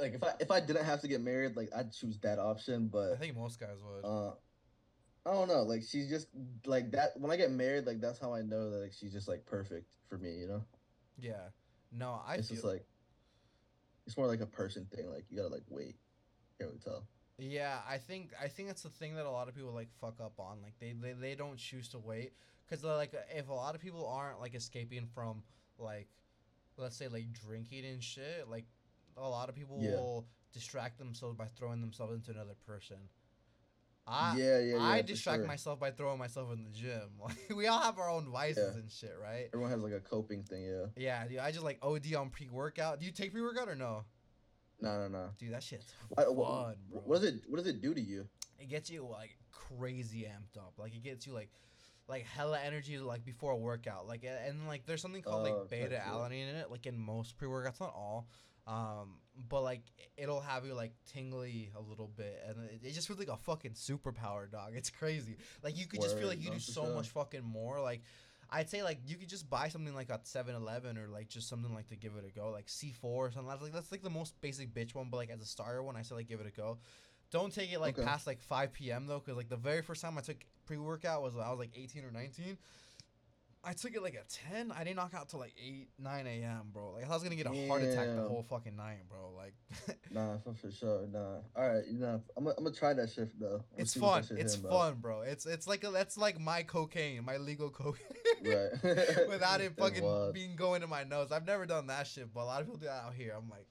like 0.00 0.14
if 0.14 0.22
I 0.24 0.32
if 0.40 0.50
I 0.50 0.60
didn't 0.60 0.84
have 0.84 1.00
to 1.02 1.08
get 1.08 1.20
married, 1.20 1.56
like 1.56 1.70
I'd 1.76 1.92
choose 1.92 2.18
that 2.20 2.38
option. 2.38 2.88
But 2.88 3.12
I 3.12 3.16
think 3.16 3.36
most 3.36 3.60
guys 3.60 3.78
would. 3.82 4.08
uh, 4.08 4.32
I 5.26 5.32
don't 5.32 5.48
know. 5.48 5.62
Like 5.62 5.82
she's 5.82 6.08
just 6.08 6.28
like 6.64 6.92
that. 6.92 7.12
When 7.18 7.30
I 7.30 7.36
get 7.36 7.50
married, 7.50 7.86
like 7.86 8.00
that's 8.00 8.18
how 8.18 8.32
I 8.34 8.42
know 8.42 8.70
that 8.70 8.78
like 8.78 8.92
she's 8.92 9.12
just 9.12 9.28
like 9.28 9.44
perfect 9.44 9.92
for 10.08 10.18
me. 10.18 10.36
You 10.36 10.48
know, 10.48 10.64
yeah. 11.18 11.48
No, 11.92 12.20
I 12.26 12.36
it's 12.36 12.48
feel. 12.48 12.56
just 12.56 12.66
like 12.66 12.84
it's 14.06 14.16
more 14.16 14.26
like 14.26 14.40
a 14.40 14.46
person 14.46 14.86
thing. 14.94 15.10
Like 15.10 15.24
you 15.30 15.36
gotta 15.36 15.52
like 15.52 15.64
wait. 15.68 15.96
Can't 16.58 16.70
really 16.70 16.80
tell. 16.82 17.06
Yeah, 17.38 17.78
I 17.88 17.98
think 17.98 18.30
I 18.42 18.48
think 18.48 18.68
that's 18.68 18.82
the 18.82 18.88
thing 18.88 19.14
that 19.16 19.26
a 19.26 19.30
lot 19.30 19.48
of 19.48 19.54
people 19.54 19.72
like 19.72 19.88
fuck 20.00 20.20
up 20.20 20.34
on. 20.38 20.62
Like 20.62 20.74
they 20.80 20.92
they, 20.92 21.12
they 21.12 21.34
don't 21.34 21.58
choose 21.58 21.88
to 21.90 21.98
wait 21.98 22.32
because 22.66 22.82
like 22.82 23.12
if 23.34 23.48
a 23.48 23.52
lot 23.52 23.74
of 23.74 23.80
people 23.80 24.06
aren't 24.06 24.40
like 24.40 24.54
escaping 24.54 25.06
from 25.14 25.42
like 25.78 26.08
let's 26.78 26.96
say 26.96 27.08
like 27.08 27.32
drinking 27.32 27.84
and 27.84 28.02
shit, 28.02 28.48
like 28.48 28.64
a 29.16 29.28
lot 29.28 29.48
of 29.48 29.54
people 29.54 29.78
Yeah. 29.80 29.92
will 29.92 30.26
distract 30.52 30.98
themselves 30.98 31.36
by 31.36 31.46
throwing 31.56 31.80
themselves 31.80 32.14
into 32.14 32.30
another 32.30 32.54
person. 32.66 32.96
I 34.08 34.36
yeah, 34.38 34.58
yeah, 34.60 34.76
yeah. 34.76 34.82
I 34.82 35.02
distract 35.02 35.40
sure. 35.40 35.46
myself 35.48 35.80
by 35.80 35.90
throwing 35.90 36.18
myself 36.18 36.52
in 36.52 36.62
the 36.64 36.70
gym. 36.70 37.10
Like 37.20 37.36
we 37.56 37.66
all 37.66 37.80
have 37.80 37.98
our 37.98 38.08
own 38.08 38.28
vices 38.30 38.74
Yeah. 38.74 38.80
and 38.80 38.90
shit, 38.90 39.14
right? 39.20 39.48
Everyone 39.52 39.70
has 39.72 39.82
like 39.82 39.92
a 39.94 40.00
coping 40.00 40.44
thing. 40.44 40.64
Yeah. 40.64 40.86
Yeah, 40.96 41.26
dude. 41.26 41.38
I 41.38 41.50
just 41.50 41.64
like 41.64 41.78
OD 41.82 42.14
on 42.14 42.30
pre 42.30 42.48
workout. 42.48 43.00
Do 43.00 43.06
you 43.06 43.12
take 43.12 43.32
pre 43.32 43.42
workout 43.42 43.68
or 43.68 43.74
no? 43.74 44.04
No, 44.80 44.96
no, 45.00 45.08
no. 45.08 45.30
Dude, 45.38 45.52
that 45.54 45.62
shit's 45.62 45.92
fun, 46.14 46.24
wha- 46.36 46.74
bro. 46.90 47.00
What 47.04 47.20
does 47.20 47.24
it 47.34 47.42
What 47.48 47.56
does 47.56 47.66
it 47.66 47.80
do 47.82 47.94
to 47.94 48.00
you? 48.00 48.28
it 48.58 48.68
gets 48.70 48.88
you 48.90 49.04
like 49.06 49.36
crazy 49.50 50.22
amped 50.30 50.56
up. 50.58 50.74
Like 50.78 50.94
it 50.94 51.02
gets 51.02 51.26
you 51.26 51.32
like 51.32 51.50
like 52.08 52.24
hella 52.24 52.60
energy 52.60 52.98
like 52.98 53.24
before 53.24 53.50
a 53.52 53.56
workout. 53.56 54.06
Like 54.06 54.24
and 54.24 54.68
like 54.68 54.86
there's 54.86 55.02
something 55.02 55.22
called 55.22 55.48
Oh, 55.48 55.50
like 55.50 55.60
type 55.62 55.70
beta 55.90 56.00
alanine 56.06 56.48
in 56.50 56.54
it. 56.56 56.70
Like 56.70 56.86
in 56.86 56.96
most 56.96 57.36
pre 57.36 57.48
workouts, 57.48 57.80
not 57.80 57.92
all. 57.92 58.28
Um, 58.66 59.18
but 59.48 59.62
like 59.62 59.82
it'll 60.16 60.40
have 60.40 60.66
you 60.66 60.74
like 60.74 60.92
tingly 61.12 61.70
a 61.76 61.80
little 61.80 62.08
bit, 62.08 62.42
and 62.48 62.64
it, 62.70 62.80
it 62.82 62.92
just 62.94 63.06
feels 63.06 63.18
like 63.18 63.28
a 63.28 63.36
fucking 63.36 63.72
superpower, 63.72 64.50
dog. 64.50 64.72
It's 64.74 64.90
crazy. 64.90 65.36
Like 65.62 65.76
you 65.76 65.86
could 65.86 66.00
just 66.00 66.18
feel 66.18 66.28
like 66.28 66.42
you 66.42 66.50
do 66.50 66.58
so 66.58 66.82
sure. 66.82 66.90
much 66.90 67.08
fucking 67.10 67.44
more. 67.44 67.80
Like 67.80 68.02
I'd 68.50 68.68
say 68.68 68.82
like 68.82 68.98
you 69.06 69.16
could 69.16 69.28
just 69.28 69.48
buy 69.48 69.68
something 69.68 69.94
like 69.94 70.10
at 70.10 70.24
7-Eleven 70.24 70.98
or 70.98 71.08
like 71.08 71.28
just 71.28 71.48
something 71.48 71.74
like 71.74 71.88
to 71.88 71.96
give 71.96 72.12
it 72.16 72.24
a 72.26 72.30
go, 72.30 72.50
like 72.50 72.68
C 72.68 72.90
four 72.92 73.26
or 73.26 73.30
something. 73.30 73.48
That's 73.48 73.62
like 73.62 73.72
that's 73.72 73.92
like 73.92 74.02
the 74.02 74.10
most 74.10 74.40
basic 74.40 74.74
bitch 74.74 74.94
one, 74.94 75.08
but 75.10 75.18
like 75.18 75.30
as 75.30 75.40
a 75.40 75.46
starter 75.46 75.82
one, 75.82 75.96
I 75.96 76.02
say 76.02 76.14
like 76.16 76.28
give 76.28 76.40
it 76.40 76.46
a 76.46 76.50
go. 76.50 76.78
Don't 77.30 77.52
take 77.52 77.72
it 77.72 77.80
like 77.80 77.98
Okay. 77.98 78.02
past 78.04 78.26
like 78.26 78.40
5 78.40 78.72
p.m. 78.72 79.06
though, 79.06 79.18
because 79.20 79.36
like 79.36 79.48
the 79.48 79.56
very 79.56 79.82
first 79.82 80.00
time 80.02 80.16
I 80.16 80.20
took 80.20 80.44
pre 80.64 80.78
workout 80.78 81.22
was 81.22 81.34
when 81.34 81.44
I 81.44 81.50
was 81.50 81.58
like 81.58 81.72
18 81.76 82.04
or 82.04 82.10
19. 82.10 82.56
I 83.68 83.72
took 83.72 83.96
it 83.96 84.02
like 84.02 84.14
at 84.14 84.28
10. 84.52 84.70
I 84.70 84.84
didn't 84.84 84.94
knock 84.96 85.12
out 85.12 85.28
till 85.28 85.40
like 85.40 85.52
8, 85.60 85.88
9 85.98 86.26
a.m., 86.28 86.70
bro. 86.72 86.92
Like 86.92 87.06
I 87.06 87.08
was 87.08 87.24
gonna 87.24 87.34
get 87.34 87.46
a 87.46 87.66
heart 87.66 87.82
attack 87.82 88.06
the 88.14 88.22
whole 88.22 88.44
fucking 88.48 88.76
night, 88.76 89.00
bro. 89.08 89.32
Like 89.36 89.54
Nah, 90.10 90.38
for, 90.38 90.54
for 90.54 90.70
sure. 90.70 91.06
Nah. 91.12 91.38
All 91.56 91.68
right, 91.68 91.82
you 91.90 91.98
know, 91.98 92.22
I'm 92.36 92.44
gonna 92.44 92.54
I'm 92.58 92.64
gonna 92.64 92.76
try 92.76 92.94
that 92.94 93.10
shit 93.10 93.28
though. 93.40 93.64
I'm 93.74 93.80
it's 93.80 93.94
fun. 93.94 94.20
It's 94.20 94.54
hitting, 94.54 94.70
fun, 94.70 94.94
bro. 95.00 95.22
It's 95.22 95.46
it's 95.46 95.66
like 95.66 95.82
a, 95.82 95.90
that's 95.90 96.16
like 96.16 96.38
my 96.38 96.62
cocaine, 96.62 97.24
my 97.24 97.38
legal 97.38 97.70
cocaine. 97.70 98.06
Right. 98.44 98.68
Without 99.28 99.60
it 99.60 99.72
fucking 99.78 100.04
wild. 100.04 100.32
being 100.34 100.54
going 100.54 100.82
to 100.82 100.86
my 100.86 101.02
nose. 101.02 101.32
I've 101.32 101.46
never 101.46 101.66
done 101.66 101.88
that 101.88 102.06
shit, 102.06 102.32
but 102.32 102.42
a 102.42 102.44
lot 102.44 102.60
of 102.60 102.66
people 102.68 102.78
do 102.78 102.86
that 102.86 103.02
out 103.06 103.14
here. 103.14 103.34
I'm 103.36 103.48
like, 103.50 103.66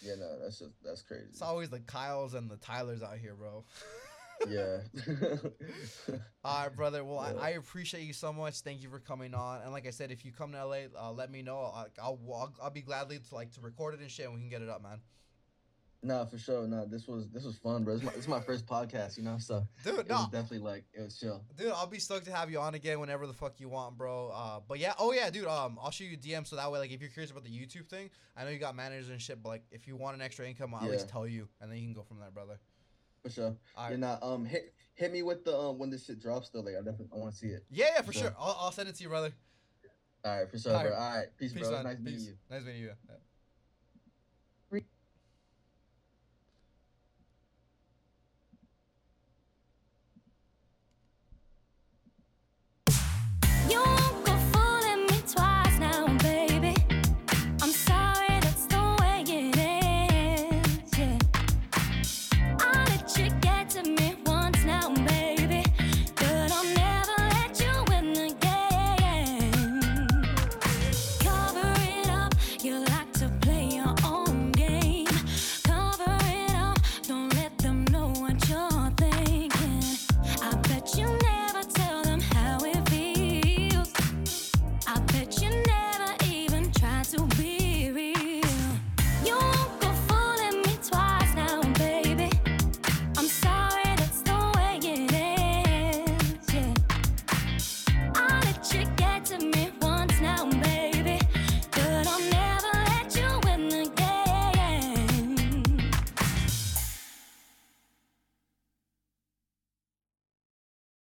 Yeah, 0.00 0.14
no, 0.14 0.38
that's 0.40 0.60
just 0.60 0.72
that's 0.84 1.02
crazy. 1.02 1.24
it's 1.30 1.42
always 1.42 1.70
the 1.70 1.80
Kyles 1.80 2.34
and 2.34 2.48
the 2.48 2.56
Tylers 2.56 3.02
out 3.02 3.18
here, 3.18 3.34
bro. 3.34 3.64
Yeah. 4.48 4.78
All 6.44 6.64
right, 6.64 6.74
brother. 6.74 7.04
Well, 7.04 7.32
Yeah. 7.34 7.40
I, 7.40 7.46
I 7.46 7.50
appreciate 7.50 8.04
you 8.04 8.12
so 8.12 8.32
much. 8.32 8.60
Thank 8.60 8.82
you 8.82 8.88
for 8.88 8.98
coming 8.98 9.34
on. 9.34 9.62
And 9.62 9.72
like 9.72 9.86
I 9.86 9.90
said, 9.90 10.10
if 10.10 10.24
you 10.24 10.32
come 10.32 10.52
to 10.52 10.64
LA, 10.64 10.76
uh, 10.98 11.12
let 11.12 11.30
me 11.30 11.42
know. 11.42 11.58
I'll, 11.58 11.88
I'll 12.02 12.18
I'll 12.32 12.54
I'll 12.62 12.70
be 12.70 12.82
gladly 12.82 13.18
to 13.18 13.34
like 13.34 13.52
to 13.52 13.60
record 13.60 13.94
it 13.94 14.00
and 14.00 14.10
shit, 14.10 14.26
and 14.26 14.34
we 14.34 14.40
can 14.40 14.48
get 14.48 14.62
it 14.62 14.68
up, 14.68 14.82
man. 14.82 15.00
nah, 16.02 16.24
for 16.24 16.38
sure. 16.38 16.66
Nah, 16.66 16.86
this 16.86 17.06
was 17.06 17.28
this 17.28 17.44
was 17.44 17.56
fun, 17.58 17.84
bro. 17.84 17.94
This 17.94 18.02
is 18.02 18.06
my, 18.06 18.12
this 18.12 18.22
is 18.22 18.28
my 18.28 18.40
first 18.40 18.66
podcast, 18.66 19.18
you 19.18 19.22
know, 19.22 19.36
so 19.38 19.66
Dude, 19.84 19.98
it 20.00 20.08
no, 20.08 20.24
definitely 20.32 20.60
like 20.60 20.84
it 20.94 21.02
was 21.02 21.18
chill. 21.18 21.44
dude, 21.56 21.72
I'll 21.72 21.86
be 21.86 21.98
stoked 21.98 22.24
to 22.26 22.32
have 22.32 22.50
you 22.50 22.58
on 22.58 22.74
again 22.74 23.00
whenever 23.00 23.26
the 23.26 23.34
fuck 23.34 23.60
you 23.60 23.68
want, 23.68 23.98
bro. 23.98 24.30
Uh, 24.34 24.60
but 24.66 24.78
yeah, 24.78 24.94
oh 24.98 25.12
yeah, 25.12 25.28
dude. 25.28 25.46
Um, 25.46 25.78
I'll 25.82 25.90
shoot 25.90 26.06
you 26.06 26.14
a 26.14 26.16
DM 26.16 26.46
so 26.46 26.56
that 26.56 26.72
way, 26.72 26.78
like, 26.78 26.90
if 26.90 27.00
you're 27.02 27.10
curious 27.10 27.30
about 27.30 27.44
the 27.44 27.50
YouTube 27.50 27.88
thing, 27.88 28.08
I 28.36 28.44
know 28.44 28.50
you 28.50 28.58
got 28.58 28.74
managers 28.74 29.10
and 29.10 29.20
shit, 29.20 29.42
but 29.42 29.50
like, 29.50 29.64
if 29.70 29.86
you 29.86 29.96
want 29.96 30.16
an 30.16 30.22
extra 30.22 30.46
income, 30.48 30.74
I'll 30.74 30.84
at 30.86 30.90
least 30.90 31.08
tell 31.10 31.26
you, 31.26 31.48
and 31.60 31.70
then 31.70 31.78
you 31.78 31.84
can 31.84 31.92
go 31.92 32.02
from 32.02 32.18
there, 32.18 32.30
brother 32.30 32.58
for 33.22 33.30
sure. 33.30 33.56
All 33.76 33.88
and 33.88 34.02
right. 34.02 34.18
um, 34.22 34.44
hit 34.44 34.74
hit 34.94 35.12
me 35.12 35.22
with 35.22 35.44
the 35.44 35.56
um 35.56 35.78
when 35.78 35.90
this 35.90 36.06
shit 36.06 36.20
drops 36.20 36.50
though. 36.50 36.60
Like 36.60 36.74
I 36.74 36.78
definitely 36.78 37.08
I 37.14 37.18
want 37.18 37.32
to 37.32 37.38
see 37.38 37.48
it. 37.48 37.64
Yeah, 37.70 37.86
yeah, 37.96 38.02
for 38.02 38.12
sure. 38.12 38.34
I'll, 38.38 38.56
I'll 38.60 38.72
send 38.72 38.88
it 38.88 38.96
to 38.96 39.02
you, 39.02 39.08
brother. 39.08 39.32
All 40.24 40.38
right, 40.38 40.50
for 40.50 40.58
sure, 40.58 40.72
All 40.72 40.78
right. 40.78 40.88
bro. 40.88 40.98
All 40.98 41.16
right, 41.16 41.26
peace, 41.38 41.52
peace 41.52 41.68
bro. 41.68 41.82
Nice 41.82 41.96
peace. 41.96 42.04
meeting 42.04 42.24
you. 42.24 42.34
Nice 42.50 42.64
meeting 42.64 42.82
you. 42.82 42.90
Yeah. 43.08 43.14
you 53.70 53.99